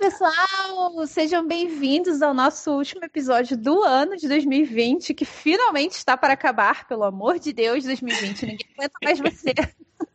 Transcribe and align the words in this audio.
pessoal! 0.00 1.06
Sejam 1.06 1.46
bem-vindos 1.46 2.22
ao 2.22 2.32
nosso 2.32 2.72
último 2.72 3.04
episódio 3.04 3.54
do 3.54 3.82
ano 3.82 4.16
de 4.16 4.26
2020, 4.28 5.12
que 5.12 5.26
finalmente 5.26 5.92
está 5.92 6.16
para 6.16 6.32
acabar, 6.32 6.88
pelo 6.88 7.04
amor 7.04 7.38
de 7.38 7.52
Deus, 7.52 7.84
2020. 7.84 8.46
Ninguém 8.46 8.66
aguenta 8.78 8.94
mais 9.04 9.20
você. 9.20 9.52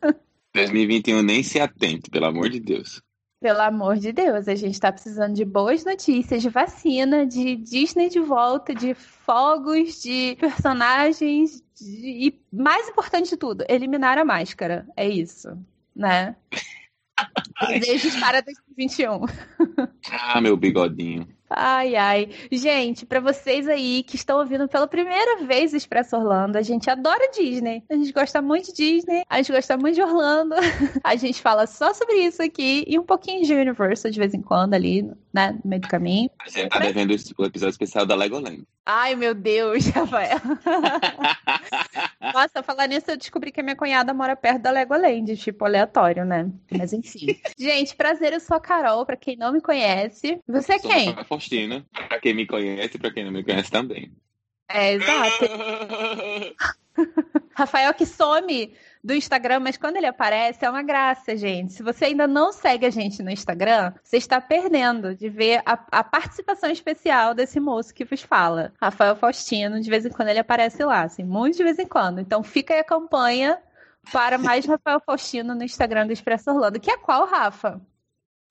2021 0.52 1.22
nem 1.22 1.40
se 1.44 1.60
atente, 1.60 2.10
pelo 2.10 2.26
amor 2.26 2.50
de 2.50 2.58
Deus. 2.58 3.00
Pelo 3.40 3.60
amor 3.60 3.96
de 3.96 4.10
Deus, 4.10 4.48
a 4.48 4.56
gente 4.56 4.72
está 4.72 4.90
precisando 4.90 5.34
de 5.34 5.44
boas 5.44 5.84
notícias, 5.84 6.42
de 6.42 6.48
vacina, 6.48 7.24
de 7.24 7.54
Disney 7.54 8.08
de 8.08 8.18
volta, 8.18 8.74
de 8.74 8.92
fogos, 8.92 10.02
de 10.02 10.36
personagens, 10.40 11.62
de... 11.76 12.26
e 12.26 12.40
mais 12.52 12.88
importante 12.88 13.30
de 13.30 13.36
tudo, 13.36 13.64
eliminar 13.68 14.18
a 14.18 14.24
máscara. 14.24 14.84
É 14.96 15.08
isso, 15.08 15.56
né? 15.94 16.34
Desejos 17.68 18.16
para 18.16 18.40
2021. 18.42 19.26
Ah, 20.10 20.40
meu 20.40 20.56
bigodinho. 20.56 21.26
Ai, 21.48 21.94
ai. 21.96 22.28
Gente, 22.50 23.06
para 23.06 23.20
vocês 23.20 23.68
aí 23.68 24.02
que 24.02 24.16
estão 24.16 24.38
ouvindo 24.38 24.68
pela 24.68 24.86
primeira 24.86 25.44
vez 25.44 25.72
o 25.72 25.76
Expresso 25.76 26.16
Orlando, 26.16 26.58
a 26.58 26.62
gente 26.62 26.90
adora 26.90 27.30
Disney. 27.30 27.82
A 27.88 27.94
gente 27.94 28.12
gosta 28.12 28.42
muito 28.42 28.72
de 28.72 28.76
Disney, 28.76 29.22
a 29.28 29.36
gente 29.38 29.52
gosta 29.52 29.76
muito 29.76 29.94
de 29.94 30.02
Orlando. 30.02 30.54
A 31.04 31.14
gente 31.16 31.40
fala 31.40 31.66
só 31.66 31.94
sobre 31.94 32.16
isso 32.16 32.42
aqui 32.42 32.84
e 32.86 32.98
um 32.98 33.04
pouquinho 33.04 33.44
de 33.44 33.54
Universal 33.54 34.10
de 34.10 34.18
vez 34.18 34.34
em 34.34 34.42
quando 34.42 34.74
ali, 34.74 35.08
né, 35.32 35.52
no 35.52 35.70
meio 35.70 35.82
do 35.82 35.88
caminho. 35.88 36.30
A 36.44 36.48
gente 36.48 36.68
tá 36.68 36.78
devendo 36.78 37.10
o 37.10 37.44
episódio 37.44 37.72
especial 37.72 38.04
da 38.04 38.14
Legoland. 38.14 38.64
Ai, 38.84 39.16
meu 39.16 39.34
Deus, 39.34 39.86
Rafael. 39.90 40.38
Nossa, 42.32 42.62
falar 42.62 42.86
nisso, 42.86 43.10
eu 43.10 43.16
descobri 43.16 43.50
que 43.50 43.60
a 43.60 43.62
minha 43.62 43.74
cunhada 43.74 44.14
mora 44.14 44.36
perto 44.36 44.62
da 44.62 44.70
Legoland, 44.70 45.36
tipo, 45.36 45.64
aleatório, 45.64 46.24
né? 46.24 46.50
Mas 46.70 46.92
enfim. 46.92 47.36
gente, 47.58 47.96
prazer, 47.96 48.32
eu 48.32 48.40
sou 48.40 48.56
a 48.56 48.60
Carol, 48.60 49.04
pra 49.04 49.16
quem 49.16 49.36
não 49.36 49.52
me 49.52 49.60
conhece. 49.60 50.40
Você 50.48 50.74
é 50.74 50.78
quem? 50.78 51.14
Rafael 51.36 51.36
Faustino. 51.36 51.84
Pra 52.08 52.20
quem 52.20 52.34
me 52.34 52.46
conhece 52.46 52.96
e 52.96 52.98
pra 52.98 53.10
quem 53.10 53.24
não 53.24 53.32
me 53.32 53.44
conhece 53.44 53.70
também. 53.70 54.12
É, 54.68 54.94
exato. 54.94 55.46
Rafael 57.54 57.94
que 57.94 58.04
some 58.04 58.74
do 59.02 59.14
Instagram, 59.14 59.60
mas 59.60 59.76
quando 59.76 59.96
ele 59.96 60.06
aparece 60.06 60.64
é 60.64 60.70
uma 60.70 60.82
graça, 60.82 61.36
gente. 61.36 61.74
Se 61.74 61.82
você 61.82 62.06
ainda 62.06 62.26
não 62.26 62.52
segue 62.52 62.84
a 62.84 62.90
gente 62.90 63.22
no 63.22 63.30
Instagram, 63.30 63.92
você 64.02 64.16
está 64.16 64.40
perdendo 64.40 65.14
de 65.14 65.28
ver 65.28 65.62
a, 65.64 65.78
a 65.92 66.04
participação 66.04 66.70
especial 66.70 67.34
desse 67.34 67.60
moço 67.60 67.94
que 67.94 68.04
vos 68.04 68.22
fala. 68.22 68.72
Rafael 68.80 69.14
Faustino, 69.14 69.80
de 69.80 69.88
vez 69.88 70.04
em 70.04 70.10
quando 70.10 70.28
ele 70.28 70.40
aparece 70.40 70.84
lá, 70.84 71.02
assim, 71.02 71.22
muito 71.22 71.56
de 71.56 71.64
vez 71.64 71.78
em 71.78 71.86
quando. 71.86 72.20
Então 72.20 72.42
fica 72.42 72.74
aí 72.74 72.80
a 72.80 72.84
campanha 72.84 73.58
para 74.12 74.38
mais 74.38 74.64
Rafael 74.66 75.00
Faustino 75.00 75.54
no 75.54 75.62
Instagram 75.62 76.06
do 76.06 76.12
Expresso 76.12 76.50
Orlando, 76.50 76.80
que 76.80 76.90
é 76.90 76.96
qual, 76.96 77.26
Rafa? 77.26 77.80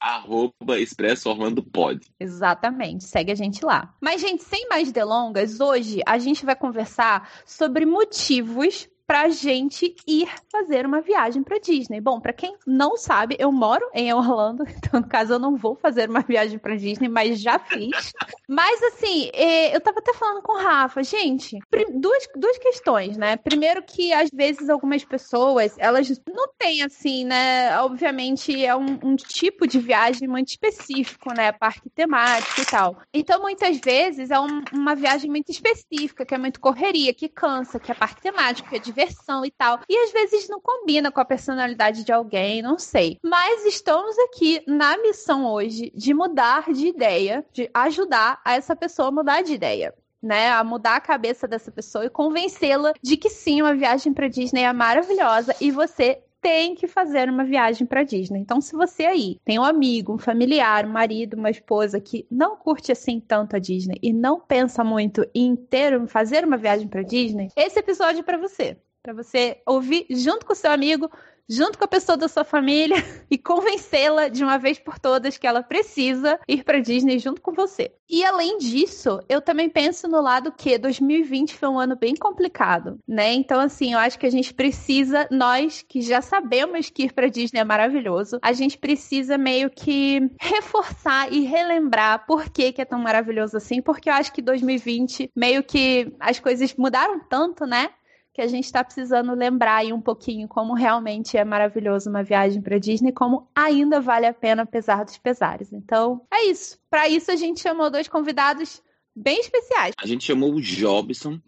Arroba 0.06 0.80
Expresso 0.80 1.31
Orlando 1.31 1.64
Pod. 1.64 2.00
Exatamente, 2.20 3.06
segue 3.06 3.31
a 3.31 3.36
gente 3.36 3.66
lá. 3.66 3.92
Mas, 4.00 4.22
gente, 4.22 4.44
sem 4.44 4.67
mais 4.70 4.92
delongas, 4.92 5.59
hoje 5.59 6.00
a 6.06 6.20
gente 6.20 6.45
vai 6.45 6.56
conversar 6.56 7.28
sobre 7.44 7.88
motivos 7.88 8.88
pra 9.08 9.30
gente 9.30 9.95
ir 10.08 10.28
fazer 10.52 10.86
uma 10.86 11.02
viagem 11.02 11.44
pra 11.44 11.59
Disney. 11.59 12.02
Bom, 12.02 12.20
pra 12.20 12.34
quem 12.34 12.56
não 12.66 12.98
sabe, 12.98 13.36
eu 13.39 13.52
moro 13.52 13.88
em 13.94 14.14
Orlando, 14.14 14.64
então 14.78 15.00
no 15.00 15.08
caso 15.08 15.34
eu 15.34 15.39
não 15.39 15.56
vou 15.56 15.75
fazer 15.75 16.09
uma 16.09 16.22
viagem 16.22 16.58
pra 16.58 16.75
Disney, 16.75 17.08
mas 17.08 17.39
já 17.39 17.59
fiz. 17.59 18.12
mas 18.47 18.81
assim, 18.84 19.30
eh, 19.34 19.75
eu 19.75 19.81
tava 19.81 20.00
até 20.00 20.14
falando 20.14 20.42
com 20.42 20.53
o 20.53 20.62
Rafa, 20.64 21.03
gente, 21.03 21.59
duas, 21.94 22.28
duas 22.36 22.58
questões, 22.58 23.17
né? 23.17 23.38
Primeiro 23.38 23.84
que 23.84 24.12
às 24.14 24.30
vezes 24.31 24.70
algumas 24.70 25.03
pessoas, 25.06 25.75
elas 25.78 26.09
não 26.28 26.47
têm 26.57 26.81
assim, 26.84 27.25
né? 27.25 27.78
Obviamente 27.80 28.63
é 28.66 28.75
um, 28.75 29.00
um 29.03 29.16
tipo 29.16 29.68
de 29.68 29.80
viagem 29.80 30.28
muito 30.28 30.50
específico, 30.50 31.34
né? 31.34 31.51
Parque 31.51 31.90
temático 31.90 32.62
e 32.62 32.66
tal. 32.66 32.97
Então 33.13 33.41
muitas 33.41 33.78
vezes 33.80 34.31
é 34.31 34.40
um- 34.40 34.63
uma 34.72 34.96
viagem 34.96 35.30
muito 35.30 35.51
específica, 35.51 36.25
que 36.25 36.34
é 36.34 36.38
muito 36.38 36.59
correria, 36.59 37.13
que 37.13 37.30
cansa, 37.30 37.80
que 37.80 37.91
é 37.91 37.96
parque 37.96 38.22
temático, 38.22 38.69
que 38.69 38.75
é 38.75 38.80
diversão 38.95 39.45
e 39.45 39.51
tal. 39.51 39.81
E 39.89 39.97
às 40.06 40.11
vezes 40.11 40.47
não 40.47 40.61
combina 40.61 41.11
com 41.11 41.19
a 41.19 41.25
personalidade 41.25 42.03
de 42.03 42.11
alguém, 42.11 42.61
não 42.61 42.79
sei. 42.79 43.19
Mas 43.22 43.66
estamos 43.66 44.17
aqui 44.19 44.63
na 44.66 44.97
missão 44.97 45.45
hoje 45.45 45.91
de 45.94 46.13
mudar 46.13 46.72
de 46.72 46.88
ideia, 46.88 47.45
de 47.51 47.69
ajudar 47.73 48.41
a 48.45 48.53
essa 48.53 48.75
pessoa 48.75 49.09
a 49.09 49.11
mudar 49.11 49.41
de 49.41 49.53
ideia. 49.53 49.94
Né, 50.23 50.50
a 50.50 50.63
mudar 50.63 50.95
a 50.95 51.01
cabeça 51.01 51.47
dessa 51.47 51.72
pessoa 51.72 52.06
e 52.06 52.09
convencê-la 52.09 52.94
de 53.00 53.16
que 53.16 53.29
sim, 53.29 53.61
uma 53.61 53.75
viagem 53.75 54.11
para 54.11 54.28
Disney 54.28 54.63
é 54.63 54.73
maravilhosa 54.73 55.56
e 55.62 55.69
você 55.69 56.19
tem 56.45 56.75
que 56.75 56.88
fazer 56.88 57.27
uma 57.27 57.44
viagem 57.44 57.88
para 57.88 58.03
Disney. 58.03 58.39
Então, 58.39 58.62
se 58.62 58.75
você 58.75 59.03
aí 59.03 59.39
tem 59.44 59.57
um 59.57 59.63
amigo, 59.63 60.13
um 60.13 60.19
familiar, 60.19 60.85
um 60.85 60.91
marido, 60.91 61.35
uma 61.35 61.50
esposa 61.50 62.00
que 62.00 62.27
não 62.29 62.56
curte 62.56 62.91
assim 62.91 63.19
tanto 63.19 63.56
a 63.56 63.59
Disney 63.59 63.97
e 64.00 64.13
não 64.13 64.39
pensa 64.39 64.83
muito 64.83 65.27
em 65.33 65.56
ter, 65.56 66.07
fazer 66.07 66.45
uma 66.45 66.56
viagem 66.56 66.88
para 66.88 67.01
Disney, 67.01 67.47
esse 67.56 67.79
episódio 67.79 68.19
é 68.19 68.23
para 68.23 68.38
você. 68.38 68.77
Para 69.06 69.14
você 69.14 69.62
ouvir 69.68 70.08
junto 70.10 70.48
com 70.48 70.54
o 70.54 70.56
seu 70.56 70.72
amigo, 70.72 71.12
junto 71.48 71.78
com 71.78 71.86
a 71.86 71.88
pessoa 71.88 72.18
da 72.18 72.28
sua 72.28 72.44
família 72.44 72.96
e 73.30 73.38
convencê-la 73.38 74.30
de 74.30 74.44
uma 74.44 74.58
vez 74.58 74.80
por 74.80 74.98
todas 74.98 75.38
que 75.38 75.46
ela 75.46 75.62
precisa 75.62 76.40
ir 76.48 76.64
para 76.64 76.80
Disney 76.80 77.20
junto 77.20 77.40
com 77.40 77.54
você. 77.54 77.92
E 78.10 78.26
além 78.26 78.58
disso, 78.58 79.20
eu 79.30 79.40
também 79.42 79.70
penso 79.70 80.08
no 80.08 80.20
lado 80.20 80.52
que 80.52 80.76
2020 80.76 81.54
foi 81.54 81.70
um 81.70 81.78
ano 81.78 81.96
bem 81.96 82.16
complicado, 82.16 83.00
né? 83.08 83.32
Então 83.34 83.60
assim, 83.60 83.94
eu 83.94 84.00
acho 84.00 84.18
que 84.18 84.26
a 84.26 84.32
gente 84.32 84.52
precisa 84.56 85.28
nós 85.30 85.86
que 85.88 86.02
já 86.02 86.20
sabemos 86.20 86.90
que 86.90 87.04
ir 87.04 87.14
para 87.14 87.30
Disney 87.30 87.60
é 87.60 87.64
maravilhoso, 87.64 88.40
a 88.42 88.54
gente 88.54 88.76
precisa 88.76 89.38
meio 89.38 89.70
que 89.70 90.32
reforçar 90.42 91.32
e 91.32 91.42
relembrar 91.42 92.26
por 92.26 92.50
que 92.50 92.72
que 92.72 92.82
é 92.82 92.86
tão 92.86 92.98
maravilhoso 92.98 93.56
assim, 93.56 93.84
porque 93.84 94.10
eu 94.10 94.14
acho 94.16 94.34
que 94.34 94.42
2020 94.42 95.30
meio 95.36 95.62
que 95.64 96.12
as 96.20 96.40
coisas 96.40 96.74
mudaram 96.76 97.20
tanto, 97.20 97.68
né? 97.68 97.92
Que 98.35 98.41
a 98.41 98.47
gente 98.47 98.66
está 98.66 98.84
precisando 98.84 99.34
lembrar 99.34 99.78
aí 99.78 99.94
um 99.94 100.01
pouquinho 100.01 100.46
como 100.46 100.73
realmente 100.73 101.38
é 101.38 101.46
maravilhoso 101.46 102.09
uma 102.09 102.22
viagem 102.22 102.62
para 102.62 102.78
Disney, 102.78 103.13
como 103.13 103.50
ainda 103.56 104.01
vale 104.01 104.25
a 104.25 104.34
pena 104.34 104.63
apesar 104.63 105.06
dos 105.06 105.18
pesares. 105.18 105.72
Então, 105.72 106.22
é 106.29 106.44
isso. 106.47 106.78
Para 106.90 107.07
isso 107.07 107.31
a 107.31 107.38
gente 107.38 107.62
chamou 107.62 107.90
dois 107.90 108.09
convidados 108.09 108.84
bem 109.16 109.40
especiais. 109.40 109.95
A 109.97 110.06
gente 110.06 110.25
chamou 110.25 110.53
o 110.53 110.62
Jobson, 110.62 111.40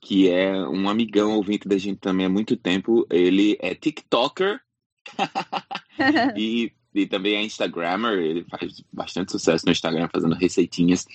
que 0.00 0.30
é 0.30 0.56
um 0.68 0.88
amigão 0.88 1.34
ouvinte 1.34 1.66
da 1.66 1.76
gente 1.76 1.98
também 1.98 2.26
há 2.26 2.30
muito 2.30 2.56
tempo. 2.56 3.04
Ele 3.10 3.58
é 3.60 3.74
TikToker 3.74 4.60
e, 6.36 6.72
e 6.94 7.06
também 7.06 7.34
é 7.34 7.42
Instagrammer. 7.42 8.20
Ele 8.20 8.44
faz 8.44 8.84
bastante 8.92 9.32
sucesso 9.32 9.66
no 9.66 9.72
Instagram 9.72 10.08
fazendo 10.14 10.36
receitinhas. 10.36 11.06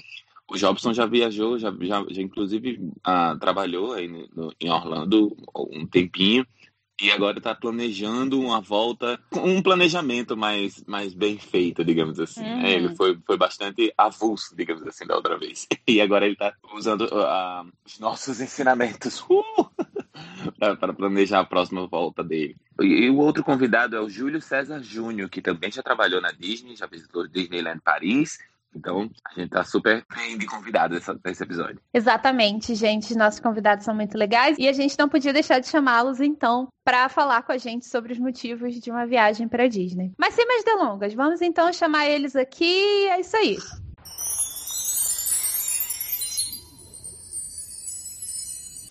O 0.51 0.57
Jobson 0.57 0.93
já 0.93 1.05
viajou, 1.05 1.57
já, 1.57 1.73
já, 1.79 2.05
já 2.09 2.21
inclusive 2.21 2.91
ah, 3.05 3.37
trabalhou 3.39 3.93
aí 3.93 4.09
no, 4.09 4.53
em 4.59 4.69
Orlando 4.69 5.33
um 5.55 5.87
tempinho 5.87 6.45
e 7.01 7.09
agora 7.09 7.37
está 7.37 7.55
planejando 7.55 8.37
uma 8.37 8.59
volta, 8.59 9.17
um 9.33 9.61
planejamento 9.61 10.35
mais, 10.35 10.83
mais 10.85 11.13
bem 11.13 11.37
feito, 11.37 11.85
digamos 11.85 12.19
assim. 12.19 12.43
Uhum. 12.43 12.65
É, 12.65 12.73
Ele 12.73 12.93
foi, 12.97 13.17
foi 13.25 13.37
bastante 13.37 13.93
avulso, 13.97 14.53
digamos 14.53 14.85
assim, 14.85 15.07
da 15.07 15.15
outra 15.15 15.37
vez. 15.37 15.67
E 15.87 15.99
agora 15.99 16.25
ele 16.25 16.35
está 16.35 16.53
usando 16.73 17.07
ah, 17.11 17.65
os 17.85 17.99
nossos 17.99 18.39
ensinamentos 18.39 19.21
uh, 19.29 20.77
para 20.77 20.93
planejar 20.93 21.39
a 21.39 21.45
próxima 21.45 21.87
volta 21.87 22.23
dele. 22.23 22.55
E, 22.79 23.05
e 23.05 23.09
o 23.09 23.17
outro 23.17 23.43
convidado 23.43 23.95
é 23.95 24.01
o 24.01 24.09
Júlio 24.09 24.41
César 24.41 24.81
Júnior, 24.81 25.29
que 25.29 25.41
também 25.41 25.71
já 25.71 25.81
trabalhou 25.81 26.21
na 26.21 26.31
Disney, 26.31 26.75
já 26.75 26.85
visitou 26.85 27.27
Disneyland 27.27 27.81
Paris 27.83 28.37
então, 28.75 29.09
a 29.25 29.39
gente 29.39 29.49
tá 29.49 29.63
super 29.63 30.03
bem 30.15 30.37
de 30.37 30.45
convidado 30.45 30.95
nesse 31.25 31.43
episódio. 31.43 31.79
Exatamente, 31.93 32.73
gente. 32.73 33.15
Nossos 33.15 33.39
convidados 33.39 33.85
são 33.85 33.93
muito 33.93 34.17
legais 34.17 34.57
e 34.57 34.67
a 34.67 34.73
gente 34.73 34.97
não 34.97 35.09
podia 35.09 35.33
deixar 35.33 35.59
de 35.59 35.67
chamá-los, 35.67 36.19
então, 36.19 36.69
para 36.83 37.09
falar 37.09 37.43
com 37.43 37.51
a 37.51 37.57
gente 37.57 37.85
sobre 37.85 38.13
os 38.13 38.19
motivos 38.19 38.79
de 38.79 38.89
uma 38.89 39.05
viagem 39.05 39.47
para 39.47 39.67
Disney. 39.67 40.13
Mas 40.17 40.33
sem 40.33 40.47
mais 40.47 40.63
delongas, 40.63 41.13
vamos 41.13 41.41
então 41.41 41.71
chamar 41.73 42.07
eles 42.07 42.35
aqui. 42.35 43.07
É 43.09 43.19
isso 43.19 43.35
aí. 43.35 43.57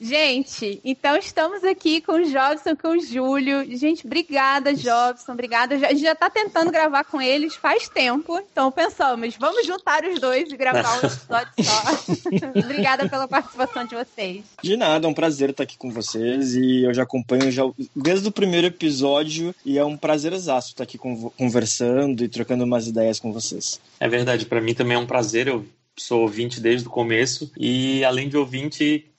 Gente, 0.00 0.80
então 0.82 1.14
estamos 1.18 1.62
aqui 1.62 2.00
com 2.00 2.12
o 2.12 2.24
Jobson, 2.24 2.74
com 2.74 2.96
o 2.96 3.00
Júlio. 3.00 3.76
Gente, 3.76 4.06
obrigada, 4.06 4.72
Jobson, 4.72 5.32
obrigada. 5.32 5.74
A 5.74 5.78
gente 5.78 6.00
já 6.00 6.14
tá 6.14 6.30
tentando 6.30 6.70
gravar 6.70 7.04
com 7.04 7.20
eles 7.20 7.54
faz 7.54 7.86
tempo, 7.86 8.42
então 8.50 8.72
pensamos, 8.72 9.36
vamos 9.38 9.66
juntar 9.66 10.02
os 10.04 10.18
dois 10.18 10.50
e 10.50 10.56
gravar 10.56 10.94
um 10.94 11.06
episódio 11.06 11.52
só. 11.62 12.48
obrigada 12.64 13.08
pela 13.10 13.28
participação 13.28 13.84
de 13.84 13.94
vocês. 13.94 14.42
De 14.62 14.74
nada, 14.74 15.06
é 15.06 15.10
um 15.10 15.12
prazer 15.12 15.50
estar 15.50 15.64
aqui 15.64 15.76
com 15.76 15.90
vocês 15.90 16.54
e 16.54 16.84
eu 16.84 16.94
já 16.94 17.02
acompanho 17.02 17.52
já 17.52 17.64
desde 17.94 18.26
o 18.26 18.32
primeiro 18.32 18.68
episódio 18.68 19.54
e 19.66 19.76
é 19.76 19.84
um 19.84 19.98
prazer 19.98 20.32
exato 20.32 20.68
estar 20.68 20.84
aqui 20.84 20.96
conversando 20.96 22.24
e 22.24 22.28
trocando 22.28 22.64
umas 22.64 22.86
ideias 22.86 23.20
com 23.20 23.34
vocês. 23.34 23.78
É 23.98 24.08
verdade, 24.08 24.46
para 24.46 24.62
mim 24.62 24.72
também 24.72 24.96
é 24.96 24.98
um 24.98 25.06
prazer, 25.06 25.46
eu 25.46 25.66
sou 25.94 26.22
ouvinte 26.22 26.60
desde 26.60 26.86
o 26.86 26.90
começo 26.90 27.52
e 27.58 28.02
além 28.04 28.28
de 28.28 28.36
ouvinte 28.36 29.09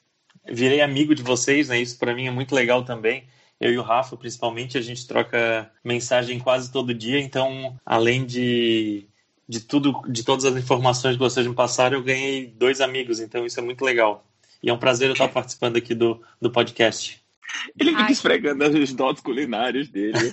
virei 0.49 0.81
amigo 0.81 1.13
de 1.15 1.23
vocês, 1.23 1.69
né? 1.69 1.79
Isso 1.79 1.97
para 1.97 2.13
mim 2.13 2.27
é 2.27 2.31
muito 2.31 2.53
legal 2.55 2.83
também. 2.83 3.25
Eu 3.59 3.71
e 3.71 3.77
o 3.77 3.83
Rafa, 3.83 4.17
principalmente, 4.17 4.77
a 4.77 4.81
gente 4.81 5.07
troca 5.07 5.71
mensagem 5.83 6.39
quase 6.39 6.71
todo 6.71 6.93
dia, 6.93 7.19
então, 7.19 7.79
além 7.85 8.25
de 8.25 9.05
de 9.47 9.59
tudo, 9.59 10.01
de 10.07 10.23
todas 10.23 10.45
as 10.45 10.55
informações 10.55 11.15
que 11.15 11.19
vocês 11.19 11.45
me 11.45 11.53
passaram, 11.53 11.97
eu 11.97 12.03
ganhei 12.03 12.47
dois 12.47 12.79
amigos, 12.79 13.19
então 13.19 13.45
isso 13.45 13.59
é 13.59 13.63
muito 13.63 13.83
legal. 13.83 14.25
E 14.63 14.69
é 14.69 14.73
um 14.73 14.77
prazer 14.77 15.09
eu 15.09 15.13
estar 15.13 15.27
participando 15.27 15.75
aqui 15.75 15.93
do, 15.93 16.21
do 16.39 16.49
podcast. 16.49 17.21
Ele 17.77 17.91
fica 17.91 18.03
Ai. 18.03 18.11
esfregando 18.13 18.65
os 18.65 18.93
dotes 18.93 19.21
culinários 19.21 19.89
dele. 19.89 20.13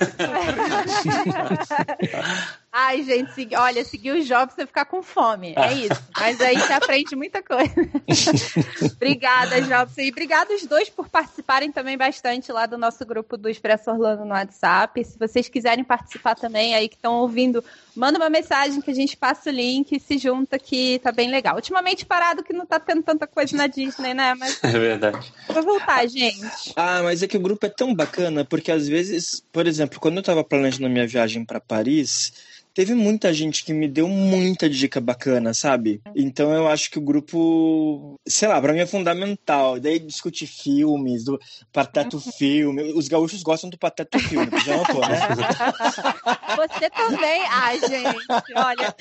Ai, 2.70 3.02
gente, 3.02 3.32
segui- 3.32 3.56
olha, 3.56 3.82
seguir 3.84 4.10
os 4.10 4.26
jobs 4.26 4.54
você 4.54 4.66
ficar 4.66 4.84
com 4.84 5.02
fome. 5.02 5.54
É 5.56 5.72
isso. 5.72 6.02
Mas 6.18 6.38
aí 6.40 6.56
você 6.58 6.72
aprende 6.74 7.16
muita 7.16 7.42
coisa. 7.42 7.72
obrigada, 8.96 9.60
Jobson. 9.62 10.02
E 10.02 10.10
obrigada 10.10 10.54
os 10.54 10.66
dois 10.66 10.88
por 10.88 11.08
participarem 11.08 11.72
também 11.72 11.96
bastante 11.96 12.52
lá 12.52 12.66
do 12.66 12.76
nosso 12.76 13.04
grupo 13.06 13.36
do 13.36 13.48
Expresso 13.48 13.90
Orlando 13.90 14.24
no 14.24 14.32
WhatsApp. 14.32 15.02
Se 15.04 15.18
vocês 15.18 15.48
quiserem 15.48 15.82
participar 15.84 16.34
também, 16.34 16.74
aí 16.74 16.88
que 16.88 16.96
estão 16.96 17.14
ouvindo, 17.20 17.64
manda 17.96 18.18
uma 18.18 18.28
mensagem 18.30 18.80
que 18.80 18.90
a 18.90 18.94
gente 18.94 19.16
passa 19.16 19.48
o 19.50 19.52
link 19.52 19.92
e 19.96 20.00
se 20.00 20.18
junta 20.18 20.58
que 20.58 20.98
tá 20.98 21.10
bem 21.10 21.30
legal. 21.30 21.56
Ultimamente 21.56 22.04
parado 22.04 22.42
que 22.42 22.52
não 22.52 22.66
tá 22.66 22.78
tendo 22.78 23.02
tanta 23.02 23.26
coisa 23.26 23.56
na 23.56 23.66
Disney, 23.66 24.12
né? 24.14 24.34
Mas 24.34 24.62
É 24.62 24.68
verdade. 24.78 25.32
vou 25.48 25.62
voltar, 25.62 26.06
gente. 26.06 26.72
Ah, 26.76 27.00
mas 27.02 27.22
é 27.22 27.26
que 27.26 27.36
o 27.36 27.40
grupo 27.40 27.64
é 27.64 27.70
tão 27.70 27.94
bacana, 27.94 28.44
porque 28.44 28.70
às 28.70 28.86
vezes, 28.86 29.42
por 29.52 29.66
exemplo, 29.66 29.98
quando 29.98 30.18
eu 30.18 30.22
tava 30.22 30.44
planejando 30.44 30.86
a 30.86 30.90
minha 30.90 31.06
viagem 31.06 31.44
pra 31.44 31.60
Paris, 31.60 32.32
teve 32.78 32.94
muita 32.94 33.34
gente 33.34 33.64
que 33.64 33.72
me 33.72 33.88
deu 33.88 34.06
muita 34.06 34.70
dica 34.70 35.00
bacana, 35.00 35.52
sabe? 35.52 36.00
Então 36.14 36.52
eu 36.52 36.68
acho 36.68 36.88
que 36.92 36.98
o 37.00 37.02
grupo, 37.02 38.14
sei 38.24 38.46
lá, 38.46 38.60
pra 38.60 38.72
mim 38.72 38.78
é 38.78 38.86
fundamental. 38.86 39.80
Daí 39.80 39.98
discutir 39.98 40.46
filmes, 40.46 41.24
do 41.24 41.40
Pateta 41.72 42.20
Filme. 42.20 42.92
Os 42.92 43.08
gaúchos 43.08 43.42
gostam 43.42 43.68
do 43.68 43.76
Pateta 43.76 44.20
Filme, 44.20 44.60
já 44.64 44.76
notou, 44.76 45.00
né? 45.00 45.18
Você 46.56 46.88
também. 46.90 47.42
Ai, 47.50 47.80
gente, 47.80 48.26
olha. 48.54 48.94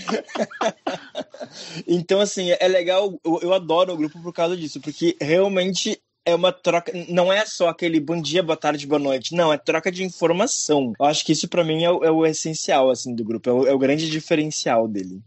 Então, 1.88 2.20
assim, 2.20 2.50
é 2.60 2.68
legal, 2.68 3.14
eu, 3.24 3.40
eu 3.44 3.54
adoro 3.54 3.94
o 3.94 3.98
grupo 3.98 4.20
por 4.24 4.34
causa 4.34 4.58
disso, 4.58 4.82
porque 4.82 5.16
realmente 5.22 6.02
é 6.28 6.36
uma 6.36 6.52
troca, 6.52 6.92
não 7.10 7.32
é 7.32 7.46
só 7.46 7.70
aquele 7.70 8.00
bom 8.00 8.22
dia, 8.22 8.44
boa 8.44 8.58
tarde, 8.58 8.86
boa 8.86 9.00
noite, 9.00 9.34
não, 9.34 9.52
é 9.54 9.58
troca 9.58 9.92
de 9.92 10.04
informação. 10.04 10.94
Eu 11.00 11.06
acho 11.06 11.26
que 11.26 11.32
isso 11.32 11.48
pra 11.48 11.64
mim 11.64 11.84
é, 11.84 11.90
o- 11.92 12.04
é 12.04 12.12
o 12.12 12.26
essencial, 12.26 12.90
assim, 12.90 13.16
do 13.16 13.24
grupo, 13.24 13.50
é 13.50 13.54
o, 13.54 13.68
é 13.68 13.74
o 13.74 13.80
grande 13.80 14.10
diferencial 14.10 14.88
dele. 14.88 15.22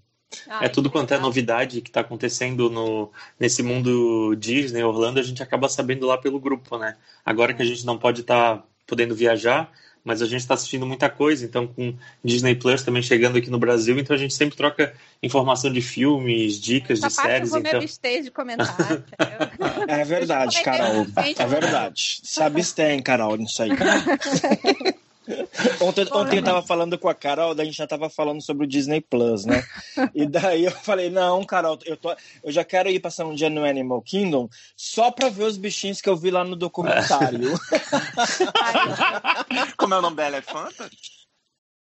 Ai, 0.48 0.66
É 0.66 0.68
tudo 0.68 0.90
quanto 0.90 1.12
é 1.12 1.18
novidade 1.18 1.80
que 1.80 1.88
está 1.90 2.00
acontecendo 2.00 2.70
no, 2.70 3.10
nesse 3.38 3.62
mundo 3.62 4.34
Disney, 4.36 4.82
Orlando, 4.84 5.18
a 5.18 5.22
gente 5.22 5.42
acaba 5.42 5.68
sabendo 5.68 6.06
lá 6.06 6.18
pelo 6.18 6.38
grupo, 6.38 6.78
né? 6.78 6.96
Agora 7.24 7.52
que 7.54 7.62
a 7.62 7.64
gente 7.64 7.84
não 7.84 7.98
pode 7.98 8.20
estar 8.20 8.64
podendo 8.86 9.14
viajar, 9.14 9.72
mas 10.04 10.22
a 10.22 10.26
gente 10.26 10.40
está 10.40 10.54
assistindo 10.54 10.86
muita 10.86 11.08
coisa, 11.08 11.44
então 11.44 11.66
com 11.66 11.94
Disney 12.24 12.54
Plus 12.54 12.82
também 12.82 13.02
chegando 13.02 13.38
aqui 13.38 13.50
no 13.50 13.58
Brasil, 13.58 13.98
então 13.98 14.14
a 14.14 14.18
gente 14.18 14.34
sempre 14.34 14.56
troca 14.56 14.92
informação 15.22 15.72
de 15.72 15.80
filmes, 15.80 16.60
dicas 16.60 17.02
Essa 17.02 17.08
de 17.08 17.14
parte 17.16 17.28
eu 17.28 17.32
séries, 17.32 17.50
vou 17.50 17.60
me 17.60 17.68
então 17.68 17.80
abster 17.80 18.22
de 18.22 18.30
comentar. 18.30 19.04
É 19.88 20.04
verdade, 20.04 20.58
eu 20.58 20.64
Carol, 20.64 21.06
é 21.38 21.46
verdade. 21.46 22.20
Se 22.22 22.42
abstém, 22.42 23.02
Carol, 23.02 23.36
nisso 23.36 23.62
aí. 23.62 23.70
Ontem, 25.80 26.06
ontem 26.12 26.38
eu 26.38 26.44
tava 26.44 26.62
falando 26.62 26.98
com 26.98 27.08
a 27.08 27.14
Carol, 27.14 27.52
a 27.58 27.64
gente 27.64 27.76
já 27.76 27.86
tava 27.86 28.08
falando 28.10 28.40
sobre 28.42 28.64
o 28.64 28.68
Disney 28.68 29.00
Plus, 29.00 29.44
né? 29.46 29.62
E 30.14 30.26
daí 30.26 30.64
eu 30.64 30.70
falei, 30.72 31.10
não, 31.10 31.44
Carol, 31.44 31.78
eu, 31.84 31.96
tô, 31.96 32.10
eu 32.42 32.50
já 32.52 32.64
quero 32.64 32.88
ir 32.88 33.00
passar 33.00 33.24
um 33.26 33.34
dia 33.34 33.50
no 33.50 33.64
Animal 33.64 34.00
Kingdom 34.02 34.48
só 34.76 35.10
pra 35.10 35.28
ver 35.28 35.44
os 35.44 35.56
bichinhos 35.56 36.00
que 36.00 36.08
eu 36.08 36.16
vi 36.16 36.30
lá 36.30 36.44
no 36.44 36.56
documentário. 36.56 37.52
Como 39.76 39.94
é 39.94 39.98
o 39.98 40.02
nome 40.02 40.16
da 40.16 40.26
elefanta? 40.26 40.90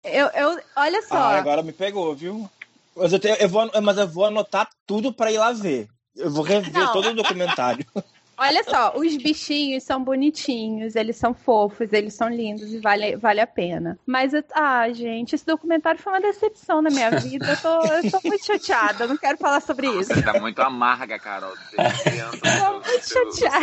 eu, 0.04 0.26
eu, 0.28 0.60
olha 0.76 1.02
só. 1.02 1.16
Ah, 1.16 1.38
agora 1.38 1.62
me 1.62 1.72
pegou, 1.72 2.14
viu? 2.14 2.48
Mas 2.96 3.12
eu, 3.12 3.18
tenho- 3.20 3.36
eu 3.36 3.48
vou, 3.48 3.70
mas 3.82 3.98
eu 3.98 4.08
vou 4.08 4.24
anotar 4.26 4.68
tudo 4.86 5.12
pra 5.12 5.30
ir 5.32 5.38
lá 5.38 5.52
ver. 5.52 5.88
Eu 6.16 6.30
vou 6.30 6.44
rever 6.44 6.86
Não. 6.86 6.92
todo 6.92 7.10
o 7.10 7.14
documentário. 7.14 7.84
Olha 8.42 8.64
só, 8.64 8.94
os 8.96 9.14
bichinhos 9.18 9.82
são 9.84 10.02
bonitinhos, 10.02 10.96
eles 10.96 11.16
são 11.16 11.34
fofos, 11.34 11.92
eles 11.92 12.14
são 12.14 12.26
lindos 12.30 12.72
e 12.72 12.78
vale, 12.78 13.14
vale 13.16 13.38
a 13.38 13.46
pena. 13.46 13.98
Mas, 14.06 14.32
eu- 14.32 14.42
ah, 14.54 14.90
gente, 14.90 15.34
esse 15.34 15.44
documentário 15.44 16.00
foi 16.00 16.10
uma 16.10 16.22
decepção 16.22 16.80
na 16.80 16.88
minha 16.88 17.10
vida. 17.10 17.44
Eu 17.50 17.56
tô, 17.58 17.86
eu 17.92 18.10
tô 18.10 18.20
muito 18.26 18.46
chateada, 18.46 19.04
eu 19.04 19.08
não 19.08 19.18
quero 19.18 19.36
falar 19.36 19.60
sobre 19.60 19.88
isso. 19.88 20.14
Você 20.14 20.22
tá 20.22 20.40
muito 20.40 20.58
amarga, 20.62 21.18
Carol. 21.18 21.52
Denunciando 21.70 22.38
Tô 22.40 22.72
muito 22.72 23.04
seu, 23.04 23.32
chateada. 23.32 23.60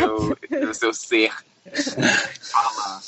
seu, 0.48 0.70
o 0.70 0.74
seu 0.74 0.94
ser. 0.94 1.32
Fala. 2.52 3.00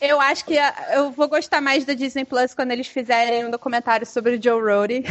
Eu 0.00 0.20
acho 0.20 0.44
que 0.44 0.58
ah, 0.58 0.90
eu 0.92 1.10
vou 1.10 1.26
gostar 1.26 1.62
mais 1.62 1.86
da 1.86 1.94
Disney 1.94 2.26
Plus 2.26 2.52
quando 2.52 2.72
eles 2.72 2.86
fizerem 2.88 3.46
um 3.46 3.50
documentário 3.50 4.04
sobre 4.06 4.36
o 4.36 4.42
Joe 4.42 4.60
Rohde. 4.60 5.02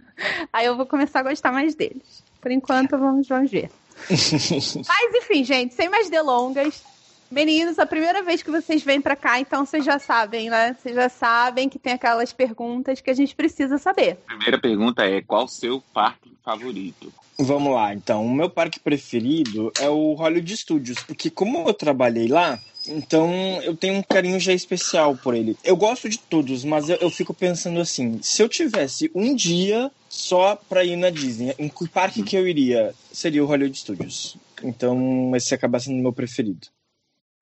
Aí 0.50 0.64
eu 0.64 0.76
vou 0.76 0.86
começar 0.86 1.20
a 1.20 1.24
gostar 1.24 1.52
mais 1.52 1.74
deles. 1.74 2.24
Por 2.40 2.50
enquanto, 2.50 2.96
vamos, 2.96 3.28
vamos 3.28 3.50
ver. 3.50 3.68
Mas 4.08 5.14
enfim, 5.14 5.44
gente, 5.44 5.74
sem 5.74 5.88
mais 5.88 6.08
delongas. 6.08 6.82
Meninos, 7.30 7.78
a 7.78 7.84
primeira 7.84 8.22
vez 8.22 8.42
que 8.42 8.50
vocês 8.50 8.82
vêm 8.82 9.00
pra 9.00 9.14
cá, 9.14 9.38
então 9.38 9.64
vocês 9.66 9.84
já 9.84 9.98
sabem, 9.98 10.48
né? 10.48 10.74
Vocês 10.74 10.94
já 10.94 11.08
sabem 11.08 11.68
que 11.68 11.78
tem 11.78 11.92
aquelas 11.92 12.32
perguntas 12.32 13.00
que 13.00 13.10
a 13.10 13.14
gente 13.14 13.34
precisa 13.34 13.76
saber. 13.76 14.16
Primeira 14.26 14.58
pergunta 14.58 15.04
é: 15.04 15.20
qual 15.20 15.44
o 15.44 15.48
seu 15.48 15.82
parque 15.92 16.32
favorito? 16.42 17.12
Vamos 17.38 17.72
lá, 17.74 17.94
então. 17.94 18.24
O 18.24 18.32
meu 18.32 18.48
parque 18.48 18.80
preferido 18.80 19.70
é 19.78 19.88
o 19.88 20.14
Hollywood 20.14 20.56
Studios, 20.56 20.98
porque 21.02 21.30
como 21.30 21.68
eu 21.68 21.74
trabalhei 21.74 22.28
lá, 22.28 22.58
então 22.88 23.30
eu 23.62 23.76
tenho 23.76 23.94
um 23.94 24.02
carinho 24.02 24.40
já 24.40 24.52
especial 24.52 25.14
por 25.14 25.34
ele. 25.34 25.56
Eu 25.62 25.76
gosto 25.76 26.08
de 26.08 26.18
todos, 26.18 26.64
mas 26.64 26.88
eu, 26.88 26.96
eu 26.96 27.10
fico 27.10 27.34
pensando 27.34 27.78
assim, 27.78 28.18
se 28.22 28.42
eu 28.42 28.48
tivesse 28.48 29.10
um 29.14 29.34
dia 29.34 29.90
só 30.08 30.56
pra 30.56 30.82
ir 30.82 30.96
na 30.96 31.10
Disney, 31.10 31.54
em 31.58 31.68
que 31.68 31.88
parque 31.88 32.22
que 32.22 32.36
eu 32.36 32.48
iria? 32.48 32.94
Seria 33.12 33.44
o 33.44 33.46
Hollywood 33.46 33.78
Studios. 33.78 34.36
Então 34.62 35.30
esse 35.36 35.54
acaba 35.54 35.78
sendo 35.78 35.98
o 35.98 36.02
meu 36.02 36.12
preferido. 36.12 36.66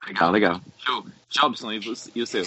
Legal, 0.07 0.31
legal. 0.31 0.61
Show. 0.79 1.07
Jobson, 1.29 1.73
e, 1.73 1.79
o 2.23 2.27
seu? 2.27 2.45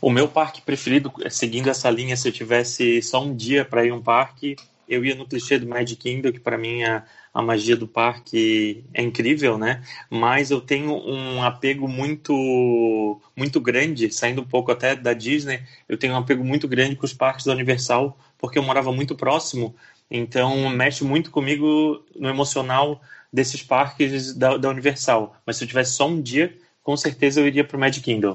O 0.00 0.10
meu 0.10 0.28
parque 0.28 0.62
preferido, 0.62 1.12
seguindo 1.30 1.68
essa 1.68 1.90
linha, 1.90 2.16
se 2.16 2.28
eu 2.28 2.32
tivesse 2.32 3.02
só 3.02 3.22
um 3.22 3.34
dia 3.34 3.64
para 3.64 3.84
ir 3.84 3.92
um 3.92 4.02
parque, 4.02 4.56
eu 4.88 5.04
ia 5.04 5.14
no 5.14 5.26
clichê 5.26 5.58
do 5.58 5.66
Magic 5.66 5.96
Kingdom, 5.96 6.32
que 6.32 6.40
para 6.40 6.56
mim 6.56 6.82
a, 6.82 7.04
a 7.34 7.42
magia 7.42 7.76
do 7.76 7.86
parque 7.86 8.84
é 8.94 9.02
incrível, 9.02 9.58
né? 9.58 9.82
Mas 10.08 10.50
eu 10.50 10.60
tenho 10.60 10.92
um 10.92 11.42
apego 11.42 11.86
muito 11.86 13.20
muito 13.36 13.60
grande, 13.60 14.12
saindo 14.12 14.40
um 14.40 14.46
pouco 14.46 14.72
até 14.72 14.96
da 14.96 15.12
Disney, 15.12 15.62
eu 15.88 15.98
tenho 15.98 16.14
um 16.14 16.16
apego 16.16 16.44
muito 16.44 16.66
grande 16.66 16.96
com 16.96 17.04
os 17.04 17.12
parques 17.12 17.44
da 17.44 17.52
Universal, 17.52 18.18
porque 18.38 18.58
eu 18.58 18.62
morava 18.62 18.92
muito 18.92 19.14
próximo, 19.14 19.74
então 20.10 20.68
mexe 20.70 21.04
muito 21.04 21.30
comigo 21.30 22.02
no 22.16 22.28
emocional 22.28 23.00
desses 23.32 23.62
parques 23.62 24.32
da, 24.34 24.56
da 24.56 24.70
Universal. 24.70 25.36
Mas 25.44 25.56
se 25.56 25.64
eu 25.64 25.68
tivesse 25.68 25.92
só 25.92 26.08
um 26.08 26.20
dia, 26.20 26.56
com 26.88 26.96
certeza 26.96 27.38
eu 27.38 27.46
iria 27.46 27.64
para 27.64 27.76
o 27.76 27.80
Magic 27.80 28.02
Kingdom. 28.02 28.34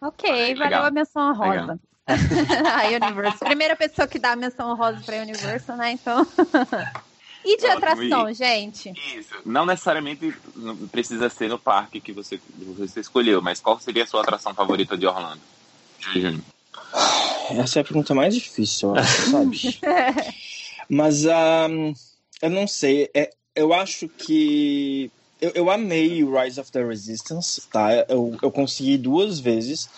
Ok, 0.00 0.30
Legal. 0.30 0.56
valeu 0.56 0.84
a 0.86 0.90
menção 0.90 1.28
Legal. 1.38 1.52
honrosa. 1.60 1.80
a 2.08 3.06
Universal. 3.06 3.48
Primeira 3.48 3.76
pessoa 3.76 4.08
que 4.08 4.18
dá 4.18 4.32
a 4.32 4.36
menção 4.36 4.70
honrosa 4.70 5.02
pra 5.04 5.16
Universal, 5.18 5.76
né? 5.76 5.92
Então. 5.92 6.26
e 7.44 7.58
de 7.58 7.66
Ótimo, 7.66 7.68
e- 7.68 7.76
atração, 7.76 8.32
gente? 8.32 8.94
Isso. 9.14 9.34
Não 9.44 9.66
necessariamente 9.66 10.34
precisa 10.90 11.28
ser 11.28 11.50
no 11.50 11.58
parque 11.58 12.00
que 12.00 12.12
você, 12.12 12.40
você 12.78 13.00
escolheu, 13.00 13.42
mas 13.42 13.60
qual 13.60 13.78
seria 13.78 14.04
a 14.04 14.06
sua 14.06 14.22
atração 14.22 14.54
favorita 14.54 14.96
de 14.96 15.06
Orlando? 15.06 15.42
Júnior. 16.00 16.40
Essa 17.50 17.80
é 17.80 17.82
a 17.82 17.84
pergunta 17.84 18.14
mais 18.14 18.34
difícil, 18.34 18.88
eu 18.88 18.96
acho, 18.96 19.20
sabe? 19.30 19.80
Mas 20.88 21.26
ah, 21.26 21.68
eu 22.40 22.48
não 22.48 22.66
sei. 22.66 23.10
É, 23.12 23.30
eu 23.54 23.74
acho 23.74 24.08
que. 24.08 25.10
Eu, 25.44 25.52
eu 25.54 25.70
amei 25.70 26.24
o 26.24 26.40
Rise 26.40 26.58
of 26.58 26.72
the 26.72 26.82
Resistance, 26.82 27.60
tá? 27.70 27.92
Eu, 28.08 28.34
eu 28.40 28.50
consegui 28.50 28.96
duas 28.96 29.38
vezes. 29.38 29.90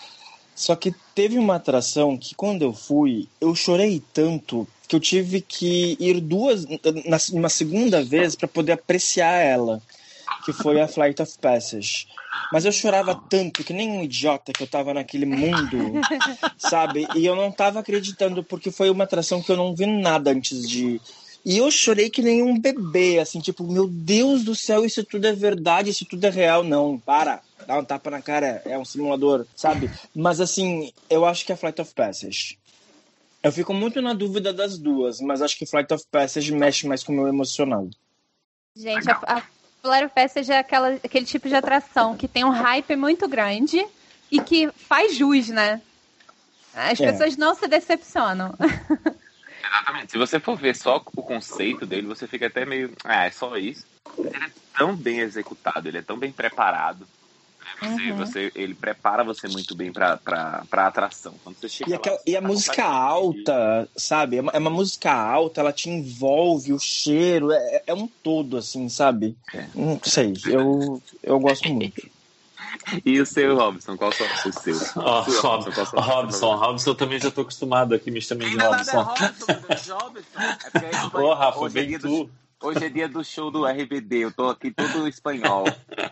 Só 0.53 0.75
que 0.75 0.93
teve 1.15 1.37
uma 1.37 1.55
atração 1.55 2.17
que 2.17 2.35
quando 2.35 2.63
eu 2.63 2.73
fui, 2.73 3.29
eu 3.39 3.55
chorei 3.55 4.03
tanto 4.11 4.67
que 4.89 4.95
eu 4.97 4.99
tive 4.99 5.39
que 5.39 5.95
ir 6.01 6.19
duas. 6.19 6.65
Na, 7.05 7.17
uma 7.31 7.47
segunda 7.47 8.03
vez 8.03 8.35
para 8.35 8.49
poder 8.49 8.73
apreciar 8.73 9.35
ela. 9.35 9.81
Que 10.43 10.51
foi 10.51 10.81
a 10.81 10.87
Flight 10.87 11.21
of 11.21 11.37
Passage. 11.39 12.07
Mas 12.51 12.65
eu 12.65 12.71
chorava 12.73 13.15
tanto, 13.15 13.63
que 13.63 13.71
nem 13.71 13.89
um 13.89 14.03
idiota 14.03 14.51
que 14.51 14.63
eu 14.63 14.67
tava 14.67 14.93
naquele 14.93 15.25
mundo, 15.25 16.01
sabe? 16.57 17.07
E 17.15 17.25
eu 17.25 17.35
não 17.37 17.51
tava 17.51 17.79
acreditando, 17.79 18.43
porque 18.43 18.69
foi 18.69 18.89
uma 18.89 19.05
atração 19.05 19.41
que 19.41 19.51
eu 19.51 19.55
não 19.55 19.73
vi 19.73 19.85
nada 19.85 20.31
antes 20.31 20.67
de. 20.67 20.99
E 21.47 21.59
eu 21.59 21.71
chorei 21.71 22.09
que 22.09 22.21
nem 22.21 22.43
um 22.43 22.59
bebê, 22.59 23.19
assim, 23.19 23.39
tipo, 23.39 23.63
meu 23.63 23.87
Deus 23.87 24.43
do 24.43 24.53
céu, 24.53 24.83
isso 24.83 25.01
tudo 25.05 25.27
é 25.27 25.31
verdade, 25.31 25.91
isso 25.91 26.03
tudo 26.03 26.25
é 26.25 26.29
real. 26.29 26.61
Não, 26.61 26.99
para, 26.99 27.41
dá 27.65 27.79
um 27.79 27.85
tapa 27.85 28.11
na 28.11 28.21
cara, 28.21 28.61
é 28.65 28.77
um 28.77 28.83
simulador, 28.83 29.45
sabe? 29.55 29.89
Mas 30.13 30.41
assim, 30.41 30.91
eu 31.09 31.23
acho 31.23 31.45
que 31.45 31.53
é 31.53 31.55
Flight 31.55 31.79
of 31.79 31.93
Passage. 31.93 32.59
Eu 33.41 33.49
fico 33.53 33.73
muito 33.73 34.01
na 34.01 34.13
dúvida 34.13 34.51
das 34.51 34.77
duas, 34.77 35.21
mas 35.21 35.41
acho 35.41 35.57
que 35.57 35.65
Flight 35.65 35.93
of 35.93 36.03
Passage 36.11 36.51
mexe 36.51 36.85
mais 36.85 37.01
com 37.01 37.13
o 37.13 37.15
meu 37.15 37.29
emocional. 37.29 37.87
Gente, 38.75 39.09
a, 39.09 39.17
a 39.25 39.41
Flight 39.81 40.03
of 40.03 40.13
Passage 40.13 40.51
é 40.51 40.57
aquela, 40.57 40.95
aquele 40.95 41.25
tipo 41.25 41.47
de 41.47 41.55
atração 41.55 42.17
que 42.17 42.27
tem 42.27 42.43
um 42.43 42.49
hype 42.49 42.93
muito 42.97 43.25
grande 43.25 43.81
e 44.29 44.41
que 44.41 44.69
faz 44.75 45.15
jus, 45.15 45.47
né? 45.47 45.81
As 46.73 46.99
É. 46.99 47.09
pessoas 47.09 47.37
não 47.37 47.55
se 47.55 47.69
decepcionam. 47.69 48.53
Exatamente. 49.67 50.11
Se 50.11 50.17
você 50.17 50.39
for 50.39 50.57
ver 50.57 50.75
só 50.75 51.01
o 51.15 51.23
conceito 51.23 51.85
dele, 51.85 52.07
você 52.07 52.27
fica 52.27 52.47
até 52.47 52.65
meio. 52.65 52.93
Ah, 53.03 53.25
é 53.25 53.31
só 53.31 53.57
isso. 53.57 53.85
Ele 54.17 54.35
é 54.35 54.51
tão 54.77 54.95
bem 54.95 55.19
executado, 55.19 55.87
ele 55.87 55.97
é 55.97 56.01
tão 56.01 56.17
bem 56.17 56.31
preparado. 56.31 57.07
Você, 57.79 58.11
uhum. 58.11 58.17
você, 58.17 58.51
ele 58.55 58.73
prepara 58.73 59.23
você 59.23 59.47
muito 59.47 59.75
bem 59.75 59.91
pra, 59.91 60.17
pra, 60.17 60.63
pra 60.69 60.87
atração. 60.87 61.35
Quando 61.43 61.57
você 61.57 61.69
chega 61.69 61.91
e, 61.91 61.93
aquela, 61.93 62.19
e 62.25 62.35
a 62.35 62.41
tá 62.41 62.47
música 62.47 62.83
alta, 62.83 63.89
sabe? 63.95 64.37
É 64.37 64.41
uma, 64.41 64.51
é 64.53 64.57
uma, 64.57 64.69
música 64.69 65.11
alta, 65.11 65.61
ela 65.61 65.73
te 65.73 65.89
envolve, 65.89 66.73
o 66.73 66.79
cheiro, 66.79 67.51
é, 67.51 67.83
é 67.87 67.93
um 67.93 68.07
todo, 68.07 68.57
assim, 68.57 68.89
sabe? 68.89 69.35
É. 69.53 69.67
Não 69.75 69.99
sei, 70.03 70.33
eu, 70.47 71.01
eu 71.21 71.39
gosto 71.39 71.69
muito. 71.69 72.09
E 73.05 73.19
o 73.19 73.25
seu, 73.25 73.55
Robson? 73.55 73.97
Qual 73.97 74.11
são 74.11 74.27
os 74.45 74.55
seus? 74.55 74.95
Oh, 74.95 75.21
Robson, 75.21 75.71
Robson, 75.95 76.55
Robson, 76.55 76.89
eu 76.91 76.95
também 76.95 77.19
já 77.19 77.31
tô 77.31 77.41
acostumado 77.41 77.93
aqui 77.93 78.11
me 78.11 78.21
chamando 78.21 78.49
de 78.49 78.57
Robson. 78.57 78.93
Não, 78.93 79.01
é 79.01 79.25
Robson, 80.01 80.27
É 81.17 81.17
Ô, 81.17 81.33
Rafa, 81.33 81.69
bem 81.69 81.97
tu. 81.99 82.29
Hoje 82.59 82.85
é 82.85 82.89
dia 82.89 83.07
do 83.07 83.23
show 83.23 83.51
do 83.51 83.67
RBD, 83.67 84.17
eu 84.17 84.31
tô 84.31 84.49
aqui 84.49 84.71
todo 84.71 85.07
espanhol. 85.07 85.65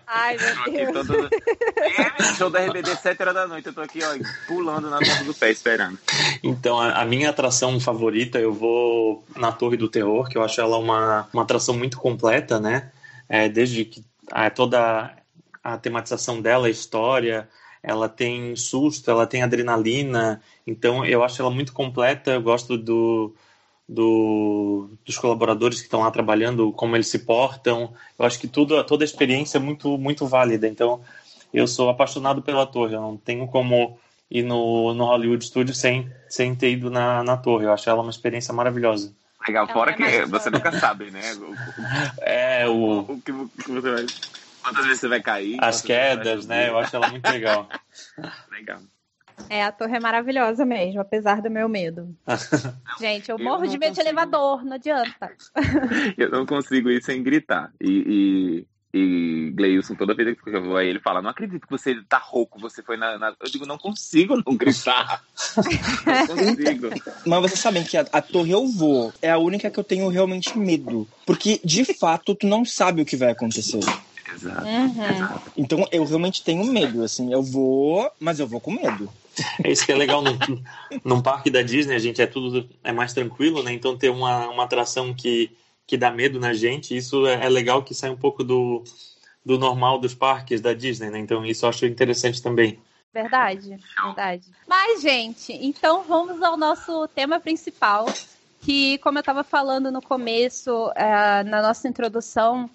Ai, 0.06 0.38
meu 0.70 0.94
Deus. 0.94 1.08
Todo... 1.08 1.26
É, 1.26 2.24
show 2.38 2.52
do 2.52 2.58
RBD, 2.58 2.96
7 2.96 3.20
horas 3.20 3.34
da 3.34 3.48
noite, 3.48 3.66
eu 3.66 3.74
tô 3.74 3.82
aqui, 3.82 4.00
ó, 4.04 4.16
pulando 4.46 4.88
na 4.88 5.00
ponta 5.00 5.24
do 5.24 5.34
pé, 5.34 5.50
esperando. 5.50 5.98
Então, 6.44 6.80
a, 6.80 7.02
a, 7.02 7.06
minha 7.06 7.32
atração 7.32 7.80
favorita, 7.80 8.40
eu 8.40 8.54
vou 8.54 9.26
na 9.36 9.52
Torre 9.52 9.76
do 9.76 9.90
Terror, 9.90 10.30
que 10.30 10.38
eu 10.38 10.44
acho 10.44 10.62
ela 10.62 10.78
uma, 10.78 11.28
uma 11.34 11.42
atração 11.42 11.76
muito 11.76 11.98
completa, 11.98 12.60
né? 12.60 12.92
É, 13.28 13.50
desde 13.50 13.84
que 13.84 14.06
é, 14.32 14.52
toda 14.52 15.12
a 15.65 15.77
tematização 15.77 16.41
dela, 16.41 16.67
a 16.67 16.69
história, 16.69 17.50
ela 17.81 18.07
tem 18.07 18.55
susto, 18.55 19.10
ela 19.10 19.25
tem 19.25 19.41
adrenalina, 19.41 20.41
então 20.65 21.03
eu 21.03 21.24
acho 21.24 21.41
ela 21.41 21.50
muito 21.50 21.74
completa, 21.74 22.31
eu 22.31 22.41
gosto 22.41 22.77
do 22.77 23.34
do, 23.88 24.89
dos 25.05 25.17
colaboradores 25.17 25.77
que 25.77 25.86
estão 25.86 26.01
lá 26.01 26.10
trabalhando, 26.10 26.72
como 26.72 26.95
eles 26.95 27.07
se 27.07 27.19
portam. 27.19 27.93
Eu 28.17 28.25
acho 28.25 28.39
que 28.39 28.48
tudo, 28.48 28.84
toda 28.84 29.03
a 29.03 29.05
experiência 29.05 29.57
é 29.57 29.62
muito, 29.62 29.95
muito 29.98 30.25
válida. 30.25 30.67
Então, 30.67 31.01
eu 31.53 31.67
sou 31.67 31.88
apaixonado 31.89 32.41
pela 32.41 32.65
torre. 32.65 32.95
Eu 32.95 33.01
não 33.01 33.15
tenho 33.15 33.48
como 33.48 34.00
ir 34.29 34.41
no, 34.41 34.91
no 34.95 35.05
Hollywood 35.05 35.45
Studio 35.45 35.75
sem, 35.75 36.12
sem 36.27 36.55
ter 36.55 36.72
ido 36.72 36.89
na, 36.89 37.24
na 37.24 37.38
torre. 37.38 37.65
Eu 37.65 37.74
acho 37.74 37.88
ela 37.88 38.01
uma 38.01 38.10
experiência 38.10 38.51
maravilhosa. 38.51 39.13
Legal, 39.48 39.67
fora 39.67 39.91
é 39.91 39.93
que 39.93 40.25
você 40.25 40.50
nunca 40.50 40.72
sabe, 40.72 41.12
né? 41.12 41.22
é, 42.22 42.67
o... 42.67 43.01
o 43.01 43.22
que, 43.22 43.31
você 43.31 43.91
vai... 43.91 44.05
Quantas 44.65 44.86
vezes 44.86 45.00
você 45.00 45.07
vai 45.07 45.22
cair. 45.22 45.57
As 45.62 45.79
quedas, 45.79 46.48
né? 46.48 46.69
Eu 46.69 46.79
acho 46.79 46.95
ela 46.95 47.07
muito 47.07 47.29
legal. 47.29 47.69
legal. 48.51 48.79
É, 49.48 49.63
a 49.63 49.72
torre 49.72 49.98
é 49.98 50.00
maravilhosa 50.00 50.65
mesmo, 50.65 51.00
apesar 51.01 51.39
do 51.39 51.51
meu 51.51 51.69
medo. 51.69 52.15
Gente, 53.00 53.29
eu, 53.29 53.38
eu 53.38 53.43
morro 53.43 53.67
de 53.67 53.77
medo 53.77 53.89
consigo... 53.89 53.93
de 53.93 54.01
elevador, 54.01 54.65
não 54.65 54.74
adianta. 54.74 55.31
eu 56.17 56.31
não 56.31 56.48
consigo 56.48 56.89
ir 56.89 57.03
sem 57.03 57.22
gritar. 57.22 57.72
E, 57.79 58.65
e, 58.91 58.98
e 58.98 59.51
Gleilson, 59.51 59.93
toda 59.93 60.15
vez 60.15 60.36
que 60.41 60.50
eu 60.50 60.63
vou 60.63 60.77
aí, 60.77 60.88
ele 60.88 61.00
fala: 61.00 61.22
Não 61.22 61.29
acredito 61.29 61.67
que 61.67 61.72
você 61.72 62.01
tá 62.10 62.17
rouco, 62.17 62.60
você 62.60 62.81
foi 62.81 62.98
na. 62.98 63.19
na... 63.19 63.36
Eu 63.39 63.51
digo: 63.51 63.67
Não 63.67 63.77
consigo 63.77 64.41
não 64.43 64.55
gritar. 64.55 65.22
não 65.55 66.38
consigo. 66.38 66.89
Mas 67.24 67.41
vocês 67.41 67.60
sabem 67.60 67.84
que 67.84 67.98
a, 67.98 68.05
a 68.12 68.22
torre 68.22 68.51
eu 68.51 68.65
vou 68.65 69.13
é 69.22 69.29
a 69.29 69.38
única 69.38 69.69
que 69.69 69.79
eu 69.79 69.84
tenho 69.84 70.07
realmente 70.07 70.57
medo. 70.57 71.07
Porque, 71.24 71.62
de 71.63 71.86
fato, 71.93 72.34
tu 72.34 72.48
não 72.48 72.65
sabe 72.65 73.03
o 73.03 73.05
que 73.05 73.15
vai 73.17 73.29
acontecer. 73.29 73.81
Exato, 74.34 74.65
uhum. 74.65 75.05
exato. 75.05 75.51
Então 75.55 75.88
eu 75.91 76.03
realmente 76.03 76.44
tenho 76.44 76.63
medo, 76.65 77.03
assim, 77.03 77.32
eu 77.32 77.44
vou, 77.44 78.10
mas 78.20 78.39
eu 78.39 78.48
vou 78.48 78.60
com 78.60 78.72
medo. 78.72 79.10
É 79.63 79.70
isso 79.70 79.86
que 79.86 79.91
é 79.91 79.96
legal 79.96 80.22
num, 80.22 80.38
num 81.03 81.22
parque 81.22 81.50
da 81.50 81.62
Disney, 81.62 81.96
a 81.96 82.00
gente 82.00 82.22
é 82.22 82.25
tudo 82.25 82.70
é 82.84 82.91
mais 82.91 83.13
tranquilo, 83.13 83.62
né? 83.62 83.74
Então 83.74 83.98
ter 83.98 84.10
uma, 84.10 84.48
uma 84.48 84.63
atração 84.63 85.13
que, 85.13 85.51
que 85.86 85.98
dá 85.98 86.10
medo 86.10 86.39
na 86.39 86.53
gente, 86.53 86.96
isso 86.96 87.27
é, 87.27 87.46
é 87.46 87.50
legal 87.50 87.84
que 87.84 87.94
sai 87.94 88.10
um 88.10 88.17
pouco 88.17 88.44
do, 88.44 88.84
do 89.46 89.60
normal 89.60 90.00
dos 90.00 90.15
parques 90.15 90.62
da 90.62 90.74
Disney, 90.74 91.10
né? 91.10 91.20
Então 91.20 91.46
isso 91.46 91.65
eu 91.65 91.70
acho 91.70 91.86
interessante 91.86 92.41
também. 92.41 92.79
Verdade, 93.13 93.77
verdade. 94.03 94.44
Mas, 94.67 95.01
gente, 95.01 95.53
então 95.53 96.03
vamos 96.03 96.41
ao 96.44 96.58
nosso 96.58 97.08
tema 97.10 97.39
principal, 97.39 98.05
que, 98.60 98.98
como 98.98 99.17
eu 99.17 99.22
estava 99.22 99.41
falando 99.41 99.89
no 99.89 100.01
começo, 100.01 100.88
uh, 100.89 101.50
na 101.50 101.62
nossa 101.62 101.88
introdução, 101.88 102.70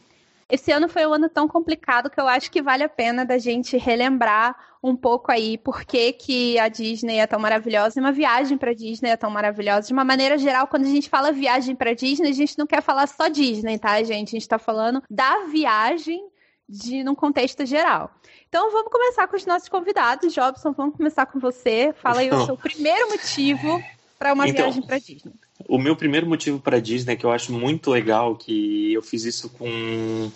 esse 0.51 0.73
ano 0.73 0.89
foi 0.89 1.07
um 1.07 1.13
ano 1.13 1.29
tão 1.29 1.47
complicado 1.47 2.11
que 2.11 2.21
eu 2.21 2.27
acho 2.27 2.51
que 2.51 2.61
vale 2.61 2.83
a 2.83 2.89
pena 2.89 3.25
da 3.25 3.39
gente 3.39 3.77
relembrar 3.77 4.57
um 4.83 4.97
pouco 4.97 5.31
aí 5.31 5.59
por 5.59 5.85
que, 5.85 6.13
que 6.13 6.59
a 6.59 6.69
Disney 6.69 7.19
é 7.19 7.27
tão 7.27 7.39
maravilhosa 7.39 7.99
e 7.99 8.01
uma 8.01 8.13
viagem 8.13 8.57
para 8.57 8.73
Disney 8.73 9.11
é 9.11 9.17
tão 9.17 9.31
maravilhosa. 9.31 9.87
De 9.89 9.93
uma 9.93 10.05
maneira 10.05 10.39
geral, 10.39 10.67
quando 10.67 10.85
a 10.85 10.89
gente 10.89 11.09
fala 11.09 11.33
viagem 11.33 11.77
para 11.77 11.95
Disney, 11.95 12.31
a 12.31 12.35
gente 12.35 12.59
não 12.59 12.67
quer 12.67 12.83
falar 12.83 13.07
só 13.07 13.29
Disney, 13.29 13.79
tá, 13.79 14.03
gente? 14.03 14.29
A 14.29 14.33
gente 14.33 14.39
está 14.39 14.59
falando 14.59 15.03
da 15.09 15.47
viagem 15.47 16.27
de 16.69 17.03
num 17.03 17.15
contexto 17.15 17.67
geral. 17.67 18.11
Então 18.49 18.71
vamos 18.71 18.91
começar 18.91 19.27
com 19.29 19.37
os 19.37 19.45
nossos 19.45 19.69
convidados. 19.69 20.33
Jobson, 20.33 20.73
vamos 20.73 20.97
começar 20.97 21.27
com 21.27 21.39
você. 21.39 21.93
Fala 22.01 22.21
aí 22.21 22.31
o 22.31 22.47
seu 22.47 22.57
primeiro 22.57 23.11
motivo 23.11 23.83
para 24.19 24.33
uma 24.33 24.49
então, 24.49 24.65
viagem 24.65 24.83
para 24.83 24.99
Disney. 24.99 25.33
O 25.71 25.79
meu 25.79 25.95
primeiro 25.95 26.27
motivo 26.27 26.59
para 26.59 26.81
Disney, 26.81 27.17
que 27.17 27.25
eu 27.25 27.31
acho 27.31 27.53
muito 27.53 27.93
legal, 27.93 28.35
que 28.35 28.93
eu 28.93 29.01
fiz 29.01 29.25
isso 29.25 29.49
com 29.51 30.29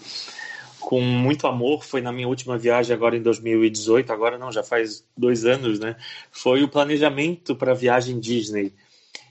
com 0.78 1.00
muito 1.00 1.48
amor, 1.48 1.82
foi 1.82 2.00
na 2.00 2.12
minha 2.12 2.28
última 2.28 2.56
viagem 2.56 2.94
agora 2.94 3.16
em 3.16 3.22
2018, 3.22 4.12
agora 4.12 4.38
não, 4.38 4.52
já 4.52 4.62
faz 4.62 5.04
dois 5.16 5.44
anos, 5.44 5.80
né? 5.80 5.96
Foi 6.30 6.62
o 6.62 6.68
planejamento 6.68 7.56
para 7.56 7.72
a 7.72 7.74
viagem 7.74 8.20
Disney. 8.20 8.72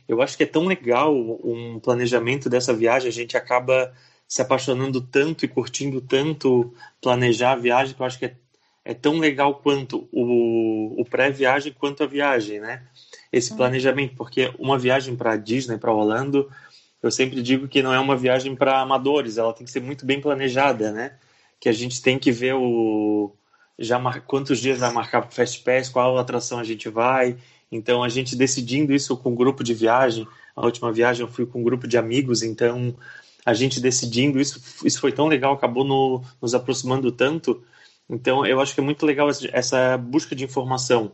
Eu 0.06 0.22
acho 0.22 0.36
que 0.36 0.44
é 0.44 0.46
tão 0.46 0.66
legal 0.66 1.16
um 1.16 1.80
planejamento 1.80 2.50
dessa 2.50 2.74
viagem, 2.74 3.08
a 3.08 3.14
gente 3.14 3.38
acaba 3.38 3.94
se 4.28 4.42
apaixonando 4.42 5.00
tanto 5.00 5.46
e 5.46 5.48
curtindo 5.48 6.02
tanto 6.02 6.74
planejar 7.02 7.54
a 7.54 7.56
viagem, 7.56 7.96
que 7.96 8.02
eu 8.02 8.06
acho 8.06 8.20
que 8.20 8.26
é, 8.26 8.36
é 8.84 8.94
tão 8.94 9.20
legal 9.20 9.56
quanto 9.56 10.10
o, 10.12 11.00
o 11.00 11.06
pré-viagem 11.06 11.72
quanto 11.72 12.04
a 12.04 12.08
viagem, 12.08 12.60
né? 12.60 12.84
Esse 13.34 13.52
uhum. 13.52 13.58
planejamento, 13.58 14.16
porque 14.16 14.54
uma 14.60 14.78
viagem 14.78 15.16
para 15.16 15.36
Disney, 15.36 15.80
para 15.80 15.92
Orlando, 15.92 16.50
eu 17.02 17.10
sempre 17.10 17.42
digo 17.42 17.68
que 17.68 17.82
não 17.82 17.92
é 17.92 18.00
uma 18.00 18.16
viagem 18.16 18.56
para 18.56 18.80
amadores, 18.80 19.40
ela 19.40 19.52
tem 19.52 19.66
que 19.66 19.72
ser 19.72 19.82
muito 19.82 20.06
bem 20.06 20.22
planejada, 20.22 20.92
né? 20.92 21.16
Que 21.60 21.68
a 21.68 21.74
gente 21.74 22.00
tem 22.00 22.20
que 22.20 22.32
ver 22.32 22.54
o 22.54 23.36
já 23.78 23.98
mar... 23.98 24.22
quantos 24.22 24.60
dias 24.60 24.80
vai 24.80 24.94
marcar 24.94 25.22
para 25.22 25.32
o 25.32 25.34
Fast 25.34 25.62
Pass, 25.62 25.90
qual 25.90 26.18
atração 26.20 26.60
a 26.60 26.64
gente 26.64 26.88
vai. 26.90 27.36
Então 27.72 28.04
a 28.04 28.10
gente 28.10 28.36
decidindo 28.36 28.94
isso 28.94 29.18
com 29.18 29.32
um 29.32 29.36
grupo 29.36 29.64
de 29.64 29.74
viagem. 29.74 30.28
A 30.56 30.64
última 30.64 30.94
viagem 30.94 31.26
eu 31.26 31.28
fui 31.28 31.48
com 31.48 31.60
um 31.60 31.64
grupo 31.64 31.88
de 31.88 31.98
amigos, 31.98 32.44
então 32.44 32.96
a 33.44 33.54
gente 33.56 33.82
decidindo 33.82 34.40
isso, 34.40 34.62
isso 34.86 35.02
foi 35.02 35.12
tão 35.12 35.28
legal, 35.28 35.54
acabou 35.54 35.84
no, 35.84 36.24
nos 36.40 36.54
aproximando 36.54 37.12
tanto. 37.12 37.64
Então 38.08 38.46
eu 38.46 38.62
acho 38.62 38.76
que 38.76 38.80
é 38.80 38.84
muito 38.84 39.06
legal 39.08 39.28
essa 39.52 39.98
busca 39.98 40.36
de 40.36 40.44
informação. 40.44 41.12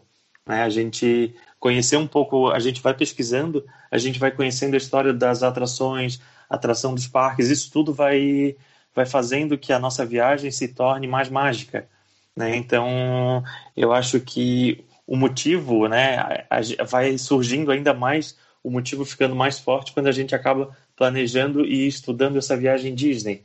Né? 0.50 0.63
A 0.63 0.70
gente 0.70 1.36
conhecer 1.60 1.96
um 1.96 2.08
pouco, 2.08 2.50
a 2.50 2.58
gente 2.58 2.82
vai 2.82 2.96
pesquisando, 2.96 3.63
a 3.91 4.00
gente 4.00 4.18
vai 4.18 4.32
conhecendo 4.32 4.74
a 4.74 4.77
história 4.77 5.13
das 5.13 5.44
atrações, 5.44 6.20
atração 6.50 6.96
dos 6.96 7.06
parques, 7.06 7.50
isso 7.50 7.72
tudo 7.72 7.94
vai, 7.94 8.56
vai 8.96 9.06
fazendo 9.06 9.60
que 9.60 9.72
a 9.72 9.77
nossa 9.77 10.03
viagem 10.03 10.50
se 10.50 10.70
torne 10.70 11.06
mais 11.06 11.29
mágica. 11.29 11.88
Né? 12.36 12.56
Então, 12.56 13.44
eu 13.77 13.94
acho 13.94 14.20
que 14.20 14.84
o 15.06 15.15
motivo 15.15 15.88
né, 15.88 16.48
vai 16.89 17.15
surgindo 17.20 17.72
ainda 17.72 17.94
mais, 17.94 18.36
o 18.63 18.72
motivo 18.72 19.06
ficando 19.06 19.36
mais 19.36 19.60
forte 19.60 19.94
quando 19.94 20.08
a 20.08 20.12
gente 20.12 20.34
acaba 20.34 20.75
planejando 20.96 21.63
e 21.63 21.88
estudando 21.88 22.38
essa 22.39 22.58
viagem 22.58 22.96
Disney. 22.96 23.44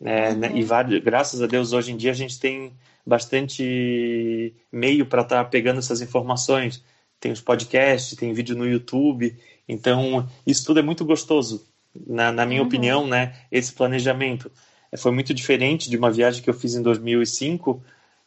Né? 0.00 0.32
E 0.54 0.62
vários, 0.62 1.02
graças 1.04 1.42
a 1.42 1.46
Deus, 1.46 1.74
hoje 1.74 1.92
em 1.92 1.96
dia 1.96 2.12
a 2.12 2.14
gente 2.14 2.40
tem 2.40 2.72
bastante 3.08 4.54
meio 4.70 5.06
para 5.06 5.22
estar 5.22 5.44
tá 5.44 5.50
pegando 5.50 5.78
essas 5.78 6.02
informações 6.02 6.84
tem 7.20 7.32
os 7.32 7.40
podcasts, 7.40 8.16
tem 8.16 8.32
vídeo 8.32 8.56
no 8.56 8.66
YouTube. 8.66 9.36
Então, 9.68 10.28
isso 10.46 10.64
tudo 10.64 10.80
é 10.80 10.82
muito 10.82 11.04
gostoso, 11.04 11.66
na, 12.06 12.30
na 12.32 12.46
minha 12.46 12.60
uhum. 12.60 12.66
opinião, 12.66 13.06
né? 13.06 13.34
Esse 13.50 13.72
planejamento. 13.72 14.50
É, 14.90 14.96
foi 14.96 15.12
muito 15.12 15.34
diferente 15.34 15.90
de 15.90 15.96
uma 15.96 16.10
viagem 16.10 16.42
que 16.42 16.48
eu 16.48 16.54
fiz 16.54 16.74
em 16.74 16.82
2005, 16.82 17.82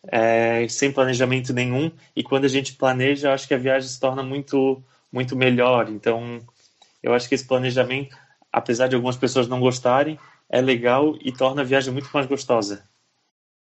é, 0.08 0.68
sem 0.68 0.92
planejamento 0.92 1.54
nenhum. 1.54 1.92
E 2.16 2.24
quando 2.24 2.46
a 2.46 2.50
gente 2.50 2.74
planeja, 2.74 3.34
acho 3.34 3.48
que 3.48 3.54
a 3.54 3.58
viagem 3.58 3.90
se 3.90 4.00
torna 4.00 4.24
muito, 4.24 4.84
muito 5.12 5.36
melhor. 5.36 5.90
Então, 5.90 6.42
eu 7.02 7.14
acho 7.14 7.28
que 7.30 7.36
esse 7.36 7.48
planejamento, 7.48 8.16
apesar 8.52 8.88
de 8.88 8.96
algumas 8.96 9.16
pessoas 9.16 9.48
não 9.48 9.60
gostarem, 9.60 10.20
é 10.50 10.62
legal 10.62 11.18
e 11.22 11.32
torna 11.32 11.62
a 11.62 11.66
viagem 11.66 11.94
muito 11.94 12.10
mais 12.14 12.28
gostosa. 12.28 12.84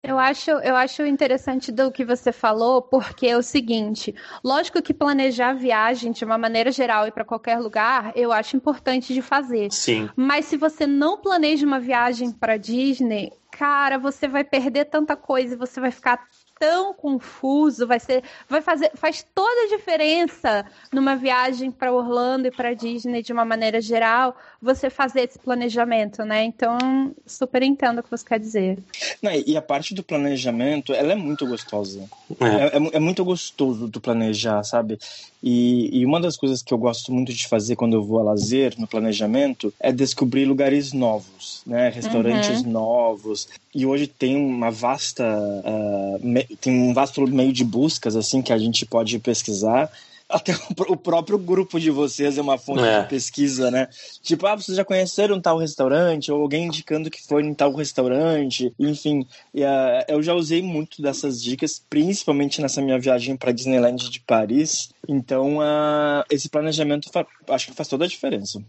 Eu 0.02 0.18
acho, 0.18 0.50
eu 0.50 0.74
acho 0.74 1.04
interessante 1.04 1.70
do 1.70 1.92
que 1.92 2.06
você 2.06 2.32
falou, 2.32 2.80
porque 2.80 3.26
é 3.26 3.36
o 3.36 3.42
seguinte: 3.42 4.14
lógico 4.42 4.80
que 4.80 4.94
planejar 4.94 5.50
a 5.50 5.54
viagem 5.54 6.10
de 6.10 6.24
uma 6.24 6.38
maneira 6.38 6.72
geral 6.72 7.06
e 7.06 7.12
para 7.12 7.24
qualquer 7.24 7.58
lugar, 7.58 8.12
eu 8.16 8.32
acho 8.32 8.56
importante 8.56 9.12
de 9.12 9.20
fazer. 9.20 9.70
Sim. 9.70 10.08
Mas 10.16 10.46
se 10.46 10.56
você 10.56 10.86
não 10.86 11.18
planeja 11.18 11.66
uma 11.66 11.78
viagem 11.78 12.32
para 12.32 12.56
Disney, 12.56 13.30
cara, 13.50 13.98
você 13.98 14.26
vai 14.26 14.42
perder 14.42 14.86
tanta 14.86 15.14
coisa 15.14 15.54
e 15.54 15.58
você 15.58 15.78
vai 15.80 15.90
ficar 15.90 16.26
tão 16.58 16.92
confuso, 16.92 17.86
vai 17.86 17.98
ser, 17.98 18.22
vai 18.46 18.60
fazer, 18.60 18.90
faz 18.94 19.22
toda 19.34 19.62
a 19.62 19.76
diferença 19.76 20.64
numa 20.92 21.16
viagem 21.16 21.70
para 21.70 21.90
Orlando 21.90 22.46
e 22.46 22.50
para 22.50 22.74
Disney 22.74 23.22
de 23.22 23.32
uma 23.32 23.46
maneira 23.46 23.80
geral, 23.80 24.36
você 24.62 24.90
fazer 24.90 25.22
esse 25.22 25.38
planejamento, 25.38 26.22
né? 26.22 26.44
Então, 26.44 27.14
super 27.26 27.62
entendo 27.62 28.00
o 28.00 28.02
que 28.02 28.10
você 28.10 28.24
quer 28.24 28.38
dizer. 28.38 28.78
Não, 29.22 29.32
e 29.32 29.56
a 29.56 29.62
parte 29.62 29.94
do 29.94 30.02
planejamento, 30.02 30.92
ela 30.92 31.12
é 31.12 31.16
muito 31.16 31.46
gostosa. 31.46 32.04
É. 32.38 32.44
É, 32.44 32.76
é, 32.76 32.96
é 32.96 32.98
muito 32.98 33.24
gostoso 33.24 33.88
do 33.88 34.00
planejar, 34.00 34.62
sabe? 34.62 34.98
E, 35.42 36.00
e, 36.00 36.04
uma 36.04 36.20
das 36.20 36.36
coisas 36.36 36.62
que 36.62 36.74
eu 36.74 36.76
gosto 36.76 37.10
muito 37.10 37.32
de 37.32 37.48
fazer 37.48 37.74
quando 37.74 37.94
eu 37.94 38.04
vou 38.04 38.20
a 38.20 38.22
lazer, 38.22 38.74
no 38.76 38.86
planejamento, 38.86 39.72
é 39.80 39.90
descobrir 39.90 40.44
lugares 40.44 40.92
novos, 40.92 41.62
né? 41.66 41.88
Restaurantes 41.88 42.60
uhum. 42.60 42.70
novos. 42.70 43.48
E 43.74 43.86
hoje 43.86 44.06
tem 44.06 44.36
uma 44.36 44.70
vasta, 44.70 45.24
uh, 45.24 46.18
me, 46.26 46.44
tem 46.60 46.78
um 46.78 46.92
vasto 46.92 47.26
meio 47.26 47.52
de 47.52 47.64
buscas, 47.64 48.14
assim, 48.14 48.42
que 48.42 48.52
a 48.52 48.58
gente 48.58 48.84
pode 48.84 49.18
pesquisar 49.18 49.90
até 50.30 50.54
o 50.88 50.96
próprio 50.96 51.38
grupo 51.38 51.78
de 51.78 51.90
vocês 51.90 52.38
é 52.38 52.40
uma 52.40 52.56
fonte 52.56 52.82
é. 52.82 53.02
de 53.02 53.08
pesquisa, 53.08 53.70
né? 53.70 53.88
Tipo, 54.22 54.46
ah, 54.46 54.56
vocês 54.56 54.76
já 54.76 54.84
conheceram 54.84 55.40
tal 55.40 55.58
restaurante? 55.58 56.30
Ou 56.30 56.40
alguém 56.40 56.66
indicando 56.66 57.10
que 57.10 57.22
foi 57.26 57.42
em 57.42 57.52
tal 57.52 57.74
restaurante? 57.74 58.72
Enfim, 58.78 59.26
e, 59.52 59.62
uh, 59.62 60.04
eu 60.08 60.22
já 60.22 60.32
usei 60.34 60.62
muito 60.62 61.02
dessas 61.02 61.42
dicas, 61.42 61.84
principalmente 61.90 62.62
nessa 62.62 62.80
minha 62.80 62.98
viagem 62.98 63.36
para 63.36 63.52
Disneyland 63.52 64.08
de 64.08 64.20
Paris. 64.20 64.90
Então, 65.08 65.58
uh, 65.58 66.24
esse 66.30 66.48
planejamento 66.48 67.10
acho 67.48 67.66
que 67.66 67.74
faz 67.74 67.88
toda 67.88 68.04
a 68.04 68.08
diferença. 68.08 68.62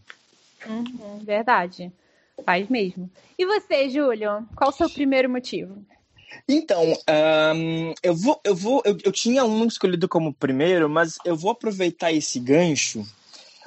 Uhum, 0.68 1.20
verdade. 1.24 1.92
Faz 2.46 2.68
mesmo. 2.70 3.10
E 3.38 3.46
você, 3.46 3.90
Júlio? 3.90 4.48
Qual 4.56 4.70
o 4.70 4.74
seu 4.74 4.90
primeiro 4.90 5.30
motivo? 5.30 5.86
Então, 6.48 6.94
um, 7.56 7.94
eu 8.02 8.16
vou, 8.16 8.40
eu 8.44 8.56
vou, 8.56 8.82
eu, 8.86 8.98
eu, 9.04 9.12
tinha 9.12 9.46
um 9.46 9.66
escolhido 9.66 10.08
como 10.08 10.34
primeiro, 10.34 10.90
mas 10.90 11.18
eu 11.26 11.36
vou 11.36 11.52
aproveitar 11.52 12.12
esse 12.12 12.40
gancho 12.40 13.06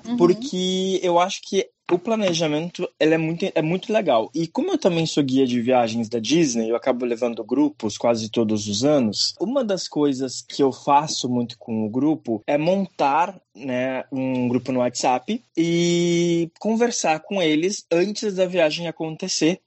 uhum. 0.06 0.16
porque 0.16 1.00
eu 1.02 1.18
acho 1.18 1.40
que 1.42 1.68
o 1.90 1.98
planejamento 1.98 2.88
ele 2.98 3.14
é 3.14 3.18
muito, 3.18 3.52
é 3.54 3.62
muito 3.62 3.92
legal. 3.92 4.30
E 4.34 4.46
como 4.46 4.70
eu 4.70 4.78
também 4.78 5.04
sou 5.04 5.22
guia 5.22 5.46
de 5.46 5.60
viagens 5.60 6.08
da 6.08 6.18
Disney, 6.18 6.70
eu 6.70 6.76
acabo 6.76 7.04
levando 7.04 7.44
grupos 7.44 7.98
quase 7.98 8.30
todos 8.30 8.66
os 8.68 8.84
anos. 8.84 9.34
Uma 9.38 9.62
das 9.62 9.86
coisas 9.86 10.40
que 10.40 10.62
eu 10.62 10.72
faço 10.72 11.28
muito 11.28 11.58
com 11.58 11.84
o 11.84 11.90
grupo 11.90 12.42
é 12.46 12.56
montar 12.56 13.38
né, 13.54 14.04
um 14.10 14.48
grupo 14.48 14.72
no 14.72 14.80
WhatsApp 14.80 15.42
e 15.56 16.50
conversar 16.58 17.20
com 17.20 17.42
eles 17.42 17.84
antes 17.92 18.34
da 18.34 18.46
viagem 18.46 18.88
acontecer 18.88 19.60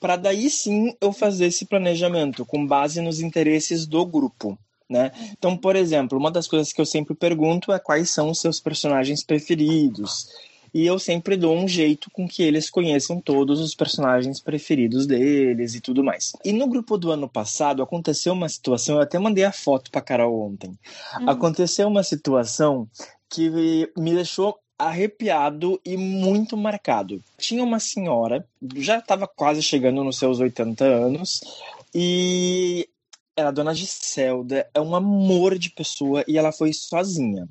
para 0.00 0.16
daí 0.16 0.50
sim 0.50 0.94
eu 1.00 1.12
fazer 1.12 1.46
esse 1.46 1.64
planejamento 1.64 2.44
com 2.44 2.66
base 2.66 3.00
nos 3.00 3.20
interesses 3.20 3.86
do 3.86 4.04
grupo. 4.04 4.58
Né? 4.88 5.10
Então, 5.36 5.56
por 5.56 5.74
exemplo, 5.74 6.16
uma 6.16 6.30
das 6.30 6.46
coisas 6.46 6.72
que 6.72 6.80
eu 6.80 6.86
sempre 6.86 7.14
pergunto 7.14 7.72
é 7.72 7.78
quais 7.78 8.10
são 8.10 8.30
os 8.30 8.40
seus 8.40 8.60
personagens 8.60 9.24
preferidos. 9.24 10.28
E 10.72 10.84
eu 10.84 10.98
sempre 10.98 11.36
dou 11.36 11.56
um 11.56 11.66
jeito 11.66 12.10
com 12.10 12.28
que 12.28 12.42
eles 12.42 12.68
conheçam 12.68 13.20
todos 13.20 13.60
os 13.60 13.74
personagens 13.74 14.40
preferidos 14.40 15.06
deles 15.06 15.74
e 15.74 15.80
tudo 15.80 16.04
mais. 16.04 16.32
E 16.44 16.52
no 16.52 16.68
grupo 16.68 16.98
do 16.98 17.10
ano 17.10 17.28
passado 17.28 17.82
aconteceu 17.82 18.34
uma 18.34 18.48
situação, 18.48 18.96
eu 18.96 19.02
até 19.02 19.18
mandei 19.18 19.44
a 19.44 19.52
foto 19.52 19.90
para 19.90 20.02
Carol 20.02 20.38
ontem. 20.38 20.78
Uhum. 21.18 21.30
Aconteceu 21.30 21.88
uma 21.88 22.02
situação 22.02 22.86
que 23.28 23.48
me 23.96 24.14
deixou 24.14 24.58
arrepiado 24.78 25.80
e 25.84 25.96
muito 25.96 26.56
marcado. 26.56 27.22
Tinha 27.38 27.62
uma 27.62 27.80
senhora, 27.80 28.46
já 28.76 28.98
estava 28.98 29.26
quase 29.26 29.62
chegando 29.62 30.04
nos 30.04 30.18
seus 30.18 30.40
80 30.40 30.84
anos, 30.84 31.40
e 31.94 32.88
era 33.36 33.50
dona 33.50 33.74
Giselda, 33.74 34.66
é 34.72 34.80
um 34.80 34.94
amor 34.94 35.58
de 35.58 35.70
pessoa 35.70 36.24
e 36.26 36.38
ela 36.38 36.52
foi 36.52 36.72
sozinha. 36.72 37.48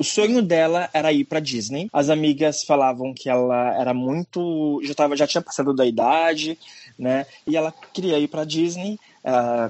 O 0.00 0.04
sonho 0.04 0.42
dela 0.42 0.90
era 0.92 1.12
ir 1.12 1.24
para 1.24 1.38
Disney. 1.38 1.88
As 1.92 2.08
amigas 2.08 2.64
falavam 2.64 3.14
que 3.14 3.30
ela 3.30 3.72
era 3.80 3.94
muito, 3.94 4.80
já 4.82 4.94
tava, 4.94 5.16
já 5.16 5.28
tinha 5.28 5.40
passado 5.40 5.72
da 5.72 5.86
idade, 5.86 6.58
né? 6.98 7.24
E 7.46 7.56
ela 7.56 7.72
queria 7.92 8.18
ir 8.18 8.26
para 8.26 8.44
Disney, 8.44 8.98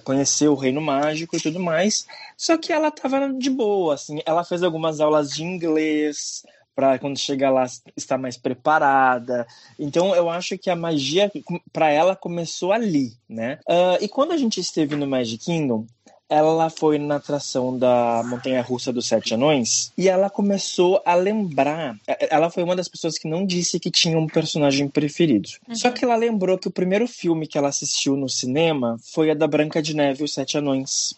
conhecer 0.04 0.48
o 0.48 0.54
Reino 0.54 0.80
Mágico 0.80 1.36
e 1.36 1.40
tudo 1.40 1.60
mais. 1.60 2.06
Só 2.34 2.56
que 2.56 2.72
ela 2.72 2.90
tava 2.90 3.30
de 3.30 3.50
boa, 3.50 3.92
assim. 3.94 4.20
Ela 4.24 4.42
fez 4.42 4.62
algumas 4.62 5.00
aulas 5.00 5.30
de 5.30 5.44
inglês, 5.44 6.46
para 6.80 6.98
quando 6.98 7.18
chegar 7.18 7.50
lá 7.50 7.66
estar 7.94 8.16
mais 8.16 8.38
preparada. 8.38 9.46
Então 9.78 10.14
eu 10.14 10.30
acho 10.30 10.56
que 10.56 10.70
a 10.70 10.76
magia 10.76 11.30
para 11.70 11.90
ela 11.90 12.16
começou 12.16 12.72
ali, 12.72 13.12
né? 13.28 13.58
Uh, 13.68 14.02
e 14.02 14.08
quando 14.08 14.32
a 14.32 14.36
gente 14.38 14.58
esteve 14.58 14.96
no 14.96 15.06
Magic 15.06 15.44
Kingdom, 15.44 15.84
ela 16.26 16.70
foi 16.70 16.96
na 16.96 17.16
atração 17.16 17.76
da 17.76 18.22
Montanha 18.24 18.62
Russa 18.62 18.90
dos 18.92 19.08
Sete 19.08 19.34
Anões 19.34 19.92
e 19.98 20.08
ela 20.08 20.30
começou 20.30 21.02
a 21.04 21.14
lembrar. 21.14 21.98
Ela 22.06 22.48
foi 22.48 22.62
uma 22.62 22.76
das 22.76 22.88
pessoas 22.88 23.18
que 23.18 23.28
não 23.28 23.44
disse 23.44 23.78
que 23.78 23.90
tinha 23.90 24.16
um 24.16 24.26
personagem 24.26 24.88
preferido. 24.88 25.50
Uhum. 25.68 25.74
Só 25.74 25.90
que 25.90 26.02
ela 26.02 26.16
lembrou 26.16 26.56
que 26.56 26.68
o 26.68 26.70
primeiro 26.70 27.06
filme 27.06 27.46
que 27.46 27.58
ela 27.58 27.68
assistiu 27.68 28.16
no 28.16 28.28
cinema 28.28 28.96
foi 29.02 29.30
a 29.30 29.34
da 29.34 29.46
Branca 29.46 29.82
de 29.82 29.94
Neve 29.94 30.22
e 30.22 30.24
os 30.24 30.32
Sete 30.32 30.56
Anões. 30.56 31.14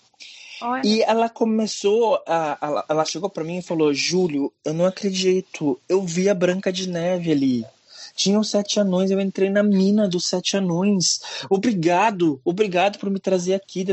Olha. 0.62 0.82
E 0.84 1.02
ela 1.02 1.28
começou 1.28 2.22
a, 2.26 2.84
ela 2.88 3.04
chegou 3.04 3.28
para 3.28 3.44
mim 3.44 3.58
e 3.58 3.62
falou: 3.62 3.92
"Júlio, 3.92 4.52
eu 4.64 4.72
não 4.72 4.86
acredito. 4.86 5.80
Eu 5.88 6.02
vi 6.02 6.28
a 6.28 6.34
Branca 6.34 6.72
de 6.72 6.88
Neve 6.88 7.32
ali. 7.32 7.66
Tinha 8.14 8.38
os 8.38 8.50
sete 8.50 8.78
anões, 8.78 9.10
eu 9.10 9.20
entrei 9.20 9.50
na 9.50 9.62
mina 9.62 10.08
dos 10.08 10.28
sete 10.28 10.56
anões. 10.56 11.20
Obrigado, 11.50 12.40
obrigado 12.44 12.98
por 12.98 13.10
me 13.10 13.18
trazer 13.18 13.54
aqui. 13.54 13.84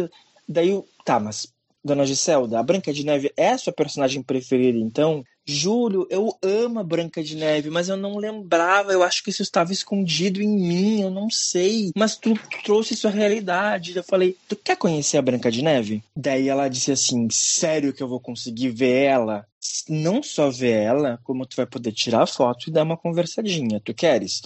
Daí, 0.48 0.70
eu, 0.70 0.86
tá, 1.06 1.20
mas 1.20 1.48
Dona 1.84 2.06
Giselda, 2.06 2.60
a 2.60 2.64
Branca 2.64 2.92
de 2.92 3.06
Neve 3.06 3.32
é 3.38 3.52
a 3.52 3.58
sua 3.58 3.74
personagem 3.74 4.22
preferida, 4.22 4.78
então? 4.78 5.24
Júlio, 5.54 6.08
eu 6.10 6.38
amo 6.42 6.80
a 6.80 6.84
Branca 6.84 7.24
de 7.24 7.36
Neve, 7.36 7.70
mas 7.70 7.90
eu 7.90 7.98
não 7.98 8.18
lembrava. 8.18 8.92
Eu 8.92 9.04
acho 9.04 9.24
que 9.24 9.30
isso 9.30 9.42
estava 9.42 9.72
escondido 9.72 10.42
em 10.42 10.48
mim, 10.48 11.02
eu 11.02 11.10
não 11.10 11.30
sei. 11.30 11.92
Mas 11.96 12.16
tu 12.16 12.34
trouxe 12.64 12.96
sua 12.96 13.12
realidade. 13.12 13.96
Eu 13.96 14.04
falei, 14.04 14.38
tu 14.48 14.56
quer 14.56 14.78
conhecer 14.78 15.18
a 15.18 15.22
Branca 15.22 15.52
de 15.52 15.62
Neve? 15.62 16.04
Daí 16.16 16.48
ela 16.48 16.68
disse 16.68 16.92
assim: 16.92 17.28
sério 17.32 17.94
que 17.94 18.04
eu 18.04 18.08
vou 18.08 18.20
conseguir 18.20 18.70
ver 18.70 19.06
ela? 19.06 19.46
Não 19.88 20.24
só 20.24 20.50
ver 20.50 20.84
ela, 20.84 21.20
como 21.24 21.46
tu 21.46 21.56
vai 21.56 21.66
poder 21.66 21.92
tirar 21.92 22.26
foto 22.26 22.70
e 22.70 22.72
dar 22.72 22.84
uma 22.84 22.98
conversadinha. 22.98 23.82
Tu 23.84 23.94
queres? 23.94 24.42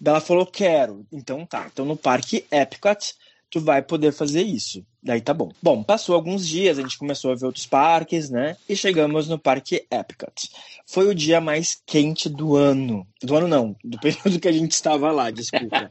Daí 0.00 0.12
ela 0.12 0.20
falou, 0.20 0.46
quero. 0.46 1.06
Então 1.12 1.44
tá. 1.44 1.68
Então 1.72 1.84
no 1.84 1.96
Parque 1.96 2.44
Epcot 2.50 3.14
tu 3.50 3.60
vai 3.60 3.82
poder 3.82 4.12
fazer 4.12 4.42
isso. 4.42 4.84
Daí 5.02 5.20
tá 5.20 5.32
bom. 5.32 5.50
Bom, 5.62 5.82
passou 5.82 6.14
alguns 6.14 6.46
dias, 6.46 6.78
a 6.78 6.82
gente 6.82 6.98
começou 6.98 7.30
a 7.30 7.34
ver 7.34 7.46
outros 7.46 7.66
parques, 7.66 8.28
né? 8.28 8.56
E 8.68 8.76
chegamos 8.76 9.28
no 9.28 9.38
Parque 9.38 9.86
Epcot. 9.90 10.50
Foi 10.86 11.08
o 11.08 11.14
dia 11.14 11.40
mais 11.40 11.80
quente 11.86 12.28
do 12.28 12.56
ano. 12.56 13.06
Do 13.22 13.36
ano 13.36 13.48
não, 13.48 13.76
do 13.82 13.98
período 14.00 14.40
que 14.40 14.48
a 14.48 14.52
gente 14.52 14.72
estava 14.72 15.10
lá, 15.10 15.30
desculpa. 15.30 15.90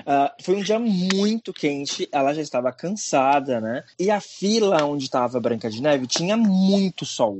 uh, 0.00 0.30
foi 0.42 0.56
um 0.56 0.62
dia 0.62 0.78
muito 0.78 1.52
quente, 1.52 2.08
ela 2.12 2.34
já 2.34 2.42
estava 2.42 2.72
cansada, 2.72 3.60
né? 3.60 3.84
E 3.98 4.10
a 4.10 4.20
fila 4.20 4.84
onde 4.84 5.04
estava 5.04 5.40
Branca 5.40 5.70
de 5.70 5.80
Neve 5.80 6.06
tinha 6.06 6.36
muito 6.36 7.06
sol. 7.06 7.38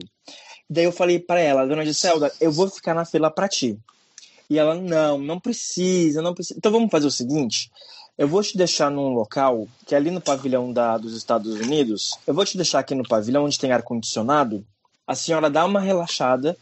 Daí 0.69 0.85
eu 0.85 0.93
falei 0.93 1.19
para 1.19 1.41
ela, 1.41 1.67
dona 1.67 1.85
Giselda, 1.85 2.33
eu 2.41 2.53
vou 2.53 2.69
ficar 2.69 2.95
na 2.95 3.05
fila 3.05 3.31
para 3.31 3.49
ti. 3.49 3.77
E 4.49 4.59
ela, 4.59 4.75
não, 4.75 5.19
não 5.19 5.39
precisa, 5.39 6.21
não 6.21 6.35
precisa. 6.35 6.59
Então 6.59 6.73
vamos 6.73 6.91
fazer 6.91 7.07
o 7.07 7.11
seguinte: 7.11 7.71
eu 8.21 8.29
vou 8.29 8.43
te 8.43 8.55
deixar 8.55 8.91
num 8.91 9.15
local 9.15 9.67
que 9.87 9.95
é 9.95 9.97
ali 9.97 10.11
no 10.11 10.21
pavilhão 10.21 10.71
da, 10.71 10.99
dos 10.99 11.17
Estados 11.17 11.55
Unidos. 11.55 12.19
Eu 12.27 12.35
vou 12.35 12.45
te 12.45 12.55
deixar 12.55 12.81
aqui 12.81 12.95
no 12.95 13.09
pavilhão 13.09 13.47
onde 13.47 13.59
tem 13.59 13.73
ar 13.73 13.83
condicionado. 13.83 14.63
A 15.07 15.15
senhora 15.15 15.49
dá 15.49 15.65
uma 15.65 15.81
relaxada. 15.81 16.55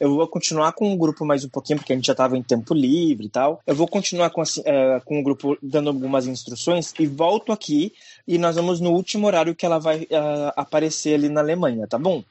Eu 0.00 0.12
vou 0.12 0.26
continuar 0.26 0.72
com 0.72 0.92
o 0.92 0.96
grupo 0.96 1.24
mais 1.24 1.44
um 1.44 1.48
pouquinho, 1.48 1.78
porque 1.78 1.92
a 1.92 1.96
gente 1.96 2.06
já 2.08 2.14
estava 2.14 2.36
em 2.36 2.42
tempo 2.42 2.74
livre 2.74 3.26
e 3.26 3.28
tal. 3.28 3.62
Eu 3.64 3.76
vou 3.76 3.86
continuar 3.86 4.30
com, 4.30 4.42
uh, 4.42 5.04
com 5.04 5.20
o 5.20 5.22
grupo 5.22 5.56
dando 5.62 5.88
algumas 5.88 6.26
instruções 6.26 6.92
e 6.98 7.06
volto 7.06 7.52
aqui. 7.52 7.92
E 8.26 8.36
nós 8.36 8.56
vamos 8.56 8.80
no 8.80 8.90
último 8.90 9.28
horário 9.28 9.54
que 9.54 9.64
ela 9.64 9.78
vai 9.78 10.02
uh, 10.02 10.50
aparecer 10.56 11.14
ali 11.14 11.28
na 11.28 11.42
Alemanha, 11.42 11.86
tá 11.86 11.96
bom? 11.96 12.24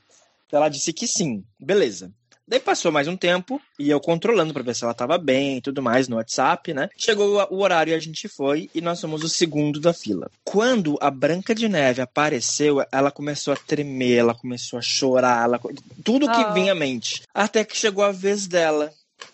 Ela 0.52 0.68
disse 0.68 0.92
que 0.92 1.08
sim. 1.08 1.42
Beleza. 1.58 2.12
Daí 2.46 2.60
passou 2.60 2.92
mais 2.92 3.08
um 3.08 3.16
tempo 3.16 3.62
e 3.80 3.90
eu 3.90 4.00
controlando 4.02 4.54
para 4.54 4.64
ver 4.64 4.76
se 4.76 4.84
ela 4.84 4.94
tava 4.94 5.18
bem 5.18 5.58
e 5.58 5.62
tudo 5.62 5.82
mais 5.82 6.10
no 6.10 6.18
WhatsApp, 6.18 6.74
né? 6.74 6.90
Chegou 6.98 7.48
o 7.50 7.62
horário 7.62 7.92
e 7.92 7.96
a 7.96 8.00
gente 8.00 8.28
foi 8.28 8.70
e 8.76 8.82
nós 8.82 9.00
somos 9.00 9.24
o 9.24 9.30
segundo 9.30 9.80
da 9.80 9.94
fila. 9.94 10.30
Quando 10.44 10.98
a 11.00 11.10
Branca 11.10 11.56
de 11.56 11.70
Neve 11.70 12.02
apareceu, 12.02 12.84
ela 12.92 13.12
começou 13.12 13.54
a 13.54 13.58
tremer, 13.58 14.18
ela 14.18 14.36
começou 14.36 14.78
a 14.78 14.82
chorar, 14.82 15.46
ela... 15.46 15.60
tudo 16.04 16.30
que 16.30 16.42
oh. 16.42 16.54
vinha 16.54 16.74
à 16.74 16.76
mente. 16.76 17.24
Até 17.34 17.64
que 17.64 17.78
chegou 17.78 18.04
a 18.04 18.12
vez 18.12 18.46
dela 18.46 18.92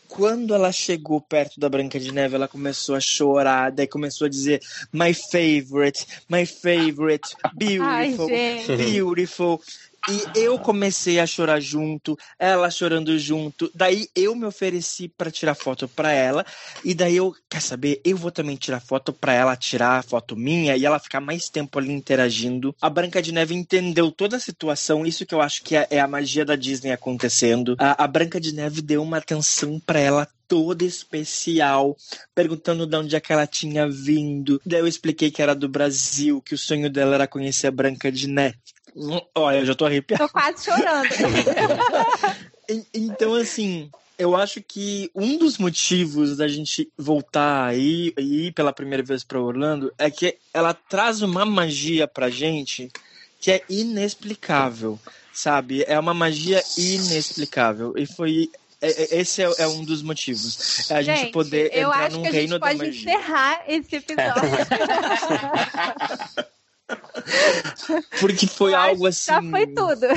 quando 0.09 0.55
ela 0.55 0.71
chegou 0.71 1.21
perto 1.21 1.59
da 1.59 1.69
Branca 1.69 1.99
de 1.99 2.11
Neve, 2.11 2.35
ela 2.35 2.47
começou 2.47 2.95
a 2.95 2.99
chorar, 2.99 3.71
daí 3.71 3.87
começou 3.87 4.25
a 4.25 4.29
dizer 4.29 4.59
my 4.91 5.13
favorite, 5.13 6.05
my 6.27 6.45
favorite, 6.45 7.35
beautiful, 7.53 8.27
Ai, 8.33 8.65
beautiful. 8.75 9.61
E 10.09 10.39
eu 10.39 10.57
comecei 10.57 11.19
a 11.19 11.27
chorar 11.27 11.59
junto, 11.59 12.17
ela 12.39 12.71
chorando 12.71 13.15
junto. 13.19 13.69
Daí 13.75 14.07
eu 14.15 14.33
me 14.33 14.45
ofereci 14.45 15.07
para 15.07 15.29
tirar 15.29 15.53
foto 15.53 15.87
para 15.87 16.11
ela. 16.11 16.43
E 16.83 16.95
daí 16.95 17.17
eu, 17.17 17.35
quer 17.47 17.61
saber? 17.61 18.01
Eu 18.03 18.17
vou 18.17 18.31
também 18.31 18.55
tirar 18.55 18.79
foto 18.79 19.13
para 19.13 19.33
ela 19.33 19.55
tirar 19.55 19.99
a 19.99 20.01
foto 20.01 20.35
minha 20.35 20.75
e 20.75 20.83
ela 20.83 20.97
ficar 20.97 21.21
mais 21.21 21.47
tempo 21.47 21.77
ali 21.77 21.93
interagindo. 21.93 22.75
A 22.81 22.89
Branca 22.89 23.21
de 23.21 23.31
Neve 23.31 23.53
entendeu 23.53 24.11
toda 24.11 24.37
a 24.37 24.39
situação. 24.39 25.05
Isso 25.05 25.27
que 25.27 25.35
eu 25.35 25.41
acho 25.41 25.63
que 25.63 25.75
é, 25.75 25.85
é 25.91 25.99
a 25.99 26.07
magia 26.07 26.43
da 26.43 26.55
Disney 26.55 26.91
acontecendo. 26.91 27.75
A, 27.77 28.03
a 28.03 28.07
Branca 28.07 28.39
de 28.39 28.51
Neve 28.51 28.81
deu 28.81 29.03
uma 29.03 29.17
atenção 29.17 29.79
para 29.79 29.99
ela 29.99 30.27
toda 30.49 30.83
especial, 30.83 31.95
perguntando 32.33 32.87
de 32.87 32.97
onde 32.97 33.15
é 33.15 33.19
que 33.19 33.31
ela 33.31 33.45
tinha 33.45 33.87
vindo. 33.87 34.59
Daí 34.65 34.79
eu 34.79 34.87
expliquei 34.87 35.29
que 35.29 35.43
era 35.43 35.53
do 35.53 35.69
Brasil, 35.69 36.41
que 36.41 36.55
o 36.55 36.57
sonho 36.57 36.89
dela 36.89 37.13
era 37.13 37.27
conhecer 37.27 37.67
a 37.67 37.71
Branca 37.71 38.11
de 38.11 38.27
Neve. 38.27 38.57
Olha, 39.33 39.59
eu 39.59 39.65
já 39.65 39.75
tô 39.75 39.85
arrepiado. 39.85 40.25
Tô 40.25 40.31
quase 40.31 40.65
chorando. 40.65 41.09
então, 42.93 43.33
assim, 43.35 43.89
eu 44.17 44.35
acho 44.35 44.61
que 44.61 45.09
um 45.15 45.37
dos 45.37 45.57
motivos 45.57 46.35
da 46.35 46.47
gente 46.47 46.91
voltar 46.97 47.65
aí 47.65 48.13
e 48.17 48.47
ir 48.47 48.51
pela 48.51 48.73
primeira 48.73 49.01
vez 49.01 49.23
para 49.23 49.39
Orlando 49.39 49.93
é 49.97 50.11
que 50.11 50.37
ela 50.53 50.73
traz 50.73 51.21
uma 51.21 51.45
magia 51.45 52.07
pra 52.07 52.29
gente 52.29 52.91
que 53.39 53.51
é 53.51 53.63
inexplicável, 53.69 54.99
sabe? 55.31 55.85
É 55.87 55.97
uma 55.97 56.13
magia 56.13 56.61
inexplicável. 56.77 57.93
E 57.95 58.05
foi 58.05 58.49
é, 58.81 58.89
é, 58.89 59.21
esse 59.21 59.41
é, 59.41 59.49
é, 59.59 59.67
um 59.67 59.85
dos 59.85 60.01
motivos. 60.01 60.89
É 60.89 60.95
a 60.95 61.01
gente, 61.01 61.19
gente 61.19 61.31
poder 61.31 61.73
entrar 61.73 62.11
num 62.11 62.23
reino 62.23 62.59
da 62.59 62.65
magia. 62.65 62.83
Eu 62.83 62.89
acho 62.89 63.03
que 63.03 63.07
a 63.07 63.15
gente 63.15 63.23
pode 63.23 63.23
encerrar 63.29 63.63
esse 63.67 63.95
episódio. 63.95 64.41
Porque 68.19 68.47
foi 68.47 68.73
algo 68.73 69.07
assim. 69.07 69.31
Já 69.31 69.41
foi 69.41 69.67
tudo. 69.67 70.07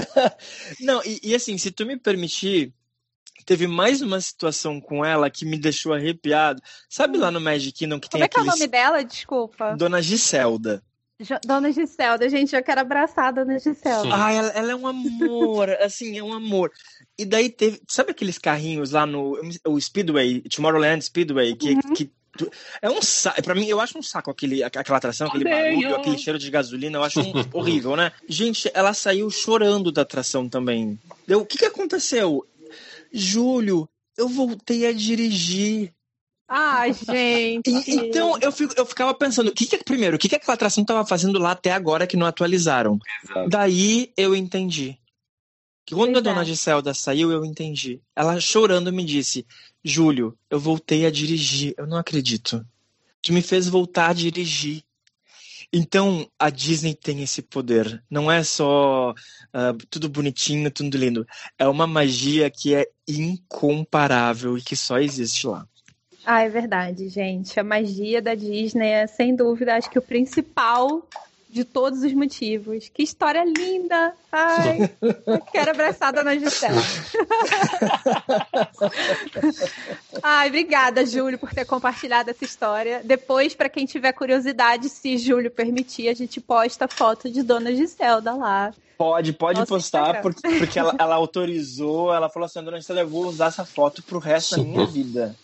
Não, 0.80 1.02
e, 1.04 1.20
e, 1.22 1.34
assim, 1.34 1.56
se 1.58 1.70
tu 1.70 1.86
me 1.86 1.96
permitir, 1.96 2.72
teve 3.44 3.66
mais 3.66 4.02
uma 4.02 4.20
situação 4.20 4.80
com 4.80 5.04
ela 5.04 5.30
que 5.30 5.44
me 5.44 5.58
deixou 5.58 5.92
arrepiado. 5.92 6.62
Sabe 6.88 7.18
lá 7.18 7.30
no 7.30 7.40
Magic 7.40 7.72
Kingdom 7.72 8.00
que 8.00 8.08
Como 8.08 8.20
tem 8.20 8.24
é 8.24 8.28
que 8.28 8.38
aqueles... 8.38 8.52
é 8.52 8.56
o 8.56 8.58
nome 8.58 8.66
dela? 8.68 9.04
Desculpa. 9.04 9.76
Dona 9.76 10.02
Giselda. 10.02 10.82
Dona 11.44 11.72
Giselda, 11.72 12.28
gente, 12.28 12.54
eu 12.54 12.62
quero 12.62 12.80
abraçar 12.80 13.26
a 13.26 13.30
Dona 13.32 13.58
Giselda. 13.58 14.08
Ah, 14.12 14.32
ela, 14.32 14.48
ela, 14.50 14.70
é 14.70 14.74
um 14.76 14.86
amor, 14.86 15.68
assim, 15.82 16.16
é 16.16 16.22
um 16.22 16.32
amor. 16.32 16.70
E 17.18 17.24
daí 17.24 17.50
teve, 17.50 17.82
sabe 17.88 18.12
aqueles 18.12 18.38
carrinhos 18.38 18.92
lá 18.92 19.04
no 19.04 19.36
o 19.66 19.80
Speedway, 19.80 20.42
Tomorrowland 20.42 21.04
Speedway, 21.04 21.56
que, 21.56 21.72
uhum. 21.72 21.94
que 21.94 22.12
é 22.80 22.90
um 22.90 23.00
saco, 23.02 23.42
pra 23.42 23.54
mim, 23.54 23.66
eu 23.66 23.80
acho 23.80 23.98
um 23.98 24.02
saco 24.02 24.30
aquele, 24.30 24.62
aquela 24.62 24.98
atração, 24.98 25.26
aquele 25.28 25.44
barulho, 25.44 25.96
aquele 25.96 26.18
cheiro 26.18 26.38
de 26.38 26.50
gasolina, 26.50 26.98
eu 26.98 27.04
acho 27.04 27.20
um, 27.20 27.32
horrível, 27.52 27.96
né? 27.96 28.12
Gente, 28.28 28.70
ela 28.74 28.92
saiu 28.94 29.30
chorando 29.30 29.90
da 29.90 30.02
atração 30.02 30.48
também. 30.48 30.98
Deu, 31.26 31.40
o 31.40 31.46
que 31.46 31.58
que 31.58 31.64
aconteceu? 31.64 32.46
Júlio, 33.12 33.88
eu 34.16 34.28
voltei 34.28 34.86
a 34.86 34.92
dirigir. 34.92 35.92
Ai, 36.48 36.92
gente. 36.94 37.70
E, 37.70 37.94
então 37.94 38.38
eu, 38.40 38.50
fico, 38.50 38.72
eu 38.76 38.86
ficava 38.86 39.12
pensando, 39.12 39.48
o 39.48 39.54
que, 39.54 39.66
que 39.66 39.84
primeiro, 39.84 40.16
o 40.16 40.18
que, 40.18 40.28
que 40.28 40.36
aquela 40.36 40.54
atração 40.54 40.82
estava 40.82 41.06
fazendo 41.06 41.38
lá 41.38 41.50
até 41.50 41.72
agora 41.72 42.06
que 42.06 42.16
não 42.16 42.26
atualizaram? 42.26 42.98
Exato. 43.24 43.48
Daí 43.50 44.12
eu 44.16 44.34
entendi. 44.34 44.98
Que 45.88 45.94
quando 45.94 46.10
Exato. 46.10 46.28
a 46.28 46.32
dona 46.32 46.44
Giselda 46.44 46.92
saiu, 46.92 47.32
eu 47.32 47.44
entendi. 47.46 48.00
Ela 48.14 48.38
chorando 48.40 48.92
me 48.92 49.02
disse: 49.04 49.46
Júlio, 49.84 50.36
eu 50.50 50.58
voltei 50.58 51.06
a 51.06 51.10
dirigir. 51.10 51.74
Eu 51.76 51.86
não 51.86 51.96
acredito. 51.96 52.64
Tu 53.22 53.32
me 53.32 53.42
fez 53.42 53.68
voltar 53.68 54.10
a 54.10 54.12
dirigir. 54.12 54.82
Então, 55.72 56.26
a 56.38 56.48
Disney 56.48 56.94
tem 56.94 57.22
esse 57.22 57.42
poder. 57.42 58.02
Não 58.10 58.30
é 58.30 58.42
só 58.42 59.10
uh, 59.10 59.86
tudo 59.90 60.08
bonitinho, 60.08 60.70
tudo 60.70 60.96
lindo. 60.96 61.26
É 61.58 61.68
uma 61.68 61.86
magia 61.86 62.50
que 62.50 62.74
é 62.74 62.86
incomparável 63.06 64.56
e 64.56 64.62
que 64.62 64.74
só 64.74 64.98
existe 64.98 65.46
lá. 65.46 65.66
Ah, 66.24 66.42
é 66.42 66.48
verdade, 66.48 67.08
gente. 67.08 67.58
A 67.58 67.64
magia 67.64 68.20
da 68.20 68.34
Disney 68.34 68.88
é, 68.88 69.06
sem 69.06 69.34
dúvida, 69.34 69.76
acho 69.76 69.90
que 69.90 69.98
o 69.98 70.02
principal 70.02 71.06
de 71.48 71.64
todos 71.64 72.02
os 72.02 72.12
motivos. 72.12 72.88
Que 72.88 73.02
história 73.02 73.44
linda! 73.44 74.12
Ai, 74.30 74.90
quero 75.50 75.70
abraçar 75.70 76.08
a 76.08 76.12
Dona 76.12 76.38
Gisela. 76.38 76.80
Ai, 80.22 80.48
obrigada, 80.48 81.04
Júlio, 81.06 81.38
por 81.38 81.50
ter 81.50 81.64
compartilhado 81.64 82.30
essa 82.30 82.44
história. 82.44 83.00
Depois, 83.02 83.54
para 83.54 83.68
quem 83.68 83.86
tiver 83.86 84.12
curiosidade, 84.12 84.88
se 84.88 85.16
Júlio 85.16 85.50
permitir, 85.50 86.08
a 86.08 86.14
gente 86.14 86.40
posta 86.40 86.86
foto 86.86 87.30
de 87.30 87.42
Dona 87.42 87.74
Giselda 87.74 88.34
lá. 88.34 88.72
Pode, 88.98 89.32
pode 89.32 89.60
Nossa, 89.60 89.68
postar, 89.68 90.20
porque, 90.20 90.58
porque 90.58 90.76
ela, 90.76 90.92
ela, 90.98 91.14
autorizou, 91.14 92.12
ela 92.12 92.28
falou 92.28 92.46
assim, 92.46 92.60
Dona 92.64 92.80
Gisela, 92.80 93.02
eu 93.02 93.08
vou 93.08 93.26
usar 93.26 93.46
essa 93.46 93.64
foto 93.64 94.02
pro 94.02 94.18
resto 94.18 94.56
da 94.56 94.64
minha 94.64 94.84
vida. 94.86 95.36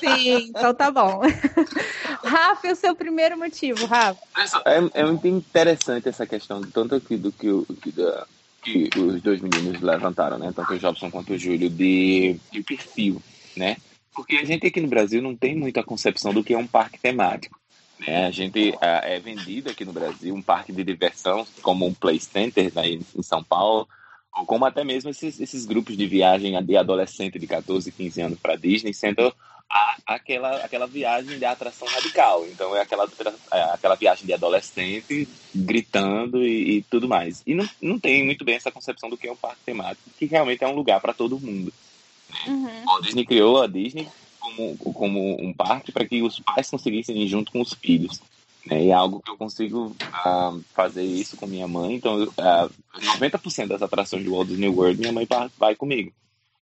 Sim, 0.00 0.48
então 0.48 0.72
tá 0.72 0.90
bom. 0.90 1.20
Rafa, 2.24 2.72
o 2.72 2.76
seu 2.76 2.94
primeiro 2.94 3.38
motivo, 3.38 3.86
Rafa. 3.86 4.20
É, 4.66 5.00
é 5.00 5.04
muito 5.04 5.26
interessante 5.26 6.08
essa 6.08 6.26
questão, 6.26 6.60
tanto 6.62 6.94
aqui 6.94 7.16
do 7.16 7.32
que, 7.32 7.48
que, 7.82 7.92
da, 7.92 8.26
que 8.62 8.90
os 8.96 9.20
dois 9.20 9.40
meninos 9.40 9.80
levantaram, 9.80 10.38
né? 10.38 10.52
Tanto 10.54 10.72
o 10.72 10.78
Jobson 10.78 11.10
quanto 11.10 11.32
o 11.32 11.38
Júlio, 11.38 11.68
de, 11.68 12.36
de 12.50 12.62
perfil, 12.62 13.20
né? 13.56 13.76
Porque 14.14 14.36
a 14.36 14.44
gente 14.44 14.66
aqui 14.66 14.80
no 14.80 14.88
Brasil 14.88 15.22
não 15.22 15.34
tem 15.34 15.56
muita 15.56 15.82
concepção 15.82 16.32
do 16.32 16.44
que 16.44 16.54
é 16.54 16.58
um 16.58 16.66
parque 16.66 16.98
temático. 16.98 17.58
Né? 17.98 18.26
A 18.26 18.30
gente 18.30 18.74
é 18.80 19.18
vendido 19.18 19.70
aqui 19.70 19.84
no 19.84 19.92
Brasil 19.92 20.34
um 20.34 20.42
parque 20.42 20.72
de 20.72 20.84
diversão 20.84 21.46
como 21.62 21.86
um 21.86 21.94
Play 21.94 22.20
Center 22.20 22.72
né, 22.74 22.88
em 22.88 23.22
São 23.22 23.42
Paulo, 23.42 23.88
ou 24.36 24.44
como 24.44 24.64
até 24.64 24.84
mesmo 24.84 25.10
esses, 25.10 25.40
esses 25.40 25.64
grupos 25.64 25.96
de 25.96 26.06
viagem 26.06 26.62
de 26.62 26.76
adolescente 26.76 27.38
de 27.38 27.46
14, 27.46 27.90
15 27.90 28.20
anos 28.20 28.38
para 28.38 28.56
Disney, 28.56 28.92
sendo 28.92 29.32
a, 29.72 29.96
aquela, 30.06 30.56
aquela 30.58 30.86
viagem 30.86 31.38
de 31.38 31.44
atração 31.46 31.88
radical. 31.88 32.46
Então 32.46 32.76
é 32.76 32.82
aquela, 32.82 33.08
é 33.50 33.62
aquela 33.62 33.94
viagem 33.94 34.26
de 34.26 34.34
adolescente 34.34 35.26
gritando 35.54 36.44
e, 36.44 36.78
e, 36.78 36.82
tudo 36.82 37.08
mais. 37.08 37.42
E 37.46 37.54
não, 37.54 37.66
não 37.80 37.98
tem 37.98 38.24
muito 38.24 38.44
bem 38.44 38.56
essa 38.56 38.70
concepção 38.70 39.08
do 39.08 39.16
que 39.16 39.26
é 39.26 39.32
um 39.32 39.36
parque 39.36 39.62
temático, 39.64 40.10
que 40.18 40.26
realmente 40.26 40.62
é 40.62 40.68
um 40.68 40.74
lugar 40.74 41.00
para 41.00 41.14
todo 41.14 41.40
mundo. 41.40 41.72
Uhum. 42.46 42.96
A 42.96 43.00
Disney 43.00 43.24
criou 43.24 43.62
a 43.62 43.66
Disney 43.66 44.06
como, 44.38 44.76
como 44.76 45.42
um 45.42 45.52
parque 45.54 45.90
para 45.90 46.06
que 46.06 46.22
os 46.22 46.38
pais 46.40 46.68
conseguissem 46.68 47.16
ir 47.22 47.28
junto 47.28 47.50
com 47.50 47.60
os 47.60 47.72
filhos. 47.72 48.20
Né? 48.66 48.84
E 48.84 48.88
é 48.90 48.92
algo 48.92 49.20
que 49.20 49.30
eu 49.30 49.36
consigo 49.36 49.96
uh, 50.02 50.62
fazer 50.74 51.02
isso 51.02 51.36
com 51.36 51.46
minha 51.46 51.66
mãe. 51.66 51.94
Então, 51.94 52.22
uh, 52.24 52.32
ah, 52.38 52.68
90% 53.18 53.68
das 53.68 53.82
atrações 53.82 54.24
do 54.24 54.32
Walt 54.32 54.48
Disney 54.48 54.68
World, 54.68 55.00
minha 55.00 55.12
mãe 55.12 55.26
vai 55.58 55.74
comigo. 55.74 56.12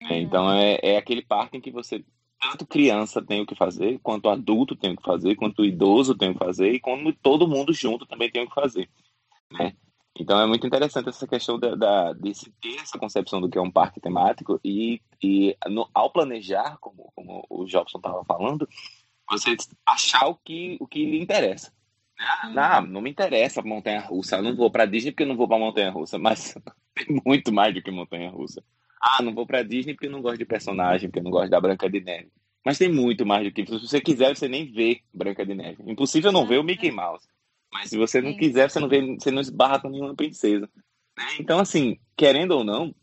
Né? 0.00 0.08
Uhum. 0.10 0.16
Então, 0.16 0.52
é, 0.52 0.78
é 0.82 0.96
aquele 0.98 1.22
parque 1.22 1.56
em 1.56 1.60
que 1.60 1.70
você, 1.70 2.04
tanto 2.42 2.66
criança 2.66 3.22
tem 3.22 3.40
o 3.40 3.46
que 3.46 3.54
fazer, 3.54 4.00
quanto 4.02 4.28
adulto 4.28 4.74
tem 4.74 4.92
o 4.92 4.96
que 4.96 5.04
fazer, 5.04 5.36
quanto 5.36 5.64
idoso 5.64 6.16
tem 6.16 6.30
o 6.30 6.32
que 6.32 6.44
fazer, 6.44 6.72
e 6.72 6.80
quando 6.80 7.12
todo 7.12 7.46
mundo 7.46 7.72
junto 7.72 8.04
também 8.04 8.28
tem 8.28 8.42
o 8.42 8.48
que 8.48 8.54
fazer. 8.54 8.90
Né? 9.52 9.72
Então 10.18 10.40
é 10.40 10.46
muito 10.46 10.66
interessante 10.66 11.08
essa 11.08 11.26
questão 11.26 11.56
da, 11.56 11.76
da, 11.76 12.12
de 12.12 12.34
se 12.34 12.50
ter 12.60 12.80
essa 12.80 12.98
concepção 12.98 13.40
do 13.40 13.48
que 13.48 13.56
é 13.56 13.60
um 13.60 13.70
parque 13.70 14.00
temático 14.00 14.60
e, 14.64 15.00
e 15.22 15.56
no, 15.68 15.88
ao 15.94 16.10
planejar, 16.10 16.78
como, 16.80 17.12
como 17.14 17.46
o 17.48 17.64
Jobson 17.64 17.98
estava 17.98 18.24
falando, 18.24 18.68
você 19.30 19.56
achar 19.86 20.26
o 20.26 20.34
que, 20.34 20.76
o 20.80 20.86
que 20.86 21.06
lhe 21.06 21.22
interessa. 21.22 21.72
Uhum. 22.44 22.54
Não, 22.54 22.82
não 22.82 23.00
me 23.00 23.10
interessa 23.10 23.60
a 23.60 23.64
montanha-russa. 23.64 24.36
Eu 24.36 24.42
não 24.42 24.56
vou 24.56 24.70
para 24.70 24.84
Disney 24.84 25.12
porque 25.12 25.22
eu 25.22 25.28
não 25.28 25.36
vou 25.36 25.46
para 25.46 25.58
montanha-russa, 25.58 26.18
mas 26.18 26.54
tem 26.94 27.20
muito 27.24 27.52
mais 27.52 27.72
do 27.72 27.80
que 27.80 27.90
montanha-russa. 27.90 28.62
Ah, 29.02 29.20
não 29.20 29.34
vou 29.34 29.44
para 29.44 29.64
Disney 29.64 29.94
porque 29.94 30.06
eu 30.06 30.12
não 30.12 30.22
gosto 30.22 30.38
de 30.38 30.44
personagem, 30.44 31.08
porque 31.08 31.18
eu 31.18 31.24
não 31.24 31.30
gosto 31.30 31.50
da 31.50 31.60
Branca 31.60 31.90
de 31.90 32.00
Neve. 32.00 32.30
Mas 32.64 32.78
tem 32.78 32.88
muito 32.88 33.26
mais 33.26 33.44
do 33.44 33.52
que 33.52 33.66
Se 33.66 33.72
você 33.72 34.00
quiser, 34.00 34.36
você 34.36 34.46
nem 34.46 34.70
vê 34.70 35.00
Branca 35.12 35.44
de 35.44 35.54
Neve. 35.54 35.82
Impossível 35.84 36.30
não 36.30 36.46
ver 36.46 36.58
o 36.58 36.62
Mickey 36.62 36.92
Mouse. 36.92 37.26
Mas 37.72 37.90
se 37.90 37.98
você 37.98 38.20
não 38.20 38.36
quiser, 38.36 38.70
você 38.70 38.78
não, 38.78 38.88
vê, 38.88 39.00
você 39.16 39.30
não 39.30 39.40
esbarra 39.40 39.80
com 39.80 39.88
nenhuma 39.88 40.14
princesa. 40.14 40.68
Né? 41.18 41.24
Então, 41.40 41.58
assim, 41.58 41.98
querendo 42.16 42.52
ou 42.52 42.62
não, 42.62 42.94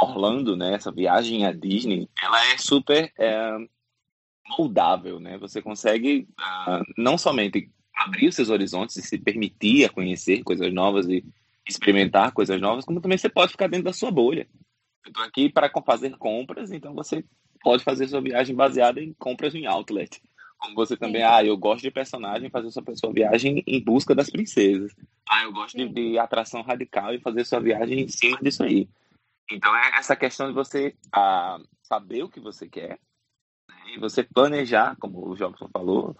Orlando, 0.00 0.56
né, 0.56 0.74
essa 0.74 0.92
viagem 0.92 1.44
à 1.44 1.52
Disney, 1.52 2.08
ela 2.22 2.52
é 2.52 2.56
super 2.56 3.12
é, 3.18 3.56
moldável, 4.48 5.18
né? 5.18 5.36
Você 5.38 5.60
consegue 5.60 6.28
uh, 6.38 6.84
não 6.96 7.18
somente 7.18 7.70
abrir 7.94 8.28
os 8.28 8.34
seus 8.34 8.50
horizontes 8.50 8.96
e 8.96 9.02
se 9.02 9.18
permitir 9.18 9.84
a 9.84 9.90
conhecer 9.90 10.42
coisas 10.42 10.72
novas 10.72 11.08
e 11.08 11.24
experimentar 11.66 12.32
coisas 12.32 12.60
novas, 12.60 12.84
como 12.84 13.00
também 13.00 13.18
você 13.18 13.28
pode 13.28 13.52
ficar 13.52 13.68
dentro 13.68 13.86
da 13.86 13.92
sua 13.92 14.10
bolha. 14.10 14.46
Eu 15.04 15.08
estou 15.08 15.24
aqui 15.24 15.48
para 15.48 15.70
fazer 15.84 16.16
compras, 16.16 16.72
então 16.72 16.94
você 16.94 17.24
pode 17.62 17.84
fazer 17.84 18.08
sua 18.08 18.20
viagem 18.20 18.54
baseada 18.54 19.00
em 19.00 19.12
compras 19.14 19.54
em 19.54 19.66
outlet. 19.66 20.22
Como 20.58 20.74
você 20.74 20.96
também, 20.96 21.20
Sim. 21.20 21.28
ah, 21.28 21.44
eu 21.44 21.56
gosto 21.58 21.82
de 21.82 21.90
personagem, 21.90 22.48
fazer 22.48 22.70
sua, 22.70 22.82
sua 22.94 23.12
viagem 23.12 23.62
em 23.66 23.82
busca 23.82 24.14
das 24.14 24.30
princesas. 24.30 24.94
Ah, 25.28 25.42
eu 25.44 25.52
gosto 25.52 25.76
de, 25.76 25.88
de, 25.88 26.18
atração 26.18 26.62
radical 26.62 27.12
e 27.12 27.20
fazer 27.20 27.44
sua 27.44 27.60
viagem 27.60 28.00
em 28.00 28.08
cima 28.08 28.38
disso 28.40 28.62
aí. 28.62 28.88
Então 29.50 29.76
é 29.76 29.98
essa 29.98 30.16
questão 30.16 30.46
de 30.48 30.54
você 30.54 30.94
ah, 31.12 31.58
saber 31.82 32.22
o 32.22 32.28
que 32.28 32.40
você 32.40 32.66
quer 32.66 32.98
né, 33.68 33.94
e 33.94 33.98
você 33.98 34.22
planejar, 34.22 34.96
como 34.96 35.28
o 35.28 35.36
Jobson 35.36 35.68
falou, 35.68 36.16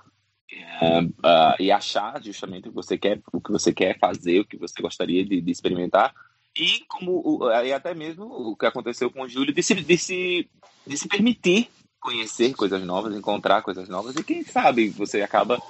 é, 0.52 1.00
uh, 1.00 1.56
e 1.58 1.72
achar 1.72 2.22
justamente 2.22 2.68
o 2.68 2.70
que 2.70 2.76
você 2.76 2.98
quer, 2.98 3.20
o 3.32 3.40
que 3.40 3.50
você 3.50 3.72
quer 3.72 3.98
fazer, 3.98 4.40
o 4.40 4.44
que 4.44 4.56
você 4.56 4.80
gostaria 4.80 5.24
de, 5.24 5.40
de, 5.40 5.50
experimentar, 5.50 6.14
E 6.56 6.84
como 6.86 7.50
e 7.64 7.72
até 7.72 7.94
mesmo 7.94 8.24
o 8.26 8.56
que 8.56 8.66
aconteceu 8.66 9.10
com 9.10 9.22
o 9.22 9.28
Júlio 9.28 9.52
de 9.52 9.62
se, 9.62 9.74
de 9.74 9.98
se, 9.98 10.48
de 10.86 10.96
se 10.96 11.08
permitir 11.08 11.68
conhecer 12.00 12.54
coisas 12.54 12.82
novas, 12.84 13.16
encontrar 13.16 13.62
coisas 13.62 13.88
novas, 13.88 14.14
e 14.14 14.22
quem 14.22 14.44
sabe 14.44 14.90
você 14.90 15.22
acaba 15.22 15.60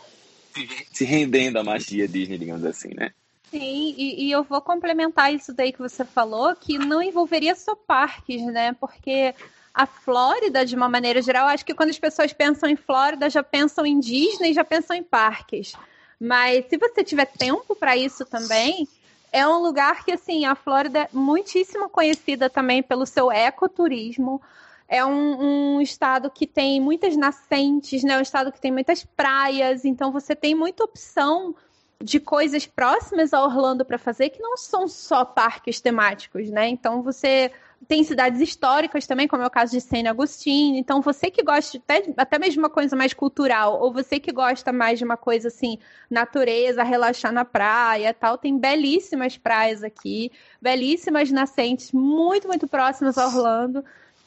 se 0.92 1.04
rendendo 1.04 1.58
à 1.58 1.64
magia 1.64 2.08
Disney, 2.08 2.38
digamos 2.38 2.64
assim, 2.64 2.92
né? 2.94 3.12
Sim, 3.50 3.94
e, 3.96 4.26
e, 4.26 4.32
eu 4.32 4.42
vou 4.42 4.60
complementar 4.60 5.32
isso 5.32 5.52
daí 5.52 5.72
que 5.72 5.78
você 5.78 6.04
falou, 6.04 6.56
que 6.56 6.76
não 6.76 7.00
envolveria 7.00 7.54
só 7.54 7.76
parques, 7.76 8.42
né? 8.46 8.72
Porque 8.80 9.32
a 9.72 9.86
Flórida, 9.86 10.66
de 10.66 10.74
uma 10.74 10.88
maneira 10.88 11.22
geral, 11.22 11.46
acho 11.46 11.64
que 11.64 11.74
quando 11.74 11.90
as 11.90 11.98
pessoas 11.98 12.32
pensam 12.32 12.68
em 12.68 12.76
Flórida, 12.76 13.30
já 13.30 13.42
pensam 13.42 13.86
em 13.86 14.00
Disney, 14.00 14.52
já 14.52 14.64
pensam 14.64 14.96
em 14.96 15.04
parques. 15.04 15.72
Mas 16.20 16.66
se 16.68 16.76
você 16.76 17.04
tiver 17.04 17.26
tempo 17.26 17.76
para 17.76 17.96
isso 17.96 18.24
também, 18.24 18.88
é 19.34 19.44
um 19.48 19.58
lugar 19.58 20.04
que, 20.04 20.12
assim, 20.12 20.44
a 20.44 20.54
Flórida 20.54 21.00
é 21.00 21.08
muitíssimo 21.12 21.88
conhecida 21.88 22.48
também 22.48 22.84
pelo 22.84 23.04
seu 23.04 23.32
ecoturismo. 23.32 24.40
É 24.88 25.04
um, 25.04 25.74
um, 25.74 25.80
estado 25.80 26.30
que 26.30 26.46
tem 26.46 26.80
muitas 26.80 27.16
nascentes, 27.16 28.04
né? 28.04 28.16
Um 28.16 28.20
estado 28.20 28.52
que 28.52 28.60
tem 28.60 28.70
muitas 28.70 29.04
praias, 29.04 29.84
então 29.84 30.12
você 30.12 30.36
tem 30.36 30.54
muita 30.54 30.84
opção 30.84 31.52
de 32.00 32.20
coisas 32.20 32.64
próximas 32.64 33.34
a 33.34 33.42
Orlando 33.42 33.84
para 33.84 33.98
fazer 33.98 34.30
que 34.30 34.40
não 34.40 34.56
são 34.56 34.86
só 34.86 35.24
parques 35.24 35.80
temáticos, 35.80 36.48
né? 36.48 36.68
Então 36.68 37.02
você 37.02 37.50
tem 37.86 38.04
cidades 38.04 38.40
históricas 38.40 39.06
também, 39.06 39.28
como 39.28 39.42
é 39.42 39.46
o 39.46 39.50
caso 39.50 39.72
de 39.72 39.80
Saint 39.80 40.06
Agustin. 40.06 40.76
Então 40.76 41.00
você 41.00 41.30
que 41.30 41.42
gosta 41.42 41.78
até, 41.78 42.12
até 42.16 42.38
mesmo 42.38 42.62
uma 42.62 42.70
coisa 42.70 42.96
mais 42.96 43.12
cultural, 43.12 43.80
ou 43.80 43.92
você 43.92 44.18
que 44.18 44.32
gosta 44.32 44.72
mais 44.72 44.98
de 44.98 45.04
uma 45.04 45.16
coisa 45.16 45.48
assim, 45.48 45.78
natureza, 46.10 46.82
relaxar 46.82 47.32
na 47.32 47.44
praia, 47.44 48.14
tal, 48.14 48.38
tem 48.38 48.58
belíssimas 48.58 49.36
praias 49.36 49.82
aqui, 49.82 50.30
belíssimas 50.60 51.30
nascentes, 51.30 51.92
muito 51.92 52.48
muito 52.48 52.66
próximas 52.66 53.18
a 53.18 53.26
Orlando. 53.26 53.84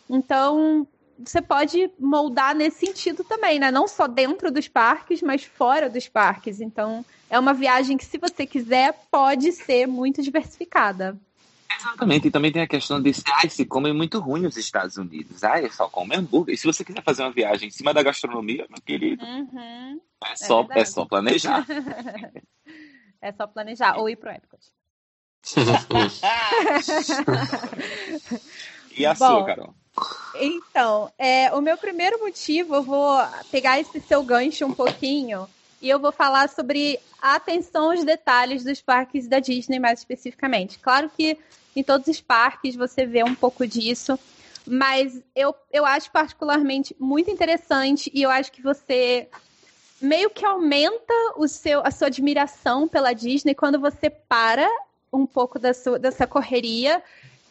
Então, 0.10 0.88
você 1.20 1.42
pode 1.42 1.90
moldar 2.00 2.56
nesse 2.56 2.86
sentido 2.86 3.24
também, 3.24 3.60
né? 3.60 3.72
Não 3.72 3.88
só 3.88 4.08
dentro 4.08 4.52
dos 4.52 4.68
parques, 4.68 5.22
mas 5.22 5.44
fora 5.44 5.90
dos 5.90 6.08
parques. 6.08 6.62
Então, 6.62 7.04
é 7.30 7.40
uma 7.40 7.54
viagem 7.54 7.98
que, 7.98 8.06
se 8.06 8.18
você 8.18 8.46
quiser, 8.46 8.94
pode 9.12 9.52
ser 9.52 9.88
muito 9.88 10.22
diversificada. 10.22 11.18
Exatamente, 11.70 12.28
e 12.28 12.32
também 12.32 12.52
tem 12.52 12.62
a 12.62 12.68
questão 12.68 13.02
de 13.02 13.12
ah, 13.26 13.50
se 13.50 13.66
come 13.66 13.92
muito 13.94 14.20
ruim 14.20 14.42
nos 14.42 14.58
Estados 14.58 14.98
Unidos. 14.98 15.44
Ah, 15.44 15.62
é 15.62 15.70
só 15.70 15.90
come 15.90 16.16
hambúrguer. 16.16 16.56
E 16.56 16.58
se 16.58 16.66
você 16.66 16.84
quiser 16.84 17.04
fazer 17.04 17.22
uma 17.24 17.32
viagem 17.32 17.68
em 17.68 17.72
cima 17.72 17.94
da 17.94 18.02
gastronomia, 18.02 18.66
meu 18.70 18.82
querido, 18.82 19.24
uhum, 19.24 20.02
é, 20.24 20.36
só, 20.36 20.68
é, 20.72 20.80
é 20.80 20.86
só 20.86 21.06
planejar. 21.06 21.66
é 23.22 23.32
só 23.32 23.46
planejar, 23.48 23.98
ou 23.98 24.10
ir 24.10 24.16
pro 24.16 24.32
Epcot. 24.32 24.66
e 28.98 29.06
a 29.06 29.14
Bom, 29.14 29.18
sua, 29.18 29.46
Carol? 29.46 29.76
Então, 30.36 31.10
é, 31.18 31.54
o 31.54 31.62
meu 31.62 31.78
primeiro 31.78 32.20
motivo, 32.20 32.76
eu 32.76 32.84
vou 32.84 33.18
pegar 33.52 33.80
esse 33.80 34.02
seu 34.02 34.22
gancho 34.24 34.66
um 34.66 34.74
pouquinho 34.74 35.48
e 35.82 35.90
eu 35.90 36.00
vou 36.00 36.12
falar 36.12 36.50
sobre 36.50 37.00
a 37.22 37.36
atenção 37.36 37.92
aos 37.92 38.04
detalhes 38.04 38.64
dos 38.64 38.82
parques 38.82 39.28
da 39.28 39.40
Disney, 39.40 39.80
mais 39.80 40.00
especificamente. 40.00 40.80
Claro 40.80 41.10
que 41.16 41.38
em 41.76 41.84
todos 41.84 42.08
os 42.08 42.20
parques 42.20 42.76
você 42.76 43.06
vê 43.06 43.24
um 43.24 43.36
pouco 43.36 43.68
disso, 43.68 44.18
mas 44.66 45.22
eu, 45.36 45.56
eu 45.72 45.86
acho 45.86 46.12
particularmente 46.12 46.96
muito 47.00 47.30
interessante 47.30 48.12
e 48.14 48.24
eu 48.24 48.30
acho 48.30 48.52
que 48.52 48.62
você 48.62 49.28
meio 50.02 50.30
que 50.30 50.46
aumenta 50.46 51.14
o 51.38 51.48
seu, 51.48 51.82
a 51.86 51.92
sua 51.92 52.08
admiração 52.08 52.88
pela 52.88 53.14
Disney 53.14 53.56
quando 53.56 53.80
você 53.80 54.10
para 54.10 54.68
um 55.12 55.26
pouco 55.26 55.58
da 55.58 55.74
sua, 55.74 55.98
dessa 55.98 56.28
correria 56.28 57.02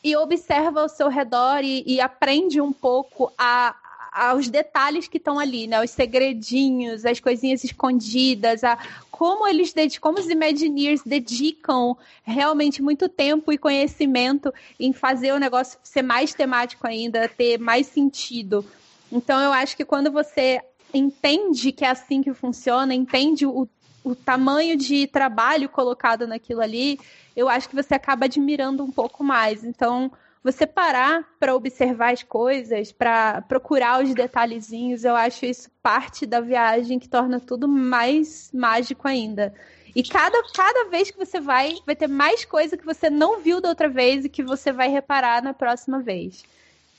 e 0.03 0.17
observa 0.17 0.83
ao 0.83 0.89
seu 0.89 1.09
redor 1.09 1.63
e, 1.63 1.83
e 1.87 2.01
aprende 2.01 2.61
um 2.61 2.73
pouco 2.73 3.33
a, 3.37 3.75
aos 4.17 4.49
detalhes 4.49 5.07
que 5.07 5.19
estão 5.19 5.39
ali, 5.39 5.67
né? 5.67 5.83
Os 5.85 5.91
segredinhos, 5.91 7.05
as 7.05 7.21
coisinhas 7.21 7.63
escondidas, 7.63 8.65
a 8.65 8.79
como 9.11 9.47
eles 9.47 9.75
como 10.01 10.19
os 10.19 10.29
Imagineers 10.29 11.03
dedicam 11.05 11.97
realmente 12.23 12.83
muito 12.83 13.09
tempo 13.11 13.53
e 13.53 13.59
conhecimento 13.59 14.53
em 14.81 14.93
fazer 14.93 15.33
o 15.33 15.39
negócio 15.39 15.79
ser 15.83 16.03
mais 16.03 16.33
temático 16.33 16.87
ainda, 16.87 17.29
ter 17.29 17.59
mais 17.59 17.87
sentido. 17.89 18.65
Então 19.13 19.39
eu 19.39 19.53
acho 19.53 19.77
que 19.77 19.85
quando 19.85 20.11
você 20.11 20.63
entende 20.95 21.71
que 21.71 21.85
é 21.85 21.91
assim 21.91 22.23
que 22.23 22.33
funciona, 22.33 22.95
entende 22.95 23.45
o, 23.45 23.69
o 24.03 24.15
tamanho 24.15 24.79
de 24.79 25.07
trabalho 25.07 25.69
colocado 25.69 26.27
naquilo 26.27 26.63
ali, 26.63 26.99
eu 27.37 27.51
acho 27.51 27.69
que 27.69 27.77
você 27.77 27.95
acaba 27.95 28.25
admirando 28.25 28.83
um 28.83 28.91
pouco 28.91 29.23
mais. 29.23 29.63
Então, 29.63 30.11
você 30.47 30.65
parar 30.65 31.25
para 31.41 31.57
observar 31.57 32.13
as 32.13 32.23
coisas, 32.23 32.93
para 32.93 33.43
procurar 33.43 34.01
os 34.01 34.15
detalhezinhos, 34.15 35.03
eu 35.03 35.17
acho 35.17 35.45
isso 35.45 35.69
parte 35.83 36.25
da 36.25 36.41
viagem 36.41 37.01
que 37.01 37.09
torna 37.09 37.41
tudo 37.41 37.67
mais 37.67 38.49
mágico 38.55 39.09
ainda. 39.09 39.53
E 39.93 40.05
cada, 40.05 40.41
cada 40.55 40.89
vez 40.89 41.11
que 41.11 41.19
você 41.19 41.41
vai, 41.41 41.75
vai 41.85 41.97
ter 41.97 42.07
mais 42.07 42.45
coisa 42.45 42.77
que 42.77 42.85
você 42.85 43.11
não 43.11 43.41
viu 43.41 43.61
da 43.61 43.71
outra 43.71 43.89
vez 43.89 44.25
e 44.25 44.29
que 44.29 44.45
você 44.45 44.71
vai 44.71 44.89
reparar 44.89 45.43
na 45.43 45.53
próxima 45.53 45.99
vez. 45.99 46.45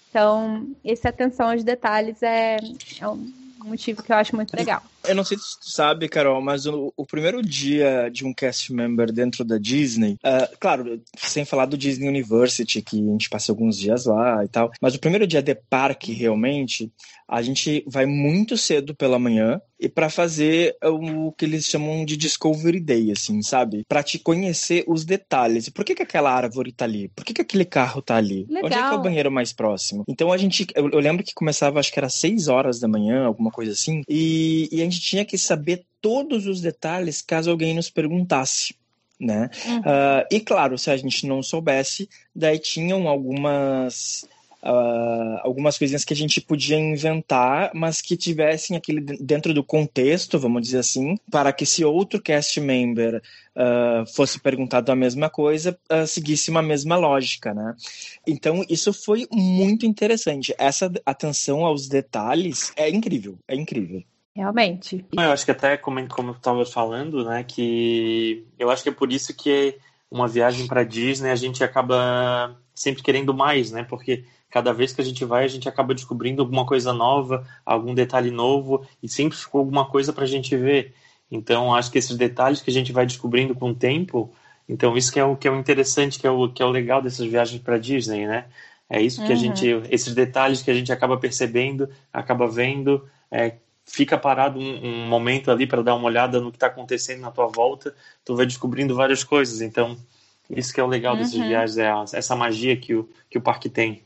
Então, 0.10 0.67
essa 0.83 1.07
atenção 1.07 1.51
aos 1.51 1.63
detalhes 1.63 2.21
é, 2.21 2.57
é 2.99 3.07
um 3.07 3.31
motivo 3.63 4.03
que 4.03 4.12
eu 4.12 4.17
acho 4.17 4.36
muito 4.36 4.53
legal. 4.57 4.83
Eu 5.08 5.15
não 5.15 5.24
sei 5.24 5.38
se 5.38 5.60
tu 5.60 5.70
sabe, 5.70 6.08
Carol, 6.08 6.41
mas 6.41 6.65
o, 6.65 6.93
o 6.96 7.06
primeiro 7.06 7.41
dia 7.41 8.10
de 8.10 8.26
um 8.26 8.34
cast 8.34 8.74
member 8.74 9.12
dentro 9.12 9.43
da 9.43 9.58
Disney, 9.58 10.17
uh, 10.24 10.58
claro, 10.60 11.02
sem 11.17 11.46
falar 11.46 11.65
do 11.65 11.78
Disney 11.78 12.08
University, 12.08 12.82
que 12.82 12.98
a 12.98 13.12
gente 13.12 13.30
passou 13.30 13.54
alguns 13.54 13.78
dias 13.78 14.06
lá 14.06 14.43
e 14.43 14.48
tal, 14.48 14.72
mas 14.82 14.96
o 14.96 15.00
primeiro 15.00 15.28
dia 15.28 15.41
de 15.41 15.56
parque 15.56 16.13
realmente, 16.13 16.91
a 17.28 17.41
gente 17.41 17.84
vai 17.88 18.06
muito 18.06 18.58
cedo 18.58 18.96
pela 18.96 19.20
manhã 19.20 19.62
e 19.80 19.88
para 19.88 20.10
fazer 20.10 20.76
o 20.84 21.32
que 21.32 21.46
eles 21.46 21.65
chamam 21.65 22.04
de 22.04 22.17
Discovery 22.17 22.80
Day, 22.80 23.12
assim, 23.12 23.41
sabe? 23.41 23.86
Para 23.88 24.02
te 24.02 24.17
conhecer 24.17 24.84
os 24.88 25.06
detalhes. 25.06 25.70
Por 25.70 25.86
que, 25.86 25.93
que 25.93 26.02
aquela 26.02 26.32
árvore 26.32 26.72
tá 26.72 26.86
ali? 26.86 27.10
Por 27.10 27.24
que, 27.24 27.34
que 27.34 27.41
aquele 27.41 27.65
carro 27.65 28.02
tá 28.02 28.15
ali? 28.15 28.46
Legal. 28.50 28.65
Onde 28.65 28.74
é 28.74 28.78
que 28.78 28.96
é 28.96 28.98
o 28.98 29.02
banheiro 29.02 29.32
mais 29.32 29.54
próximo? 29.54 30.04
Então 30.08 30.32
a 30.32 30.38
gente, 30.38 30.65
eu, 30.74 30.89
eu 30.89 31.00
lembro 31.00 31.24
que 31.24 31.34
começava, 31.34 31.80
acho 31.80 31.91
que 31.91 32.00
era 32.00 32.10
6 32.10 32.48
horas 32.48 32.80
da 32.80 32.88
manhã, 32.88 33.26
alguma 33.26 33.52
coisa 33.52 33.74
assim, 33.74 34.02
e, 34.08 34.67
e 34.72 34.82
a 34.82 34.84
gente 34.86 34.96
tinha 34.99 35.25
que 35.25 35.38
saber 35.38 35.86
todos 36.01 36.45
os 36.45 36.62
detalhes 36.62 37.21
caso 37.21 37.49
alguém 37.49 37.73
nos 37.73 37.89
perguntasse. 37.89 38.75
Né? 39.19 39.49
Uhum. 39.65 39.79
Uh, 39.79 40.27
e 40.31 40.39
claro, 40.39 40.77
se 40.77 40.91
a 40.91 40.97
gente 40.97 41.25
não 41.25 41.41
soubesse, 41.41 42.07
daí 42.36 42.60
tinham 42.60 43.07
algumas 43.07 44.25
Uh, 44.63 45.38
algumas 45.43 45.77
coisinhas 45.77 46.03
que 46.03 46.13
a 46.13 46.15
gente 46.15 46.41
podia 46.41 46.77
inventar, 46.77 47.71
mas 47.75 48.01
que 48.01 48.17
tivessem 48.17 48.75
aquele 48.75 48.99
dentro 48.99 49.53
do 49.53 49.63
contexto, 49.63 50.39
vamos 50.39 50.63
dizer 50.63 50.79
assim, 50.79 51.15
para 51.31 51.53
que 51.53 51.65
se 51.65 51.86
outro 51.86 52.19
cast 52.19 52.60
member 52.60 53.21
uh, 53.55 54.05
fosse 54.13 54.39
perguntado 54.39 54.91
a 54.91 54.95
mesma 54.95 55.29
coisa, 55.29 55.77
uh, 55.91 56.07
seguisse 56.07 56.49
uma 56.49 56.63
mesma 56.63 56.97
lógica, 56.97 57.53
né? 57.53 57.75
Então 58.25 58.65
isso 58.67 58.91
foi 58.91 59.27
muito 59.31 59.86
interessante. 59.86 60.53
Essa 60.57 60.91
atenção 61.05 61.63
aos 61.63 61.88
detalhes 61.88 62.73
é 62.75 62.89
incrível, 62.89 63.38
é 63.47 63.55
incrível. 63.55 64.03
Realmente. 64.38 65.04
Eu 65.12 65.32
acho 65.32 65.43
que 65.43 65.50
até 65.50 65.76
como, 65.78 66.08
como 66.08 66.30
eu 66.30 66.36
estava 66.36 66.63
falando, 66.63 67.26
né, 67.26 67.43
que 67.43 68.45
eu 68.60 68.69
acho 68.69 68.84
que 68.84 68.89
é 68.89 68.91
por 68.91 69.12
isso 69.12 69.36
que 69.36 69.80
uma 70.12 70.28
viagem 70.28 70.67
para 70.67 70.84
Disney 70.84 71.32
a 71.32 71.36
gente 71.36 71.63
acaba 71.63 72.56
sempre 72.76 73.02
querendo 73.02 73.34
mais, 73.34 73.71
né? 73.71 73.84
Porque 73.84 74.26
cada 74.52 74.71
vez 74.71 74.93
que 74.93 75.02
a 75.02 75.04
gente 75.04 75.26
vai, 75.26 75.43
a 75.43 75.47
gente 75.47 75.67
acaba 75.67 75.95
descobrindo 75.95 76.43
alguma 76.43 76.67
coisa 76.67 76.93
nova, 76.93 77.47
algum 77.65 77.95
detalhe 77.95 78.30
novo, 78.30 78.86
e 79.02 79.10
sempre 79.10 79.36
ficou 79.36 79.60
alguma 79.60 79.86
coisa 79.86 80.13
para 80.13 80.23
a 80.23 80.28
gente 80.28 80.56
ver. 80.56 80.93
Então, 81.32 81.73
acho 81.73 81.91
que 81.91 81.97
esses 81.97 82.15
detalhes 82.15 82.62
que 82.62 82.69
a 82.69 82.73
gente 82.73 82.93
vai 82.93 83.08
descobrindo 83.08 83.56
com 83.56 83.71
o 83.71 83.76
tempo, 83.76 84.32
então 84.69 84.95
isso 84.95 85.12
que 85.12 85.19
é 85.19 85.26
o 85.26 85.36
que 85.36 85.47
é 85.47 85.52
o 85.52 85.60
interessante, 85.60 86.19
que 86.19 86.28
é 86.28 86.32
o 86.32 86.47
que 86.47 86.62
é 86.62 86.65
o 86.65 86.69
legal 86.69 87.02
dessas 87.02 87.26
viagens 87.26 87.60
para 87.60 87.80
Disney, 87.80 88.28
né? 88.28 88.45
É 88.88 89.02
isso 89.02 89.19
que 89.21 89.30
uhum. 89.30 89.34
a 89.34 89.36
gente, 89.36 89.67
esses 89.89 90.13
detalhes 90.13 90.62
que 90.62 90.69
a 90.69 90.76
gente 90.76 90.91
acaba 90.91 91.17
percebendo, 91.17 91.89
acaba 92.13 92.47
vendo, 92.47 93.04
é, 93.32 93.56
fica 93.88 94.17
parado 94.17 94.60
um, 94.60 94.86
um 94.86 95.08
momento 95.08 95.50
ali 95.50 95.65
para 95.65 95.82
dar 95.82 95.95
uma 95.95 96.06
olhada 96.06 96.41
no 96.41 96.52
que 96.52 96.58
está 96.58 96.67
acontecendo 96.67 97.21
na 97.21 97.32
tua 97.32 97.47
volta, 97.47 97.95
tu 98.23 98.36
vai 98.36 98.45
descobrindo 98.45 98.93
várias 98.93 99.23
coisas. 99.23 99.62
Então, 99.62 99.97
isso 100.50 100.73
que 100.73 100.80
é 100.80 100.84
o 100.84 100.88
legal 100.88 101.13
uhum. 101.13 101.19
dessas 101.19 101.39
viagens, 101.39 102.13
é 102.13 102.17
essa 102.17 102.36
magia 102.36 102.76
que 102.76 102.93
o, 102.93 103.10
que 103.30 103.38
o 103.38 103.41
parque 103.41 103.69
tem. 103.69 104.06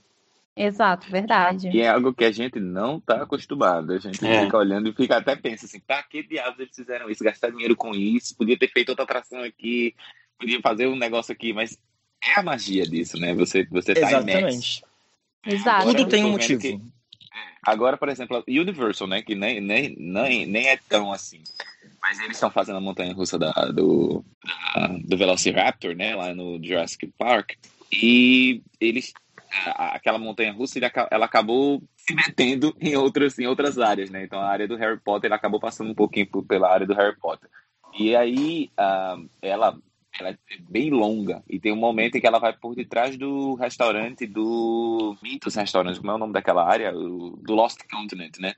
Exato, 0.55 1.09
verdade. 1.09 1.69
E 1.69 1.81
é 1.81 1.87
algo 1.87 2.13
que 2.13 2.25
a 2.25 2.31
gente 2.31 2.59
não 2.59 2.97
está 2.97 3.23
acostumado. 3.23 3.93
A 3.93 3.97
gente 3.97 4.25
é. 4.25 4.43
fica 4.43 4.57
olhando 4.57 4.89
e 4.89 4.93
fica 4.93 5.17
até 5.17 5.35
pensa 5.35 5.65
assim, 5.65 5.79
pra 5.79 6.03
que 6.03 6.23
diabos 6.23 6.59
eles 6.59 6.75
fizeram 6.75 7.09
isso? 7.09 7.23
Gastar 7.23 7.49
dinheiro 7.51 7.75
com 7.75 7.91
isso? 7.91 8.35
Podia 8.35 8.57
ter 8.57 8.69
feito 8.69 8.89
outra 8.89 9.03
atração 9.03 9.41
aqui, 9.43 9.95
podia 10.37 10.59
fazer 10.61 10.87
um 10.87 10.95
negócio 10.95 11.31
aqui, 11.31 11.53
mas 11.53 11.79
é 12.23 12.39
a 12.39 12.43
magia 12.43 12.85
disso, 12.85 13.17
né? 13.17 13.33
Você, 13.33 13.65
você 13.65 13.93
tá 13.93 14.01
Exatamente. 14.01 14.39
Imerso. 14.39 14.83
Exato. 15.45 15.87
Tudo 15.87 16.07
tem 16.07 16.23
um 16.23 16.31
motivo. 16.31 16.61
Que... 16.61 16.79
Agora, 17.65 17.95
por 17.97 18.09
exemplo, 18.09 18.43
Universal, 18.47 19.07
né? 19.07 19.21
Que 19.21 19.35
nem, 19.35 19.61
nem, 19.61 19.95
nem, 19.97 20.45
nem 20.45 20.67
é 20.67 20.77
tão 20.89 21.11
assim. 21.11 21.43
Mas 22.01 22.19
eles 22.19 22.37
estão 22.37 22.49
fazendo 22.49 22.77
a 22.77 22.81
montanha 22.81 23.13
russa 23.13 23.37
da, 23.37 23.51
do, 23.71 24.25
da, 24.75 24.87
do 24.87 25.17
Velociraptor, 25.17 25.95
né? 25.95 26.15
Lá 26.15 26.33
no 26.33 26.59
Jurassic 26.63 27.07
Park. 27.17 27.53
e 27.91 28.61
eles 28.79 29.13
aquela 29.75 30.17
montanha 30.17 30.53
russa 30.53 30.79
ela 31.11 31.25
acabou 31.25 31.83
se 31.97 32.13
metendo 32.15 32.73
em 32.79 32.95
outras 32.95 33.37
em 33.37 33.45
outras 33.45 33.77
áreas 33.77 34.09
né 34.09 34.23
então 34.23 34.39
a 34.39 34.47
área 34.47 34.65
do 34.65 34.77
Harry 34.77 34.97
Potter 34.97 35.33
acabou 35.33 35.59
passando 35.59 35.91
um 35.91 35.95
pouquinho 35.95 36.25
pela 36.47 36.71
área 36.71 36.87
do 36.87 36.93
Harry 36.93 37.17
Potter 37.19 37.49
e 37.99 38.15
aí 38.15 38.71
uh, 38.79 39.29
ela 39.41 39.77
ela 40.19 40.29
é 40.29 40.37
bem 40.59 40.89
longa 40.89 41.43
e 41.49 41.59
tem 41.59 41.71
um 41.71 41.77
momento 41.77 42.15
em 42.15 42.21
que 42.21 42.27
ela 42.27 42.39
vai 42.39 42.53
por 42.53 42.75
detrás 42.75 43.17
do 43.17 43.55
restaurante 43.55 44.25
do 44.25 45.15
Mitos 45.21 45.55
Restaurante 45.55 45.99
como 45.99 46.11
é 46.11 46.15
o 46.15 46.17
nome 46.17 46.33
daquela 46.33 46.67
área 46.67 46.91
do 46.91 47.53
Lost 47.53 47.79
Continent 47.89 48.37
né 48.39 48.55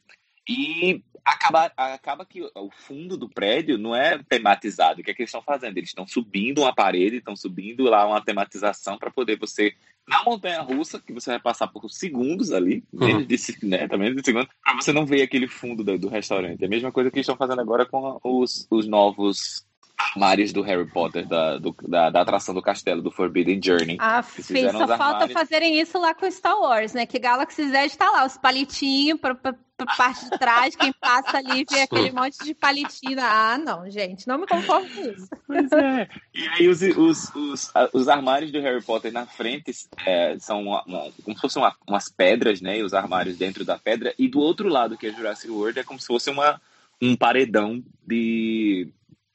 e 0.48 1.02
acaba, 1.24 1.72
acaba 1.78 2.26
que 2.26 2.42
o 2.42 2.70
fundo 2.70 3.16
do 3.16 3.30
prédio 3.30 3.78
não 3.78 3.96
é 3.96 4.22
tematizado. 4.24 5.00
O 5.00 5.04
que, 5.04 5.12
é 5.12 5.14
que 5.14 5.22
eles 5.22 5.30
estão 5.30 5.42
fazendo? 5.42 5.78
Eles 5.78 5.90
estão 5.90 6.06
subindo 6.06 6.62
uma 6.62 6.74
parede, 6.74 7.18
estão 7.18 7.36
subindo 7.36 7.84
lá 7.84 8.06
uma 8.06 8.22
tematização 8.22 8.98
para 8.98 9.10
poder 9.10 9.38
você, 9.40 9.74
na 10.08 10.24
montanha 10.24 10.62
russa, 10.62 11.00
que 11.00 11.14
você 11.14 11.32
vai 11.32 11.40
passar 11.40 11.68
por 11.68 11.90
segundos 11.90 12.52
ali, 12.52 12.84
uhum. 12.92 13.06
menos 13.06 13.28
de, 13.28 13.66
né, 13.66 13.88
também 13.88 14.14
de 14.14 14.24
segundos, 14.24 14.50
para 14.62 14.76
você 14.76 14.92
não 14.92 15.06
ver 15.06 15.22
aquele 15.22 15.48
fundo 15.48 15.84
do, 15.84 15.98
do 15.98 16.10
restaurante. 16.10 16.62
É 16.62 16.66
a 16.66 16.70
mesma 16.70 16.92
coisa 16.92 17.10
que 17.10 17.18
eles 17.18 17.26
estão 17.26 17.38
fazendo 17.38 17.62
agora 17.62 17.86
com 17.86 18.20
os, 18.24 18.68
os 18.70 18.86
novos 18.86 19.66
armários 20.12 20.52
do 20.52 20.62
Harry 20.62 20.86
Potter, 20.86 21.28
da, 21.28 21.58
do, 21.58 21.76
da, 21.88 22.10
da, 22.10 22.22
atração 22.22 22.54
do 22.54 22.62
castelo, 22.62 23.02
do 23.02 23.12
Forbidden 23.12 23.62
Journey. 23.64 23.98
Ah, 24.00 24.22
fez, 24.22 24.72
só 24.72 24.88
falta 24.88 25.04
armários... 25.04 25.34
fazerem 25.34 25.80
isso 25.80 26.00
lá 26.00 26.14
com 26.14 26.30
Star 26.30 26.60
Wars, 26.60 26.94
né? 26.94 27.06
Que 27.06 27.20
Galaxy 27.20 27.70
Z 27.70 27.86
está 27.86 28.10
lá, 28.10 28.26
os 28.26 28.38
palitinhos 28.38 29.20
pra, 29.20 29.36
pra, 29.36 29.54
pra, 29.78 29.86
parte 29.96 30.30
de 30.30 30.38
trás, 30.38 30.76
quem 30.76 30.92
passa 30.94 31.38
ali 31.38 31.66
vê 31.70 31.82
aquele 31.82 32.12
monte 32.12 32.44
de 32.44 32.54
palitinho. 32.54 33.20
Ah, 33.20 33.58
não, 33.58 33.90
gente, 33.90 34.28
não 34.28 34.38
me 34.38 34.48
conformo 34.48 34.90
com 34.90 35.02
isso. 35.02 35.30
Pois 35.48 35.72
é. 35.72 36.10
E 36.34 36.48
aí 36.48 36.68
os, 36.68 36.82
os, 36.82 37.36
os, 37.36 37.74
os 37.94 38.08
armários 38.08 38.52
do 38.52 38.62
Harry 38.62 38.82
Potter 38.82 39.12
na 39.12 39.26
frente 39.26 39.72
é, 40.06 40.38
são 40.40 40.64
uma, 40.64 40.84
uma, 40.84 41.12
como 41.24 41.36
se 41.36 41.42
fossem 41.42 41.62
uma, 41.62 41.76
umas 41.88 42.10
pedras, 42.10 42.62
né? 42.62 42.80
E 42.80 42.84
os 42.84 42.94
armários 42.94 43.38
dentro 43.38 43.64
da 43.64 43.78
pedra. 43.78 44.14
E 44.18 44.28
do 44.28 44.40
outro 44.40 44.70
lado, 44.70 44.98
que 44.98 45.08
é 45.08 45.12
Jurassic 45.12 45.52
World, 45.52 45.80
é 45.80 45.84
como 45.84 46.00
se 46.00 46.08
fosse 46.08 46.30
uma, 46.30 46.62
um 47.02 47.16
paredão 47.16 47.84
de 48.06 48.90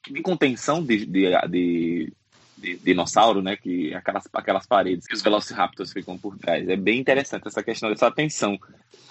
de 0.07 0.21
contenção 0.21 0.83
de, 0.83 1.05
de, 1.05 1.29
de, 1.49 2.13
de, 2.57 2.75
dinossauro, 2.77 3.41
né? 3.41 3.57
Que 3.57 3.93
aquelas, 3.93 4.23
aquelas 4.33 4.65
paredes 4.65 5.07
que 5.07 5.13
os 5.13 5.21
Velociraptors 5.21 5.91
ficam 5.91 6.17
por 6.17 6.37
trás. 6.37 6.67
É 6.69 6.75
bem 6.75 6.99
interessante 6.99 7.47
essa 7.47 7.63
questão 7.63 7.89
dessa 7.89 8.07
atenção. 8.07 8.57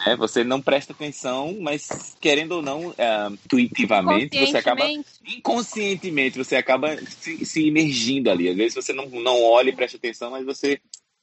Né? 0.06 0.16
Você 0.16 0.44
não 0.44 0.60
presta 0.60 0.92
atenção, 0.92 1.56
mas 1.60 2.16
querendo 2.20 2.52
ou 2.52 2.62
não, 2.62 2.94
é, 2.96 3.28
intuitivamente, 3.28 4.38
você 4.38 4.58
acaba 4.58 4.84
inconscientemente 5.26 6.38
você 6.38 6.56
acaba 6.56 6.96
se, 6.96 7.44
se 7.44 7.66
imergindo 7.66 8.30
ali. 8.30 8.48
Às 8.48 8.56
vezes 8.56 8.74
você 8.74 8.92
não, 8.92 9.06
não 9.06 9.42
olha 9.42 9.70
e 9.70 9.76
presta 9.76 9.96
atenção, 9.96 10.30
mas 10.30 10.44
você 10.44 10.80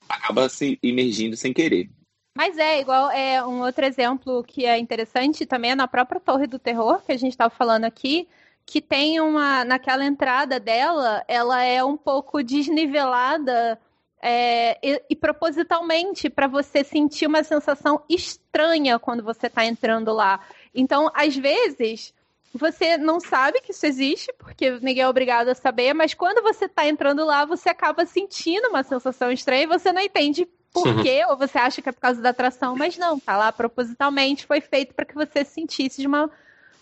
acaba 0.08 0.48
se 0.50 0.78
imergindo 0.82 1.36
sem 1.36 1.54
querer. 1.54 1.90
Mas 2.38 2.58
é 2.58 2.82
igual 2.82 3.10
é 3.12 3.42
um 3.46 3.62
outro 3.62 3.86
exemplo 3.86 4.44
que 4.44 4.66
é 4.66 4.78
interessante 4.78 5.46
também 5.46 5.72
é 5.72 5.76
na 5.76 5.88
própria 5.88 6.20
Torre 6.20 6.46
do 6.46 6.60
Terror 6.60 7.02
que 7.02 7.14
a 7.14 7.18
gente 7.18 7.32
estava 7.32 7.50
falando 7.50 7.86
aqui 7.86 8.28
que 8.66 8.82
tem 8.82 9.20
uma. 9.20 9.64
Naquela 9.64 10.06
entrada 10.06 10.60
dela, 10.60 11.24
ela 11.28 11.62
é 11.64 11.84
um 11.84 11.96
pouco 11.96 12.44
desnivelada 12.44 13.80
é, 14.22 14.78
e, 14.82 15.02
e, 15.12 15.16
propositalmente 15.16 16.30
para 16.30 16.48
você 16.48 16.84
sentir 16.84 17.28
uma 17.28 17.44
sensação 17.44 18.02
estranha 18.10 18.98
quando 18.98 19.24
você 19.24 19.48
está 19.48 19.64
entrando 19.64 20.12
lá. 20.12 20.40
Então, 20.74 21.12
às 21.14 21.36
vezes, 21.36 22.12
você 22.52 22.98
não 22.98 23.20
sabe 23.20 23.62
que 23.62 23.72
isso 23.72 23.86
existe, 23.86 24.34
porque 24.40 24.72
ninguém 24.82 25.04
é 25.04 25.08
obrigado 25.08 25.50
a 25.50 25.56
saber, 25.56 25.94
mas 25.94 26.14
quando 26.14 26.42
você 26.42 26.66
está 26.66 26.88
entrando 26.88 27.24
lá, 27.24 27.46
você 27.46 27.70
acaba 27.70 28.06
sentindo 28.06 28.70
uma 28.70 28.82
sensação 28.82 29.32
estranha 29.32 29.64
e 29.64 29.68
você 29.68 29.92
não 29.92 30.02
entende 30.02 30.48
por 30.74 31.04
quê, 31.04 31.24
ou 31.30 31.38
você 31.38 31.58
acha 31.58 31.82
que 31.82 31.88
é 31.88 31.92
por 31.92 32.02
causa 32.02 32.22
da 32.22 32.30
atração, 32.30 32.76
mas 32.76 32.98
não, 32.98 33.20
tá 33.20 33.38
lá 33.38 33.52
propositalmente, 33.52 34.46
foi 34.46 34.60
feito 34.60 34.94
para 34.94 35.06
que 35.06 35.14
você 35.14 35.46
sentisse 35.46 36.02
de 36.02 36.08
uma, 36.08 36.30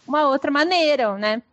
uma 0.07 0.27
outra 0.29 0.49
maneira, 0.49 1.15
né? 1.17 1.43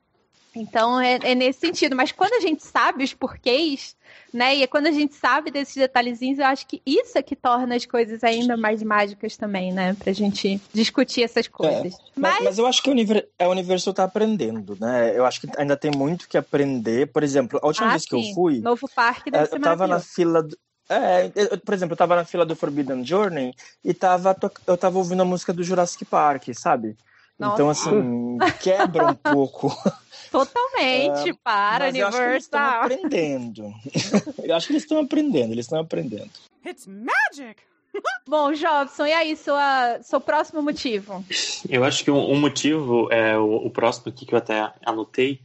Então 0.55 1.01
é, 1.01 1.19
é, 1.23 1.35
nesse 1.35 1.61
sentido. 1.61 1.95
Mas 1.95 2.13
quando 2.13 2.35
a 2.35 2.41
gente 2.41 2.65
sabe 2.65 3.05
os 3.05 3.15
porquês, 3.15 3.97
né? 4.33 4.57
E 4.57 4.63
é 4.63 4.67
quando 4.67 4.87
a 4.87 4.93
gente 4.93 5.15
sabe 5.15 5.51
desses 5.51 5.77
detalhezinhos, 5.77 6.39
eu 6.39 6.47
acho 6.47 6.67
que 6.67 6.83
isso 6.85 7.17
é 7.17 7.23
que 7.23 7.37
torna 7.37 7.77
as 7.77 7.87
coisas 7.87 8.25
ainda 8.25 8.57
mais 8.57 8.83
mágicas 8.83 9.37
também, 9.37 9.73
né? 9.73 9.95
Pra 9.95 10.13
gente 10.13 10.61
discutir 10.73 11.23
essas 11.23 11.47
é, 11.47 11.49
coisas. 11.49 11.95
É, 11.95 11.99
mas... 12.17 12.45
mas... 12.45 12.59
eu 12.59 12.67
acho 12.67 12.83
que 12.83 12.89
o 12.89 12.93
universo, 12.93 13.29
o 13.41 13.49
universo 13.49 13.93
tá 13.93 14.05
aprendendo, 14.05 14.77
né? 14.81 15.17
Eu 15.17 15.25
acho 15.25 15.41
que 15.41 15.49
ainda 15.57 15.77
tem 15.77 15.91
muito 15.91 16.29
que 16.29 16.37
aprender. 16.37 17.07
Por 17.13 17.23
exemplo, 17.23 17.61
a 17.63 17.67
última 17.67 17.89
ah, 17.89 17.91
vez 17.91 18.05
que 18.05 18.15
eu 18.15 18.23
fui. 18.35 18.61
Novo 18.61 18.89
parque 18.95 19.31
deve 19.31 19.53
é, 19.53 19.57
Eu 19.57 19.61
tava 19.61 19.87
na 19.87 20.01
fila. 20.01 20.43
Do... 20.43 20.57
É, 20.89 21.31
eu, 21.37 21.61
por 21.61 21.73
exemplo, 21.73 21.93
eu 21.93 21.99
tava 21.99 22.17
na 22.17 22.25
fila 22.25 22.45
do 22.45 22.57
Forbidden 22.57 23.05
Journey 23.05 23.55
e 23.85 23.95
tava, 23.95 24.37
eu 24.67 24.77
tava 24.77 24.99
ouvindo 24.99 25.23
a 25.23 25.25
música 25.25 25.53
do 25.53 25.63
Jurassic 25.63 26.05
Park, 26.05 26.49
sabe? 26.53 26.97
Nossa. 27.41 27.55
Então, 27.55 27.71
assim, 27.71 28.39
quebra 28.61 29.07
um 29.07 29.15
pouco 29.15 29.75
Totalmente, 30.31 31.33
uh, 31.33 31.39
para, 31.43 31.87
mas 31.87 31.95
Universal. 31.95 32.01
Eu 32.01 32.07
acho 32.07 32.19
que 32.19 32.31
eles 32.31 32.45
estão 32.45 32.69
aprendendo. 32.69 33.75
eu 34.45 34.55
acho 34.55 34.67
que 34.67 34.73
eles 34.73 34.83
estão 34.83 34.99
aprendendo, 35.01 35.53
eles 35.53 35.65
estão 35.65 35.81
aprendendo. 35.81 36.31
It's 36.65 36.87
magic! 36.87 37.63
Bom, 38.29 38.53
Jobson, 38.53 39.07
e 39.07 39.13
aí, 39.13 39.37
sua, 39.37 39.99
seu 40.03 40.21
próximo 40.21 40.63
motivo? 40.63 41.25
Eu 41.69 41.83
acho 41.83 42.05
que 42.05 42.11
um, 42.11 42.31
um 42.31 42.39
motivo, 42.39 43.11
é, 43.11 43.37
o, 43.37 43.67
o, 43.67 43.71
próximo 43.71 44.13
aqui 44.13 44.25
que 44.25 44.35
eu 44.35 44.39
até 44.39 44.73
anotei, 44.87 45.41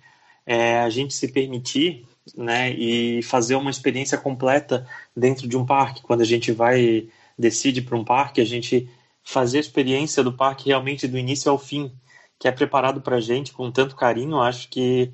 é 0.46 0.80
a 0.80 0.90
gente 0.90 1.16
se 1.16 1.32
permitir 1.32 2.06
né, 2.38 2.72
e 2.72 3.24
fazer 3.24 3.56
uma 3.56 3.72
experiência 3.72 4.18
completa 4.18 4.88
dentro 5.16 5.48
de 5.48 5.58
um 5.58 5.66
parque. 5.66 6.04
Quando 6.04 6.22
a 6.22 6.26
gente 6.26 6.52
vai, 6.52 7.08
decide 7.38 7.82
para 7.82 7.98
um 7.98 8.04
parque, 8.04 8.40
a 8.40 8.46
gente 8.46 8.88
fazer 9.26 9.58
a 9.58 9.62
experiência 9.62 10.24
do 10.24 10.32
parque 10.32 10.70
realmente 10.70 11.08
do 11.08 11.18
início 11.18 11.52
ao 11.52 11.58
fim 11.58 11.92
que 12.40 12.48
é 12.48 12.52
preparado 12.52 13.02
para 13.02 13.18
a 13.18 13.22
gente 13.22 13.52
com 13.52 13.72
tanto 13.72 13.96
carinho. 13.96 14.40
Acho 14.40 14.70
que 14.70 15.12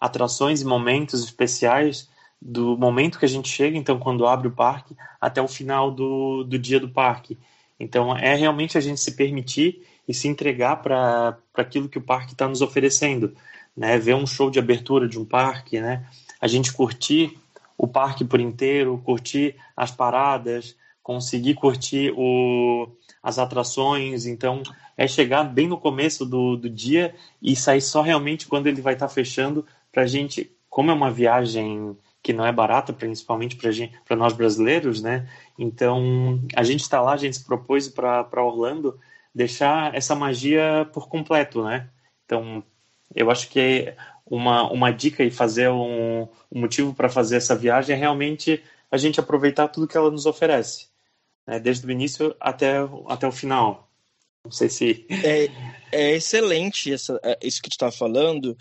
atrações 0.00 0.62
e 0.62 0.64
momentos 0.64 1.22
especiais 1.22 2.08
do 2.40 2.76
momento 2.76 3.18
que 3.18 3.24
a 3.26 3.28
gente 3.28 3.48
chega, 3.48 3.76
então, 3.76 3.98
quando 3.98 4.26
abre 4.26 4.48
o 4.48 4.52
parque, 4.52 4.96
até 5.20 5.42
o 5.42 5.48
final 5.48 5.90
do, 5.90 6.42
do 6.44 6.58
dia 6.58 6.80
do 6.80 6.88
parque. 6.88 7.36
Então, 7.78 8.16
é 8.16 8.34
realmente 8.34 8.78
a 8.78 8.80
gente 8.80 9.00
se 9.00 9.12
permitir 9.12 9.86
e 10.08 10.14
se 10.14 10.26
entregar 10.26 10.76
para 10.76 11.36
aquilo 11.54 11.88
que 11.88 11.98
o 11.98 12.02
parque 12.02 12.32
está 12.32 12.48
nos 12.48 12.62
oferecendo. 12.62 13.34
Né? 13.76 13.98
Ver 13.98 14.14
um 14.14 14.26
show 14.26 14.50
de 14.50 14.58
abertura 14.58 15.06
de 15.06 15.18
um 15.18 15.24
parque, 15.24 15.80
né? 15.80 16.06
a 16.40 16.46
gente 16.46 16.72
curtir 16.72 17.38
o 17.76 17.86
parque 17.86 18.24
por 18.24 18.40
inteiro, 18.40 19.00
curtir 19.04 19.56
as 19.76 19.90
paradas, 19.90 20.76
conseguir 21.10 21.54
curtir 21.54 22.14
o, 22.16 22.86
as 23.20 23.36
atrações. 23.36 24.26
Então, 24.26 24.62
é 24.96 25.08
chegar 25.08 25.42
bem 25.42 25.66
no 25.66 25.76
começo 25.76 26.24
do, 26.24 26.56
do 26.56 26.70
dia 26.70 27.12
e 27.42 27.56
sair 27.56 27.80
só 27.80 28.00
realmente 28.00 28.46
quando 28.46 28.68
ele 28.68 28.80
vai 28.80 28.94
estar 28.94 29.08
tá 29.08 29.12
fechando 29.12 29.66
para 29.90 30.04
a 30.04 30.06
gente, 30.06 30.52
como 30.68 30.92
é 30.92 30.94
uma 30.94 31.10
viagem 31.10 31.96
que 32.22 32.32
não 32.32 32.46
é 32.46 32.52
barata, 32.52 32.92
principalmente 32.92 33.56
para 34.04 34.14
nós 34.14 34.32
brasileiros, 34.34 35.02
né? 35.02 35.28
Então, 35.58 36.40
a 36.54 36.62
gente 36.62 36.82
está 36.82 37.00
lá, 37.00 37.14
a 37.14 37.16
gente 37.16 37.38
se 37.38 37.44
propôs 37.44 37.88
para 37.88 38.44
Orlando 38.44 38.96
deixar 39.34 39.92
essa 39.92 40.14
magia 40.14 40.88
por 40.92 41.08
completo, 41.08 41.64
né? 41.64 41.88
Então, 42.24 42.62
eu 43.16 43.32
acho 43.32 43.48
que 43.48 43.92
uma, 44.24 44.70
uma 44.70 44.92
dica 44.92 45.24
e 45.24 45.30
fazer 45.30 45.70
um, 45.70 46.28
um 46.52 46.60
motivo 46.60 46.94
para 46.94 47.08
fazer 47.08 47.36
essa 47.38 47.56
viagem 47.56 47.96
é 47.96 47.98
realmente 47.98 48.62
a 48.90 48.96
gente 48.96 49.18
aproveitar 49.18 49.68
tudo 49.68 49.88
que 49.88 49.96
ela 49.96 50.10
nos 50.10 50.26
oferece, 50.26 50.89
né? 51.50 51.58
desde 51.58 51.84
o 51.84 51.90
início 51.90 52.34
até, 52.40 52.76
até 53.08 53.26
o 53.26 53.32
final. 53.32 53.88
Não 54.44 54.52
sei 54.52 54.68
se. 54.68 55.04
É, 55.10 55.50
é 55.92 56.16
excelente 56.16 56.92
essa, 56.92 57.20
é, 57.22 57.38
isso 57.42 57.60
que 57.60 57.68
tu 57.68 57.72
está 57.72 57.90
falando. 57.90 58.56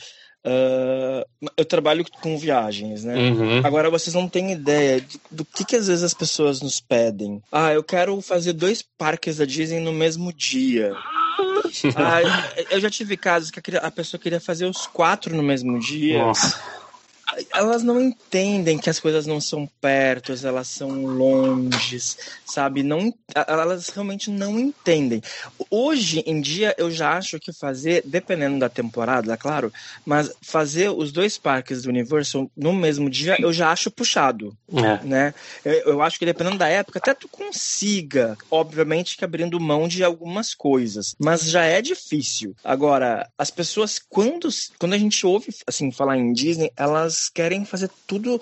Uh, 0.45 1.49
eu 1.55 1.65
trabalho 1.65 2.03
com 2.21 2.37
viagens, 2.37 3.03
né? 3.03 3.15
Uhum. 3.15 3.61
Agora 3.63 3.89
vocês 3.89 4.13
não 4.13 4.27
têm 4.27 4.53
ideia 4.53 4.99
de, 4.99 5.19
do 5.29 5.45
que, 5.45 5.63
que 5.65 5.75
às 5.75 5.87
vezes 5.87 6.03
as 6.03 6.13
pessoas 6.13 6.61
nos 6.61 6.79
pedem. 6.79 7.41
Ah, 7.51 7.73
eu 7.73 7.83
quero 7.83 8.19
fazer 8.21 8.53
dois 8.53 8.81
parques 8.81 9.37
da 9.37 9.45
Disney 9.45 9.79
no 9.79 9.93
mesmo 9.93 10.33
dia. 10.33 10.93
ah, 11.95 12.21
eu 12.71 12.79
já 12.79 12.89
tive 12.89 13.15
casos 13.15 13.51
que 13.51 13.61
a 13.77 13.91
pessoa 13.91 14.19
queria 14.19 14.39
fazer 14.39 14.65
os 14.65 14.87
quatro 14.87 15.35
no 15.35 15.43
mesmo 15.43 15.77
dia. 15.79 16.19
Nossa 16.19 16.78
elas 17.53 17.83
não 17.83 18.01
entendem 18.01 18.77
que 18.77 18.89
as 18.89 18.99
coisas 18.99 19.25
não 19.25 19.39
são 19.39 19.67
perto, 19.79 20.33
elas 20.43 20.67
são 20.67 21.05
longes, 21.05 22.17
sabe? 22.45 22.83
Não, 22.83 23.13
elas 23.47 23.89
realmente 23.89 24.29
não 24.29 24.59
entendem. 24.59 25.21
Hoje 25.69 26.23
em 26.25 26.41
dia 26.41 26.75
eu 26.77 26.89
já 26.89 27.17
acho 27.17 27.39
que 27.39 27.51
fazer, 27.51 28.03
dependendo 28.05 28.59
da 28.59 28.69
temporada, 28.69 29.35
claro, 29.37 29.71
mas 30.05 30.31
fazer 30.41 30.89
os 30.89 31.11
dois 31.11 31.37
parques 31.37 31.83
do 31.83 31.89
Universal 31.89 32.49
no 32.55 32.73
mesmo 32.73 33.09
dia 33.09 33.35
eu 33.39 33.51
já 33.53 33.71
acho 33.71 33.91
puxado, 33.91 34.55
é. 34.73 35.05
né? 35.05 35.33
Eu, 35.63 35.73
eu, 35.73 36.01
acho 36.01 36.17
que 36.17 36.25
dependendo 36.25 36.57
da 36.57 36.67
época 36.67 36.99
até 36.99 37.13
tu 37.13 37.27
consiga, 37.27 38.37
obviamente 38.49 39.17
que 39.17 39.25
abrindo 39.25 39.59
mão 39.59 39.87
de 39.87 40.03
algumas 40.03 40.53
coisas, 40.53 41.15
mas 41.19 41.43
já 41.43 41.63
é 41.63 41.81
difícil. 41.81 42.55
Agora, 42.63 43.29
as 43.37 43.51
pessoas 43.51 43.99
quando 43.99 44.49
quando 44.77 44.93
a 44.93 44.97
gente 44.97 45.25
ouve 45.25 45.53
assim 45.67 45.91
falar 45.91 46.17
em 46.17 46.33
Disney, 46.33 46.71
elas 46.75 47.18
querem 47.27 47.65
fazer 47.65 47.89
tudo 48.07 48.39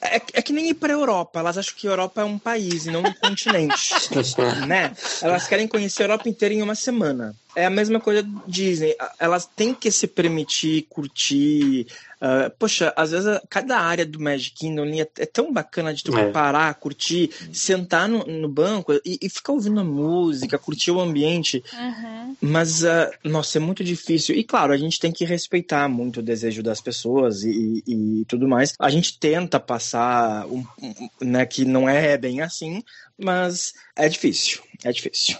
É, 0.00 0.16
é, 0.34 0.42
que 0.42 0.52
nem 0.52 0.68
ir 0.68 0.74
para 0.74 0.92
a 0.92 0.96
Europa. 0.96 1.40
Elas 1.40 1.56
acham 1.56 1.74
que 1.74 1.88
a 1.88 1.90
Europa 1.90 2.20
é 2.20 2.24
um 2.24 2.38
país 2.38 2.84
e 2.84 2.90
não 2.90 3.00
um 3.00 3.12
continente. 3.14 3.94
né? 4.68 4.92
Elas 5.22 5.48
querem 5.48 5.66
conhecer 5.66 6.02
a 6.02 6.04
Europa 6.04 6.28
inteira 6.28 6.54
em 6.54 6.62
uma 6.62 6.74
semana. 6.74 7.34
É 7.54 7.66
a 7.66 7.70
mesma 7.70 8.00
coisa 8.00 8.26
Disney. 8.46 8.96
Elas 9.18 9.46
têm 9.46 9.74
que 9.74 9.90
se 9.90 10.06
permitir 10.06 10.82
curtir. 10.88 11.86
Uh, 12.16 12.50
poxa, 12.58 12.92
às 12.96 13.10
vezes 13.10 13.38
cada 13.50 13.78
área 13.78 14.06
do 14.06 14.18
Magic 14.18 14.56
Kingdom 14.56 14.86
é, 14.86 15.06
é 15.18 15.26
tão 15.26 15.52
bacana 15.52 15.92
de 15.92 16.02
tu 16.02 16.16
é. 16.16 16.30
parar, 16.30 16.72
curtir, 16.74 17.30
sentar 17.52 18.08
no, 18.08 18.24
no 18.24 18.48
banco 18.48 18.94
e, 19.04 19.18
e, 19.20 19.28
ficar 19.28 19.52
ouvindo 19.52 19.80
a 19.80 19.84
música, 19.84 20.58
curtir 20.58 20.90
o 20.90 21.00
ambiente. 21.00 21.62
Uhum. 21.72 22.36
Mas, 22.40 22.82
uh, 22.82 23.10
nossa, 23.22 23.58
é 23.58 23.60
muito 23.60 23.84
difícil. 23.84 24.34
E 24.34 24.42
claro, 24.42 24.72
a 24.72 24.76
gente 24.76 24.98
tem 24.98 25.12
que 25.12 25.24
respeitar 25.24 25.88
muito 25.88 26.20
o 26.20 26.22
desejo 26.22 26.62
das 26.62 26.80
pessoas 26.80 27.42
e, 27.42 27.82
e, 27.86 28.20
e 28.20 28.24
tudo 28.24 28.48
mais. 28.48 28.74
A 28.78 28.88
gente 28.88 29.18
tenta 29.18 29.60
passar 29.60 30.46
um, 30.46 30.64
um, 30.82 31.08
né, 31.20 31.44
que 31.44 31.64
não 31.64 31.88
é 31.88 32.16
bem 32.16 32.40
assim, 32.40 32.82
mas 33.18 33.74
é 33.94 34.08
difícil. 34.08 34.62
É 34.82 34.90
difícil. 34.90 35.36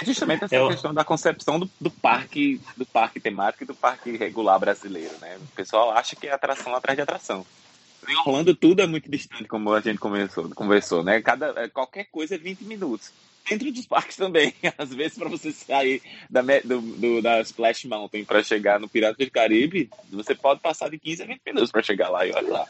É 0.00 0.04
justamente 0.04 0.44
essa 0.44 0.54
Eu... 0.54 0.68
questão 0.68 0.94
da 0.94 1.04
concepção 1.04 1.58
do, 1.58 1.70
do, 1.80 1.90
parque, 1.90 2.60
do 2.76 2.86
parque 2.86 3.20
temático 3.20 3.64
e 3.64 3.66
do 3.66 3.74
parque 3.74 4.16
regular 4.16 4.58
brasileiro, 4.58 5.14
né? 5.20 5.38
O 5.38 5.54
pessoal 5.54 5.90
acha 5.92 6.16
que 6.16 6.26
é 6.26 6.32
atração 6.32 6.74
atrás 6.74 6.96
de 6.96 7.02
atração. 7.02 7.44
Em 8.08 8.16
Orlando 8.18 8.54
tudo 8.54 8.82
é 8.82 8.86
muito 8.86 9.10
distante, 9.10 9.48
como 9.48 9.72
a 9.72 9.80
gente 9.80 9.98
conversou, 9.98 10.48
conversou 10.50 11.04
né? 11.04 11.20
Cada, 11.20 11.54
é, 11.56 11.68
qualquer 11.68 12.04
coisa 12.04 12.34
é 12.34 12.38
20 12.38 12.64
minutos. 12.64 13.12
Dentro 13.48 13.72
dos 13.72 13.86
parques 13.86 14.16
também. 14.16 14.54
Às 14.78 14.94
vezes, 14.94 15.18
para 15.18 15.28
você 15.28 15.52
sair 15.52 16.02
da, 16.30 16.42
do, 16.64 16.80
do, 16.80 17.22
da 17.22 17.40
Splash 17.40 17.84
Mountain 17.84 18.24
para 18.24 18.42
chegar 18.42 18.80
no 18.80 18.88
Pirata 18.88 19.24
do 19.24 19.30
Caribe, 19.30 19.90
você 20.10 20.34
pode 20.34 20.60
passar 20.60 20.88
de 20.88 20.98
15 20.98 21.22
a 21.22 21.26
20 21.26 21.40
minutos 21.46 21.70
para 21.70 21.82
chegar 21.82 22.08
lá 22.08 22.26
e 22.26 22.32
olha 22.32 22.52
lá. 22.52 22.68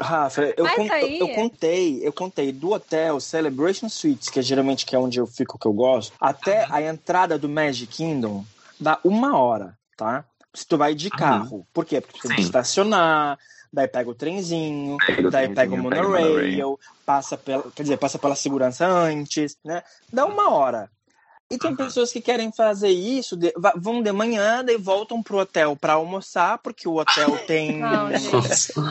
Rafa, 0.00 0.52
eu, 0.56 0.66
aí... 0.66 1.18
eu, 1.18 1.28
contei, 1.28 2.00
eu 2.02 2.12
contei 2.12 2.52
do 2.52 2.72
hotel 2.72 3.20
Celebration 3.20 3.88
Suites, 3.88 4.28
que 4.28 4.40
é 4.40 4.42
geralmente 4.42 4.84
que 4.84 4.96
é 4.96 4.98
onde 4.98 5.18
eu 5.18 5.26
fico, 5.26 5.58
que 5.58 5.66
eu 5.66 5.72
gosto, 5.72 6.12
até 6.20 6.66
a 6.70 6.82
entrada 6.82 7.38
do 7.38 7.48
Magic 7.48 7.86
Kingdom 7.86 8.44
dá 8.78 8.98
uma 9.04 9.38
hora, 9.38 9.76
tá? 9.96 10.24
Se 10.52 10.66
tu 10.66 10.76
vai 10.76 10.94
de 10.94 11.10
carro. 11.10 11.66
Por 11.72 11.84
quê? 11.84 12.00
Porque 12.00 12.20
tu 12.20 12.28
tem 12.28 12.36
que 12.36 12.42
estacionar, 12.42 13.38
daí 13.72 13.88
pega 13.88 14.08
o 14.08 14.14
trenzinho, 14.14 14.96
pega 15.04 15.30
daí 15.30 15.46
o 15.48 15.54
pega 15.54 15.74
o 15.74 15.78
monorail, 15.78 16.78
passa 17.04 17.36
pela, 17.36 17.70
quer 17.72 17.82
dizer, 17.82 17.96
passa 17.96 18.18
pela 18.18 18.36
segurança 18.36 18.86
antes, 18.86 19.56
né? 19.64 19.82
Dá 20.12 20.24
uma 20.26 20.50
hora. 20.50 20.90
E 21.54 21.58
tem 21.58 21.76
pessoas 21.76 22.10
que 22.10 22.20
querem 22.20 22.50
fazer 22.50 22.88
isso, 22.88 23.36
de, 23.36 23.54
vão 23.76 24.02
de 24.02 24.10
manhã 24.10 24.64
e 24.66 24.76
voltam 24.76 25.22
pro 25.22 25.38
hotel 25.38 25.76
para 25.76 25.92
almoçar, 25.92 26.58
porque 26.58 26.88
o 26.88 26.96
hotel 26.96 27.38
tem, 27.46 27.78
Não, 27.78 28.08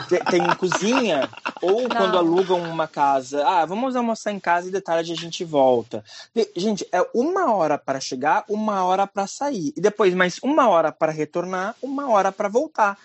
tem, 0.07 0.19
tem, 0.19 0.55
cozinha, 0.55 1.29
ou 1.61 1.81
Não. 1.81 1.89
quando 1.89 2.17
alugam 2.17 2.61
uma 2.61 2.87
casa, 2.87 3.45
ah, 3.45 3.65
vamos 3.65 3.97
almoçar 3.97 4.31
em 4.31 4.39
casa 4.39 4.69
e 4.69 4.71
de 4.71 4.79
tarde 4.79 5.11
a 5.11 5.15
gente 5.15 5.43
volta. 5.43 6.03
E, 6.33 6.49
gente, 6.55 6.87
é 6.89 7.05
uma 7.13 7.53
hora 7.53 7.77
para 7.77 7.99
chegar, 7.99 8.45
uma 8.47 8.83
hora 8.85 9.05
para 9.05 9.27
sair, 9.27 9.73
e 9.75 9.81
depois 9.81 10.13
mais 10.13 10.39
uma 10.41 10.69
hora 10.69 10.89
para 10.89 11.11
retornar, 11.11 11.75
uma 11.81 12.09
hora 12.09 12.31
para 12.31 12.47
voltar 12.47 12.97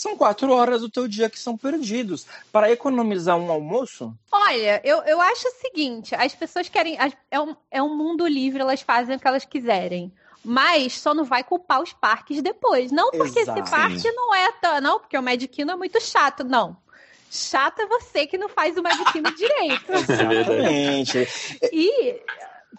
são 0.00 0.16
quatro 0.16 0.52
horas 0.52 0.80
do 0.80 0.90
teu 0.90 1.08
dia 1.08 1.30
que 1.30 1.38
são 1.38 1.56
perdidos. 1.56 2.26
Para 2.52 2.70
economizar 2.70 3.36
um 3.36 3.50
almoço? 3.50 4.14
Olha, 4.30 4.80
eu, 4.84 4.98
eu 5.04 5.20
acho 5.20 5.48
o 5.48 5.60
seguinte: 5.60 6.14
as 6.14 6.34
pessoas 6.34 6.68
querem. 6.68 6.96
É 7.30 7.40
um, 7.40 7.56
é 7.70 7.82
um 7.82 7.96
mundo 7.96 8.26
livre, 8.26 8.60
elas 8.60 8.82
fazem 8.82 9.16
o 9.16 9.18
que 9.18 9.26
elas 9.26 9.44
quiserem. 9.44 10.12
Mas 10.44 11.00
só 11.00 11.12
não 11.12 11.24
vai 11.24 11.42
culpar 11.42 11.82
os 11.82 11.92
parques 11.92 12.40
depois. 12.40 12.92
Não 12.92 13.10
porque 13.10 13.40
Exato. 13.40 13.60
esse 13.60 13.70
parque 13.70 14.12
não 14.12 14.34
é 14.34 14.52
tão. 14.52 14.80
Não, 14.80 15.00
porque 15.00 15.18
o 15.18 15.22
Medicino 15.22 15.72
é 15.72 15.76
muito 15.76 16.00
chato. 16.00 16.44
Não. 16.44 16.76
Chato 17.28 17.80
é 17.80 17.86
você 17.86 18.26
que 18.26 18.38
não 18.38 18.48
faz 18.48 18.76
o 18.76 18.82
Medicino 18.82 19.30
direito. 19.34 19.92
Exatamente. 19.92 21.28
e. 21.72 22.20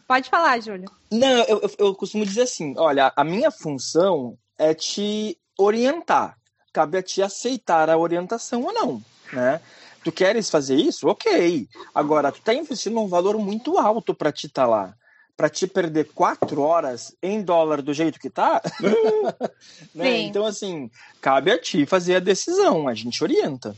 Pode 0.07 0.29
falar, 0.29 0.61
Júlio. 0.61 0.89
Não, 1.11 1.43
eu, 1.43 1.59
eu, 1.59 1.71
eu 1.79 1.95
costumo 1.95 2.25
dizer 2.25 2.43
assim: 2.43 2.73
olha, 2.77 3.11
a 3.13 3.23
minha 3.25 3.51
função 3.51 4.37
é 4.57 4.73
te 4.73 5.37
orientar 5.57 6.37
cabe 6.71 6.97
a 6.97 7.03
ti 7.03 7.21
aceitar 7.21 7.89
a 7.89 7.97
orientação 7.97 8.63
ou 8.63 8.73
não, 8.73 9.03
né? 9.31 9.61
Tu 10.03 10.11
queres 10.11 10.49
fazer 10.49 10.75
isso? 10.75 11.07
Ok. 11.07 11.67
Agora, 11.93 12.31
tu 12.31 12.39
tá 12.41 12.53
investindo 12.53 12.99
um 12.99 13.07
valor 13.07 13.37
muito 13.37 13.77
alto 13.77 14.13
para 14.13 14.31
ti 14.31 14.47
estar 14.47 14.63
tá 14.63 14.67
lá. 14.67 14.93
Para 15.35 15.49
te 15.49 15.67
perder 15.67 16.05
quatro 16.13 16.61
horas 16.61 17.13
em 17.21 17.43
dólar 17.43 17.81
do 17.81 17.93
jeito 17.93 18.19
que 18.19 18.29
tá. 18.29 18.61
né? 19.93 20.19
Então, 20.21 20.45
assim, 20.45 20.89
cabe 21.19 21.51
a 21.51 21.59
ti 21.59 21.85
fazer 21.85 22.15
a 22.15 22.19
decisão. 22.19 22.87
A 22.87 22.93
gente 22.93 23.21
orienta. 23.23 23.75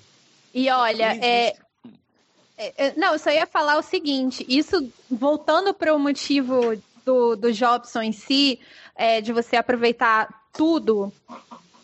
E 0.53 0.69
olha, 0.69 1.17
é, 1.21 1.55
é, 2.57 2.73
é, 2.77 2.93
não, 2.95 3.13
eu 3.13 3.19
só 3.19 3.31
ia 3.31 3.47
falar 3.47 3.77
o 3.77 3.81
seguinte: 3.81 4.45
isso, 4.47 4.91
voltando 5.09 5.73
para 5.73 5.95
o 5.95 5.99
motivo 5.99 6.79
do, 7.05 7.35
do 7.35 7.51
Jobson 7.51 8.01
em 8.01 8.11
si, 8.11 8.59
é, 8.95 9.21
de 9.21 9.33
você 9.33 9.55
aproveitar 9.55 10.27
tudo, 10.53 11.11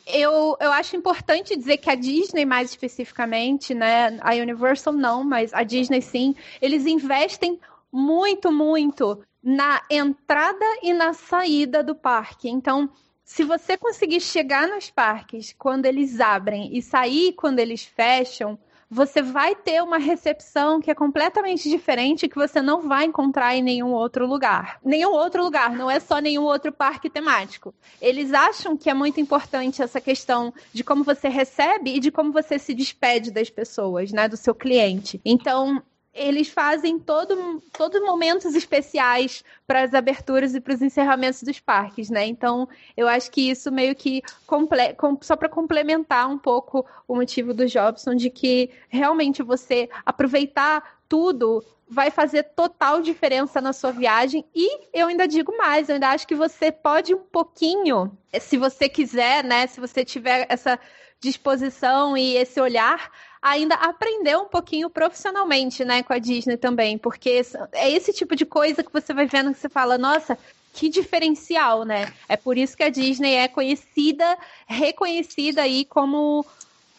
eu, 0.06 0.56
eu 0.60 0.72
acho 0.72 0.96
importante 0.96 1.56
dizer 1.56 1.78
que 1.78 1.90
a 1.90 1.96
Disney, 1.96 2.46
mais 2.46 2.70
especificamente, 2.70 3.74
né? 3.74 4.18
A 4.22 4.36
Universal 4.36 4.94
não, 4.94 5.24
mas 5.24 5.54
a 5.54 5.64
Disney 5.64 6.02
sim, 6.02 6.36
eles 6.62 6.86
investem 6.86 7.60
muito, 7.92 8.52
muito 8.52 9.24
na 9.42 9.82
entrada 9.90 10.66
e 10.84 10.94
na 10.94 11.14
saída 11.14 11.84
do 11.84 11.96
parque. 11.96 12.50
Então, 12.50 12.90
se 13.24 13.44
você 13.44 13.78
conseguir 13.78 14.22
chegar 14.22 14.68
nos 14.68 14.90
parques 14.92 15.54
quando 15.58 15.86
eles 15.86 16.20
abrem 16.20 16.76
e 16.78 16.82
sair 16.82 17.34
quando 17.34 17.60
eles 17.60 17.84
fecham, 17.84 18.58
você 18.96 19.22
vai 19.22 19.54
ter 19.54 19.84
uma 19.84 19.98
recepção 19.98 20.80
que 20.80 20.90
é 20.90 20.96
completamente 20.96 21.70
diferente 21.70 22.30
que 22.30 22.36
você 22.38 22.62
não 22.62 22.88
vai 22.88 23.04
encontrar 23.04 23.54
em 23.54 23.62
nenhum 23.62 23.92
outro 23.92 24.26
lugar. 24.26 24.80
Nenhum 24.86 25.12
outro 25.12 25.44
lugar, 25.44 25.74
não 25.74 25.92
é 25.92 26.00
só 26.00 26.20
nenhum 26.20 26.44
outro 26.44 26.72
parque 26.72 27.10
temático. 27.10 27.76
Eles 28.02 28.34
acham 28.34 28.78
que 28.78 28.90
é 28.90 28.94
muito 28.94 29.20
importante 29.20 29.82
essa 29.82 30.00
questão 30.00 30.54
de 30.72 30.82
como 30.82 31.04
você 31.04 31.28
recebe 31.28 31.94
e 31.94 32.00
de 32.00 32.10
como 32.10 32.32
você 32.32 32.58
se 32.58 32.74
despede 32.74 33.32
das 33.32 33.50
pessoas, 33.50 34.14
né, 34.14 34.30
do 34.30 34.38
seu 34.38 34.56
cliente. 34.56 35.20
Então, 35.26 35.84
eles 36.16 36.48
fazem 36.48 36.98
todo, 36.98 37.62
todos 37.74 38.02
momentos 38.02 38.56
especiais 38.56 39.44
para 39.68 39.84
as 39.84 39.94
aberturas 39.94 40.56
e 40.56 40.62
para 40.62 40.74
os 40.74 40.82
encerramentos 40.82 41.44
dos 41.44 41.60
parques, 41.60 42.10
né? 42.10 42.26
Então, 42.26 42.68
eu 42.96 43.06
acho 43.08 43.30
que 43.30 43.50
isso 43.50 43.70
meio 43.70 43.94
que 43.94 44.22
comple 44.48 44.94
com, 44.94 45.18
só 45.22 45.36
para 45.36 45.50
complementar 45.50 46.30
um 46.30 46.38
pouco 46.38 46.86
o 47.06 47.16
motivo 47.16 47.54
do 47.54 47.68
Jobson 47.68 48.16
de 48.16 48.30
que 48.30 48.70
realmente 48.88 49.44
você 49.44 49.90
aproveitar 50.06 51.02
tudo 51.10 51.64
vai 51.88 52.10
fazer 52.10 52.44
total 52.56 53.02
diferença 53.02 53.62
na 53.62 53.74
sua 53.74 53.92
viagem 53.92 54.44
e 54.56 54.88
eu 54.92 55.08
ainda 55.08 55.28
digo 55.28 55.56
mais, 55.56 55.88
eu 55.88 55.96
ainda 55.96 56.10
acho 56.10 56.28
que 56.28 56.34
você 56.34 56.72
pode 56.72 57.14
um 57.14 57.20
pouquinho, 57.20 58.18
se 58.40 58.58
você 58.58 58.90
quiser, 58.90 59.44
né, 59.44 59.68
se 59.68 59.80
você 59.80 60.04
tiver 60.04 60.48
essa 60.50 60.80
disposição 61.20 62.18
e 62.18 62.36
esse 62.38 62.60
olhar, 62.60 63.12
ainda 63.46 63.76
aprender 63.76 64.36
um 64.36 64.46
pouquinho 64.46 64.90
profissionalmente, 64.90 65.86
né, 65.86 66.02
com 66.02 66.12
a 66.12 66.18
Disney 66.18 66.58
também, 66.58 66.98
porque 66.98 67.44
é 67.74 67.92
esse 67.92 68.12
tipo 68.12 68.36
de 68.36 68.44
coisa 68.44 68.84
que 68.84 68.92
você 68.92 69.14
vai 69.14 69.28
vendo 69.28 69.54
que 69.54 69.60
você 69.60 69.70
fala, 69.70 70.00
nossa, 70.00 70.36
que 70.74 70.90
diferencial, 70.90 71.86
né? 71.86 72.12
É 72.28 72.36
por 72.36 72.58
isso 72.58 72.76
que 72.76 72.82
a 72.82 72.90
Disney 72.90 73.36
é 73.36 73.48
conhecida, 73.48 74.36
reconhecida 74.66 75.62
aí 75.62 75.86
como 75.86 76.44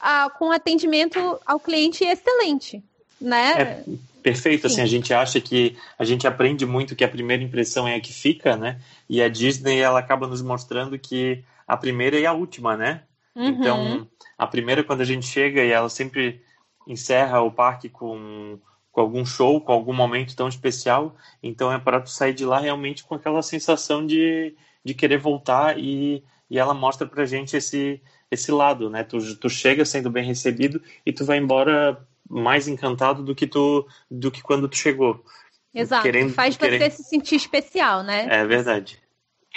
a, 0.01 0.30
com 0.30 0.53
atendimento 0.53 1.18
ao 1.44 1.59
cliente 1.59 2.05
excelente, 2.05 2.80
né? 3.20 3.53
É 3.61 3.84
perfeito, 4.22 4.68
Sim. 4.68 4.74
assim, 4.74 4.82
a 4.82 4.86
gente 4.86 5.12
acha 5.12 5.40
que 5.40 5.76
a 5.99 6.05
gente 6.05 6.28
aprende 6.28 6.64
muito 6.64 6.94
que 6.94 7.05
a 7.05 7.09
primeira 7.09 7.42
impressão 7.42 7.88
é 7.88 7.97
a 7.97 8.01
que 8.01 8.12
fica, 8.12 8.57
né? 8.57 8.80
E 9.09 9.20
a 9.20 9.28
Disney, 9.28 9.80
ela 9.80 9.99
acaba 9.99 10.28
nos 10.28 10.42
mostrando 10.42 10.97
que 10.97 11.42
a 11.66 11.76
primeira 11.76 12.16
e 12.18 12.24
a 12.24 12.32
última, 12.32 12.76
né? 12.76 13.03
Uhum. 13.37 13.49
Então, 13.49 14.09
a 14.39 14.47
primeira, 14.47 14.82
quando 14.82 15.03
a 15.03 15.05
gente 15.05 15.26
chega 15.26 15.62
e 15.62 15.70
ela 15.70 15.91
sempre 15.91 16.43
encerra 16.89 17.43
o 17.43 17.53
parque 17.53 17.91
com, 17.91 18.59
com 18.91 19.01
algum 19.01 19.26
show, 19.26 19.61
com 19.61 19.72
algum 19.72 19.93
momento 19.93 20.34
tão 20.34 20.49
especial, 20.49 21.14
então 21.43 21.70
é 21.70 21.78
para 21.78 22.01
tu 22.01 22.09
sair 22.09 22.32
de 22.32 22.47
lá 22.47 22.59
realmente 22.59 23.05
com 23.05 23.14
aquela 23.14 23.43
sensação 23.43 24.07
de, 24.07 24.57
de 24.82 24.95
querer 24.95 25.18
voltar 25.18 25.78
e, 25.78 26.24
e 26.49 26.59
ela 26.59 26.72
mostra 26.72 27.07
pra 27.07 27.26
gente 27.26 27.57
esse, 27.57 28.01
esse 28.30 28.51
lado, 28.51 28.89
né? 28.89 29.05
Tu, 29.05 29.37
tu 29.37 29.51
chega 29.51 29.84
sendo 29.84 30.11
bem 30.11 30.24
recebido 30.24 30.80
e 31.05 31.12
tu 31.12 31.24
vai 31.24 31.37
embora 31.37 32.03
mais 32.28 32.66
encantado 32.66 33.22
do 33.22 33.34
que 33.34 33.47
tu 33.47 33.87
do 34.11 34.30
que 34.30 34.43
quando 34.43 34.68
tu 34.68 34.76
chegou. 34.76 35.22
Exato. 35.74 36.03
Querendo, 36.03 36.32
Faz 36.32 36.57
querendo... 36.57 36.80
você 36.80 36.91
se 36.91 37.05
sentir 37.05 37.37
especial, 37.37 38.03
né? 38.03 38.26
É 38.30 38.47
verdade. 38.47 38.99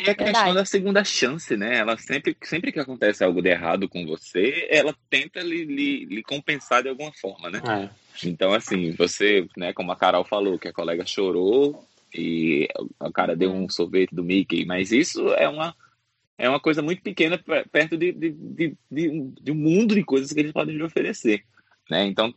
E 0.06 0.10
a 0.10 0.16
questão 0.16 0.54
da 0.54 0.66
segunda 0.66 1.04
chance, 1.04 1.56
né? 1.58 1.78
Ela 1.78 1.97
sempre, 1.97 2.36
sempre 2.43 2.72
que 2.72 2.80
acontece 2.80 3.24
algo 3.24 3.41
de 3.41 3.50
errado 3.50 3.89
com 3.89 4.06
você, 4.06 4.68
ela 4.70 4.95
tenta 5.10 5.41
lhe, 5.41 5.66
lhe, 5.66 6.06
lhe 6.06 6.24
compensar 6.24 6.84
de 6.84 6.89
alguma 6.89 7.12
forma, 7.14 7.50
né? 7.50 7.62
É. 7.68 7.89
Então, 8.28 8.54
assim, 8.54 8.91
você, 8.91 9.47
né, 9.56 9.74
como 9.74 9.91
a 9.91 9.95
Carol 9.95 10.24
falou, 10.24 10.60
que 10.60 10.68
a 10.68 10.74
colega 10.74 11.06
chorou 11.06 11.86
e 12.14 12.68
o 13.00 13.12
cara 13.12 13.36
deu 13.36 13.52
um 13.52 13.70
sorvete 13.70 14.16
do 14.16 14.24
Mickey, 14.24 14.66
mas 14.66 14.91
isso 14.91 15.30
é 15.34 15.47
uma, 15.47 15.76
é 16.38 16.50
uma 16.50 16.60
coisa 16.60 16.82
muito 16.82 17.02
pequena 17.02 17.39
perto 17.72 17.97
de, 17.97 18.12
de, 18.12 18.32
de, 18.32 18.78
de, 18.89 19.34
de 19.41 19.52
um 19.52 19.56
mundo 19.56 19.95
de 19.95 20.04
coisas 20.04 20.32
que 20.32 20.39
eles 20.39 20.52
podem 20.52 20.76
lhe 20.76 20.84
oferecer. 20.84 21.43
Né? 21.90 22.06
Então, 22.06 22.34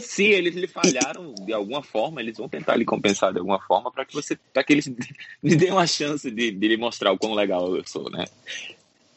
se 0.00 0.24
eles 0.24 0.54
lhe 0.54 0.66
falharam 0.66 1.34
de 1.44 1.52
alguma 1.52 1.82
forma, 1.82 2.22
eles 2.22 2.38
vão 2.38 2.48
tentar 2.48 2.76
lhe 2.76 2.84
compensar 2.84 3.32
de 3.32 3.38
alguma 3.38 3.60
forma 3.60 3.92
para 3.92 4.04
que 4.04 4.14
você, 4.14 4.36
para 4.52 4.64
que 4.64 4.72
eles 4.72 4.86
lhe 5.42 5.56
dêem 5.56 5.72
uma 5.72 5.86
chance 5.86 6.30
de, 6.30 6.50
de 6.50 6.68
lhe 6.68 6.76
mostrar 6.76 7.12
o 7.12 7.18
quão 7.18 7.34
legal 7.34 7.76
eu 7.76 7.86
sou, 7.86 8.10
né? 8.10 8.24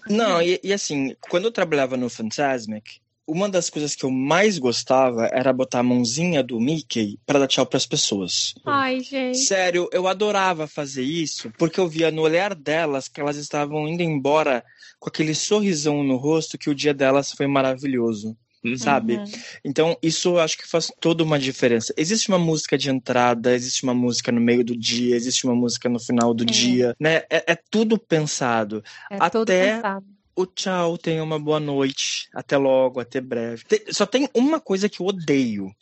Não, 0.09 0.41
e, 0.41 0.59
e 0.63 0.73
assim, 0.73 1.15
quando 1.29 1.45
eu 1.45 1.51
trabalhava 1.51 1.95
no 1.95 2.09
Fantasmic, 2.09 2.99
uma 3.27 3.49
das 3.49 3.69
coisas 3.69 3.93
que 3.93 4.05
eu 4.05 4.11
mais 4.11 4.57
gostava 4.57 5.25
era 5.33 5.51
botar 5.51 5.79
a 5.79 5.83
mãozinha 5.83 6.41
do 6.41 6.59
Mickey 6.59 7.19
para 7.25 7.39
dar 7.39 7.47
tchau 7.47 7.65
para 7.65 7.75
as 7.75 7.85
pessoas. 7.85 8.55
Ai, 8.65 9.01
gente. 9.01 9.39
Sério, 9.39 9.89
eu 9.91 10.07
adorava 10.07 10.65
fazer 10.65 11.03
isso, 11.03 11.51
porque 11.57 11.79
eu 11.79 11.89
via 11.89 12.09
no 12.09 12.21
olhar 12.21 12.55
delas 12.55 13.09
que 13.09 13.19
elas 13.19 13.35
estavam 13.35 13.87
indo 13.87 14.01
embora 14.01 14.63
com 14.97 15.09
aquele 15.09 15.35
sorrisão 15.35 16.03
no 16.03 16.15
rosto 16.15 16.57
que 16.57 16.69
o 16.69 16.75
dia 16.75 16.93
delas 16.93 17.33
foi 17.33 17.47
maravilhoso. 17.47 18.37
Sabe? 18.77 19.17
Uhum. 19.17 19.25
Então, 19.63 19.97
isso 20.01 20.29
eu 20.29 20.39
acho 20.39 20.57
que 20.57 20.67
faz 20.67 20.91
toda 20.99 21.23
uma 21.23 21.37
diferença. 21.39 21.93
Existe 21.95 22.29
uma 22.29 22.39
música 22.39 22.77
de 22.77 22.89
entrada, 22.89 23.53
existe 23.53 23.83
uma 23.83 23.93
música 23.93 24.31
no 24.31 24.41
meio 24.41 24.63
do 24.63 24.75
dia, 24.75 25.15
existe 25.15 25.45
uma 25.45 25.55
música 25.55 25.87
no 25.87 25.99
final 25.99 26.33
do 26.33 26.43
é. 26.43 26.47
dia, 26.47 26.95
né? 26.99 27.17
É, 27.29 27.53
é, 27.53 27.59
tudo 27.69 27.97
pensado. 27.97 28.83
É 29.11 29.15
Até 29.15 29.29
tudo 29.29 29.47
pensado 29.47 30.05
o 30.37 30.45
tchau, 30.45 30.99
tenha 30.99 31.23
uma 31.23 31.39
boa 31.39 31.59
noite, 31.59 32.29
até 32.31 32.55
logo, 32.57 32.99
até 32.99 33.19
breve. 33.19 33.63
Tem, 33.65 33.81
só 33.89 34.05
tem 34.05 34.29
uma 34.35 34.59
coisa 34.59 34.87
que 34.87 35.01
eu 35.01 35.07
odeio. 35.07 35.75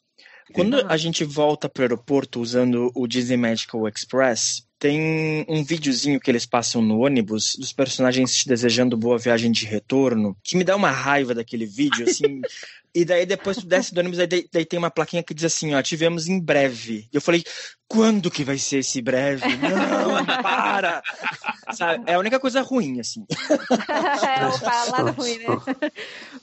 Quando 0.54 0.78
a 0.88 0.96
gente 0.96 1.24
volta 1.24 1.68
pro 1.68 1.84
aeroporto 1.84 2.40
usando 2.40 2.92
o 2.94 3.08
Disney 3.08 3.38
Medical 3.38 3.88
Express, 3.88 4.66
tem 4.78 5.46
um 5.50 5.64
videozinho 5.64 6.20
que 6.20 6.30
eles 6.30 6.46
passam 6.46 6.82
no 6.82 7.00
ônibus 7.00 7.56
dos 7.58 7.74
personagens 7.74 8.36
te 8.36 8.48
desejando 8.48 8.96
boa 8.96 9.18
viagem 9.18 9.52
de 9.52 9.66
retorno, 9.66 10.38
que 10.44 10.56
me 10.56 10.64
dá 10.64 10.76
uma 10.76 10.92
raiva 10.92 11.34
daquele 11.34 11.66
vídeo, 11.66 12.06
assim. 12.08 12.42
e 12.96 13.04
daí 13.04 13.26
depois 13.26 13.58
tu 13.58 13.66
desce 13.66 13.94
do 13.94 14.00
ônibus, 14.00 14.18
daí, 14.18 14.48
daí 14.52 14.66
tem 14.66 14.80
uma 14.80 14.90
plaquinha 14.90 15.22
que 15.22 15.34
diz 15.34 15.44
assim, 15.44 15.76
ó, 15.76 15.82
tivemos 15.82 16.30
em 16.30 16.40
breve. 16.40 17.10
E 17.12 17.16
eu 17.18 17.22
falei, 17.22 17.44
quando 17.88 18.32
que 18.32 18.44
vai 18.44 18.58
ser 18.58 18.80
esse 18.80 19.02
breve? 19.02 19.44
Não, 19.58 20.26
para! 20.42 21.04
Sabe? 21.74 22.04
É 22.08 22.14
a 22.14 22.20
única 22.20 22.40
coisa 22.40 22.62
ruim, 22.62 23.00
assim. 23.00 23.26
é, 23.30 24.46
o 24.46 24.92
lado 24.92 25.12
ruim, 25.12 25.38
né? 25.40 25.92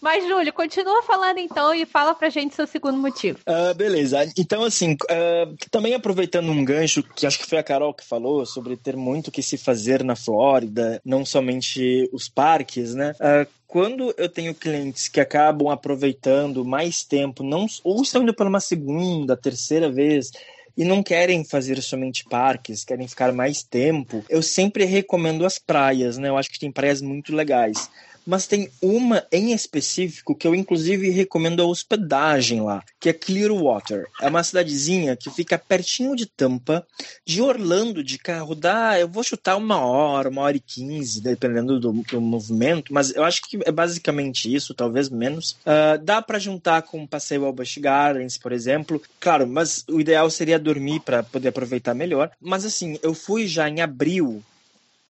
Mas, 0.01 0.29
Júlio, 0.29 0.53
continua 0.53 1.03
falando 1.03 1.39
então 1.39 1.75
e 1.75 1.87
fala 1.87 2.15
pra 2.15 2.29
gente 2.29 2.55
seu 2.55 2.67
segundo 2.67 2.99
motivo. 2.99 3.39
Uh, 3.49 3.75
beleza. 3.75 4.31
Então, 4.37 4.63
assim, 4.63 4.93
uh, 4.93 5.57
também 5.71 5.95
aproveitando 5.95 6.51
um 6.51 6.65
gancho 6.65 7.03
que 7.03 7.27
acho 7.27 7.39
que 7.39 7.47
foi 7.47 7.59
a 7.59 7.63
Carol 7.63 7.95
que 7.95 8.05
falou 8.05 8.45
sobre 8.45 8.77
ter 8.77 8.97
muito 8.97 9.31
que 9.31 9.43
se 9.43 9.57
fazer 9.57 10.05
na 10.05 10.15
Flórida, 10.15 11.01
não 11.05 11.25
somente 11.25 12.09
os 12.13 12.29
parques, 12.29 12.95
né? 12.95 13.13
Uh, 13.13 13.62
quando 13.73 14.15
eu 14.19 14.29
tenho 14.29 14.55
clientes 14.55 15.09
que 15.09 15.19
acabam 15.19 15.71
aproveitando 15.71 16.63
mais 16.63 17.03
tempo, 17.03 17.43
não, 17.43 17.65
ou 17.83 18.03
estão 18.03 18.23
indo 18.23 18.35
para 18.35 18.47
uma 18.47 18.61
segunda, 18.61 19.35
terceira 19.35 19.91
vez, 19.91 20.31
e 20.77 20.85
não 20.85 21.03
querem 21.03 21.43
fazer 21.43 21.81
somente 21.81 22.23
parques, 22.23 22.85
querem 22.85 23.09
ficar 23.09 23.33
mais 23.33 23.63
tempo, 23.63 24.23
eu 24.29 24.43
sempre 24.43 24.85
recomendo 24.85 25.47
as 25.47 25.59
praias, 25.59 26.19
né? 26.19 26.29
Eu 26.29 26.37
acho 26.37 26.51
que 26.51 26.59
tem 26.59 26.71
praias 26.71 27.01
muito 27.01 27.35
legais 27.35 27.89
mas 28.27 28.47
tem 28.47 28.71
uma 28.81 29.27
em 29.31 29.53
específico 29.53 30.35
que 30.35 30.47
eu 30.47 30.55
inclusive 30.55 31.11
recomendo 31.11 31.63
a 31.63 31.67
hospedagem 31.67 32.61
lá, 32.61 32.83
que 33.01 33.09
é 33.09 33.13
Clearwater. 33.13 34.07
É 34.21 34.29
uma 34.29 34.43
cidadezinha 34.43 35.17
que 35.17 35.31
fica 35.31 35.59
pertinho 35.59 36.15
de 36.15 36.27
Tampa, 36.27 36.87
de 37.25 37.43
Orlando 37.43 38.03
de 38.03 38.19
carro 38.19 38.55
dá, 38.55 38.99
eu 38.99 39.09
vou 39.09 39.23
chutar 39.23 39.57
uma 39.57 39.85
hora, 39.85 40.29
uma 40.29 40.43
hora 40.43 40.57
e 40.57 40.61
quinze, 40.61 41.21
dependendo 41.21 41.79
do, 41.79 41.93
do 41.93 42.21
movimento, 42.21 42.93
mas 42.93 43.15
eu 43.15 43.25
acho 43.25 43.43
que 43.43 43.59
é 43.65 43.73
basicamente 43.73 44.53
isso, 44.53 44.75
talvez 44.75 45.09
menos. 45.09 45.53
Uh, 45.63 46.03
dá 46.03 46.23
para 46.23 46.39
juntar 46.39 46.83
com 46.83 47.01
um 47.01 47.07
passeio 47.07 47.45
ao 47.45 47.53
Busch 47.53 47.79
Gardens, 47.79 48.37
por 48.37 48.53
exemplo. 48.53 49.01
Claro, 49.21 49.47
mas 49.47 49.85
o 49.89 50.01
ideal 50.01 50.29
seria 50.31 50.59
dormir 50.59 51.01
para 51.01 51.23
poder 51.23 51.49
aproveitar 51.49 51.95
melhor. 51.95 52.31
Mas 52.41 52.65
assim, 52.65 52.99
eu 53.03 53.15
fui 53.15 53.47
já 53.47 53.69
em 53.69 53.81
abril 53.81 54.43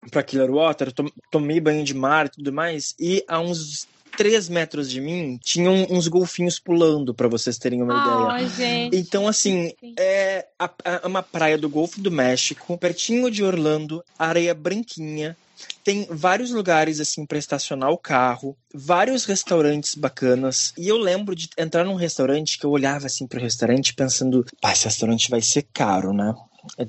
para 0.09 0.23
Clearwater, 0.23 0.93
tomei 1.31 1.59
banho 1.59 1.83
de 1.83 1.93
mar 1.93 2.27
e 2.27 2.29
tudo 2.29 2.51
mais, 2.51 2.95
e 2.99 3.23
a 3.27 3.39
uns 3.39 3.87
3 4.17 4.49
metros 4.49 4.89
de 4.89 5.01
mim 5.01 5.39
tinham 5.41 5.87
uns 5.89 6.07
golfinhos 6.07 6.59
pulando, 6.59 7.13
para 7.13 7.27
vocês 7.27 7.57
terem 7.57 7.81
uma 7.81 8.27
oh, 8.27 8.37
ideia. 8.37 8.49
Gente. 8.49 8.97
Então, 8.97 9.27
assim, 9.27 9.73
é 9.97 10.47
a, 10.57 10.69
a, 10.85 11.07
uma 11.07 11.23
praia 11.23 11.57
do 11.57 11.69
Golfo 11.69 11.99
do 11.99 12.11
México, 12.11 12.77
pertinho 12.77 13.29
de 13.29 13.43
Orlando, 13.43 14.03
areia 14.17 14.53
branquinha. 14.53 15.35
Tem 15.83 16.07
vários 16.09 16.51
lugares 16.51 16.99
assim 16.99 17.25
para 17.25 17.37
estacionar 17.37 17.89
o 17.89 17.97
carro, 17.97 18.55
vários 18.73 19.25
restaurantes 19.25 19.95
bacanas. 19.95 20.73
E 20.77 20.87
eu 20.87 20.97
lembro 20.97 21.35
de 21.35 21.49
entrar 21.57 21.85
num 21.85 21.95
restaurante 21.95 22.57
que 22.57 22.65
eu 22.65 22.71
olhava 22.71 23.05
assim 23.05 23.25
pro 23.27 23.39
restaurante 23.39 23.93
pensando, 23.93 24.45
pá, 24.61 24.73
esse 24.73 24.85
restaurante 24.85 25.29
vai 25.29 25.41
ser 25.41 25.65
caro, 25.73 26.13
né? 26.13 26.33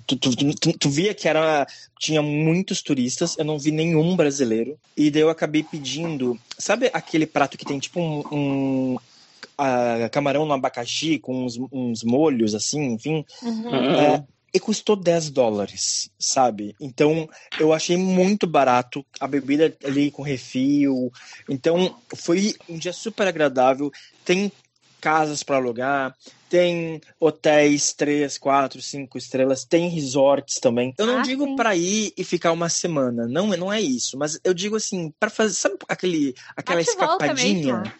Tu, 0.06 0.16
tu, 0.16 0.36
tu, 0.36 0.78
tu, 0.78 0.90
via 0.90 1.12
que 1.12 1.28
era 1.28 1.66
tinha 1.98 2.22
muitos 2.22 2.80
turistas, 2.80 3.36
eu 3.36 3.44
não 3.44 3.58
vi 3.58 3.72
nenhum 3.72 4.14
brasileiro. 4.14 4.78
E 4.96 5.10
daí 5.10 5.22
eu 5.22 5.30
acabei 5.30 5.62
pedindo. 5.64 6.38
Sabe 6.56 6.90
aquele 6.92 7.26
prato 7.26 7.58
que 7.58 7.64
tem 7.64 7.78
tipo 7.78 8.00
um. 8.00 8.22
um 8.30 8.94
uh, 8.94 10.10
camarão 10.10 10.46
no 10.46 10.52
abacaxi 10.52 11.18
com 11.18 11.44
uns, 11.44 11.58
uns 11.72 12.04
molhos 12.04 12.54
assim, 12.54 12.92
enfim? 12.92 13.24
Uhum. 13.42 13.74
É, 13.74 14.24
e 14.54 14.60
custou 14.60 14.94
10 14.94 15.30
dólares, 15.30 16.08
sabe? 16.16 16.76
Então 16.80 17.28
eu 17.58 17.72
achei 17.72 17.96
muito 17.96 18.46
barato 18.46 19.04
a 19.18 19.26
bebida 19.26 19.76
ali 19.84 20.12
com 20.12 20.22
refil. 20.22 21.12
Então 21.48 21.96
foi 22.14 22.54
um 22.68 22.78
dia 22.78 22.92
super 22.92 23.26
agradável. 23.26 23.90
Tem 24.24 24.52
casas 25.00 25.42
para 25.42 25.56
alugar, 25.56 26.16
tem 26.54 27.00
hotéis 27.18 27.92
três, 27.92 28.38
quatro, 28.38 28.80
cinco 28.80 29.18
estrelas, 29.18 29.64
tem 29.64 29.88
resorts 29.88 30.60
também. 30.60 30.94
Eu 30.96 31.04
não 31.04 31.18
ah, 31.18 31.22
digo 31.22 31.56
para 31.56 31.74
ir 31.74 32.12
e 32.16 32.22
ficar 32.22 32.52
uma 32.52 32.68
semana, 32.68 33.26
não, 33.26 33.48
não 33.56 33.72
é 33.72 33.80
isso, 33.80 34.16
mas 34.16 34.38
eu 34.44 34.54
digo 34.54 34.76
assim, 34.76 35.12
para 35.18 35.30
fazer, 35.30 35.54
sabe 35.54 35.74
aquele 35.88 36.32
aquela 36.56 36.80
escapadinha? 36.80 37.92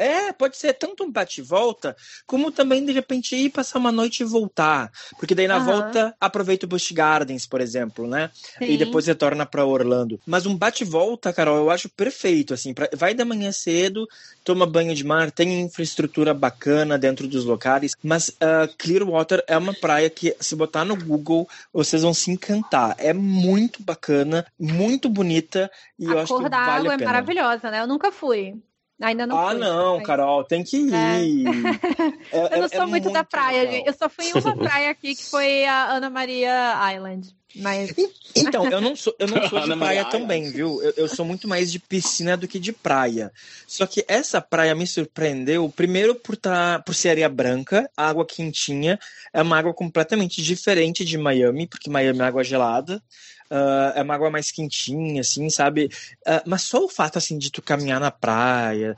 É, 0.00 0.32
pode 0.32 0.56
ser 0.56 0.72
tanto 0.72 1.04
um 1.04 1.12
bate-volta, 1.12 1.94
como 2.26 2.50
também, 2.50 2.82
de 2.86 2.90
repente, 2.90 3.36
ir 3.36 3.50
passar 3.50 3.78
uma 3.78 3.92
noite 3.92 4.20
e 4.20 4.24
voltar. 4.24 4.90
Porque 5.18 5.34
daí 5.34 5.46
na 5.46 5.58
uhum. 5.58 5.64
volta 5.66 6.14
aproveita 6.18 6.64
o 6.64 6.68
Busch 6.68 6.90
Gardens, 6.90 7.46
por 7.46 7.60
exemplo, 7.60 8.06
né? 8.06 8.30
Sim. 8.56 8.64
E 8.64 8.78
depois 8.78 9.06
retorna 9.06 9.44
para 9.44 9.66
Orlando. 9.66 10.18
Mas 10.24 10.46
um 10.46 10.56
bate-volta, 10.56 11.34
Carol, 11.34 11.58
eu 11.58 11.70
acho 11.70 11.90
perfeito, 11.90 12.54
assim. 12.54 12.72
Pra... 12.72 12.88
Vai 12.96 13.12
da 13.12 13.26
manhã 13.26 13.52
cedo, 13.52 14.08
toma 14.42 14.64
banho 14.64 14.94
de 14.94 15.04
mar, 15.04 15.30
tem 15.30 15.60
infraestrutura 15.60 16.32
bacana 16.32 16.96
dentro 16.96 17.28
dos 17.28 17.44
locais. 17.44 17.92
Mas 18.02 18.30
uh, 18.30 18.74
Clearwater 18.78 19.44
é 19.46 19.58
uma 19.58 19.74
praia 19.74 20.08
que, 20.08 20.34
se 20.40 20.56
botar 20.56 20.86
no 20.86 20.96
Google, 20.96 21.46
vocês 21.70 22.00
vão 22.00 22.14
se 22.14 22.30
encantar. 22.30 22.96
É 22.96 23.12
muito 23.12 23.82
bacana, 23.82 24.46
muito 24.58 25.10
bonita 25.10 25.70
e 25.98 26.06
a 26.06 26.12
eu 26.12 26.18
acho 26.20 26.34
que 26.34 26.42
vale 26.42 26.46
a 26.46 26.50
pena. 26.50 26.56
A 26.56 26.60
cor 26.60 26.68
da 26.68 26.72
água 26.72 26.94
é 26.94 27.04
maravilhosa, 27.04 27.70
né? 27.70 27.82
Eu 27.82 27.86
nunca 27.86 28.10
fui. 28.10 28.54
Ainda 29.00 29.26
não 29.26 29.38
Ah, 29.38 29.50
fui, 29.50 29.58
não, 29.58 29.96
mas... 29.96 30.06
Carol, 30.06 30.44
tem 30.44 30.62
que 30.62 30.76
ir. 30.76 30.94
É. 30.94 31.20
É, 32.32 32.56
eu 32.56 32.60
não 32.60 32.68
sou 32.68 32.82
é, 32.82 32.86
muito, 32.86 33.04
muito, 33.04 33.12
da 33.12 33.24
praia, 33.24 33.62
legal. 33.62 33.82
Eu 33.86 33.92
só 33.92 34.08
fui 34.08 34.26
em 34.26 34.32
uma 34.34 34.56
praia 34.56 34.90
aqui 34.90 35.16
que 35.16 35.24
foi 35.24 35.64
a 35.64 35.94
Ana 35.94 36.08
Maria 36.08 36.78
Island. 36.94 37.34
Mas... 37.56 37.92
Então, 38.36 38.70
eu 38.70 38.80
não 38.80 38.94
sou, 38.94 39.14
eu 39.18 39.26
não 39.26 39.42
sou 39.48 39.60
de 39.60 39.76
praia 39.76 40.04
também, 40.04 40.50
viu? 40.50 40.80
Eu, 40.82 40.92
eu, 40.96 41.08
sou 41.08 41.24
muito 41.24 41.48
mais 41.48 41.72
de 41.72 41.80
piscina 41.80 42.36
do 42.36 42.46
que 42.46 42.60
de 42.60 42.72
praia. 42.72 43.32
Só 43.66 43.86
que 43.86 44.04
essa 44.06 44.40
praia 44.40 44.74
me 44.74 44.86
surpreendeu, 44.86 45.68
primeiro 45.68 46.14
por, 46.14 46.36
tá, 46.36 46.78
por 46.78 46.94
ser 46.94 47.10
areia 47.10 47.28
branca, 47.28 47.90
água 47.96 48.24
quentinha. 48.24 48.98
É 49.32 49.42
uma 49.42 49.58
água 49.58 49.74
completamente 49.74 50.42
diferente 50.42 51.04
de 51.04 51.18
Miami, 51.18 51.66
porque 51.66 51.90
Miami 51.90 52.20
é 52.20 52.24
água 52.24 52.44
gelada. 52.44 53.02
Uh, 53.50 53.90
é 53.96 54.02
uma 54.02 54.14
água 54.14 54.30
mais 54.30 54.52
quentinha, 54.52 55.22
assim, 55.22 55.50
sabe? 55.50 55.90
Uh, 56.26 56.42
mas 56.46 56.62
só 56.62 56.84
o 56.84 56.88
fato, 56.88 57.18
assim, 57.18 57.36
de 57.36 57.50
tu 57.50 57.60
caminhar 57.60 57.98
na 57.98 58.10
praia, 58.10 58.94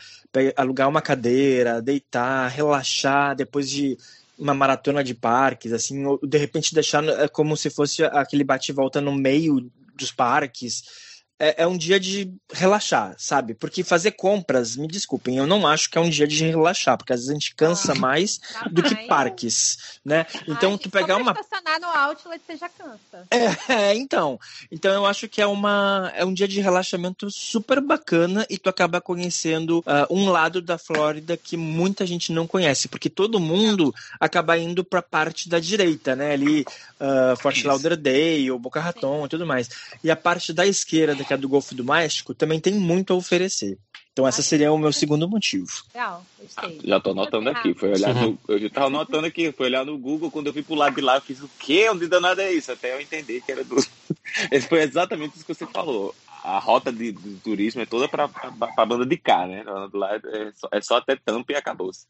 alugar 0.56 0.88
uma 0.88 1.00
cadeira, 1.00 1.80
deitar, 1.80 2.48
relaxar, 2.48 3.34
depois 3.34 3.70
de 3.70 3.96
uma 4.38 4.54
maratona 4.54 5.02
de 5.02 5.14
parques, 5.14 5.72
assim, 5.72 6.04
ou 6.04 6.18
de 6.22 6.36
repente 6.36 6.74
deixar 6.74 7.02
é 7.04 7.28
como 7.28 7.56
se 7.56 7.70
fosse 7.70 8.04
aquele 8.04 8.44
bate-volta 8.44 9.00
no 9.00 9.12
meio 9.12 9.70
dos 9.96 10.10
parques 10.10 11.11
é, 11.42 11.64
é, 11.64 11.66
um 11.66 11.76
dia 11.76 11.98
de 11.98 12.32
relaxar, 12.52 13.16
sabe? 13.18 13.52
Porque 13.52 13.82
fazer 13.82 14.12
compras, 14.12 14.76
me 14.76 14.86
desculpem, 14.86 15.38
eu 15.38 15.46
não 15.46 15.66
acho 15.66 15.90
que 15.90 15.98
é 15.98 16.00
um 16.00 16.08
dia 16.08 16.24
de 16.24 16.44
relaxar, 16.46 16.96
porque 16.96 17.12
às 17.12 17.18
vezes 17.18 17.30
a 17.30 17.34
gente 17.34 17.54
cansa 17.56 17.90
ah, 17.90 17.96
mais 17.96 18.38
tá 18.38 18.68
do 18.70 18.80
que 18.80 18.94
parques, 19.08 19.98
né? 20.04 20.24
Então, 20.46 20.70
Ai, 20.72 20.78
tu 20.78 20.88
pegar 20.88 21.16
uma. 21.16 21.32
estacionar 21.32 21.80
no 21.80 21.88
outlet, 21.88 22.40
você 22.46 22.56
já 22.56 22.68
cansa. 22.68 23.26
É, 23.28 23.56
é, 23.90 23.94
então. 23.96 24.38
Então, 24.70 24.92
eu 24.92 25.04
acho 25.04 25.28
que 25.28 25.42
é, 25.42 25.46
uma, 25.46 26.12
é 26.14 26.24
um 26.24 26.32
dia 26.32 26.46
de 26.46 26.60
relaxamento 26.60 27.28
super 27.28 27.80
bacana 27.80 28.46
e 28.48 28.56
tu 28.56 28.68
acaba 28.68 29.00
conhecendo 29.00 29.80
uh, 29.80 30.14
um 30.14 30.28
lado 30.28 30.62
da 30.62 30.78
Flórida 30.78 31.36
que 31.36 31.56
muita 31.56 32.06
gente 32.06 32.30
não 32.30 32.46
conhece, 32.46 32.86
porque 32.86 33.10
todo 33.10 33.40
mundo 33.40 33.92
acaba 34.20 34.56
indo 34.56 34.84
pra 34.84 35.02
parte 35.02 35.48
da 35.48 35.58
direita, 35.58 36.14
né? 36.14 36.34
Ali, 36.34 36.64
uh, 37.00 37.36
Fort 37.36 37.64
Lauderdale, 37.64 38.56
Boca 38.60 38.80
Raton 38.80 39.26
e 39.26 39.28
tudo 39.28 39.44
mais. 39.44 39.68
E 40.04 40.10
a 40.10 40.14
parte 40.14 40.52
da 40.52 40.64
esquerda, 40.64 41.31
que 41.32 41.34
é 41.34 41.36
do 41.38 41.48
Golfo 41.48 41.74
do 41.74 41.84
México, 41.84 42.34
também 42.34 42.60
tem 42.60 42.74
muito 42.74 43.12
a 43.12 43.16
oferecer. 43.16 43.78
Então, 44.12 44.28
esse 44.28 44.42
seria 44.42 44.70
o 44.70 44.76
meu 44.76 44.92
segundo 44.92 45.26
motivo. 45.26 45.70
Legal, 45.94 46.22
gostei. 46.38 46.80
Já 46.84 47.00
tô 47.00 47.12
anotando 47.12 47.48
aqui. 47.48 47.72
Foi 47.72 47.92
olhar 47.92 48.14
no, 48.14 48.38
eu 48.46 48.58
já 48.58 48.68
tava 48.68 48.86
anotando 48.88 49.26
aqui. 49.26 49.50
Foi 49.52 49.66
olhar 49.66 49.86
no 49.86 49.96
Google. 49.96 50.30
Quando 50.30 50.48
eu 50.48 50.52
vi 50.52 50.62
pro 50.62 50.74
lado 50.74 50.94
de 50.94 51.00
lá, 51.00 51.16
eu 51.16 51.22
fiz 51.22 51.40
o 51.40 51.48
quê? 51.58 51.88
Onde 51.88 52.06
danado 52.06 52.42
é 52.42 52.52
isso? 52.52 52.70
Até 52.70 52.94
eu 52.94 53.00
entender 53.00 53.40
que 53.40 53.50
era 53.50 53.64
do. 53.64 53.76
Esse 54.52 54.68
foi 54.68 54.82
exatamente 54.82 55.36
isso 55.36 55.46
que 55.46 55.54
você 55.54 55.66
falou. 55.66 56.14
A 56.44 56.58
rota 56.58 56.92
de, 56.92 57.12
de 57.12 57.36
turismo 57.36 57.80
é 57.80 57.86
toda 57.86 58.06
pra, 58.06 58.28
pra, 58.28 58.50
pra 58.50 58.86
banda 58.86 59.06
de 59.06 59.16
cá, 59.16 59.46
né? 59.46 59.64
Lá 59.94 60.16
é 60.16 60.52
só, 60.52 60.68
é 60.70 60.80
só 60.82 60.96
até 60.98 61.16
tampa 61.16 61.52
e 61.52 61.56
acabou-se. 61.56 62.06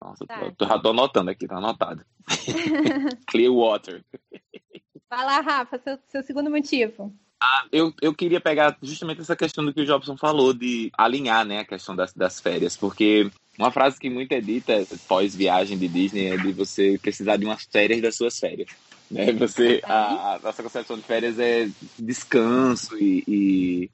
Nossa, 0.00 0.24
tá. 0.26 0.52
tô, 0.56 0.66
já 0.66 0.78
tô 0.78 0.90
anotando 0.90 1.30
aqui, 1.30 1.48
tá 1.48 1.56
anotado. 1.56 2.04
Clearwater. 3.26 4.04
Vai 5.10 5.24
lá, 5.24 5.40
Rafa, 5.40 5.78
seu, 5.78 5.98
seu 6.08 6.22
segundo 6.22 6.50
motivo. 6.50 7.12
Ah, 7.46 7.66
eu, 7.70 7.92
eu 8.00 8.14
queria 8.14 8.40
pegar 8.40 8.74
justamente 8.82 9.20
essa 9.20 9.36
questão 9.36 9.62
do 9.62 9.72
que 9.72 9.82
o 9.82 9.84
Jobson 9.84 10.16
falou, 10.16 10.54
de 10.54 10.90
alinhar 10.96 11.44
né, 11.44 11.58
a 11.58 11.64
questão 11.64 11.94
das, 11.94 12.10
das 12.14 12.40
férias, 12.40 12.74
porque 12.74 13.30
uma 13.58 13.70
frase 13.70 14.00
que 14.00 14.08
muito 14.08 14.32
é 14.32 14.40
dita 14.40 14.86
pós-viagem 15.06 15.76
de 15.76 15.86
Disney 15.86 16.28
é 16.28 16.36
de 16.38 16.52
você 16.52 16.98
precisar 17.00 17.36
de 17.36 17.44
umas 17.44 17.64
férias 17.70 18.00
das 18.00 18.16
suas 18.16 18.38
férias. 18.38 18.70
Né? 19.10 19.30
Você, 19.32 19.82
a, 19.84 20.36
a 20.36 20.38
nossa 20.42 20.62
concepção 20.62 20.96
de 20.96 21.02
férias 21.02 21.38
é 21.38 21.68
descanso 21.98 22.96
e, 22.96 23.22
e, 23.28 23.90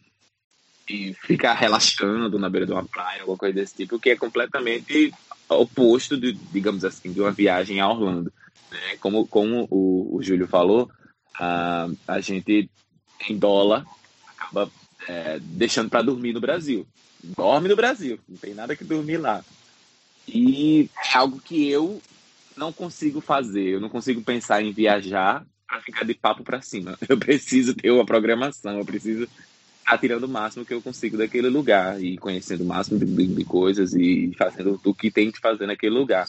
e, 0.88 1.14
ficar 1.14 1.54
relaxando 1.54 2.38
na 2.38 2.48
beira 2.48 2.66
de 2.66 2.72
uma 2.72 2.84
praia, 2.84 3.22
alguma 3.22 3.36
coisa 3.36 3.54
desse 3.56 3.74
tipo, 3.74 3.98
que 3.98 4.10
é 4.10 4.16
completamente 4.16 5.12
oposto, 5.48 6.16
de, 6.16 6.32
digamos 6.32 6.84
assim, 6.84 7.12
de 7.12 7.20
uma 7.20 7.32
viagem 7.32 7.80
a 7.80 7.88
Orlando. 7.88 8.32
Né? 8.70 8.96
Como, 9.00 9.26
como 9.26 9.66
o, 9.68 10.16
o 10.16 10.22
Júlio 10.22 10.46
falou, 10.46 10.88
a, 11.34 11.88
a 12.06 12.20
gente 12.20 12.70
em 13.28 13.36
dólar 13.36 13.84
acaba 14.36 14.70
é, 15.08 15.38
deixando 15.40 15.90
para 15.90 16.02
dormir 16.02 16.32
no 16.32 16.40
Brasil. 16.40 16.86
Dorme 17.22 17.68
no 17.68 17.76
Brasil, 17.76 18.18
não 18.28 18.36
tem 18.36 18.54
nada 18.54 18.74
que 18.74 18.84
dormir 18.84 19.18
lá. 19.18 19.44
E 20.26 20.88
é 21.12 21.16
algo 21.16 21.40
que 21.40 21.68
eu 21.68 22.00
não 22.56 22.72
consigo 22.72 23.20
fazer, 23.20 23.68
eu 23.68 23.80
não 23.80 23.88
consigo 23.88 24.22
pensar 24.22 24.62
em 24.62 24.72
viajar 24.72 25.44
para 25.66 25.80
ficar 25.80 26.04
de 26.04 26.14
papo 26.14 26.42
para 26.42 26.60
cima. 26.60 26.98
Eu 27.08 27.18
preciso 27.18 27.74
ter 27.74 27.90
uma 27.90 28.04
programação, 28.04 28.78
eu 28.78 28.84
preciso 28.84 29.28
estar 29.78 29.98
tirando 29.98 30.24
o 30.24 30.28
máximo 30.28 30.64
que 30.64 30.74
eu 30.74 30.82
consigo 30.82 31.16
daquele 31.16 31.48
lugar 31.48 32.02
e 32.02 32.18
conhecendo 32.18 32.62
o 32.62 32.66
máximo 32.66 32.98
de, 32.98 33.26
de 33.26 33.44
coisas 33.44 33.94
e 33.94 34.32
fazendo 34.36 34.80
o 34.84 34.94
que 34.94 35.10
tem 35.10 35.30
que 35.30 35.40
fazer 35.40 35.66
naquele 35.66 35.94
lugar. 35.94 36.26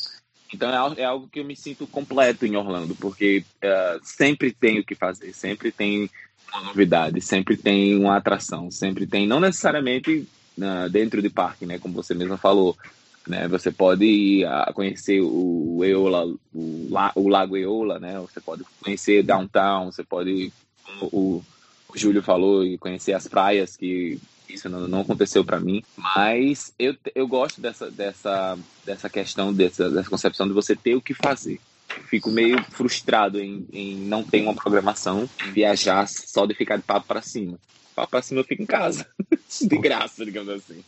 Então 0.54 0.70
é, 0.70 1.02
é 1.02 1.06
algo 1.06 1.28
que 1.28 1.40
eu 1.40 1.46
me 1.46 1.56
sinto 1.56 1.88
completo 1.88 2.46
em 2.46 2.56
Orlando, 2.56 2.96
porque 2.96 3.44
uh, 3.64 4.00
sempre 4.04 4.52
tem 4.52 4.80
o 4.80 4.84
que 4.84 4.96
fazer, 4.96 5.34
sempre 5.34 5.72
tem 5.72 6.10
uma 6.54 6.64
novidade, 6.64 7.22
sempre 7.22 7.56
tem 7.56 7.98
uma 7.98 8.18
atração, 8.18 8.70
sempre 8.70 9.08
tem, 9.08 9.26
não 9.26 9.40
necessariamente 9.40 10.28
uh, 10.58 10.90
dentro 10.90 11.22
de 11.22 11.30
parque, 11.30 11.66
né, 11.66 11.80
como 11.80 11.94
você 11.94 12.14
mesmo 12.14 12.38
falou, 12.38 12.78
né, 13.26 13.48
você 13.48 13.72
pode 13.72 14.06
ir 14.06 14.46
a 14.46 14.72
conhecer 14.74 15.22
o 15.22 15.82
Eola, 15.84 16.26
o, 16.54 16.90
o 17.16 17.28
Lago 17.30 17.56
Eola, 17.56 18.00
né, 18.00 18.20
você 18.20 18.42
pode 18.42 18.64
conhecer 18.82 19.24
Downtown, 19.24 19.92
você 19.92 20.04
pode, 20.04 20.52
como 20.84 21.10
o, 21.14 21.44
o 21.88 21.98
Júlio 21.98 22.22
falou, 22.22 22.66
e 22.66 22.78
conhecer 22.78 23.14
as 23.14 23.28
praias, 23.28 23.78
que 23.78 24.20
isso 24.54 24.70
não, 24.70 24.88
não 24.88 25.02
aconteceu 25.02 25.44
para 25.44 25.60
mim, 25.60 25.84
mas 25.98 26.74
eu, 26.78 26.96
eu 27.14 27.28
gosto 27.28 27.62
dessa, 27.62 27.90
dessa, 27.90 28.58
dessa 28.86 29.10
questão, 29.10 29.54
dessa, 29.54 29.90
dessa 29.90 30.10
concepção 30.10 30.48
de 30.48 30.54
você 30.54 30.76
ter 30.76 30.96
o 30.96 31.02
que 31.02 31.14
fazer 31.14 31.60
fico 32.08 32.30
meio 32.30 32.64
frustrado 32.72 33.40
em, 33.40 33.68
em 33.72 33.96
não 33.96 34.24
ter 34.24 34.42
uma 34.42 34.54
programação, 34.54 35.30
viajar 35.52 36.08
só 36.08 36.46
de 36.46 36.54
ficar 36.54 36.78
de 36.78 36.84
papo 36.84 37.08
para 37.08 37.22
cima. 37.22 37.58
Papo 37.96 38.12
para 38.12 38.22
cima 38.22 38.40
eu 38.40 38.46
fico 38.46 38.62
em 38.62 38.66
casa, 38.66 39.06
de 39.62 39.78
graça, 39.78 40.24
digamos 40.24 40.54
assim. 40.54 40.84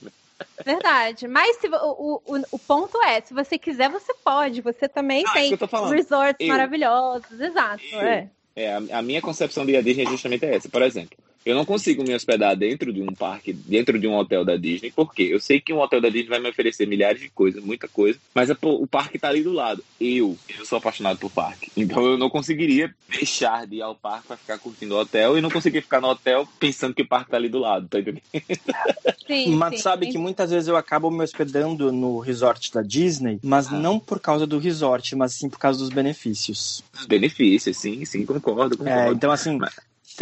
Verdade. 0.66 1.28
Mas 1.28 1.58
se, 1.58 1.68
o, 1.68 2.22
o, 2.26 2.42
o 2.52 2.60
ponto 2.60 3.02
é, 3.04 3.22
se 3.22 3.34
você 3.34 3.58
quiser, 3.58 3.90
você 3.90 4.14
pode. 4.14 4.62
Você 4.62 4.88
também 4.88 5.24
ah, 5.28 5.34
tem 5.34 5.56
resorts 5.90 6.40
eu, 6.40 6.48
maravilhosos. 6.48 7.40
Exato. 7.40 7.84
Eu, 7.92 8.02
é. 8.02 8.30
é 8.56 8.74
a, 8.74 9.00
a, 9.00 9.02
minha 9.02 9.22
concepção 9.22 9.66
de 9.66 9.82
Disney 9.82 10.06
é 10.06 10.10
justamente 10.10 10.46
essa. 10.46 10.70
Por 10.70 10.82
exemplo, 10.82 11.18
eu 11.46 11.56
não 11.56 11.66
consigo 11.66 12.04
me 12.04 12.14
hospedar 12.14 12.56
dentro 12.56 12.92
de 12.94 13.02
um 13.02 13.14
parque, 13.14 13.54
dentro 13.54 14.00
de 14.00 14.08
um 14.08 14.16
hotel 14.16 14.46
da 14.46 14.56
Disney, 14.56 14.92
porque 14.92 15.24
eu 15.24 15.40
sei 15.40 15.60
que 15.60 15.74
um 15.74 15.80
hotel 15.80 16.00
da 16.00 16.10
Disney 16.10 16.30
vai 16.30 16.40
me 16.40 16.50
oferecer 16.50 16.88
milhares 16.88 17.22
de 17.22 17.30
coisas, 17.30 17.64
muita 17.64 17.88
coisa, 17.88 18.18
mas 18.34 18.50
a, 18.50 18.58
o 18.62 18.88
parque 18.88 19.20
tá 19.20 19.30
ali 19.30 19.44
do 19.44 19.52
lado. 19.52 19.84
Eu, 20.00 20.38
eu 20.58 20.66
sou 20.66 20.78
apaixonado 20.78 21.20
por 21.20 21.32
parque. 21.32 21.72
Então 21.76 22.06
eu 22.06 22.18
não 22.18 22.30
conseguiria 22.30 22.94
deixar 23.10 23.68
de 23.68 23.78
ir 23.78 23.82
ao 23.82 23.96
parque 23.96 24.28
para 24.28 24.38
ficar 24.38 24.58
curtindo 24.58 24.96
o 24.96 25.00
hotel 25.00 25.38
e 25.38 25.42
não 25.42 25.50
conseguir 25.50 25.82
ficar 25.82 26.02
no 26.02 26.08
hotel 26.08 26.48
pensando 26.60 26.94
que 26.94 27.02
o 27.02 27.08
parque 27.08 27.32
tá 27.32 27.38
ali 27.38 27.50
do 27.50 27.60
lado, 27.60 27.88
tá 27.88 28.00
entendendo? 28.00 28.24
Sim, 29.26 29.56
mas 29.56 29.76
sim, 29.76 29.82
sabe 29.82 30.06
sim. 30.06 30.12
que 30.12 30.18
muitas 30.18 30.52
vezes 30.52 30.68
eu 30.68 30.76
acabo 30.76 31.10
me 31.10 31.24
hospedando 31.24 31.94
no 31.94 32.20
resort 32.20 32.74
da 32.74 32.82
Disney, 32.82 33.40
mas 33.42 33.68
ah. 33.68 33.80
não 33.80 33.98
por 33.98 34.20
causa 34.20 34.46
do 34.46 34.60
resort, 34.60 35.16
mas 35.16 35.34
sim 35.34 35.50
por 35.50 35.58
causa 35.58 35.80
dos 35.80 35.90
benefícios. 35.90 36.84
Os 36.94 37.06
benefícios, 37.06 37.78
sim, 37.78 38.04
sim, 38.04 38.26
concordo. 38.26 38.78
concordo. 38.78 38.90
É, 38.90 39.14
então 39.14 39.32
assim, 39.32 39.58
mas 39.58 39.74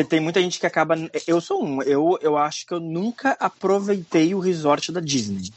tem 0.08 0.20
muita 0.20 0.42
gente 0.42 0.60
que 0.60 0.66
acaba. 0.66 0.96
Eu 1.28 1.42
sou 1.42 1.64
um. 1.64 1.82
Eu, 1.82 2.18
eu 2.22 2.38
acho 2.38 2.66
que 2.66 2.74
eu 2.74 2.80
nunca 2.80 3.32
aproveitei 3.40 4.34
o 4.34 4.40
resort 4.40 4.92
da 4.92 5.00
Disney. 5.00 5.52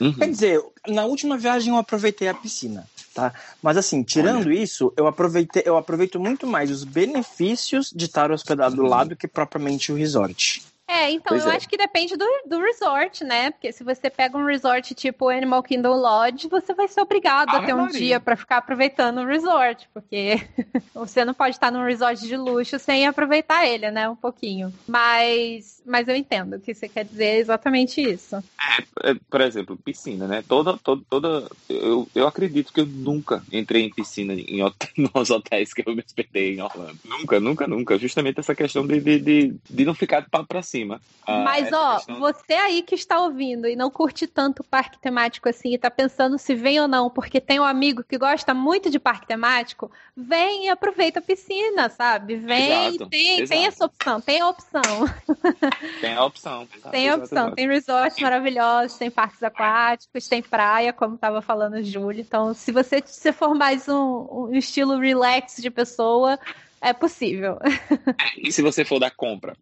Uhum. 0.00 0.12
Quer 0.14 0.30
dizer, 0.30 0.60
na 0.88 1.04
última 1.04 1.38
viagem 1.38 1.72
eu 1.72 1.78
aproveitei 1.78 2.26
a 2.26 2.34
piscina, 2.34 2.88
tá? 3.14 3.32
Mas 3.62 3.76
assim, 3.76 4.02
tirando 4.02 4.46
Olha. 4.46 4.54
isso, 4.54 4.92
eu 4.96 5.06
aproveitei, 5.06 5.62
eu 5.64 5.76
aproveito 5.76 6.18
muito 6.18 6.46
mais 6.46 6.70
os 6.70 6.82
benefícios 6.82 7.92
de 7.94 8.06
estar 8.06 8.32
hospedado 8.32 8.76
uhum. 8.76 8.82
do 8.82 8.88
lado 8.88 9.16
que 9.16 9.28
propriamente 9.28 9.92
o 9.92 9.94
resort. 9.94 10.62
É, 10.92 11.10
então 11.10 11.30
pois 11.30 11.46
eu 11.46 11.50
é. 11.50 11.56
acho 11.56 11.66
que 11.66 11.76
depende 11.76 12.16
do, 12.16 12.26
do 12.46 12.60
resort, 12.60 13.24
né? 13.24 13.50
Porque 13.50 13.72
se 13.72 13.82
você 13.82 14.10
pega 14.10 14.36
um 14.36 14.44
resort 14.44 14.94
tipo 14.94 15.30
Animal 15.30 15.62
Kingdom 15.62 15.96
Lodge, 15.96 16.48
você 16.48 16.74
vai 16.74 16.86
ser 16.86 17.00
obrigado 17.00 17.48
ah, 17.48 17.58
a 17.58 17.64
ter 17.64 17.72
um 17.72 17.78
Maria. 17.78 17.98
dia 17.98 18.20
para 18.20 18.36
ficar 18.36 18.58
aproveitando 18.58 19.22
o 19.22 19.26
resort, 19.26 19.88
porque 19.94 20.46
você 20.92 21.24
não 21.24 21.32
pode 21.32 21.56
estar 21.56 21.70
num 21.70 21.84
resort 21.84 22.20
de 22.26 22.36
luxo 22.36 22.78
sem 22.78 23.06
aproveitar 23.06 23.66
ele, 23.66 23.90
né? 23.90 24.06
Um 24.06 24.16
pouquinho. 24.16 24.72
Mas, 24.86 25.81
mas 25.84 26.08
eu 26.08 26.16
entendo 26.16 26.60
que 26.60 26.74
você 26.74 26.88
quer 26.88 27.04
dizer 27.04 27.36
exatamente 27.36 28.00
isso. 28.00 28.36
É, 28.36 29.10
é 29.10 29.14
por 29.30 29.40
exemplo, 29.40 29.76
piscina, 29.76 30.26
né? 30.26 30.44
Toda, 30.46 30.76
toda, 30.78 31.02
toda 31.08 31.48
eu, 31.68 32.08
eu 32.14 32.26
acredito 32.26 32.72
que 32.72 32.80
eu 32.80 32.86
nunca 32.86 33.42
entrei 33.52 33.84
em 33.84 33.90
piscina 33.90 34.34
em 34.34 34.60
nos 35.14 35.30
hotéis 35.30 35.72
que 35.72 35.82
eu 35.86 35.94
me 35.94 36.02
hospedei 36.04 36.54
em 36.54 36.60
Orlando. 36.60 36.98
Nunca, 37.04 37.40
nunca, 37.40 37.66
nunca. 37.66 37.98
Justamente 37.98 38.40
essa 38.40 38.54
questão 38.54 38.86
de, 38.86 39.00
de, 39.00 39.18
de, 39.18 39.54
de 39.68 39.84
não 39.84 39.94
ficar 39.94 40.20
de 40.20 40.30
papo 40.30 40.46
pra 40.46 40.62
cima 40.62 40.82
cima. 40.82 41.00
Ah, 41.26 41.44
Mas, 41.44 41.72
ó, 41.72 41.96
questão... 41.96 42.18
você 42.18 42.54
aí 42.54 42.82
que 42.82 42.94
está 42.94 43.20
ouvindo 43.20 43.68
e 43.68 43.76
não 43.76 43.90
curte 43.90 44.26
tanto 44.26 44.60
o 44.60 44.64
parque 44.64 44.98
temático 44.98 45.48
assim 45.48 45.72
e 45.72 45.78
tá 45.78 45.90
pensando 45.90 46.38
se 46.38 46.54
vem 46.54 46.80
ou 46.80 46.88
não, 46.88 47.08
porque 47.08 47.40
tem 47.40 47.60
um 47.60 47.64
amigo 47.64 48.02
que 48.02 48.18
gosta 48.18 48.52
muito 48.52 48.90
de 48.90 48.98
parque 48.98 49.26
temático, 49.26 49.90
vem 50.16 50.66
e 50.66 50.68
aproveita 50.68 51.20
a 51.20 51.22
piscina, 51.22 51.88
sabe? 51.88 52.36
Vem 52.36 52.90
exato, 52.90 53.10
tem, 53.10 53.40
exato. 53.40 53.48
tem 53.50 53.66
essa 53.66 53.84
opção, 53.84 54.20
tem 54.20 54.40
a 54.40 54.48
opção. 54.48 54.82
Tem 56.00 56.14
a 56.14 56.24
opção. 56.24 56.68
Exato, 56.74 56.90
tem 56.90 57.08
a 57.08 57.16
opção, 57.16 57.54
tem 57.54 57.68
resorts 57.68 58.20
maravilhosos, 58.20 58.98
tem 58.98 59.10
parques 59.10 59.42
aquáticos, 59.42 60.28
tem 60.28 60.42
praia, 60.42 60.92
como 60.92 61.14
estava 61.14 61.42
falando 61.42 61.74
o 61.74 61.84
Júlio. 61.84 62.20
Então, 62.20 62.54
se 62.54 62.72
você 62.72 63.02
se 63.04 63.32
for 63.32 63.54
mais 63.54 63.88
um, 63.88 64.26
um 64.30 64.54
estilo 64.54 64.98
relax 64.98 65.56
de 65.56 65.70
pessoa, 65.70 66.38
é 66.80 66.92
possível. 66.92 67.58
E 68.36 68.50
se 68.50 68.62
você 68.62 68.84
for 68.84 68.98
da 68.98 69.10
compra? 69.10 69.54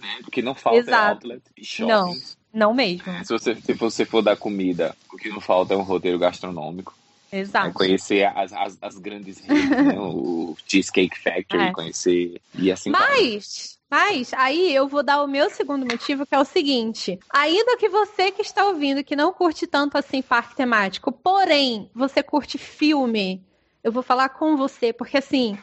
né? 0.00 0.20
O 0.26 0.30
que 0.30 0.42
não 0.42 0.54
falta 0.54 0.78
é 0.78 0.80
Exato. 0.80 1.04
é 1.04 1.10
outlet 1.10 1.42
e 1.56 1.64
shopping. 1.64 1.88
Não, 1.88 2.14
não 2.52 2.74
mesmo. 2.74 3.24
Se 3.24 3.32
você, 3.32 3.54
se 3.54 3.72
você 3.74 4.04
for 4.04 4.22
dar 4.22 4.36
comida, 4.36 4.96
o 5.12 5.16
que 5.16 5.28
não 5.28 5.40
falta 5.40 5.74
é 5.74 5.76
um 5.76 5.82
roteiro 5.82 6.18
gastronômico. 6.18 6.94
Exato. 7.32 7.68
É 7.68 7.72
conhecer 7.72 8.24
as, 8.24 8.52
as, 8.52 8.78
as 8.80 8.98
grandes 8.98 9.38
redes, 9.40 9.68
né? 9.68 9.98
o 9.98 10.56
Cheesecake 10.66 11.18
Factory, 11.18 11.64
é. 11.64 11.72
conhecer 11.72 12.40
e 12.54 12.70
assim 12.70 12.90
Mas, 12.90 13.75
mas 13.96 14.30
aí 14.34 14.74
eu 14.74 14.86
vou 14.86 15.02
dar 15.02 15.22
o 15.22 15.26
meu 15.26 15.48
segundo 15.48 15.86
motivo, 15.90 16.26
que 16.26 16.34
é 16.34 16.38
o 16.38 16.44
seguinte: 16.44 17.18
ainda 17.30 17.78
que 17.78 17.88
você 17.88 18.30
que 18.30 18.42
está 18.42 18.66
ouvindo, 18.66 19.02
que 19.02 19.16
não 19.16 19.32
curte 19.32 19.66
tanto 19.66 19.96
assim 19.96 20.20
parque 20.20 20.54
temático, 20.54 21.10
porém 21.10 21.90
você 21.94 22.22
curte 22.22 22.58
filme, 22.58 23.42
eu 23.82 23.90
vou 23.90 24.02
falar 24.02 24.28
com 24.28 24.54
você, 24.54 24.92
porque 24.92 25.16
assim, 25.16 25.56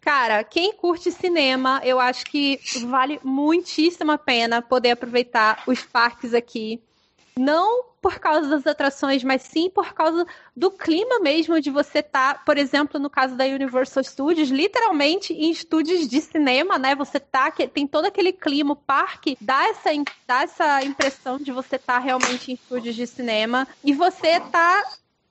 Cara, 0.00 0.44
quem 0.44 0.74
curte 0.74 1.10
cinema, 1.10 1.80
eu 1.82 1.98
acho 1.98 2.26
que 2.26 2.60
vale 2.86 3.18
muitíssimo 3.24 4.12
a 4.12 4.18
pena 4.18 4.60
poder 4.60 4.90
aproveitar 4.90 5.64
os 5.66 5.82
parques 5.82 6.34
aqui. 6.34 6.78
Não 7.38 7.94
por 8.00 8.18
causa 8.18 8.48
das 8.48 8.66
atrações, 8.66 9.24
mas 9.24 9.42
sim 9.42 9.70
por 9.70 9.94
causa 9.94 10.26
do 10.54 10.70
clima 10.70 11.18
mesmo 11.20 11.60
de 11.60 11.70
você 11.70 12.00
estar, 12.00 12.34
tá, 12.34 12.40
por 12.44 12.58
exemplo, 12.58 13.00
no 13.00 13.08
caso 13.08 13.34
da 13.34 13.44
Universal 13.44 14.04
Studios, 14.04 14.50
literalmente 14.50 15.32
em 15.32 15.50
estúdios 15.50 16.06
de 16.06 16.20
cinema, 16.20 16.78
né? 16.78 16.94
Você 16.94 17.18
tá, 17.18 17.50
tem 17.50 17.86
todo 17.86 18.04
aquele 18.04 18.32
clima, 18.32 18.74
o 18.74 18.76
parque 18.76 19.36
dá 19.40 19.68
essa, 19.68 19.90
dá 20.28 20.42
essa 20.42 20.84
impressão 20.84 21.38
de 21.38 21.50
você 21.50 21.76
estar 21.76 21.94
tá 21.94 21.98
realmente 21.98 22.52
em 22.52 22.54
estúdios 22.54 22.94
de 22.94 23.06
cinema 23.06 23.66
e 23.82 23.94
você 23.94 24.38
tá 24.38 24.84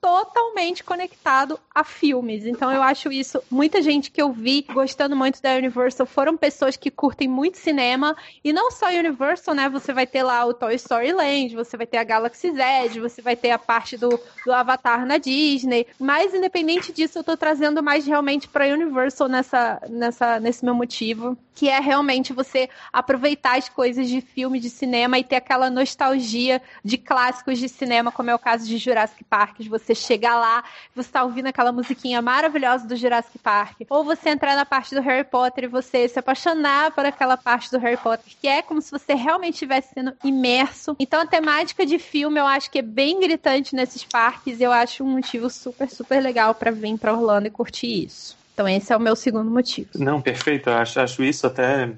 totalmente 0.04 0.84
conectado 0.84 1.58
a 1.74 1.82
filmes. 1.82 2.44
Então 2.44 2.70
eu 2.70 2.82
acho 2.82 3.10
isso. 3.10 3.42
Muita 3.50 3.80
gente 3.80 4.10
que 4.10 4.20
eu 4.20 4.30
vi 4.30 4.66
gostando 4.70 5.16
muito 5.16 5.40
da 5.40 5.54
Universal 5.54 6.04
foram 6.04 6.36
pessoas 6.36 6.76
que 6.76 6.90
curtem 6.90 7.26
muito 7.26 7.56
cinema. 7.56 8.14
E 8.44 8.52
não 8.52 8.70
só 8.70 8.88
Universal, 8.88 9.54
né? 9.54 9.66
Você 9.70 9.94
vai 9.94 10.06
ter 10.06 10.22
lá 10.22 10.44
o 10.44 10.52
Toy 10.52 10.74
Story 10.74 11.10
Land, 11.10 11.56
você 11.56 11.78
vai 11.78 11.86
ter 11.86 11.96
a 11.96 12.04
Galaxy 12.04 12.52
Z, 12.52 13.00
você 13.00 13.22
vai 13.22 13.34
ter 13.34 13.50
a 13.50 13.58
parte 13.58 13.96
do, 13.96 14.20
do 14.44 14.52
Avatar 14.52 15.06
na 15.06 15.16
Disney. 15.16 15.86
Mas 15.98 16.34
independente 16.34 16.92
disso, 16.92 17.20
eu 17.20 17.24
tô 17.24 17.34
trazendo 17.34 17.82
mais 17.82 18.06
realmente 18.06 18.46
pra 18.46 18.66
Universal 18.66 19.26
nessa, 19.26 19.80
nessa, 19.88 20.38
nesse 20.38 20.62
meu 20.66 20.74
motivo. 20.74 21.34
Que 21.54 21.70
é 21.70 21.80
realmente 21.80 22.32
você 22.32 22.68
aproveitar 22.92 23.56
as 23.56 23.70
coisas 23.70 24.06
de 24.08 24.20
filme, 24.20 24.60
de 24.60 24.68
cinema 24.68 25.18
e 25.18 25.24
ter 25.24 25.36
aquela 25.36 25.70
nostalgia 25.70 26.60
de 26.84 26.98
clássicos 26.98 27.58
de 27.58 27.70
cinema, 27.70 28.12
como 28.12 28.28
é 28.28 28.34
o 28.34 28.38
caso 28.38 28.66
de 28.66 28.76
Jurassic 28.76 29.24
Park, 29.24 29.60
de 29.60 29.68
você 29.68 29.93
chegar 29.94 30.36
lá, 30.36 30.64
você 30.94 31.10
tá 31.10 31.22
ouvindo 31.24 31.46
aquela 31.46 31.72
musiquinha 31.72 32.20
maravilhosa 32.22 32.86
do 32.86 32.96
Jurassic 32.96 33.38
Park, 33.38 33.80
ou 33.88 34.04
você 34.04 34.30
entrar 34.30 34.56
na 34.56 34.64
parte 34.64 34.94
do 34.94 35.00
Harry 35.00 35.24
Potter 35.24 35.64
e 35.64 35.68
você 35.68 36.08
se 36.08 36.18
apaixonar 36.18 36.92
por 36.92 37.04
aquela 37.04 37.36
parte 37.36 37.70
do 37.70 37.78
Harry 37.78 37.96
Potter, 37.96 38.32
que 38.40 38.48
é 38.48 38.62
como 38.62 38.80
se 38.80 38.90
você 38.90 39.14
realmente 39.14 39.54
estivesse 39.54 39.94
sendo 39.94 40.12
imerso. 40.24 40.96
Então 40.98 41.20
a 41.20 41.26
temática 41.26 41.84
de 41.86 41.98
filme 41.98 42.40
eu 42.40 42.46
acho 42.46 42.70
que 42.70 42.78
é 42.78 42.82
bem 42.82 43.20
gritante 43.20 43.74
nesses 43.74 44.04
parques, 44.04 44.60
e 44.60 44.62
eu 44.62 44.72
acho 44.72 45.04
um 45.04 45.08
motivo 45.08 45.48
super, 45.50 45.88
super 45.88 46.22
legal 46.22 46.54
para 46.54 46.70
vir 46.70 46.98
para 46.98 47.12
Orlando 47.12 47.46
e 47.46 47.50
curtir 47.50 48.04
isso. 48.04 48.36
Então 48.54 48.68
esse 48.68 48.92
é 48.92 48.96
o 48.96 49.00
meu 49.00 49.16
segundo 49.16 49.50
motivo. 49.50 49.90
Não, 49.96 50.20
perfeito. 50.20 50.70
Eu 50.70 50.74
acho, 50.74 51.00
acho 51.00 51.22
isso 51.24 51.46
até. 51.46 51.92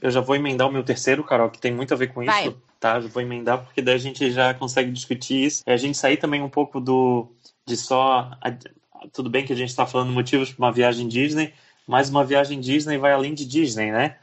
Eu 0.00 0.10
já 0.10 0.20
vou 0.20 0.36
emendar 0.36 0.68
o 0.68 0.72
meu 0.72 0.82
terceiro, 0.82 1.24
Carol, 1.24 1.50
que 1.50 1.58
tem 1.58 1.72
muito 1.72 1.94
a 1.94 1.96
ver 1.96 2.08
com 2.08 2.24
Vai. 2.24 2.48
isso. 2.48 2.56
Tá, 2.84 3.00
já 3.00 3.08
vou 3.08 3.22
emendar 3.22 3.64
porque 3.64 3.80
daí 3.80 3.94
a 3.94 3.98
gente 3.98 4.30
já 4.30 4.52
consegue 4.52 4.92
discutir 4.92 5.42
isso. 5.42 5.62
É 5.64 5.72
a 5.72 5.76
gente 5.78 5.96
sair 5.96 6.18
também 6.18 6.42
um 6.42 6.50
pouco 6.50 6.78
do 6.78 7.32
de 7.64 7.78
só 7.78 8.32
tudo 9.10 9.30
bem 9.30 9.42
que 9.42 9.54
a 9.54 9.56
gente 9.56 9.70
está 9.70 9.86
falando 9.86 10.12
motivos 10.12 10.52
para 10.52 10.66
uma 10.66 10.70
viagem 10.70 11.08
Disney, 11.08 11.54
mas 11.86 12.10
uma 12.10 12.22
viagem 12.22 12.60
Disney 12.60 12.98
vai 12.98 13.12
além 13.12 13.32
de 13.32 13.46
Disney, 13.46 13.90
né? 13.90 14.18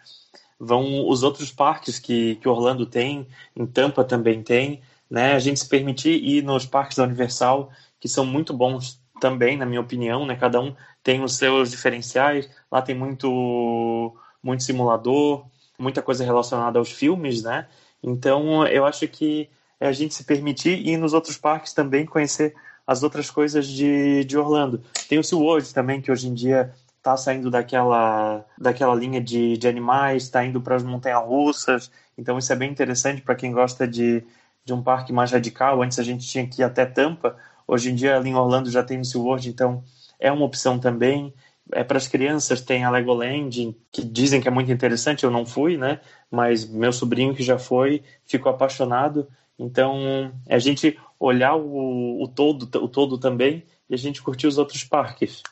Vão 0.59 1.09
os 1.09 1.23
outros 1.23 1.51
parques 1.51 1.97
que, 1.97 2.35
que 2.35 2.47
Orlando 2.47 2.85
tem, 2.85 3.25
em 3.55 3.65
Tampa 3.65 4.03
também 4.03 4.43
tem, 4.43 4.83
né? 5.09 5.33
A 5.33 5.39
gente 5.39 5.59
se 5.59 5.67
permitir 5.67 6.23
ir 6.23 6.43
nos 6.43 6.63
parques 6.63 6.97
da 6.97 7.03
Universal, 7.03 7.71
que 7.99 8.07
são 8.07 8.23
muito 8.23 8.53
bons 8.53 9.01
também, 9.19 9.57
na 9.57 9.65
minha 9.65 9.81
opinião, 9.81 10.23
né? 10.23 10.35
Cada 10.35 10.61
um 10.61 10.75
tem 11.01 11.23
os 11.23 11.35
seus 11.35 11.71
diferenciais. 11.71 12.47
Lá 12.71 12.79
tem 12.79 12.93
muito 12.93 14.15
muito 14.43 14.61
simulador, 14.61 15.47
muita 15.79 16.03
coisa 16.03 16.23
relacionada 16.23 16.77
aos 16.77 16.91
filmes, 16.91 17.41
né? 17.41 17.67
Então, 18.03 18.65
eu 18.67 18.85
acho 18.85 19.07
que 19.07 19.49
é 19.79 19.87
a 19.87 19.91
gente 19.91 20.13
se 20.13 20.23
permitir 20.23 20.87
ir 20.87 20.97
nos 20.97 21.13
outros 21.13 21.37
parques 21.37 21.73
também 21.73 22.05
conhecer 22.05 22.53
as 22.85 23.03
outras 23.03 23.29
coisas 23.29 23.67
de, 23.67 24.23
de 24.25 24.37
Orlando. 24.37 24.81
Tem 25.07 25.17
o 25.19 25.23
SeaWorld 25.23 25.73
também, 25.73 26.01
que 26.01 26.11
hoje 26.11 26.27
em 26.27 26.33
dia 26.33 26.73
está 26.97 27.17
saindo 27.17 27.49
daquela, 27.49 28.45
daquela 28.57 28.93
linha 28.93 29.19
de, 29.19 29.57
de 29.57 29.67
animais, 29.67 30.23
está 30.23 30.45
indo 30.45 30.61
para 30.61 30.75
as 30.75 30.83
montanhas-russas. 30.83 31.91
Então, 32.17 32.37
isso 32.37 32.53
é 32.53 32.55
bem 32.55 32.69
interessante 32.69 33.21
para 33.21 33.35
quem 33.35 33.51
gosta 33.51 33.87
de, 33.87 34.23
de 34.63 34.73
um 34.73 34.83
parque 34.83 35.11
mais 35.11 35.31
radical. 35.31 35.81
Antes 35.81 35.97
a 35.97 36.03
gente 36.03 36.27
tinha 36.27 36.45
que 36.45 36.61
ir 36.61 36.63
até 36.63 36.85
Tampa. 36.85 37.35
Hoje 37.67 37.91
em 37.91 37.95
dia, 37.95 38.17
ali 38.17 38.29
em 38.29 38.35
Orlando 38.35 38.69
já 38.69 38.83
tem 38.83 38.99
o 38.99 39.05
SeaWorld, 39.05 39.49
então 39.49 39.83
é 40.19 40.31
uma 40.31 40.45
opção 40.45 40.77
também. 40.77 41.33
É 41.71 41.83
para 41.83 41.97
as 41.97 42.07
crianças, 42.07 42.61
tem 42.61 42.83
a 42.83 42.91
Legoland, 42.91 43.75
que 43.91 44.03
dizem 44.03 44.41
que 44.41 44.47
é 44.47 44.51
muito 44.51 44.71
interessante, 44.71 45.23
eu 45.23 45.31
não 45.31 45.45
fui, 45.45 45.77
né? 45.77 45.99
Mas 46.29 46.67
meu 46.67 46.91
sobrinho 46.91 47.35
que 47.35 47.43
já 47.43 47.57
foi, 47.57 48.03
ficou 48.25 48.51
apaixonado. 48.51 49.27
Então, 49.57 49.99
é 50.47 50.55
a 50.55 50.59
gente 50.59 50.99
olhar 51.19 51.55
o, 51.55 52.23
o 52.23 52.27
todo, 52.27 52.63
o 52.83 52.87
todo 52.87 53.17
também 53.17 53.63
e 53.89 53.93
a 53.93 53.97
gente 53.97 54.21
curtir 54.21 54.47
os 54.47 54.57
outros 54.57 54.83
parques. 54.83 55.43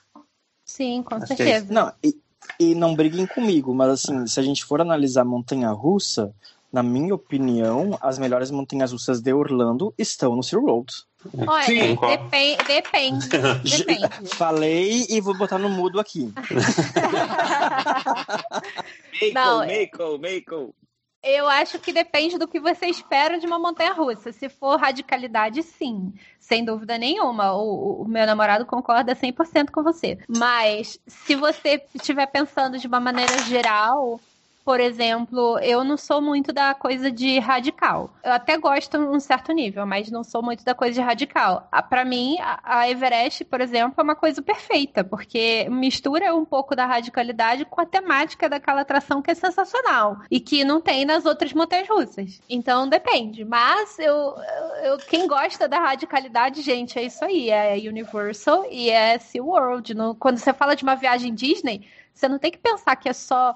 Sim, 0.66 1.04
com 1.04 1.16
Acho 1.16 1.34
é 1.34 1.36
certeza. 1.36 1.74
Não, 1.74 1.92
e, 2.04 2.16
e 2.60 2.76
não 2.76 2.96
briguem 2.96 3.26
comigo, 3.28 3.74
mas 3.74 3.90
assim, 3.90 4.26
se 4.28 4.40
a 4.40 4.44
gente 4.44 4.66
for 4.66 4.82
analisar 4.82 5.24
montanha 5.24 5.70
russa, 5.72 6.34
na 6.72 6.84
minha 6.84 7.14
opinião, 7.16 7.98
as 8.02 8.18
melhores 8.20 8.52
montanhas 8.52 8.92
russas 8.92 9.22
de 9.22 9.34
Orlando 9.34 9.94
estão 9.98 10.36
no 10.36 10.44
SeaWorld. 10.44 10.92
Olha, 11.48 11.64
Sim, 11.66 11.96
depen- 11.96 12.58
depende. 12.66 13.28
Depende. 13.78 14.30
Falei 14.36 15.06
e 15.10 15.20
vou 15.20 15.38
botar 15.38 15.58
no 15.58 15.68
mudo 15.70 16.00
aqui. 16.00 16.32
É- 19.22 19.66
Meiko, 19.68 20.18
Meiko. 20.18 20.76
Eu 21.22 21.50
acho 21.50 21.78
que 21.80 21.92
depende 21.92 22.38
do 22.38 22.48
que 22.48 22.62
você 22.62 22.86
espera 22.86 23.38
de 23.38 23.46
uma 23.46 23.60
montanha 23.60 23.92
russa. 23.92 24.32
Se 24.32 24.48
for 24.48 24.80
radicalidade, 24.80 25.62
sim. 25.64 26.14
Sem 26.40 26.64
dúvida 26.64 26.98
nenhuma. 26.98 27.52
O, 27.54 28.04
o 28.04 28.08
meu 28.08 28.26
namorado 28.26 28.66
concorda 28.66 29.14
100% 29.14 29.70
com 29.70 29.84
você. 29.84 30.18
Mas 30.30 30.98
se 31.06 31.36
você 31.36 31.84
estiver 31.94 32.26
pensando 32.28 32.78
de 32.80 32.88
uma 32.88 33.02
maneira 33.02 33.38
geral, 33.40 34.18
por 34.64 34.80
exemplo, 34.80 35.58
eu 35.60 35.84
não 35.84 35.98
sou 35.98 36.22
muito 36.22 36.54
da 36.54 36.74
coisa 36.76 37.12
de 37.12 37.40
radical. 37.40 38.14
Eu 38.24 38.34
até 38.34 38.58
gosto 38.58 38.98
um 38.98 39.20
certo 39.20 39.52
nível, 39.52 39.86
mas 39.86 40.12
não 40.12 40.24
sou 40.24 40.44
muito 40.44 40.64
da 40.64 40.76
coisa 40.76 40.94
de 40.94 41.02
radical. 41.02 41.68
Ah, 41.72 41.82
Pra 41.82 42.06
mim, 42.06 42.38
a 42.64 42.88
Everest, 42.90 43.44
por 43.46 43.62
exemplo, 43.62 43.96
é 43.98 44.04
uma 44.04 44.16
coisa 44.16 44.42
perfeita, 44.42 45.04
porque 45.04 45.68
mistura 45.72 46.36
um 46.36 46.46
pouco 46.46 46.76
da 46.76 46.86
radicalidade 46.86 47.66
com 47.66 47.82
a 47.82 47.86
temática 47.86 48.48
daquela 48.48 48.82
atração 48.82 49.22
que 49.22 49.32
é 49.32 49.36
sensacional 49.36 50.18
e 50.30 50.40
que 50.40 50.64
não 50.64 50.80
tem 50.80 51.04
nas 51.06 51.26
outras 51.26 51.52
montanhas 51.54 51.90
russas. 51.90 52.40
Então 52.50 52.88
depende. 52.88 53.44
Mas 53.44 53.98
eu, 53.98 54.36
eu- 54.84 54.98
quem 55.00 55.28
gosta 55.28 55.68
da 55.68 55.80
radicalidade, 55.80 56.62
gente, 56.62 57.00
é 57.00 57.04
isso 57.04 57.26
aí. 57.26 57.50
É 57.50 57.76
Universal 57.90 58.66
e 58.70 58.90
é 58.90 59.18
SeaWorld. 59.18 59.96
Quando 60.20 60.38
você 60.38 60.54
fala 60.54 60.76
de 60.76 60.84
uma 60.84 60.96
viagem 60.96 61.34
Disney, 61.34 61.88
você 62.14 62.28
não 62.28 62.38
tem 62.38 62.52
que 62.52 62.58
pensar 62.58 62.96
que 62.96 63.08
é 63.10 63.14
só 63.14 63.56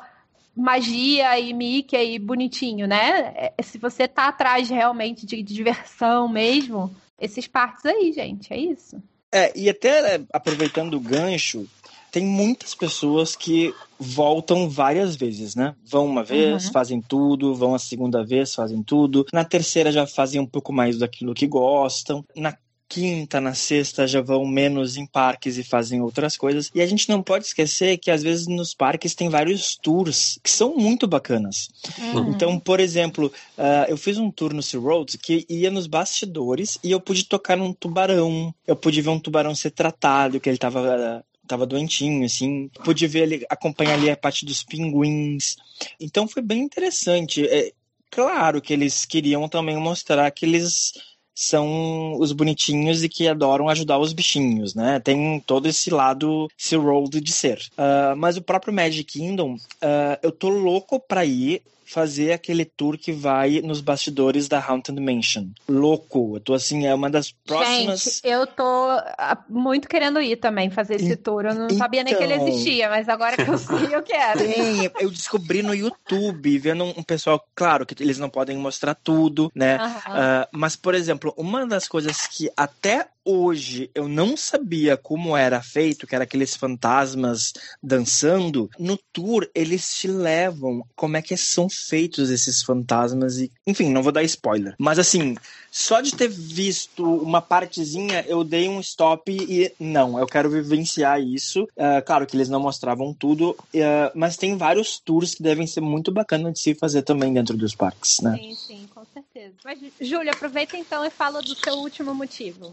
magia 0.56 1.40
e 1.40 1.54
Mickey 1.54 2.16
e 2.16 2.20
bonitinho, 2.20 2.88
né? 2.88 3.34
É- 3.36 3.64
se 3.64 3.78
você 3.78 4.08
tá 4.08 4.28
atrás 4.28 4.70
realmente 4.70 5.26
de, 5.26 5.42
de 5.42 5.54
diversão 5.54 6.28
mesmo, 6.28 6.94
esses 7.20 7.48
parques 7.48 7.86
aí, 7.86 8.12
gente, 8.12 8.54
é 8.54 8.58
isso. 8.58 9.02
É, 9.34 9.52
e 9.58 9.68
até 9.68 10.16
é, 10.16 10.22
aproveitando 10.32 10.94
o 10.96 11.00
gancho, 11.00 11.66
tem 12.12 12.24
muitas 12.24 12.76
pessoas 12.76 13.36
que 13.36 13.74
voltam 13.98 14.70
várias 14.70 15.16
vezes, 15.16 15.56
né? 15.56 15.74
Vão 15.90 16.06
uma 16.06 16.24
vez, 16.24 16.66
Uhum. 16.66 16.72
fazem 16.72 17.02
tudo, 17.02 17.56
vão 17.56 17.74
a 17.74 17.80
segunda 17.80 18.24
vez, 18.24 18.54
fazem 18.54 18.84
tudo. 18.84 19.26
Na 19.34 19.44
terceira 19.44 19.92
já 19.92 20.06
fazem 20.06 20.40
um 20.40 20.46
pouco 20.46 20.72
mais 20.72 21.00
daquilo 21.00 21.34
que 21.34 21.48
gostam. 21.48 22.24
Na 22.36 22.56
quinta, 22.94 23.42
na 23.42 23.56
sexta 23.56 24.06
já 24.06 24.22
vão 24.22 24.46
menos 24.46 24.98
em 24.98 25.06
parques 25.08 25.58
e 25.58 25.64
fazem 25.64 26.00
outras 26.00 26.38
coisas. 26.38 26.70
E 26.76 26.82
a 26.82 26.86
gente 26.86 27.10
não 27.10 27.24
pode 27.24 27.46
esquecer 27.46 27.98
que 27.98 28.12
às 28.12 28.22
vezes 28.22 28.46
nos 28.46 28.76
parques 28.76 29.16
tem 29.16 29.30
vários 29.30 29.76
tours 29.76 30.38
que 30.44 30.50
são 30.50 30.76
muito 30.76 31.08
bacanas. 31.08 31.70
Uhum. 31.98 32.30
Então, 32.30 32.60
por 32.60 32.80
exemplo, 32.80 33.34
ah, 33.58 33.88
eu 33.90 33.98
fiz 33.98 34.20
um 34.20 34.30
tour 34.30 34.54
no 34.54 34.62
SeaWorld 34.62 35.18
que 35.18 35.44
ia 35.50 35.72
nos 35.72 35.88
bastidores 35.88 36.78
e 36.84 36.92
eu 36.92 37.02
pude 37.02 37.26
tocar 37.26 37.58
num 37.58 37.74
tubarão. 37.74 38.54
Eu 38.68 38.76
pude 38.76 39.02
ver 39.02 39.10
um 39.10 39.20
tubarão 39.20 39.56
ser 39.56 39.72
tratado, 39.72 40.40
que 40.40 40.48
ele 40.48 40.60
tava, 40.60 41.26
tava 41.48 41.66
doentinho, 41.66 42.24
assim. 42.24 42.70
Pude 42.86 43.08
ver 43.08 43.24
ele, 43.24 43.46
acompanhar 43.50 43.96
ali 43.96 44.12
a 44.12 44.16
parte 44.16 44.46
dos 44.46 44.64
pinguins. 44.64 45.56
Então 46.00 46.28
foi 46.28 46.44
bem 46.44 46.62
interessante. 46.62 47.44
É, 47.48 47.72
claro 48.12 48.62
que 48.62 48.72
eles 48.72 49.04
queriam 49.04 49.50
também 49.50 49.78
mostrar 49.78 50.30
que 50.30 50.46
eles 50.46 50.94
são 51.36 52.18
os 52.20 52.32
bonitinhos 52.32 53.04
e 53.04 53.10
que 53.10 53.28
adoram 53.28 53.70
ajudar 53.70 53.98
os 53.98 54.14
bichinhos, 54.14 54.76
né? 54.76 55.00
Tem 55.00 55.40
todo 55.46 55.68
esse 55.68 55.90
lado 55.90 56.48
SeaWorld 56.58 57.20
de 57.20 57.32
ser. 57.32 57.60
Ah, 57.78 58.14
mas 58.18 58.38
o 58.38 58.42
próprio 58.42 58.74
Magic 58.74 59.04
Kingdom, 59.04 59.58
ah, 59.82 60.20
eu 60.22 60.32
tô 60.32 60.50
louco 60.50 61.00
pra 61.00 61.26
ir 61.26 61.62
fazer 61.94 62.32
aquele 62.32 62.66
tour 62.66 62.98
que 62.98 63.12
vai 63.12 63.62
nos 63.62 63.80
bastidores 63.80 64.48
da 64.48 64.60
Haunted 64.60 65.00
Mansion. 65.00 65.50
Louco. 65.70 66.38
Eu 66.38 66.40
tô 66.40 66.54
assim, 66.56 66.88
é 66.88 66.96
uma 66.96 67.08
das 67.08 67.32
próximas. 67.32 68.04
Gente, 68.04 68.22
eu 68.24 68.48
tô 68.48 68.64
ah, 68.64 69.38
muito 69.48 69.88
querendo 69.88 70.20
ir 70.20 70.38
também 70.38 70.72
fazer 70.72 70.96
esse 70.96 71.16
tour. 71.16 71.46
Eu 71.46 71.54
não 71.54 71.70
sabia 71.70 72.04
nem 72.04 72.16
que 72.16 72.24
ele 72.24 72.34
então. 72.34 72.48
existia, 72.48 72.90
mas 72.90 73.08
agora 73.08 73.38
que 73.38 73.48
eu 73.50 73.58
sei, 73.60 73.94
eu 73.96 74.02
quero. 74.02 74.40
Tem, 74.40 74.92
eu 75.00 75.12
descobri 75.12 75.62
no 75.62 75.76
YouTube, 75.76 76.58
vendo 76.58 76.84
um 76.84 77.04
pessoal, 77.04 77.46
claro 77.54 77.86
que 77.86 78.02
eles 78.02 78.18
não 78.18 78.30
podem 78.30 78.58
mostrar 78.58 78.96
tudo, 78.96 79.52
né? 79.54 79.78
Ah, 79.80 80.48
mas, 80.52 80.76
por 80.76 80.96
exemplo, 80.96 81.32
uma 81.38 81.68
das 81.68 81.88
coisas 81.88 82.26
que 82.26 82.50
até 82.58 83.08
hoje 83.26 83.90
eu 83.94 84.08
não 84.08 84.36
sabia 84.36 84.98
como 84.98 85.36
era 85.36 85.62
feito, 85.62 86.06
que 86.08 86.16
era 86.16 86.24
aqueles 86.24 86.56
fantasmas 86.56 87.54
dançando, 87.82 88.70
no 88.78 88.98
tour 89.12 89.50
eles 89.54 89.96
te 89.96 90.08
levam 90.08 90.86
como 90.96 91.18
é 91.18 91.22
que 91.22 91.36
são 91.38 91.70
feitos 91.70 92.30
esses 92.30 92.62
fantasmas 92.62 93.38
e, 93.38 93.52
enfim, 93.66 93.90
não 93.90 94.04
vou 94.04 94.12
dar 94.12 94.24
spoiler. 94.24 94.76
Mas 94.78 95.00
assim, 95.00 95.36
só 95.72 96.02
de 96.02 96.16
ter 96.16 96.30
visto 96.30 97.04
uma 97.04 97.42
partezinha, 97.42 98.24
eu 98.28 98.44
dei 98.44 98.70
um 98.70 98.80
stop 98.80 99.32
e 99.32 99.74
não, 99.80 100.20
eu 100.20 100.28
quero 100.28 100.50
vivenciar 100.50 101.22
isso. 101.22 101.68
Ah, 101.78 102.02
claro 102.02 102.28
que 102.28 102.36
eles 102.36 102.50
não 102.50 102.60
mostravam 102.60 103.14
tudo, 103.14 103.56
ah, 103.76 104.12
mas 104.14 104.38
tem 104.38 104.58
vários 104.58 105.00
tours 105.00 105.36
que 105.36 105.44
devem 105.44 105.66
ser 105.66 105.82
muito 105.82 106.12
bacanas 106.12 106.54
de 106.54 106.60
se 106.60 106.76
fazer 106.76 107.02
também 107.02 107.34
dentro 107.34 107.58
dos 107.58 107.76
parques, 107.76 108.20
né? 108.22 108.38
Sim, 108.38 108.56
sim, 108.56 108.90
com 108.94 109.04
certeza. 109.06 109.56
Mas, 109.64 109.80
Júlia, 110.00 110.32
aproveita 110.32 110.78
então 110.78 111.04
e 111.06 111.10
fala 111.10 111.42
do 111.42 111.56
seu 111.56 111.76
último 111.76 112.14
motivo. 112.14 112.72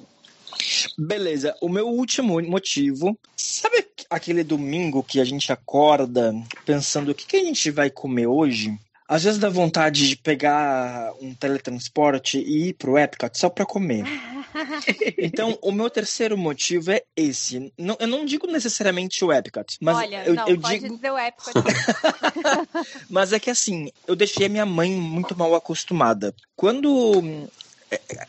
Beleza, 0.99 1.57
o 1.61 1.69
meu 1.69 1.89
último 1.89 2.41
motivo. 2.43 3.19
Sabe 3.37 3.87
aquele 4.09 4.43
domingo 4.43 5.03
que 5.03 5.21
a 5.21 5.25
gente 5.25 5.53
acorda 5.53 6.35
pensando 6.65 7.11
o 7.11 7.15
que, 7.15 7.27
que 7.27 7.37
a 7.37 7.45
gente 7.45 7.71
vai 7.71 7.91
comer 7.91 8.27
hoje? 8.27 8.79
Às 9.11 9.25
vezes 9.25 9.41
dá 9.41 9.49
vontade 9.49 10.09
de 10.09 10.17
pegar 10.17 11.13
um 11.21 11.35
teletransporte 11.35 12.39
e 12.39 12.69
ir 12.69 12.75
pro 12.75 12.97
Epcot 12.97 13.37
só 13.37 13.49
pra 13.49 13.67
comer. 13.67 14.05
então, 15.19 15.59
o 15.61 15.73
meu 15.73 15.91
terceiro 15.91 16.39
motivo 16.39 16.93
é 16.93 17.03
esse. 17.17 17.73
Não, 17.77 17.97
eu 17.99 18.07
não 18.07 18.25
digo 18.25 18.47
necessariamente 18.47 19.25
o 19.25 19.33
Epcot, 19.33 19.79
mas 19.81 19.97
Olha, 19.97 20.25
eu, 20.25 20.35
não, 20.35 20.47
eu 20.47 20.61
pode 20.61 20.79
digo. 20.79 20.95
dizer 20.95 21.11
o 21.11 21.19
Epcot. 21.19 21.55
mas 23.11 23.33
é 23.33 23.41
que 23.41 23.51
assim, 23.51 23.91
eu 24.07 24.15
deixei 24.15 24.47
a 24.47 24.49
minha 24.49 24.67
mãe 24.67 24.93
muito 24.93 25.37
mal 25.37 25.57
acostumada. 25.57 26.33
Quando 26.55 27.49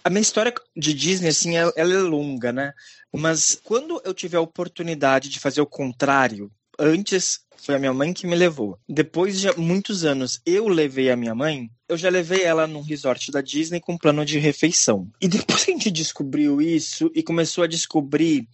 a 0.03 0.09
minha 0.09 0.21
história 0.21 0.53
de 0.75 0.93
Disney, 0.93 1.29
assim, 1.29 1.57
ela, 1.57 1.73
é 1.75 1.83
longa, 1.83 2.51
né? 2.51 2.73
Mas 3.13 3.59
quando 3.63 4.01
eu 4.05 4.13
tive 4.13 4.37
a 4.37 4.41
oportunidade 4.41 5.29
de 5.29 5.39
fazer 5.39 5.61
o 5.61 5.65
contrário, 5.65 6.51
antes 6.79 7.41
foi 7.57 7.75
a 7.75 7.79
minha 7.79 7.93
mãe 7.93 8.13
que 8.13 8.25
me 8.25 8.35
levou. 8.35 8.79
Depois 8.89 9.39
de 9.39 9.55
muitos 9.57 10.03
anos 10.03 10.41
eu 10.45 10.67
levei 10.67 11.11
a 11.11 11.15
minha 11.15 11.35
mãe, 11.35 11.69
eu 11.87 11.95
já 11.95 12.09
levei 12.09 12.43
ela 12.43 12.65
num 12.65 12.81
resort 12.81 13.31
da 13.31 13.41
Disney 13.41 13.79
com 13.79 13.97
plano 13.97 14.25
de 14.25 14.39
refeição. 14.39 15.07
E 15.21 15.27
depois 15.27 15.63
que 15.63 15.69
a 15.71 15.73
gente 15.73 15.91
descobriu 15.91 16.61
isso 16.61 17.11
e 17.13 17.21
começou 17.21 17.63
a 17.63 17.67
descobrir 17.67 18.47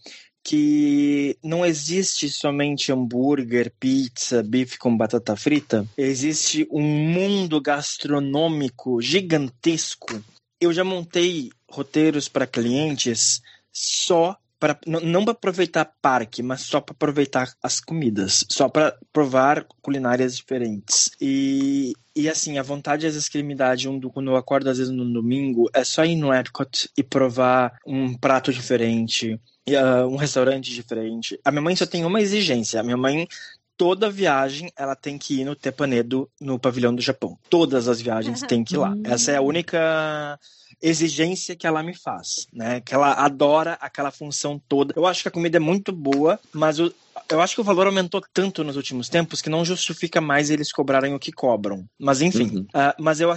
que 0.44 1.36
não 1.42 1.64
existe 1.64 2.28
somente 2.30 2.90
hambúrguer, 2.90 3.72
pizza, 3.78 4.42
bife 4.42 4.78
com 4.78 4.96
batata 4.96 5.36
frita, 5.36 5.86
existe 5.96 6.66
um 6.70 6.82
mundo 6.82 7.60
gastronômico 7.60 9.00
gigantesco. 9.02 10.22
Eu 10.60 10.72
já 10.72 10.84
montei 10.84 11.50
roteiros 11.70 12.28
para 12.28 12.46
clientes 12.46 13.40
só 13.72 14.36
para 14.58 14.76
não 14.86 15.24
para 15.24 15.32
aproveitar 15.32 15.92
parque, 16.02 16.42
mas 16.42 16.62
só 16.62 16.80
para 16.80 16.92
aproveitar 16.92 17.52
as 17.62 17.80
comidas, 17.80 18.44
só 18.48 18.68
para 18.68 18.96
provar 19.12 19.64
culinárias 19.80 20.36
diferentes. 20.36 21.10
E, 21.20 21.92
e 22.14 22.28
assim, 22.28 22.58
a 22.58 22.62
vontade 22.62 23.06
às 23.06 23.14
vezes 23.14 23.28
que 23.28 23.42
me 23.42 23.54
dá 23.54 23.74
de 23.74 23.88
um, 23.88 24.00
quando 24.00 24.30
eu 24.30 24.36
acordo 24.36 24.68
às 24.68 24.78
vezes 24.78 24.92
no 24.92 25.10
domingo 25.12 25.70
é 25.72 25.84
só 25.84 26.04
ir 26.04 26.16
no 26.16 26.34
Epcot 26.34 26.90
e 26.96 27.02
provar 27.04 27.78
um 27.86 28.14
prato 28.14 28.52
diferente, 28.52 29.38
uh, 29.68 30.06
um 30.08 30.16
restaurante 30.16 30.72
diferente. 30.72 31.38
A 31.44 31.52
minha 31.52 31.62
mãe 31.62 31.76
só 31.76 31.86
tem 31.86 32.04
uma 32.04 32.20
exigência. 32.20 32.80
A 32.80 32.82
minha 32.82 32.96
mãe 32.96 33.28
toda 33.78 34.10
viagem 34.10 34.70
ela 34.76 34.96
tem 34.96 35.16
que 35.16 35.40
ir 35.40 35.44
no 35.44 35.54
Tepanedo, 35.54 36.28
no 36.40 36.58
pavilhão 36.58 36.94
do 36.94 37.00
Japão. 37.00 37.38
Todas 37.48 37.86
as 37.86 38.00
viagens 38.00 38.42
tem 38.42 38.64
que 38.64 38.74
ir 38.74 38.78
lá. 38.78 38.94
Essa 39.04 39.30
é 39.30 39.36
a 39.36 39.40
única 39.40 40.38
exigência 40.82 41.56
que 41.56 41.66
ela 41.66 41.82
me 41.82 41.94
faz, 41.94 42.46
né? 42.52 42.80
Que 42.80 42.94
ela 42.94 43.12
adora 43.12 43.78
aquela 43.80 44.10
função 44.10 44.60
toda. 44.68 44.92
Eu 44.96 45.06
acho 45.06 45.22
que 45.22 45.28
a 45.28 45.30
comida 45.30 45.56
é 45.56 45.60
muito 45.60 45.92
boa, 45.92 46.38
mas 46.52 46.78
o, 46.78 46.92
eu 47.30 47.40
acho 47.40 47.54
que 47.54 47.60
o 47.60 47.64
valor 47.64 47.86
aumentou 47.86 48.20
tanto 48.32 48.64
nos 48.64 48.76
últimos 48.76 49.08
tempos 49.08 49.40
que 49.40 49.50
não 49.50 49.64
justifica 49.64 50.20
mais 50.20 50.50
eles 50.50 50.72
cobrarem 50.72 51.14
o 51.14 51.18
que 51.18 51.32
cobram. 51.32 51.84
Mas 51.98 52.20
enfim, 52.20 52.48
uhum. 52.48 52.62
uh, 52.62 52.94
mas 52.98 53.20
eu 53.20 53.30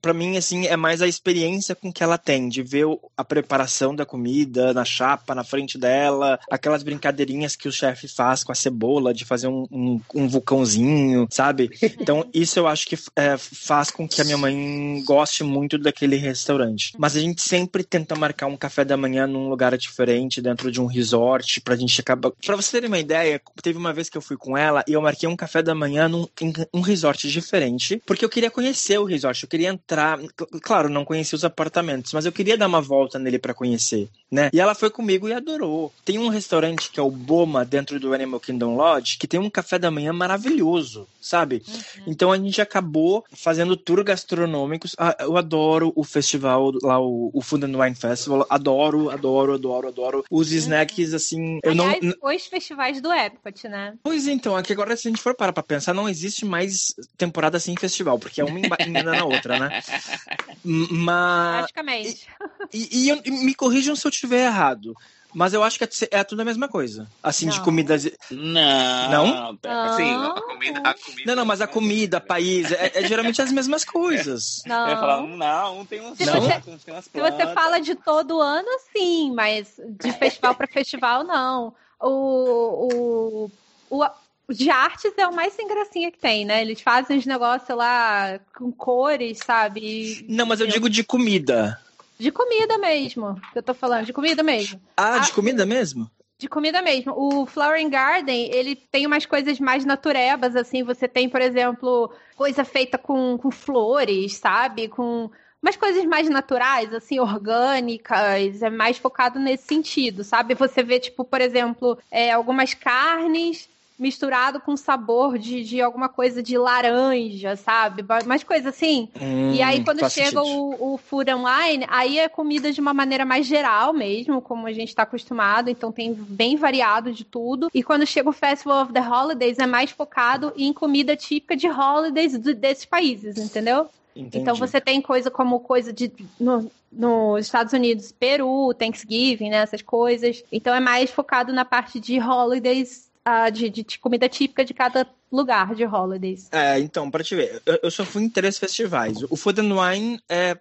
para 0.00 0.14
mim, 0.14 0.36
assim, 0.36 0.66
é 0.66 0.76
mais 0.76 1.02
a 1.02 1.08
experiência 1.08 1.74
com 1.74 1.92
que 1.92 2.02
ela 2.02 2.18
tem, 2.18 2.48
de 2.48 2.62
ver 2.62 2.86
a 3.16 3.24
preparação 3.24 3.94
da 3.94 4.04
comida 4.04 4.72
na 4.72 4.84
chapa, 4.84 5.34
na 5.34 5.44
frente 5.44 5.78
dela, 5.78 6.38
aquelas 6.50 6.82
brincadeirinhas 6.82 7.56
que 7.56 7.68
o 7.68 7.72
chefe 7.72 8.08
faz 8.08 8.44
com 8.44 8.52
a 8.52 8.54
cebola, 8.54 9.14
de 9.14 9.24
fazer 9.24 9.48
um, 9.48 9.66
um, 9.70 10.00
um 10.14 10.28
vulcãozinho, 10.28 11.26
sabe? 11.30 11.70
Então, 11.82 12.28
isso 12.32 12.58
eu 12.58 12.66
acho 12.66 12.86
que 12.86 12.98
é, 13.16 13.36
faz 13.36 13.90
com 13.90 14.08
que 14.08 14.20
a 14.20 14.24
minha 14.24 14.38
mãe 14.38 15.02
goste 15.06 15.44
muito 15.44 15.78
daquele 15.78 16.16
restaurante. 16.16 16.92
Mas 16.98 17.16
a 17.16 17.20
gente 17.20 17.42
sempre 17.42 17.84
tenta 17.84 18.14
marcar 18.14 18.46
um 18.46 18.56
café 18.56 18.84
da 18.84 18.96
manhã 18.96 19.26
num 19.26 19.48
lugar 19.48 19.76
diferente, 19.76 20.40
dentro 20.40 20.70
de 20.70 20.80
um 20.80 20.86
resort, 20.86 21.60
pra 21.60 21.76
gente 21.76 22.00
acabar. 22.00 22.30
Pra 22.44 22.56
você 22.56 22.72
terem 22.72 22.88
uma 22.88 22.98
ideia, 22.98 23.40
teve 23.62 23.78
uma 23.78 23.92
vez 23.92 24.08
que 24.08 24.16
eu 24.16 24.22
fui 24.22 24.36
com 24.36 24.56
ela 24.56 24.84
e 24.86 24.92
eu 24.92 25.02
marquei 25.02 25.28
um 25.28 25.36
café 25.36 25.62
da 25.62 25.74
manhã 25.74 26.08
num 26.08 26.26
um 26.72 26.80
resort 26.80 27.28
diferente, 27.30 28.02
porque 28.06 28.24
eu 28.24 28.28
queria 28.28 28.50
conhecer 28.50 28.98
o 28.98 29.04
resort 29.04 29.46
queria 29.52 29.68
entrar. 29.68 30.18
Claro, 30.62 30.88
não 30.88 31.04
conhecia 31.04 31.36
os 31.36 31.44
apartamentos, 31.44 32.14
mas 32.14 32.24
eu 32.24 32.32
queria 32.32 32.56
dar 32.56 32.66
uma 32.66 32.80
volta 32.80 33.18
nele 33.18 33.38
para 33.38 33.52
conhecer, 33.52 34.08
né? 34.30 34.48
E 34.50 34.58
ela 34.58 34.74
foi 34.74 34.88
comigo 34.88 35.28
e 35.28 35.34
adorou. 35.34 35.92
Tem 36.06 36.18
um 36.18 36.28
restaurante 36.28 36.90
que 36.90 36.98
é 36.98 37.02
o 37.02 37.10
Boma, 37.10 37.62
dentro 37.62 38.00
do 38.00 38.14
Animal 38.14 38.40
Kingdom 38.40 38.74
Lodge, 38.74 39.18
que 39.18 39.28
tem 39.28 39.38
um 39.38 39.50
café 39.50 39.78
da 39.78 39.90
manhã 39.90 40.10
maravilhoso, 40.10 41.06
sabe? 41.20 41.62
Uhum. 41.68 42.04
Então 42.06 42.32
a 42.32 42.38
gente 42.38 42.62
acabou 42.62 43.24
fazendo 43.30 43.76
tour 43.76 44.02
gastronômicos. 44.02 44.96
Ah, 44.98 45.14
eu 45.20 45.36
adoro 45.36 45.92
o 45.94 46.02
festival 46.02 46.72
lá, 46.82 46.98
o, 46.98 47.30
o 47.34 47.42
Food 47.42 47.66
and 47.66 47.78
Wine 47.78 47.94
Festival. 47.94 48.46
Adoro, 48.48 49.10
adoro, 49.10 49.52
adoro, 49.52 49.88
adoro. 49.88 50.24
Os 50.30 50.50
uhum. 50.50 50.56
snacks, 50.56 51.12
assim. 51.12 51.58
Eu 51.62 51.72
Aliás, 51.72 52.00
não... 52.02 52.14
os 52.22 52.46
festivais 52.46 53.02
do 53.02 53.12
Epcot, 53.12 53.68
né? 53.68 53.94
Pois 54.02 54.26
então, 54.26 54.56
aqui 54.56 54.72
agora, 54.72 54.96
se 54.96 55.08
a 55.08 55.10
gente 55.10 55.20
for 55.20 55.34
parar 55.34 55.52
pra 55.52 55.62
pensar, 55.62 55.92
não 55.92 56.08
existe 56.08 56.46
mais 56.46 56.94
temporada 57.18 57.60
sem 57.60 57.76
festival, 57.76 58.18
porque 58.18 58.40
é 58.40 58.44
uma 58.44 58.58
emenda 58.80 59.12
na 59.12 59.24
outra, 59.24 59.31
né? 59.58 59.82
Mas. 60.64 61.56
Praticamente. 61.58 62.26
E, 62.72 63.08
e, 63.08 63.22
e, 63.24 63.30
me 63.30 63.54
corrijam 63.54 63.96
se 63.96 64.06
eu 64.06 64.10
estiver 64.10 64.46
errado. 64.46 64.96
Mas 65.34 65.54
eu 65.54 65.62
acho 65.62 65.78
que 65.78 65.84
é, 65.84 65.88
é 66.10 66.24
tudo 66.24 66.42
a 66.42 66.44
mesma 66.44 66.68
coisa. 66.68 67.08
Assim, 67.22 67.46
não. 67.46 67.52
de 67.52 67.60
comidas. 67.62 68.04
Não. 68.30 69.52
Não? 69.54 69.58
Sim, 69.96 70.14
a 70.14 70.40
comida, 70.42 70.80
a 70.84 70.94
comida. 70.94 71.22
Não, 71.26 71.36
não, 71.36 71.44
mas 71.44 71.60
a 71.62 71.66
comida, 71.66 72.20
país, 72.20 72.70
é, 72.70 72.92
é 72.94 73.06
geralmente 73.06 73.40
as 73.40 73.50
mesmas 73.50 73.82
coisas. 73.84 74.62
Não. 74.66 74.88
Eu 74.88 74.96
falar, 74.96 75.22
não, 75.22 75.80
um 75.80 75.86
tem 75.86 76.02
uns 76.02 76.18
se 76.18 76.26
não? 76.26 76.34
Você, 76.34 76.60
tem 76.60 76.94
umas 76.94 77.04
se 77.04 77.20
você 77.20 77.46
fala 77.54 77.80
de 77.80 77.94
todo 77.94 78.40
ano, 78.40 78.68
sim, 78.94 79.32
mas 79.32 79.80
de 79.98 80.12
festival 80.12 80.54
para 80.54 80.66
festival, 80.66 81.24
não. 81.24 81.74
O, 81.98 83.48
o, 83.48 83.50
o, 83.88 84.04
de 84.48 84.70
artes 84.70 85.12
é 85.16 85.26
o 85.26 85.34
mais 85.34 85.52
sem 85.52 85.66
gracinha 85.66 86.10
que 86.10 86.18
tem, 86.18 86.44
né? 86.44 86.62
Eles 86.62 86.80
fazem 86.80 87.18
os 87.18 87.26
negócios 87.26 87.76
lá 87.76 88.38
com 88.56 88.70
cores, 88.72 89.38
sabe? 89.38 90.24
Não, 90.28 90.46
mas 90.46 90.60
eu 90.60 90.66
digo 90.66 90.90
de 90.90 91.04
comida. 91.04 91.80
De 92.18 92.30
comida 92.30 92.78
mesmo, 92.78 93.40
que 93.52 93.58
eu 93.58 93.62
tô 93.62 93.74
falando, 93.74 94.06
de 94.06 94.12
comida 94.12 94.42
mesmo. 94.42 94.80
Ah, 94.96 95.18
de 95.18 95.32
comida 95.32 95.66
mesmo? 95.66 96.10
De 96.38 96.48
comida 96.48 96.82
mesmo. 96.82 97.14
O 97.16 97.46
Flowering 97.46 97.90
Garden, 97.90 98.50
ele 98.52 98.76
tem 98.76 99.06
umas 99.06 99.26
coisas 99.26 99.58
mais 99.60 99.84
naturebas, 99.84 100.56
assim. 100.56 100.82
Você 100.82 101.06
tem, 101.08 101.28
por 101.28 101.40
exemplo, 101.40 102.12
coisa 102.36 102.64
feita 102.64 102.98
com, 102.98 103.38
com 103.38 103.50
flores, 103.50 104.36
sabe? 104.36 104.88
Com 104.88 105.30
umas 105.62 105.76
coisas 105.76 106.04
mais 106.04 106.28
naturais, 106.28 106.92
assim, 106.92 107.20
orgânicas. 107.20 108.60
É 108.62 108.70
mais 108.70 108.98
focado 108.98 109.38
nesse 109.38 109.66
sentido, 109.66 110.24
sabe? 110.24 110.54
Você 110.54 110.82
vê, 110.82 110.98
tipo, 110.98 111.24
por 111.24 111.40
exemplo, 111.40 111.98
é, 112.10 112.32
algumas 112.32 112.74
carnes 112.74 113.68
misturado 113.98 114.60
com 114.60 114.76
sabor 114.76 115.38
de, 115.38 115.62
de 115.62 115.80
alguma 115.80 116.08
coisa 116.08 116.42
de 116.42 116.56
laranja, 116.58 117.56
sabe? 117.56 118.04
Umas 118.24 118.42
coisas 118.42 118.66
assim. 118.66 119.08
Hum, 119.20 119.52
e 119.52 119.62
aí, 119.62 119.84
quando 119.84 120.08
chega 120.10 120.42
o, 120.42 120.94
o 120.94 120.98
Food 120.98 121.32
Online, 121.32 121.86
aí 121.88 122.18
é 122.18 122.28
comida 122.28 122.72
de 122.72 122.80
uma 122.80 122.94
maneira 122.94 123.24
mais 123.24 123.46
geral 123.46 123.92
mesmo, 123.92 124.40
como 124.40 124.66
a 124.66 124.72
gente 124.72 124.88
está 124.88 125.02
acostumado. 125.02 125.70
Então, 125.70 125.92
tem 125.92 126.12
bem 126.12 126.56
variado 126.56 127.12
de 127.12 127.24
tudo. 127.24 127.68
E 127.72 127.82
quando 127.82 128.06
chega 128.06 128.28
o 128.28 128.32
Festival 128.32 128.82
of 128.82 128.92
the 128.92 129.00
Holidays, 129.00 129.58
é 129.58 129.66
mais 129.66 129.90
focado 129.90 130.52
em 130.56 130.72
comida 130.72 131.16
típica 131.16 131.56
de 131.56 131.68
holidays 131.68 132.36
desses 132.38 132.84
países, 132.84 133.36
entendeu? 133.38 133.88
Entendi. 134.14 134.38
Então 134.38 134.54
você 134.54 134.80
tem 134.80 135.00
coisa 135.00 135.30
como 135.30 135.60
coisa 135.60 135.92
de 135.92 136.12
no, 136.38 136.70
nos 136.90 137.46
Estados 137.46 137.72
Unidos, 137.72 138.12
Peru, 138.12 138.74
Thanksgiving, 138.74 139.50
né, 139.50 139.58
essas 139.58 139.80
coisas. 139.80 140.44
Então 140.52 140.74
é 140.74 140.80
mais 140.80 141.10
focado 141.10 141.52
na 141.52 141.64
parte 141.64 141.98
de 141.98 142.20
holidays 142.20 143.10
uh, 143.26 143.50
de, 143.50 143.70
de, 143.70 143.98
comida 143.98 144.28
típica 144.28 144.64
de 144.64 144.74
cada 144.74 145.06
lugar 145.30 145.74
de 145.74 145.84
holidays. 145.84 146.48
É, 146.52 146.78
então, 146.78 147.10
para 147.10 147.24
te 147.24 147.34
ver, 147.34 147.62
eu, 147.64 147.80
eu, 147.84 147.90
só 147.90 148.04
fui 148.04 148.22
em 148.22 148.28
três 148.28 148.58
festivais. 148.58 149.22
O 149.30 149.36
Food 149.36 149.60
and 149.60 149.74
Wine 149.74 150.20
é 150.28 150.58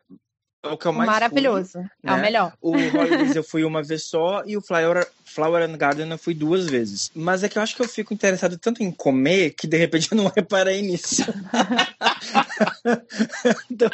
o 0.64 0.78
que 0.78 0.86
eu 0.86 0.94
mais 0.94 1.10
Maravilhoso. 1.10 1.74
Fui, 1.74 1.82
é 2.04 2.12
né? 2.12 2.14
o 2.14 2.22
melhor. 2.22 2.54
O 2.62 2.72
Holidays 2.72 3.36
eu 3.36 3.44
fui 3.44 3.64
uma 3.64 3.82
vez 3.82 4.04
só 4.04 4.44
e 4.46 4.56
o 4.56 4.62
Flower, 4.62 5.08
Flower 5.26 5.68
and 5.68 5.76
Garden 5.76 6.10
eu 6.10 6.18
fui 6.18 6.34
duas 6.34 6.68
vezes. 6.68 7.12
Mas 7.16 7.44
é 7.44 7.50
que 7.50 7.58
eu 7.58 7.62
acho 7.62 7.76
que 7.76 7.82
eu 7.82 7.88
fico 7.88 8.14
interessado 8.14 8.58
tanto 8.58 8.84
em 8.84 8.92
comer 8.92 9.52
que 9.52 9.66
de 9.66 9.78
repente 9.78 10.10
eu 10.12 10.18
não 10.18 10.32
reparei 10.36 10.82
nisso. 10.82 11.24
então, 13.72 13.90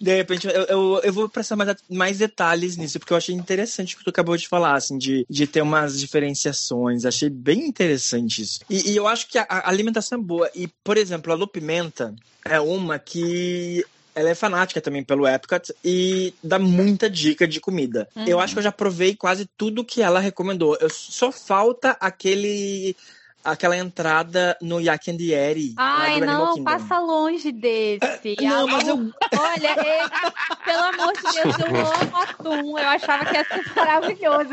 de 0.00 0.16
repente, 0.16 0.46
eu, 0.46 0.52
eu, 0.52 1.00
eu, 1.04 1.12
vou 1.12 1.28
prestar 1.28 1.56
mais, 1.56 1.76
mais 1.90 2.18
detalhes 2.18 2.76
nisso, 2.76 2.98
porque 2.98 3.12
eu 3.12 3.16
achei 3.16 3.34
interessante 3.34 3.94
o 3.94 3.98
que 3.98 4.04
tu 4.04 4.10
acabou 4.10 4.36
de 4.36 4.48
falar, 4.48 4.76
assim, 4.76 4.96
de, 4.96 5.26
de 5.28 5.46
ter 5.46 5.62
umas 5.62 5.98
diferenciações. 5.98 7.04
Achei 7.04 7.28
bem 7.28 7.66
interessante 7.66 8.42
isso. 8.42 8.60
E, 8.70 8.92
e 8.92 8.96
eu 8.96 9.06
acho 9.06 9.28
que 9.28 9.38
a, 9.38 9.46
a 9.48 9.68
alimentação 9.68 10.18
é 10.18 10.22
boa. 10.22 10.50
E, 10.54 10.68
por 10.82 10.96
exemplo, 10.96 11.32
a 11.32 11.36
Lu 11.36 11.46
Pimenta 11.46 12.14
é 12.44 12.60
uma 12.60 12.98
que 12.98 13.84
ela 14.14 14.30
é 14.30 14.34
fanática 14.34 14.80
também 14.80 15.02
pelo 15.02 15.26
Epcot 15.26 15.74
e 15.84 16.34
dá 16.42 16.58
muita 16.58 17.08
dica 17.08 17.46
de 17.46 17.60
comida. 17.60 18.08
Uhum. 18.14 18.24
Eu 18.26 18.40
acho 18.40 18.54
que 18.54 18.58
eu 18.58 18.62
já 18.64 18.72
provei 18.72 19.14
quase 19.14 19.46
tudo 19.56 19.84
que 19.84 20.02
ela 20.02 20.20
recomendou. 20.20 20.76
Eu, 20.80 20.90
só 20.90 21.32
falta 21.32 21.96
aquele 22.00 22.96
aquela 23.44 23.76
entrada 23.76 24.56
no 24.62 24.80
Yak 24.80 25.10
and 25.10 25.16
Yeri. 25.20 25.74
Ai, 25.76 26.20
não, 26.20 26.62
passa 26.62 26.98
longe 26.98 27.50
desse. 27.50 28.36
não, 28.40 28.68
mas 28.68 28.86
eu... 28.86 28.96
Olha, 28.96 29.70
ele, 29.80 30.10
pelo 30.64 30.82
amor 30.82 31.12
de 31.12 31.22
Deus, 31.22 31.58
eu 31.58 31.76
amo 31.76 32.16
atum. 32.16 32.78
Eu 32.78 32.88
achava 32.88 33.24
que 33.24 33.34
ia 33.34 33.44
ser 33.44 33.74
maravilhoso. 33.74 34.50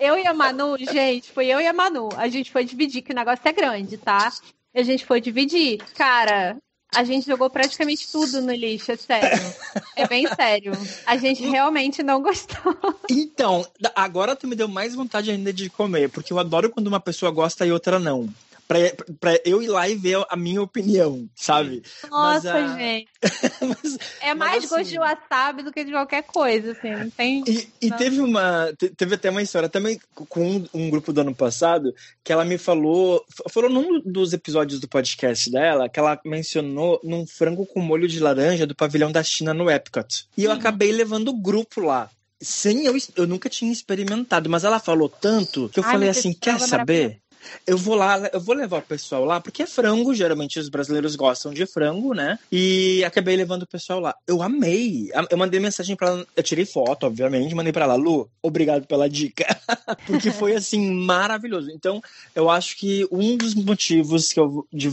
Eu 0.00 0.18
e 0.18 0.26
a 0.26 0.34
Manu, 0.34 0.76
gente, 0.78 1.30
foi 1.30 1.46
eu 1.46 1.60
e 1.60 1.66
a 1.66 1.72
Manu. 1.72 2.08
A 2.16 2.28
gente 2.28 2.50
foi 2.50 2.64
dividir, 2.64 3.02
que 3.02 3.12
o 3.12 3.16
negócio 3.16 3.46
é 3.46 3.52
grande, 3.52 3.96
tá? 3.96 4.32
A 4.74 4.82
gente 4.82 5.06
foi 5.06 5.20
dividir. 5.20 5.78
Cara, 5.94 6.56
a 6.94 7.04
gente 7.04 7.26
jogou 7.26 7.50
praticamente 7.50 8.10
tudo 8.10 8.40
no 8.40 8.52
lixo, 8.52 8.92
é 8.92 8.96
sério. 8.96 9.54
É 9.94 10.06
bem 10.06 10.26
sério. 10.34 10.72
A 11.06 11.16
gente 11.16 11.46
realmente 11.46 12.02
não 12.02 12.22
gostou. 12.22 12.76
Então, 13.10 13.66
agora 13.94 14.34
tu 14.34 14.46
me 14.46 14.56
deu 14.56 14.68
mais 14.68 14.94
vontade 14.94 15.30
ainda 15.30 15.52
de 15.52 15.68
comer, 15.68 16.08
porque 16.08 16.32
eu 16.32 16.38
adoro 16.38 16.70
quando 16.70 16.86
uma 16.86 17.00
pessoa 17.00 17.30
gosta 17.30 17.66
e 17.66 17.72
outra 17.72 17.98
não 17.98 18.28
pra, 18.68 18.78
pra 19.18 19.40
eu 19.44 19.62
ir 19.62 19.68
lá 19.68 19.88
e 19.88 19.96
ver 19.96 20.22
a 20.28 20.36
minha 20.36 20.60
opinião, 20.60 21.26
sabe? 21.34 21.82
Nossa, 22.10 22.52
mas, 22.52 22.76
gente. 22.76 23.08
mas, 23.62 23.98
é 24.20 24.34
mais 24.34 24.64
assim, 24.64 24.76
gosto 24.76 24.90
de 24.90 24.98
wasabi 24.98 25.62
do 25.62 25.72
que 25.72 25.84
de 25.84 25.90
qualquer 25.90 26.22
coisa, 26.22 26.72
assim, 26.72 26.90
não 26.90 27.10
tem... 27.10 27.42
E, 27.48 27.68
e 27.80 27.90
teve 27.90 28.20
uma... 28.20 28.70
Teve 28.96 29.14
até 29.14 29.30
uma 29.30 29.42
história 29.42 29.68
também 29.68 29.98
com 30.14 30.46
um, 30.46 30.68
um, 30.74 30.90
grupo 30.90 31.12
do 31.12 31.22
ano 31.22 31.34
passado, 31.34 31.94
que 32.22 32.30
ela 32.30 32.44
me 32.44 32.58
falou... 32.58 33.24
Falou 33.48 33.70
num 33.70 34.00
dos 34.00 34.34
episódios 34.34 34.78
do 34.78 34.86
podcast 34.86 35.50
dela, 35.50 35.88
que 35.88 35.98
ela 35.98 36.20
mencionou 36.24 37.00
num 37.02 37.26
frango 37.26 37.64
com 37.64 37.80
molho 37.80 38.06
de 38.06 38.20
laranja 38.20 38.66
do 38.66 38.76
pavilhão 38.76 39.10
da 39.10 39.22
China 39.22 39.54
no 39.54 39.70
Epcot. 39.70 40.26
E 40.36 40.44
eu 40.44 40.50
uhum. 40.50 40.56
acabei 40.58 40.92
levando 40.92 41.28
o 41.28 41.40
grupo 41.40 41.80
lá. 41.80 42.10
Sem 42.40 42.84
eu, 42.84 42.96
eu 43.16 43.26
nunca 43.26 43.48
tinha 43.48 43.72
experimentado, 43.72 44.48
mas 44.48 44.62
ela 44.62 44.78
falou 44.78 45.08
tanto 45.08 45.68
que 45.70 45.80
eu 45.80 45.84
Ai, 45.84 45.90
falei 45.90 46.08
assim: 46.08 46.32
quer 46.32 46.60
saber? 46.60 47.20
Eu 47.66 47.76
vou 47.76 47.94
lá, 47.94 48.28
eu 48.32 48.40
vou 48.40 48.54
levar 48.54 48.78
o 48.78 48.82
pessoal 48.82 49.24
lá, 49.24 49.40
porque 49.40 49.62
é 49.62 49.66
frango, 49.66 50.14
geralmente 50.14 50.58
os 50.58 50.68
brasileiros 50.68 51.16
gostam 51.16 51.52
de 51.52 51.66
frango, 51.66 52.14
né? 52.14 52.38
E 52.50 53.04
acabei 53.04 53.36
levando 53.36 53.62
o 53.62 53.66
pessoal 53.66 54.00
lá. 54.00 54.14
Eu 54.26 54.42
amei. 54.42 55.10
Eu 55.30 55.38
mandei 55.38 55.60
mensagem 55.60 55.96
para 55.96 56.08
ela, 56.08 56.26
eu 56.36 56.42
tirei 56.42 56.64
foto, 56.64 57.06
obviamente, 57.06 57.54
mandei 57.54 57.72
para 57.72 57.84
ela, 57.84 57.94
Lu, 57.94 58.28
obrigado 58.42 58.86
pela 58.86 59.08
dica. 59.08 59.46
porque 60.06 60.30
foi 60.30 60.54
assim 60.54 60.90
maravilhoso. 60.90 61.70
Então, 61.70 62.02
eu 62.34 62.48
acho 62.50 62.76
que 62.76 63.06
um 63.10 63.36
dos 63.36 63.54
motivos 63.54 64.32
que 64.32 64.40
eu 64.40 64.66
de 64.72 64.90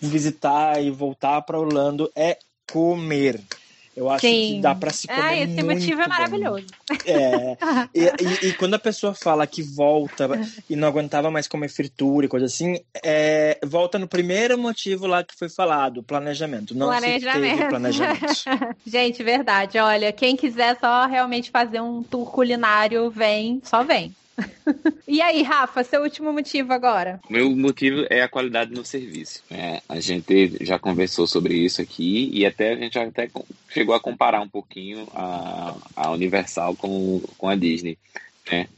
visitar 0.00 0.82
e 0.82 0.90
voltar 0.90 1.42
para 1.42 1.58
Orlando 1.58 2.10
é 2.14 2.38
comer. 2.70 3.40
Eu 3.96 4.10
acho 4.10 4.26
Sim. 4.26 4.56
que 4.56 4.60
dá 4.60 4.74
para 4.74 4.90
se 4.90 5.06
comer 5.06 5.20
ah, 5.22 5.36
esse 5.36 5.62
muito 5.62 5.66
motivo 5.66 6.02
é 6.02 6.08
maravilhoso. 6.08 6.66
É. 7.06 7.56
e, 7.94 8.04
e, 8.04 8.48
e, 8.48 8.52
quando 8.54 8.74
a 8.74 8.78
pessoa 8.78 9.14
fala 9.14 9.46
que 9.46 9.62
volta 9.62 10.28
e 10.68 10.74
não 10.74 10.88
aguentava 10.88 11.30
mais 11.30 11.46
comer 11.46 11.68
fritura 11.68 12.26
e 12.26 12.28
coisa 12.28 12.46
assim, 12.46 12.80
é, 13.04 13.58
volta 13.64 13.98
no 13.98 14.08
primeiro 14.08 14.58
motivo 14.58 15.06
lá 15.06 15.22
que 15.22 15.34
foi 15.36 15.48
falado, 15.48 16.02
planejamento. 16.02 16.74
Não 16.74 16.88
planejamento. 16.88 17.68
planejamento. 17.68 18.26
Gente, 18.84 19.22
verdade. 19.22 19.78
Olha, 19.78 20.12
quem 20.12 20.36
quiser 20.36 20.76
só 20.80 21.06
realmente 21.06 21.50
fazer 21.50 21.80
um 21.80 22.02
tour 22.02 22.30
culinário, 22.30 23.10
vem, 23.10 23.62
só 23.64 23.84
vem. 23.84 24.14
e 25.06 25.20
aí, 25.20 25.42
Rafa, 25.42 25.84
seu 25.84 26.02
último 26.02 26.32
motivo 26.32 26.72
agora? 26.72 27.20
Meu 27.28 27.50
motivo 27.50 28.06
é 28.10 28.22
a 28.22 28.28
qualidade 28.28 28.72
no 28.72 28.84
serviço. 28.84 29.42
É, 29.50 29.80
a 29.88 30.00
gente 30.00 30.64
já 30.64 30.78
conversou 30.78 31.26
sobre 31.26 31.54
isso 31.54 31.80
aqui 31.80 32.30
e 32.32 32.44
até 32.44 32.72
a 32.72 32.76
gente 32.76 32.98
até 32.98 33.30
chegou 33.68 33.94
a 33.94 34.00
comparar 34.00 34.40
um 34.40 34.48
pouquinho 34.48 35.06
a, 35.14 35.74
a 35.96 36.10
Universal 36.10 36.74
com, 36.76 37.20
com 37.38 37.48
a 37.48 37.56
Disney. 37.56 37.98
Né? 38.50 38.68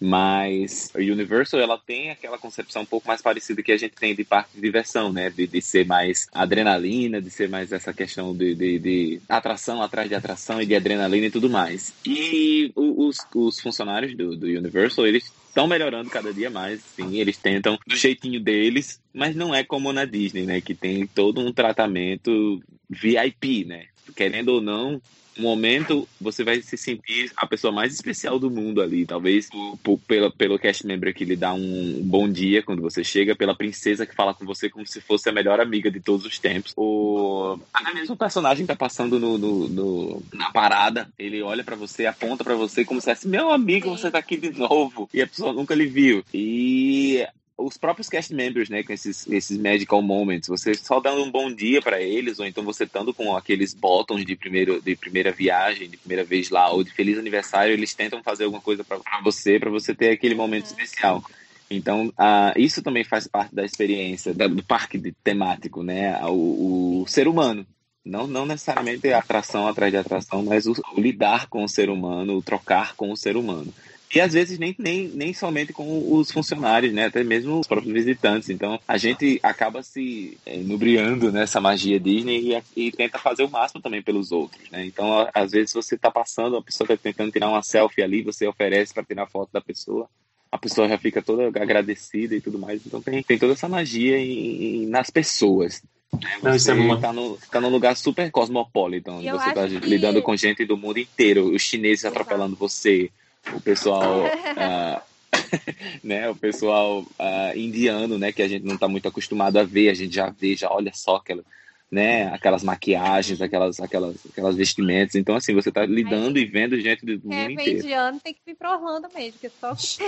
Mas 0.00 0.90
a 0.94 0.98
Universal 0.98 1.60
ela 1.60 1.78
tem 1.78 2.10
aquela 2.10 2.38
concepção 2.38 2.82
um 2.82 2.86
pouco 2.86 3.08
mais 3.08 3.22
parecida 3.22 3.62
que 3.62 3.72
a 3.72 3.76
gente 3.76 3.94
tem 3.94 4.14
de 4.14 4.24
parque 4.24 4.54
de 4.54 4.60
diversão, 4.60 5.12
né? 5.12 5.30
De, 5.30 5.46
de 5.46 5.62
ser 5.62 5.86
mais 5.86 6.28
adrenalina, 6.32 7.20
de 7.20 7.30
ser 7.30 7.48
mais 7.48 7.72
essa 7.72 7.92
questão 7.92 8.36
de, 8.36 8.54
de, 8.54 8.78
de 8.78 9.20
atração 9.28 9.82
atrás 9.82 10.08
de 10.08 10.14
atração 10.14 10.60
e 10.60 10.66
de 10.66 10.74
adrenalina 10.74 11.26
e 11.26 11.30
tudo 11.30 11.48
mais. 11.48 11.94
E 12.04 12.70
os, 12.74 13.16
os 13.34 13.60
funcionários 13.60 14.14
do, 14.14 14.36
do 14.36 14.46
Universal, 14.46 15.06
eles 15.06 15.32
estão 15.48 15.66
melhorando 15.66 16.10
cada 16.10 16.34
dia 16.34 16.50
mais, 16.50 16.82
sim, 16.94 17.18
eles 17.18 17.38
tentam 17.38 17.78
do 17.86 17.96
jeitinho 17.96 18.38
deles, 18.38 19.00
mas 19.14 19.34
não 19.34 19.54
é 19.54 19.64
como 19.64 19.90
na 19.90 20.04
Disney, 20.04 20.44
né? 20.44 20.60
Que 20.60 20.74
tem 20.74 21.06
todo 21.06 21.40
um 21.40 21.50
tratamento 21.50 22.62
VIP, 22.90 23.64
né? 23.64 23.86
Querendo 24.14 24.48
ou 24.48 24.60
não, 24.60 25.00
momento 25.38 26.08
você 26.20 26.44
vai 26.44 26.60
se 26.60 26.76
sentir 26.76 27.30
a 27.36 27.46
pessoa 27.46 27.72
mais 27.72 27.94
especial 27.94 28.38
do 28.38 28.50
mundo 28.50 28.80
ali. 28.80 29.06
Talvez 29.06 29.48
por, 29.82 29.98
pelo, 30.06 30.30
pelo 30.32 30.58
cast 30.58 30.86
member 30.86 31.14
que 31.14 31.24
lhe 31.24 31.36
dá 31.36 31.52
um 31.52 32.00
bom 32.02 32.28
dia 32.28 32.62
quando 32.62 32.82
você 32.82 33.02
chega, 33.04 33.36
pela 33.36 33.54
princesa 33.54 34.06
que 34.06 34.14
fala 34.14 34.34
com 34.34 34.44
você 34.44 34.68
como 34.68 34.86
se 34.86 35.00
fosse 35.00 35.28
a 35.28 35.32
melhor 35.32 35.60
amiga 35.60 35.90
de 35.90 36.00
todos 36.00 36.26
os 36.26 36.38
tempos. 36.38 36.72
Ou 36.76 37.60
até 37.72 37.92
mesmo 37.92 38.14
o 38.14 38.18
personagem 38.18 38.64
que 38.64 38.72
tá 38.72 38.76
passando 38.76 39.18
no, 39.18 39.38
no, 39.38 39.68
no 39.68 40.22
na 40.32 40.50
parada, 40.50 41.08
ele 41.18 41.42
olha 41.42 41.64
para 41.64 41.76
você, 41.76 42.06
aponta 42.06 42.44
para 42.44 42.54
você 42.54 42.84
como 42.84 43.00
se 43.00 43.06
fosse 43.06 43.28
meu 43.28 43.50
amigo, 43.50 43.90
você 43.90 44.10
tá 44.10 44.18
aqui 44.18 44.36
de 44.36 44.50
novo. 44.50 45.08
E 45.12 45.20
a 45.20 45.26
pessoa 45.26 45.52
nunca 45.52 45.74
lhe 45.74 45.86
viu. 45.86 46.24
E 46.32 47.26
os 47.58 47.76
próprios 47.78 48.08
cast 48.08 48.34
members, 48.34 48.68
né, 48.68 48.82
com 48.82 48.92
esses, 48.92 49.26
esses 49.28 49.56
medical 49.56 50.02
moments, 50.02 50.48
você 50.48 50.74
só 50.74 51.00
dando 51.00 51.22
um 51.22 51.30
bom 51.30 51.52
dia 51.52 51.80
para 51.80 52.00
eles, 52.02 52.38
ou 52.38 52.46
então 52.46 52.62
você 52.62 52.84
estando 52.84 53.14
com 53.14 53.34
aqueles 53.34 53.72
botões 53.72 54.26
de, 54.26 54.36
primeiro, 54.36 54.80
de 54.80 54.94
primeira 54.94 55.32
viagem, 55.32 55.88
de 55.88 55.96
primeira 55.96 56.22
vez 56.22 56.50
lá, 56.50 56.70
ou 56.70 56.84
de 56.84 56.92
feliz 56.92 57.18
aniversário, 57.18 57.72
eles 57.72 57.94
tentam 57.94 58.22
fazer 58.22 58.44
alguma 58.44 58.60
coisa 58.60 58.84
para 58.84 59.00
você, 59.22 59.58
para 59.58 59.70
você 59.70 59.94
ter 59.94 60.10
aquele 60.10 60.34
momento 60.34 60.66
especial. 60.66 61.24
Então, 61.70 62.08
uh, 62.08 62.52
isso 62.56 62.82
também 62.82 63.04
faz 63.04 63.26
parte 63.26 63.54
da 63.54 63.64
experiência 63.64 64.32
da, 64.32 64.46
do 64.46 64.62
parque 64.62 65.12
temático, 65.24 65.82
né? 65.82 66.20
O, 66.26 67.02
o, 67.02 67.06
ser 67.08 67.26
humano. 67.26 67.66
Não, 68.04 68.26
não 68.28 68.46
necessariamente 68.46 69.12
a 69.12 69.18
atração 69.18 69.66
atrás 69.66 69.90
de 69.90 69.98
atração, 69.98 70.44
mas 70.44 70.66
o, 70.66 70.74
o 70.94 71.00
lidar 71.00 71.48
com 71.48 71.64
o 71.64 71.68
ser 71.68 71.90
humano, 71.90 72.36
o 72.36 72.42
trocar 72.42 72.94
com 72.94 73.10
o 73.10 73.16
ser 73.16 73.36
humano. 73.36 73.72
E 74.14 74.20
às 74.20 74.32
vezes 74.32 74.58
nem, 74.58 74.74
nem, 74.78 75.08
nem 75.08 75.34
somente 75.34 75.72
com 75.72 76.14
os 76.14 76.30
funcionários, 76.30 76.92
né? 76.92 77.06
Até 77.06 77.24
mesmo 77.24 77.58
os 77.58 77.66
próprios 77.66 77.92
visitantes. 77.92 78.48
Então 78.48 78.78
a 78.86 78.96
gente 78.96 79.40
acaba 79.42 79.82
se 79.82 80.38
é, 80.46 80.56
inubriando 80.56 81.32
nessa 81.32 81.60
magia 81.60 81.98
Disney 81.98 82.54
e, 82.76 82.86
e, 82.86 82.92
tenta 82.92 83.18
fazer 83.18 83.42
o 83.42 83.50
máximo 83.50 83.80
também 83.80 84.02
pelos 84.02 84.30
outros, 84.30 84.70
né? 84.70 84.86
Então 84.86 85.28
às 85.34 85.50
vezes 85.50 85.72
você 85.72 85.96
está 85.96 86.10
passando, 86.10 86.56
a 86.56 86.62
pessoa 86.62 86.86
está 86.86 86.96
tentando 86.96 87.32
tirar 87.32 87.48
uma 87.48 87.62
selfie 87.62 88.02
ali, 88.02 88.22
você 88.22 88.46
oferece 88.46 88.94
para 88.94 89.04
tirar 89.04 89.26
foto 89.26 89.50
da 89.52 89.60
pessoa. 89.60 90.08
A 90.52 90.58
pessoa 90.58 90.88
já 90.88 90.96
fica 90.96 91.20
toda 91.20 91.48
agradecida 91.48 92.34
e 92.34 92.40
tudo 92.40 92.58
mais. 92.58 92.80
Então 92.86 93.02
tem, 93.02 93.22
tem 93.22 93.38
toda 93.38 93.54
essa 93.54 93.68
magia 93.68 94.16
em, 94.18 94.84
em, 94.84 94.86
nas 94.86 95.10
pessoas. 95.10 95.82
Né? 96.12 96.36
Você 96.40 96.48
Não, 96.48 96.56
isso 96.56 96.70
é 96.70 96.74
muito... 96.74 97.00
tá, 97.00 97.12
no, 97.12 97.36
tá 97.50 97.60
num 97.60 97.68
lugar 97.68 97.96
super 97.96 98.30
cosmopolita, 98.30 99.10
onde 99.10 99.28
você 99.28 99.48
está 99.48 99.66
que... 99.66 99.74
lidando 99.74 100.22
com 100.22 100.36
gente 100.36 100.64
do 100.64 100.76
mundo 100.76 100.98
inteiro, 100.98 101.52
os 101.52 101.62
chineses 101.62 102.04
Exato. 102.04 102.20
atropelando 102.20 102.56
você, 102.56 103.10
o 103.54 103.60
pessoal. 103.60 104.24
uh, 104.24 105.00
né, 106.02 106.28
o 106.28 106.34
pessoal 106.34 107.00
uh, 107.00 107.56
indiano, 107.56 108.18
né, 108.18 108.32
que 108.32 108.42
a 108.42 108.48
gente 108.48 108.64
não 108.64 108.74
está 108.74 108.88
muito 108.88 109.08
acostumado 109.08 109.58
a 109.58 109.64
ver, 109.64 109.88
a 109.88 109.94
gente 109.94 110.14
já 110.14 110.30
vê, 110.30 110.56
já 110.56 110.70
olha 110.70 110.92
só 110.94 111.16
aquela, 111.16 111.42
né, 111.90 112.28
aquelas 112.32 112.62
maquiagens, 112.62 113.40
aquelas, 113.40 113.80
aquelas, 113.80 114.16
aquelas 114.26 114.56
vestimentas. 114.56 115.14
Então, 115.14 115.36
assim, 115.36 115.54
você 115.54 115.68
está 115.68 115.84
lidando 115.84 116.38
Aí, 116.38 116.44
e 116.44 116.46
vendo 116.46 116.80
gente 116.80 117.04
do 117.04 117.28
mundo 117.28 117.34
é, 117.34 117.52
inteiro. 117.52 117.78
indiano 117.78 118.20
tem 118.20 118.34
que 118.34 118.40
vir 118.46 118.56
para 118.56 118.76
Orlando 118.76 119.08
mesmo, 119.14 119.38
que 119.38 119.48
só 119.48 119.74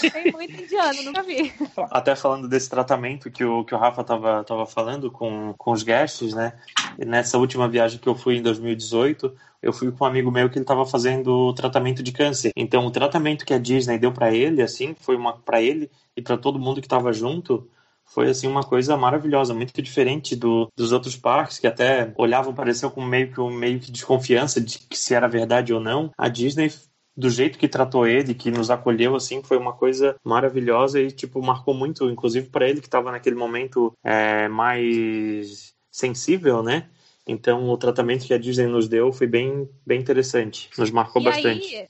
tem. 0.00 0.10
tem 0.10 0.32
muito 0.32 0.62
indiano, 0.62 1.02
nunca 1.02 1.22
vi. 1.22 1.52
Até 1.90 2.16
falando 2.16 2.48
desse 2.48 2.68
tratamento 2.68 3.30
que 3.30 3.44
o, 3.44 3.64
que 3.64 3.74
o 3.74 3.78
Rafa 3.78 4.02
tava, 4.02 4.44
tava 4.44 4.66
falando 4.66 5.10
com, 5.10 5.54
com 5.56 5.72
os 5.72 5.82
guests, 5.82 6.34
né, 6.34 6.54
nessa 6.98 7.38
última 7.38 7.68
viagem 7.68 7.98
que 7.98 8.08
eu 8.08 8.14
fui 8.14 8.36
em 8.36 8.42
2018, 8.42 9.32
eu 9.66 9.72
fui 9.72 9.90
com 9.90 10.04
um 10.04 10.06
amigo 10.06 10.30
meu 10.30 10.48
que 10.48 10.56
ele 10.56 10.62
estava 10.62 10.86
fazendo 10.86 11.52
tratamento 11.54 12.02
de 12.02 12.12
câncer. 12.12 12.52
Então, 12.56 12.86
o 12.86 12.90
tratamento 12.90 13.44
que 13.44 13.52
a 13.52 13.58
Disney 13.58 13.98
deu 13.98 14.12
para 14.12 14.32
ele, 14.32 14.62
assim, 14.62 14.94
foi 14.98 15.16
uma 15.16 15.36
para 15.36 15.60
ele 15.60 15.90
e 16.16 16.22
para 16.22 16.36
todo 16.38 16.58
mundo 16.58 16.80
que 16.80 16.86
estava 16.86 17.12
junto, 17.12 17.68
foi 18.04 18.30
assim 18.30 18.46
uma 18.46 18.62
coisa 18.62 18.96
maravilhosa, 18.96 19.52
muito 19.52 19.82
diferente 19.82 20.36
do, 20.36 20.70
dos 20.76 20.92
outros 20.92 21.16
parques 21.16 21.58
que 21.58 21.66
até 21.66 22.12
olhavam 22.16 22.54
pareceu 22.54 22.90
com 22.90 23.04
meio 23.04 23.32
que 23.32 23.40
meio 23.50 23.80
que 23.80 23.90
desconfiança 23.90 24.60
de 24.60 24.78
que 24.78 24.96
se 24.96 25.12
era 25.12 25.26
verdade 25.26 25.74
ou 25.74 25.80
não. 25.80 26.12
A 26.16 26.28
Disney 26.28 26.70
do 27.16 27.28
jeito 27.28 27.58
que 27.58 27.66
tratou 27.66 28.06
ele, 28.06 28.34
que 28.34 28.50
nos 28.50 28.70
acolheu 28.70 29.16
assim, 29.16 29.42
foi 29.42 29.56
uma 29.56 29.72
coisa 29.72 30.14
maravilhosa 30.22 31.00
e 31.00 31.10
tipo 31.10 31.42
marcou 31.42 31.74
muito, 31.74 32.08
inclusive 32.08 32.48
para 32.48 32.68
ele 32.68 32.80
que 32.80 32.86
estava 32.86 33.10
naquele 33.10 33.36
momento 33.36 33.92
é, 34.04 34.48
mais 34.48 35.74
sensível, 35.90 36.62
né? 36.62 36.88
Então, 37.26 37.68
o 37.68 37.76
tratamento 37.76 38.24
que 38.24 38.32
a 38.32 38.38
Disney 38.38 38.66
nos 38.66 38.88
deu 38.88 39.12
foi 39.12 39.26
bem, 39.26 39.68
bem 39.84 40.00
interessante, 40.00 40.70
nos 40.78 40.90
marcou 40.90 41.20
e 41.20 41.24
bastante. 41.24 41.76
Aí, 41.76 41.88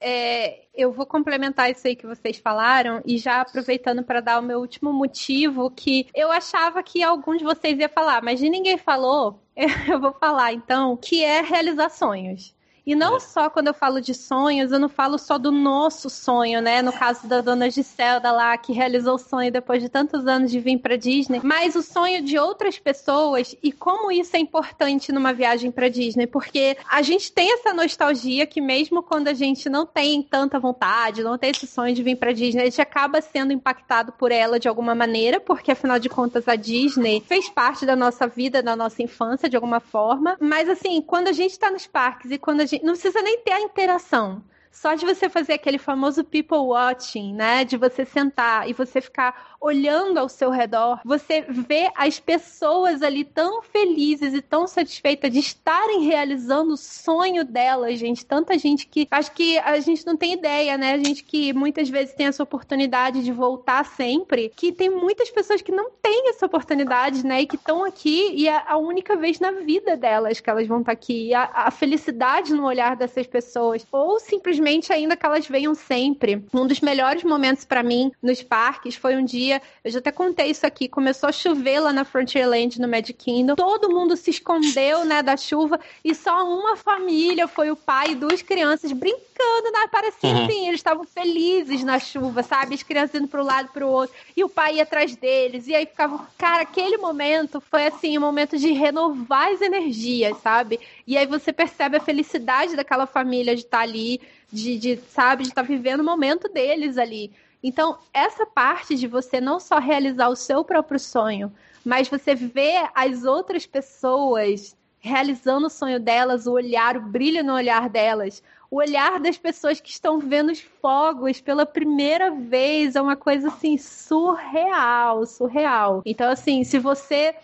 é, 0.00 0.66
eu 0.74 0.92
vou 0.92 1.06
complementar 1.06 1.70
isso 1.70 1.86
aí 1.86 1.96
que 1.96 2.06
vocês 2.06 2.38
falaram 2.38 3.02
e 3.04 3.18
já 3.18 3.40
aproveitando 3.40 4.02
para 4.02 4.20
dar 4.20 4.38
o 4.38 4.42
meu 4.42 4.60
último 4.60 4.92
motivo 4.92 5.70
que 5.70 6.06
eu 6.14 6.30
achava 6.30 6.82
que 6.82 7.02
algum 7.02 7.36
de 7.36 7.44
vocês 7.44 7.78
ia 7.78 7.88
falar, 7.88 8.22
mas 8.22 8.38
de 8.38 8.48
ninguém 8.48 8.76
falou, 8.78 9.40
eu 9.56 10.00
vou 10.00 10.12
falar 10.12 10.52
então, 10.52 10.96
que 10.96 11.24
é 11.24 11.40
realizar 11.40 11.88
sonhos. 11.88 12.54
E 12.86 12.94
não 12.94 13.16
é. 13.16 13.20
só 13.20 13.50
quando 13.50 13.66
eu 13.66 13.74
falo 13.74 14.00
de 14.00 14.14
sonhos, 14.14 14.70
eu 14.70 14.78
não 14.78 14.88
falo 14.88 15.18
só 15.18 15.36
do 15.36 15.50
nosso 15.50 16.08
sonho, 16.08 16.62
né? 16.62 16.82
No 16.82 16.92
caso 16.92 17.26
da 17.26 17.40
Dona 17.40 17.68
Giselda 17.68 18.30
lá, 18.30 18.56
que 18.56 18.72
realizou 18.72 19.16
o 19.16 19.18
sonho 19.18 19.50
depois 19.50 19.82
de 19.82 19.88
tantos 19.88 20.24
anos 20.28 20.52
de 20.52 20.60
vir 20.60 20.78
para 20.78 20.94
Disney, 20.94 21.40
mas 21.42 21.74
o 21.74 21.82
sonho 21.82 22.22
de 22.22 22.38
outras 22.38 22.78
pessoas 22.78 23.56
e 23.60 23.72
como 23.72 24.12
isso 24.12 24.36
é 24.36 24.38
importante 24.38 25.10
numa 25.10 25.32
viagem 25.32 25.72
para 25.72 25.88
Disney, 25.88 26.28
porque 26.28 26.76
a 26.88 27.02
gente 27.02 27.32
tem 27.32 27.52
essa 27.54 27.74
nostalgia 27.74 28.46
que 28.46 28.60
mesmo 28.60 29.02
quando 29.02 29.26
a 29.26 29.34
gente 29.34 29.68
não 29.68 29.84
tem 29.84 30.22
tanta 30.22 30.60
vontade, 30.60 31.24
não 31.24 31.36
tem 31.36 31.50
esse 31.50 31.66
sonho 31.66 31.92
de 31.92 32.04
vir 32.04 32.16
para 32.16 32.30
Disney, 32.30 32.62
a 32.62 32.66
gente 32.66 32.80
acaba 32.80 33.20
sendo 33.20 33.52
impactado 33.52 34.12
por 34.12 34.30
ela 34.30 34.60
de 34.60 34.68
alguma 34.68 34.94
maneira, 34.94 35.40
porque 35.40 35.72
afinal 35.72 35.98
de 35.98 36.08
contas 36.08 36.46
a 36.46 36.54
Disney 36.54 37.20
fez 37.26 37.48
parte 37.48 37.84
da 37.84 37.96
nossa 37.96 38.28
vida, 38.28 38.62
da 38.62 38.76
nossa 38.76 39.02
infância 39.02 39.48
de 39.48 39.56
alguma 39.56 39.80
forma. 39.80 40.36
Mas 40.38 40.68
assim, 40.68 41.02
quando 41.02 41.26
a 41.26 41.32
gente 41.32 41.58
tá 41.58 41.68
nos 41.68 41.88
parques 41.88 42.30
e 42.30 42.38
quando 42.38 42.60
a 42.60 42.64
gente 42.64 42.75
não 42.82 42.92
precisa 42.94 43.20
nem 43.22 43.40
ter 43.40 43.52
a 43.52 43.60
interação 43.60 44.42
só 44.76 44.94
de 44.94 45.06
você 45.06 45.28
fazer 45.30 45.54
aquele 45.54 45.78
famoso 45.78 46.22
people 46.22 46.58
watching, 46.58 47.32
né? 47.32 47.64
De 47.64 47.78
você 47.78 48.04
sentar 48.04 48.68
e 48.68 48.74
você 48.74 49.00
ficar 49.00 49.56
olhando 49.58 50.18
ao 50.18 50.28
seu 50.28 50.50
redor, 50.50 51.00
você 51.02 51.40
vê 51.48 51.90
as 51.96 52.20
pessoas 52.20 53.02
ali 53.02 53.24
tão 53.24 53.62
felizes 53.62 54.34
e 54.34 54.42
tão 54.42 54.66
satisfeitas 54.66 55.32
de 55.32 55.38
estarem 55.38 56.02
realizando 56.02 56.74
o 56.74 56.76
sonho 56.76 57.42
delas, 57.42 57.98
gente. 57.98 58.24
Tanta 58.24 58.58
gente 58.58 58.86
que 58.86 59.08
acho 59.10 59.32
que 59.32 59.58
a 59.60 59.80
gente 59.80 60.06
não 60.06 60.14
tem 60.14 60.34
ideia, 60.34 60.76
né? 60.76 60.92
A 60.92 60.98
gente 60.98 61.24
que 61.24 61.54
muitas 61.54 61.88
vezes 61.88 62.14
tem 62.14 62.26
essa 62.26 62.42
oportunidade 62.42 63.24
de 63.24 63.32
voltar 63.32 63.82
sempre, 63.84 64.52
que 64.54 64.72
tem 64.72 64.90
muitas 64.90 65.30
pessoas 65.30 65.62
que 65.62 65.72
não 65.72 65.90
têm 66.02 66.28
essa 66.28 66.44
oportunidade, 66.44 67.26
né? 67.26 67.40
E 67.40 67.46
que 67.46 67.56
estão 67.56 67.82
aqui 67.82 68.30
e 68.34 68.46
é 68.46 68.62
a 68.66 68.76
única 68.76 69.16
vez 69.16 69.40
na 69.40 69.52
vida 69.52 69.96
delas 69.96 70.38
que 70.38 70.50
elas 70.50 70.66
vão 70.66 70.80
estar 70.80 70.92
aqui. 70.92 71.28
E 71.28 71.34
a, 71.34 71.50
a 71.54 71.70
felicidade 71.70 72.52
no 72.52 72.66
olhar 72.66 72.94
dessas 72.94 73.26
pessoas, 73.26 73.86
ou 73.90 74.20
simplesmente 74.20 74.65
ainda 74.92 75.16
que 75.16 75.26
elas 75.26 75.46
venham 75.46 75.74
sempre. 75.74 76.44
Um 76.52 76.66
dos 76.66 76.80
melhores 76.80 77.22
momentos 77.24 77.64
para 77.64 77.82
mim 77.82 78.10
nos 78.22 78.42
parques 78.42 78.94
foi 78.94 79.16
um 79.16 79.24
dia 79.24 79.60
eu 79.84 79.90
já 79.90 79.98
até 79.98 80.10
contei 80.10 80.50
isso 80.50 80.66
aqui, 80.66 80.88
começou 80.88 81.28
a 81.28 81.32
chover 81.32 81.80
lá 81.80 81.92
na 81.92 82.04
Frontierland, 82.04 82.80
no 82.80 82.88
Magic 82.88 83.14
Kingdom. 83.14 83.54
Todo 83.54 83.88
mundo 83.88 84.16
se 84.16 84.30
escondeu, 84.30 85.04
né, 85.04 85.22
da 85.22 85.36
chuva 85.36 85.78
e 86.04 86.14
só 86.14 86.44
uma 86.44 86.76
família, 86.76 87.46
foi 87.46 87.70
o 87.70 87.76
pai 87.76 88.10
e 88.10 88.14
duas 88.14 88.42
crianças 88.42 88.92
brincando, 88.92 89.70
né? 89.72 89.86
Parecia 89.90 90.30
uhum. 90.30 90.44
assim, 90.44 90.66
eles 90.66 90.80
estavam 90.80 91.04
felizes 91.04 91.84
na 91.84 91.98
chuva, 91.98 92.42
sabe? 92.42 92.74
As 92.74 92.82
crianças 92.82 93.20
indo 93.20 93.28
para 93.28 93.42
um 93.42 93.46
lado 93.46 93.68
para 93.72 93.86
o 93.86 93.90
outro 93.90 94.14
e 94.36 94.42
o 94.42 94.48
pai 94.48 94.76
ia 94.76 94.82
atrás 94.82 95.14
deles. 95.14 95.66
E 95.68 95.74
aí 95.74 95.86
ficavam, 95.86 96.26
cara, 96.36 96.62
aquele 96.62 96.96
momento 96.96 97.60
foi 97.60 97.86
assim, 97.86 98.16
um 98.18 98.22
momento 98.22 98.58
de 98.58 98.72
renovar 98.72 99.52
as 99.52 99.60
energias, 99.60 100.36
sabe? 100.38 100.80
E 101.06 101.16
aí 101.16 101.26
você 101.26 101.52
percebe 101.52 101.96
a 101.96 102.00
felicidade 102.00 102.74
daquela 102.74 103.06
família 103.06 103.54
de 103.54 103.62
estar 103.62 103.78
tá 103.78 103.82
ali, 103.82 104.20
de, 104.52 104.78
de 104.78 104.96
sabe, 105.08 105.44
de 105.44 105.50
estar 105.50 105.62
tá 105.62 105.68
vivendo 105.68 106.00
o 106.00 106.04
momento 106.04 106.48
deles 106.48 106.98
ali. 106.98 107.32
Então, 107.62 107.98
essa 108.12 108.44
parte 108.44 108.96
de 108.96 109.06
você 109.06 109.40
não 109.40 109.58
só 109.58 109.78
realizar 109.78 110.28
o 110.28 110.36
seu 110.36 110.64
próprio 110.64 110.98
sonho, 110.98 111.52
mas 111.84 112.08
você 112.08 112.34
ver 112.34 112.90
as 112.94 113.24
outras 113.24 113.66
pessoas 113.66 114.76
realizando 114.98 115.68
o 115.68 115.70
sonho 115.70 116.00
delas, 116.00 116.46
o 116.46 116.52
olhar, 116.52 116.96
o 116.96 117.00
brilho 117.00 117.44
no 117.44 117.54
olhar 117.54 117.88
delas, 117.88 118.42
o 118.70 118.76
olhar 118.76 119.20
das 119.20 119.38
pessoas 119.38 119.80
que 119.80 119.90
estão 119.90 120.18
vendo 120.18 120.50
os 120.50 120.60
fogos 120.60 121.40
pela 121.40 121.64
primeira 121.64 122.30
vez 122.32 122.96
é 122.96 123.00
uma 123.00 123.16
coisa 123.16 123.48
assim 123.48 123.78
surreal, 123.78 125.24
surreal. 125.24 126.02
Então 126.04 126.28
assim, 126.30 126.64
se 126.64 126.78
você 126.78 127.34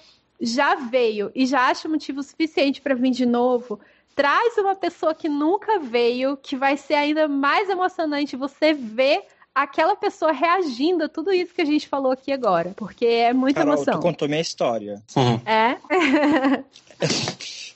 já 0.42 0.74
veio 0.74 1.30
e 1.34 1.46
já 1.46 1.68
acha 1.68 1.88
motivo 1.88 2.20
suficiente 2.20 2.80
para 2.80 2.96
vir 2.96 3.12
de 3.12 3.24
novo, 3.24 3.78
traz 4.14 4.58
uma 4.58 4.74
pessoa 4.74 5.14
que 5.14 5.28
nunca 5.28 5.78
veio, 5.78 6.36
que 6.36 6.56
vai 6.56 6.76
ser 6.76 6.94
ainda 6.94 7.28
mais 7.28 7.70
emocionante 7.70 8.34
você 8.36 8.72
ver 8.72 9.22
aquela 9.54 9.94
pessoa 9.94 10.32
reagindo 10.32 11.04
a 11.04 11.08
tudo 11.08 11.32
isso 11.32 11.54
que 11.54 11.62
a 11.62 11.66
gente 11.66 11.86
falou 11.86 12.10
aqui 12.10 12.32
agora. 12.32 12.72
Porque 12.76 13.06
é 13.06 13.32
muita 13.32 13.60
Carol, 13.60 13.74
emoção. 13.74 13.94
Tu 13.94 14.02
contou 14.02 14.28
minha 14.28 14.40
história. 14.40 15.00
Uhum. 15.14 15.40
É? 15.46 15.78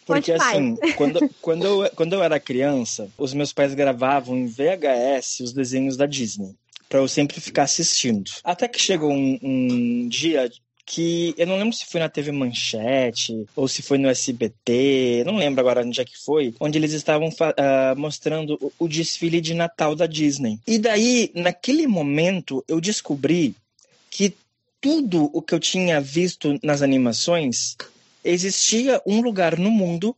Porque 0.05 0.33
assim, 0.33 0.77
quando, 0.97 1.31
quando, 1.41 1.65
eu, 1.65 1.91
quando 1.95 2.13
eu 2.15 2.23
era 2.23 2.41
criança, 2.41 3.09
os 3.17 3.33
meus 3.33 3.53
pais 3.53 3.75
gravavam 3.75 4.37
em 4.37 4.47
VHS 4.47 5.41
os 5.41 5.53
desenhos 5.53 5.97
da 5.97 6.07
Disney 6.07 6.55
para 6.89 7.01
eu 7.01 7.09
sempre 7.09 7.41
ficar 7.41 7.65
assistindo. 7.65 8.31
Até 8.45 8.69
que 8.69 8.81
chegou 8.81 9.11
um, 9.11 9.39
um, 9.43 10.09
dia 10.09 10.49
que 10.87 11.35
eu 11.37 11.49
não 11.49 11.59
lembro 11.59 11.75
se 11.75 11.85
foi 11.85 12.01
na 12.01 12.09
TV 12.09 12.31
Manchete 12.31 13.45
ou 13.57 13.67
se 13.67 13.83
foi 13.83 13.99
no 13.99 14.09
SBT, 14.09 15.25
não 15.27 15.37
lembro 15.37 15.61
agora 15.61 15.85
onde 15.85 16.01
é 16.01 16.05
que 16.05 16.17
foi, 16.17 16.55
onde 16.61 16.79
eles 16.79 16.93
estavam 16.93 17.29
uh, 17.29 17.99
mostrando 17.99 18.57
o, 18.61 18.73
o 18.85 18.89
desfile 18.89 19.41
de 19.41 19.53
Natal 19.53 19.97
da 19.97 20.07
Disney. 20.07 20.61
E 20.65 20.79
daí, 20.79 21.33
naquele 21.35 21.89
momento, 21.89 22.65
eu 22.69 22.81
descobri 22.81 23.55
que 24.09 24.33
tudo 24.81 25.29
o 25.33 25.43
que 25.43 25.53
eu 25.53 25.59
tinha 25.59 26.01
visto 26.01 26.57
nas 26.63 26.81
animações 26.81 27.77
existia 28.25 29.03
um 29.05 29.21
lugar 29.21 29.59
no 29.59 29.71
mundo 29.71 30.15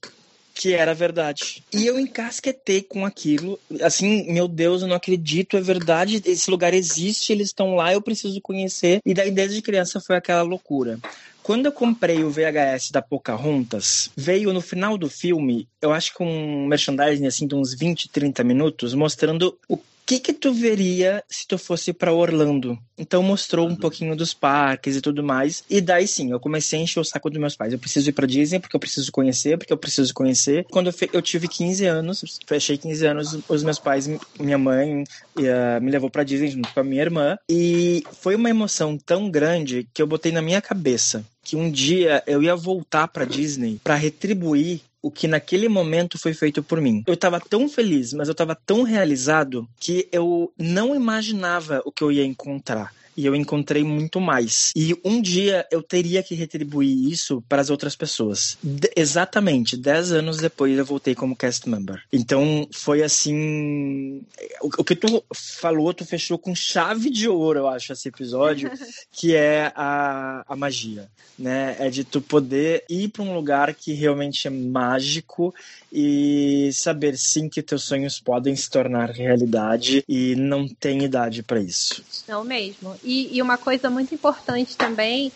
que 0.58 0.74
era 0.74 0.92
verdade. 0.92 1.62
E 1.72 1.86
eu 1.86 2.00
encasquetei 2.00 2.82
com 2.82 3.06
aquilo. 3.06 3.60
Assim, 3.80 4.28
meu 4.32 4.48
Deus, 4.48 4.82
eu 4.82 4.88
não 4.88 4.96
acredito, 4.96 5.56
é 5.56 5.60
verdade. 5.60 6.20
Esse 6.26 6.50
lugar 6.50 6.74
existe, 6.74 7.32
eles 7.32 7.46
estão 7.46 7.76
lá, 7.76 7.92
eu 7.92 8.02
preciso 8.02 8.40
conhecer. 8.40 9.00
E 9.06 9.14
daí, 9.14 9.30
desde 9.30 9.62
criança, 9.62 10.00
foi 10.00 10.16
aquela 10.16 10.42
loucura. 10.42 10.98
Quando 11.44 11.66
eu 11.66 11.72
comprei 11.72 12.24
o 12.24 12.30
VHS 12.30 12.90
da 12.90 13.00
Pocahontas, 13.00 14.10
veio 14.16 14.52
no 14.52 14.60
final 14.60 14.98
do 14.98 15.08
filme, 15.08 15.68
eu 15.80 15.92
acho 15.92 16.12
que 16.12 16.24
um 16.24 16.66
merchandising 16.66 17.26
assim 17.26 17.46
de 17.46 17.54
uns 17.54 17.72
20, 17.72 18.08
30 18.08 18.42
minutos, 18.42 18.94
mostrando 18.94 19.56
o 19.68 19.78
que 20.08 20.18
que 20.18 20.32
tu 20.32 20.54
veria 20.54 21.22
se 21.28 21.46
tu 21.46 21.58
fosse 21.58 21.92
para 21.92 22.14
Orlando? 22.14 22.78
Então 22.96 23.22
mostrou 23.22 23.66
um 23.66 23.72
uhum. 23.72 23.76
pouquinho 23.76 24.16
dos 24.16 24.32
parques 24.32 24.96
e 24.96 25.02
tudo 25.02 25.22
mais. 25.22 25.62
E 25.68 25.82
daí 25.82 26.08
sim, 26.08 26.30
eu 26.32 26.40
comecei 26.40 26.78
a 26.78 26.82
encher 26.82 26.98
o 26.98 27.04
saco 27.04 27.28
dos 27.28 27.38
meus 27.38 27.54
pais. 27.54 27.74
Eu 27.74 27.78
preciso 27.78 28.08
ir 28.08 28.12
para 28.14 28.26
Disney 28.26 28.58
porque 28.58 28.74
eu 28.74 28.80
preciso 28.80 29.12
conhecer, 29.12 29.58
porque 29.58 29.72
eu 29.72 29.76
preciso 29.76 30.14
conhecer. 30.14 30.64
Quando 30.70 30.86
eu, 30.86 30.94
eu 31.12 31.20
tive 31.20 31.46
15 31.46 31.84
anos, 31.84 32.40
fechei 32.46 32.78
15 32.78 33.06
anos, 33.06 33.38
os 33.46 33.62
meus 33.62 33.78
pais, 33.78 34.08
minha 34.40 34.56
mãe, 34.56 35.02
uh, 35.02 35.80
me 35.82 35.90
levou 35.90 36.08
para 36.08 36.24
Disney 36.24 36.48
junto 36.48 36.72
com 36.72 36.80
a 36.80 36.84
minha 36.84 37.02
irmã. 37.02 37.38
E 37.46 38.02
foi 38.12 38.34
uma 38.34 38.48
emoção 38.48 38.96
tão 38.96 39.30
grande 39.30 39.86
que 39.92 40.00
eu 40.00 40.06
botei 40.06 40.32
na 40.32 40.40
minha 40.40 40.62
cabeça 40.62 41.22
que 41.48 41.56
um 41.56 41.70
dia 41.70 42.22
eu 42.26 42.42
ia 42.42 42.54
voltar 42.54 43.08
para 43.08 43.24
Disney 43.24 43.80
para 43.82 43.94
retribuir 43.94 44.82
o 45.02 45.10
que 45.10 45.28
naquele 45.28 45.68
momento 45.68 46.18
foi 46.18 46.34
feito 46.34 46.62
por 46.62 46.80
mim. 46.80 47.02
Eu 47.06 47.14
estava 47.14 47.40
tão 47.40 47.68
feliz, 47.68 48.12
mas 48.12 48.28
eu 48.28 48.32
estava 48.32 48.54
tão 48.54 48.82
realizado 48.82 49.68
que 49.78 50.08
eu 50.10 50.52
não 50.58 50.94
imaginava 50.94 51.82
o 51.84 51.92
que 51.92 52.02
eu 52.02 52.10
ia 52.10 52.24
encontrar 52.24 52.92
e 53.18 53.26
eu 53.26 53.34
encontrei 53.34 53.82
muito 53.82 54.20
mais. 54.20 54.70
E 54.76 54.96
um 55.04 55.20
dia 55.20 55.66
eu 55.72 55.82
teria 55.82 56.22
que 56.22 56.36
retribuir 56.36 57.10
isso 57.10 57.42
para 57.48 57.60
as 57.60 57.68
outras 57.68 57.96
pessoas. 57.96 58.56
De 58.62 58.88
exatamente, 58.94 59.76
dez 59.76 60.12
anos 60.12 60.36
depois 60.36 60.78
eu 60.78 60.84
voltei 60.84 61.16
como 61.16 61.34
cast 61.34 61.68
member. 61.68 62.00
Então 62.12 62.68
foi 62.72 63.02
assim. 63.02 64.22
O, 64.62 64.68
o, 64.78 64.84
que 64.84 64.94
tu 64.94 65.24
falou, 65.34 65.92
tu 65.92 66.04
fechou 66.04 66.38
com 66.38 66.54
chave 66.54 67.10
de 67.10 67.28
ouro, 67.28 67.58
eu 67.58 67.68
acho, 67.68 67.92
esse 67.92 68.08
episódio, 68.08 68.70
que 69.10 69.34
é 69.34 69.72
a, 69.74 70.44
a 70.46 70.54
magia. 70.54 71.10
Né? 71.36 71.76
É 71.80 71.90
de 71.90 72.04
tu 72.04 72.20
poder 72.20 72.84
ir 72.88 73.08
para 73.08 73.22
um 73.24 73.34
lugar 73.34 73.74
que 73.74 73.92
realmente 73.92 74.46
é 74.46 74.50
mágico 74.50 75.52
e 75.92 76.70
saber 76.72 77.16
sim 77.16 77.48
que 77.48 77.62
teus 77.62 77.82
sonhos 77.82 78.20
podem 78.20 78.54
se 78.54 78.70
tornar 78.70 79.10
realidade 79.10 80.04
e 80.08 80.36
não 80.36 80.68
tem 80.68 81.02
idade 81.04 81.42
para 81.42 81.60
isso. 81.60 82.04
Não 82.28 82.44
mesmo. 82.44 82.94
E, 83.08 83.34
e 83.34 83.40
uma 83.40 83.56
coisa 83.56 83.88
muito 83.88 84.14
importante 84.14 84.76
também 84.76 85.32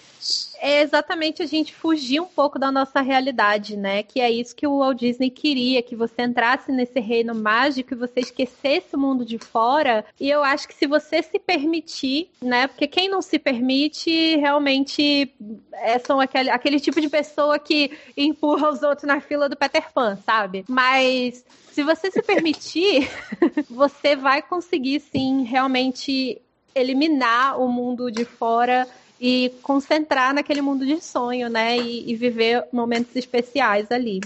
é 0.61 0.83
exatamente 0.83 1.43
a 1.43 1.47
gente 1.47 1.75
fugir 1.75 2.21
um 2.21 2.27
pouco 2.27 2.59
da 2.59 2.71
nossa 2.71 3.01
realidade, 3.01 3.79
né? 3.79 4.03
Que 4.03 4.21
é 4.21 4.31
isso 4.31 4.55
que 4.55 4.67
o 4.67 4.79
Walt 4.79 4.99
Disney 4.99 5.31
queria, 5.31 5.83
que 5.83 5.97
você 5.97 6.23
entrasse 6.23 6.71
nesse 6.71 7.01
reino 7.01 7.35
mágico 7.35 7.95
e 7.95 7.97
você 7.97 8.21
esquecesse 8.21 8.95
o 8.95 8.99
mundo 8.99 9.25
de 9.25 9.39
fora. 9.39 10.05
E 10.21 10.29
eu 10.31 10.45
acho 10.45 10.69
que 10.69 10.75
se 10.75 10.87
você 10.87 11.23
se 11.23 11.39
permitir, 11.39 12.29
né? 12.43 12.67
Porque 12.67 12.87
quem 12.87 13.09
não 13.09 13.23
se 13.23 13.39
permite 13.39 14.37
realmente 14.37 15.35
é, 15.73 15.99
são 15.99 16.21
aquele, 16.21 16.51
aquele 16.51 16.79
tipo 16.79 17.01
de 17.01 17.09
pessoa 17.09 17.59
que 17.59 17.91
empurra 18.15 18.71
os 18.71 18.83
outros 18.83 19.09
na 19.09 19.19
fila 19.19 19.49
do 19.49 19.57
Peter 19.57 19.91
Pan, 19.93 20.17
sabe? 20.27 20.63
Mas 20.69 21.43
se 21.73 21.83
você 21.83 22.11
se 22.11 22.23
permitir, 22.23 23.09
você 23.69 24.15
vai 24.15 24.43
conseguir 24.43 25.01
sim 25.01 25.43
realmente 25.45 26.41
eliminar 26.75 27.61
o 27.61 27.69
mundo 27.69 28.11
de 28.11 28.25
fora 28.25 28.87
e 29.21 29.53
concentrar 29.63 30.35
naquele 30.35 30.61
mundo 30.61 30.85
de 30.85 31.03
sonho, 31.03 31.49
né? 31.49 31.79
E, 31.79 32.11
e 32.11 32.15
viver 32.17 32.65
momentos 32.73 33.15
especiais 33.15 33.91
ali. 33.91 34.21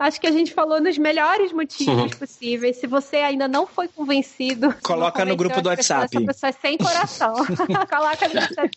Acho 0.00 0.18
que 0.18 0.26
a 0.26 0.32
gente 0.32 0.54
falou 0.54 0.80
nos 0.80 0.96
melhores 0.96 1.52
motivos 1.52 2.14
possíveis. 2.14 2.78
Se 2.78 2.86
você 2.86 3.18
ainda 3.18 3.46
não 3.46 3.66
foi 3.66 3.86
convencido, 3.86 4.74
coloca 4.82 5.26
no 5.26 5.36
grupo 5.36 5.60
do 5.60 5.68
WhatsApp. 5.68 6.16
Essa 6.16 6.26
pessoa 6.26 6.48
é 6.48 6.52
sem 6.52 6.78
coração. 6.78 7.34
coloca 7.86 8.28
no 8.28 8.40
WhatsApp. 8.40 8.70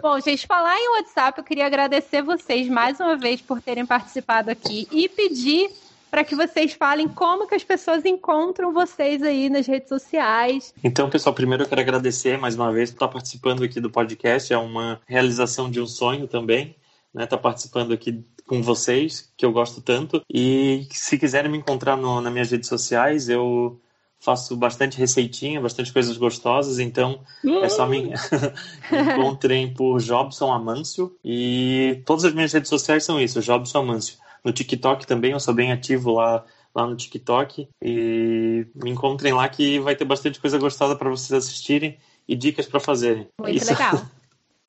Bom, 0.00 0.18
gente, 0.20 0.46
falar 0.46 0.74
em 0.74 0.88
WhatsApp, 0.96 1.38
eu 1.38 1.44
queria 1.44 1.66
agradecer 1.66 2.22
vocês 2.22 2.66
mais 2.66 2.98
uma 2.98 3.14
vez 3.14 3.42
por 3.42 3.60
terem 3.60 3.84
participado 3.84 4.50
aqui 4.50 4.88
e 4.90 5.06
pedir 5.06 5.70
para 6.10 6.24
que 6.24 6.34
vocês 6.34 6.72
falem 6.72 7.08
como 7.08 7.46
que 7.46 7.54
as 7.54 7.62
pessoas 7.62 8.04
encontram 8.04 8.72
vocês 8.72 9.22
aí 9.22 9.48
nas 9.48 9.66
redes 9.66 9.88
sociais. 9.88 10.74
Então, 10.82 11.08
pessoal, 11.08 11.34
primeiro 11.34 11.62
eu 11.62 11.68
quero 11.68 11.80
agradecer 11.80 12.36
mais 12.36 12.56
uma 12.56 12.72
vez 12.72 12.90
por 12.90 12.96
estar 12.96 13.08
participando 13.08 13.62
aqui 13.62 13.80
do 13.80 13.90
podcast. 13.90 14.52
É 14.52 14.58
uma 14.58 15.00
realização 15.06 15.70
de 15.70 15.80
um 15.80 15.86
sonho 15.86 16.26
também, 16.26 16.74
né? 17.14 17.24
Estar 17.24 17.38
participando 17.38 17.92
aqui 17.92 18.24
com 18.46 18.60
vocês, 18.62 19.32
que 19.36 19.46
eu 19.46 19.52
gosto 19.52 19.80
tanto. 19.80 20.22
E 20.28 20.88
se 20.90 21.16
quiserem 21.16 21.50
me 21.50 21.58
encontrar 21.58 21.96
no, 21.96 22.20
nas 22.20 22.32
minhas 22.32 22.50
redes 22.50 22.68
sociais, 22.68 23.28
eu 23.28 23.80
faço 24.18 24.54
bastante 24.54 24.98
receitinha, 24.98 25.60
bastante 25.60 25.92
coisas 25.92 26.16
gostosas, 26.16 26.78
então 26.78 27.20
é 27.62 27.68
só 27.70 27.86
me, 27.86 28.08
me 28.08 28.12
encontrem 29.14 29.72
por 29.72 29.98
Jobson 29.98 30.52
Amâncio 30.52 31.16
e 31.24 32.02
todas 32.04 32.26
as 32.26 32.34
minhas 32.34 32.52
redes 32.52 32.68
sociais 32.68 33.02
são 33.02 33.18
isso, 33.18 33.40
Jobson 33.40 33.78
Amâncio. 33.78 34.18
No 34.44 34.52
TikTok 34.52 35.06
também, 35.06 35.32
eu 35.32 35.40
sou 35.40 35.54
bem 35.54 35.72
ativo 35.72 36.12
lá, 36.12 36.44
lá 36.74 36.86
no 36.86 36.96
TikTok. 36.96 37.68
E 37.82 38.66
me 38.74 38.90
encontrem 38.90 39.32
lá 39.32 39.48
que 39.48 39.78
vai 39.78 39.94
ter 39.94 40.04
bastante 40.04 40.40
coisa 40.40 40.58
gostosa 40.58 40.96
para 40.96 41.10
vocês 41.10 41.32
assistirem 41.32 41.98
e 42.26 42.36
dicas 42.36 42.66
para 42.66 42.80
fazerem. 42.80 43.28
Muito 43.40 43.56
Isso. 43.56 43.70
legal. 43.70 44.04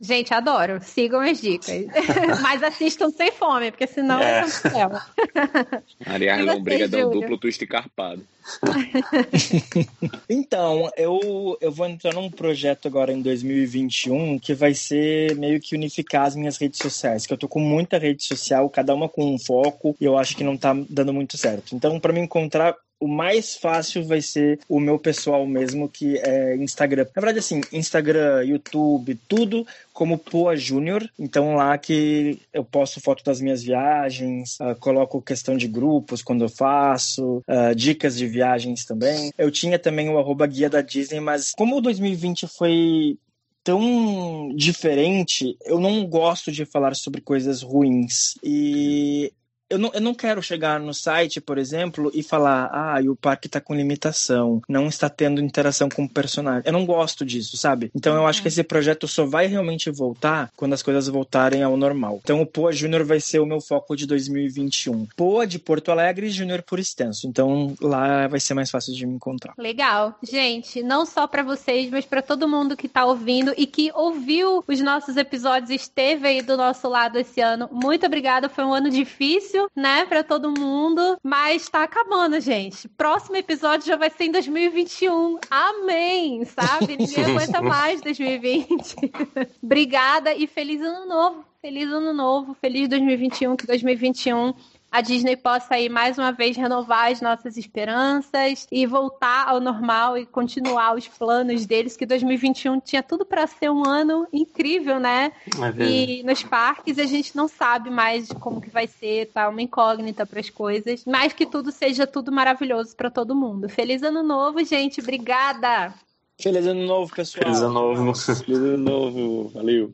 Gente, 0.01 0.33
adoro. 0.33 0.79
Sigam 0.81 1.19
as 1.21 1.39
dicas. 1.39 1.85
Mas 2.41 2.63
assistam 2.63 3.11
sem 3.11 3.31
fome, 3.31 3.69
porque 3.69 3.85
senão 3.85 4.19
é, 4.19 4.39
é 4.39 4.45
um 4.45 4.49
problema. 4.49 5.05
Maria 6.07 6.33
Arlon, 6.33 6.63
brigadão 6.63 7.11
duplo 7.11 7.37
twist 7.37 7.63
carpado. 7.67 8.25
então, 10.27 10.89
eu, 10.97 11.55
eu 11.61 11.71
vou 11.71 11.85
entrar 11.85 12.15
num 12.15 12.31
projeto 12.31 12.87
agora 12.87 13.13
em 13.13 13.21
2021 13.21 14.39
que 14.39 14.55
vai 14.55 14.73
ser 14.73 15.35
meio 15.35 15.59
que 15.61 15.75
unificar 15.75 16.25
as 16.25 16.35
minhas 16.35 16.57
redes 16.57 16.79
sociais, 16.79 17.27
que 17.27 17.33
eu 17.33 17.37
tô 17.37 17.47
com 17.47 17.59
muita 17.59 17.99
rede 17.99 18.23
social, 18.23 18.67
cada 18.71 18.95
uma 18.95 19.07
com 19.07 19.35
um 19.35 19.37
foco, 19.37 19.95
e 20.01 20.05
eu 20.05 20.17
acho 20.17 20.35
que 20.35 20.43
não 20.43 20.57
tá 20.57 20.75
dando 20.89 21.13
muito 21.13 21.37
certo. 21.37 21.75
Então, 21.75 21.99
para 21.99 22.11
me 22.11 22.19
encontrar 22.21 22.75
o 23.01 23.07
mais 23.07 23.55
fácil 23.55 24.03
vai 24.05 24.21
ser 24.21 24.59
o 24.69 24.79
meu 24.79 24.99
pessoal 24.99 25.45
mesmo, 25.47 25.89
que 25.89 26.19
é 26.19 26.55
Instagram. 26.55 27.07
Na 27.15 27.21
verdade, 27.21 27.39
assim, 27.39 27.59
Instagram, 27.73 28.43
YouTube, 28.43 29.19
tudo 29.27 29.65
como 29.91 30.19
Poa 30.19 30.55
Júnior. 30.55 31.09
Então 31.17 31.55
lá 31.55 31.75
que 31.79 32.39
eu 32.53 32.63
posto 32.63 33.01
foto 33.01 33.23
das 33.23 33.41
minhas 33.41 33.63
viagens, 33.63 34.59
uh, 34.59 34.75
coloco 34.79 35.19
questão 35.19 35.57
de 35.57 35.67
grupos 35.67 36.21
quando 36.21 36.43
eu 36.43 36.49
faço, 36.49 37.41
uh, 37.47 37.75
dicas 37.75 38.15
de 38.15 38.27
viagens 38.27 38.85
também. 38.85 39.33
Eu 39.35 39.49
tinha 39.49 39.79
também 39.79 40.07
o 40.07 40.19
arroba 40.19 40.45
guia 40.45 40.69
da 40.69 40.81
Disney, 40.81 41.19
mas 41.19 41.53
como 41.57 41.77
o 41.77 41.81
2020 41.81 42.45
foi 42.47 43.17
tão 43.63 44.51
diferente, 44.55 45.55
eu 45.65 45.79
não 45.79 46.05
gosto 46.05 46.51
de 46.51 46.65
falar 46.65 46.95
sobre 46.95 47.21
coisas 47.21 47.61
ruins. 47.61 48.35
E 48.43 49.33
eu 49.71 49.77
não, 49.77 49.91
eu 49.93 50.01
não 50.01 50.13
quero 50.13 50.43
chegar 50.43 50.79
no 50.79 50.93
site, 50.93 51.39
por 51.39 51.57
exemplo, 51.57 52.11
e 52.13 52.21
falar, 52.21 52.69
ah, 52.73 52.99
o 53.09 53.15
parque 53.15 53.47
está 53.47 53.61
com 53.61 53.73
limitação, 53.73 54.61
não 54.67 54.87
está 54.87 55.09
tendo 55.09 55.41
interação 55.41 55.87
com 55.87 56.03
o 56.03 56.09
personagem. 56.09 56.63
Eu 56.65 56.73
não 56.73 56.85
gosto 56.85 57.25
disso, 57.25 57.55
sabe? 57.55 57.89
Então 57.95 58.13
eu 58.15 58.27
acho 58.27 58.41
que 58.41 58.47
uhum. 58.47 58.51
esse 58.51 58.63
projeto 58.63 59.07
só 59.07 59.25
vai 59.25 59.47
realmente 59.47 59.89
voltar 59.89 60.51
quando 60.57 60.73
as 60.73 60.83
coisas 60.83 61.07
voltarem 61.07 61.63
ao 61.63 61.77
normal. 61.77 62.19
Então 62.21 62.41
o 62.41 62.45
Poa 62.45 62.73
Júnior 62.73 63.05
vai 63.05 63.21
ser 63.21 63.39
o 63.39 63.45
meu 63.45 63.61
foco 63.61 63.95
de 63.95 64.05
2021. 64.05 65.07
Poa 65.15 65.47
de 65.47 65.57
Porto 65.57 65.89
Alegre 65.89 66.27
e 66.27 66.31
Júnior 66.31 66.61
por 66.63 66.77
extenso. 66.77 67.27
Então 67.27 67.73
lá 67.79 68.27
vai 68.27 68.39
ser 68.39 68.53
mais 68.53 68.69
fácil 68.69 68.93
de 68.93 69.05
me 69.05 69.15
encontrar. 69.15 69.53
Legal. 69.57 70.15
Gente, 70.21 70.83
não 70.83 71.05
só 71.05 71.27
para 71.27 71.43
vocês, 71.43 71.89
mas 71.89 72.05
para 72.05 72.21
todo 72.21 72.47
mundo 72.47 72.75
que 72.75 72.87
está 72.87 73.05
ouvindo 73.05 73.53
e 73.57 73.65
que 73.65 73.89
ouviu 73.95 74.63
os 74.67 74.81
nossos 74.81 75.15
episódios, 75.15 75.69
esteve 75.69 76.27
aí 76.27 76.41
do 76.41 76.57
nosso 76.57 76.89
lado 76.89 77.17
esse 77.17 77.39
ano. 77.39 77.69
Muito 77.71 78.05
obrigada. 78.05 78.49
Foi 78.49 78.65
um 78.65 78.73
ano 78.73 78.89
difícil 78.89 79.60
difícil, 79.61 79.69
né, 79.75 80.05
para 80.05 80.23
todo 80.23 80.51
mundo, 80.51 81.17
mas 81.23 81.69
tá 81.69 81.83
acabando, 81.83 82.39
gente. 82.39 82.87
Próximo 82.89 83.35
episódio 83.35 83.87
já 83.87 83.95
vai 83.95 84.09
ser 84.09 84.25
em 84.25 84.31
2021. 84.31 85.39
Amém, 85.49 86.45
sabe? 86.45 86.95
Ninguém 86.97 87.25
aguenta 87.25 87.61
mais 87.61 88.01
2020. 88.01 88.95
Obrigada 89.61 90.33
e 90.33 90.47
feliz 90.47 90.81
ano 90.81 91.05
novo. 91.05 91.45
Feliz 91.61 91.87
ano 91.91 92.11
novo, 92.11 92.55
feliz 92.55 92.89
2021, 92.89 93.55
que 93.55 93.67
2021 93.67 94.55
a 94.91 94.99
Disney 94.99 95.37
possa 95.37 95.75
aí 95.75 95.87
mais 95.87 96.17
uma 96.17 96.31
vez 96.31 96.57
renovar 96.57 97.11
as 97.11 97.21
nossas 97.21 97.55
esperanças 97.55 98.67
e 98.69 98.85
voltar 98.85 99.47
ao 99.47 99.61
normal 99.61 100.17
e 100.17 100.25
continuar 100.25 100.95
os 100.95 101.07
planos 101.07 101.65
deles, 101.65 101.95
que 101.95 102.05
2021 102.05 102.79
tinha 102.81 103.01
tudo 103.01 103.25
para 103.25 103.47
ser 103.47 103.71
um 103.71 103.87
ano 103.87 104.27
incrível, 104.33 104.99
né? 104.99 105.31
É 105.79 105.83
e 105.83 106.23
nos 106.23 106.43
parques 106.43 106.99
a 106.99 107.05
gente 107.05 107.35
não 107.35 107.47
sabe 107.47 107.89
mais 107.89 108.27
como 108.33 108.59
que 108.59 108.69
vai 108.69 108.85
ser, 108.85 109.27
tá 109.27 109.47
uma 109.47 109.61
incógnita 109.61 110.25
para 110.25 110.41
as 110.41 110.49
coisas, 110.49 111.05
mas 111.05 111.31
que 111.31 111.45
tudo 111.45 111.71
seja 111.71 112.05
tudo 112.05 112.31
maravilhoso 112.31 112.95
para 112.95 113.09
todo 113.09 113.33
mundo. 113.33 113.69
Feliz 113.69 114.03
ano 114.03 114.21
novo, 114.21 114.63
gente. 114.65 114.99
Obrigada. 114.99 115.93
Feliz 116.41 116.65
ano 116.65 116.85
novo, 116.85 117.13
pessoal. 117.13 117.45
Feliz 117.45 117.61
ano 117.61 117.73
novo. 117.73 118.15
Feliz 118.15 118.57
ano 118.57 118.77
novo. 118.77 119.49
Valeu. 119.49 119.91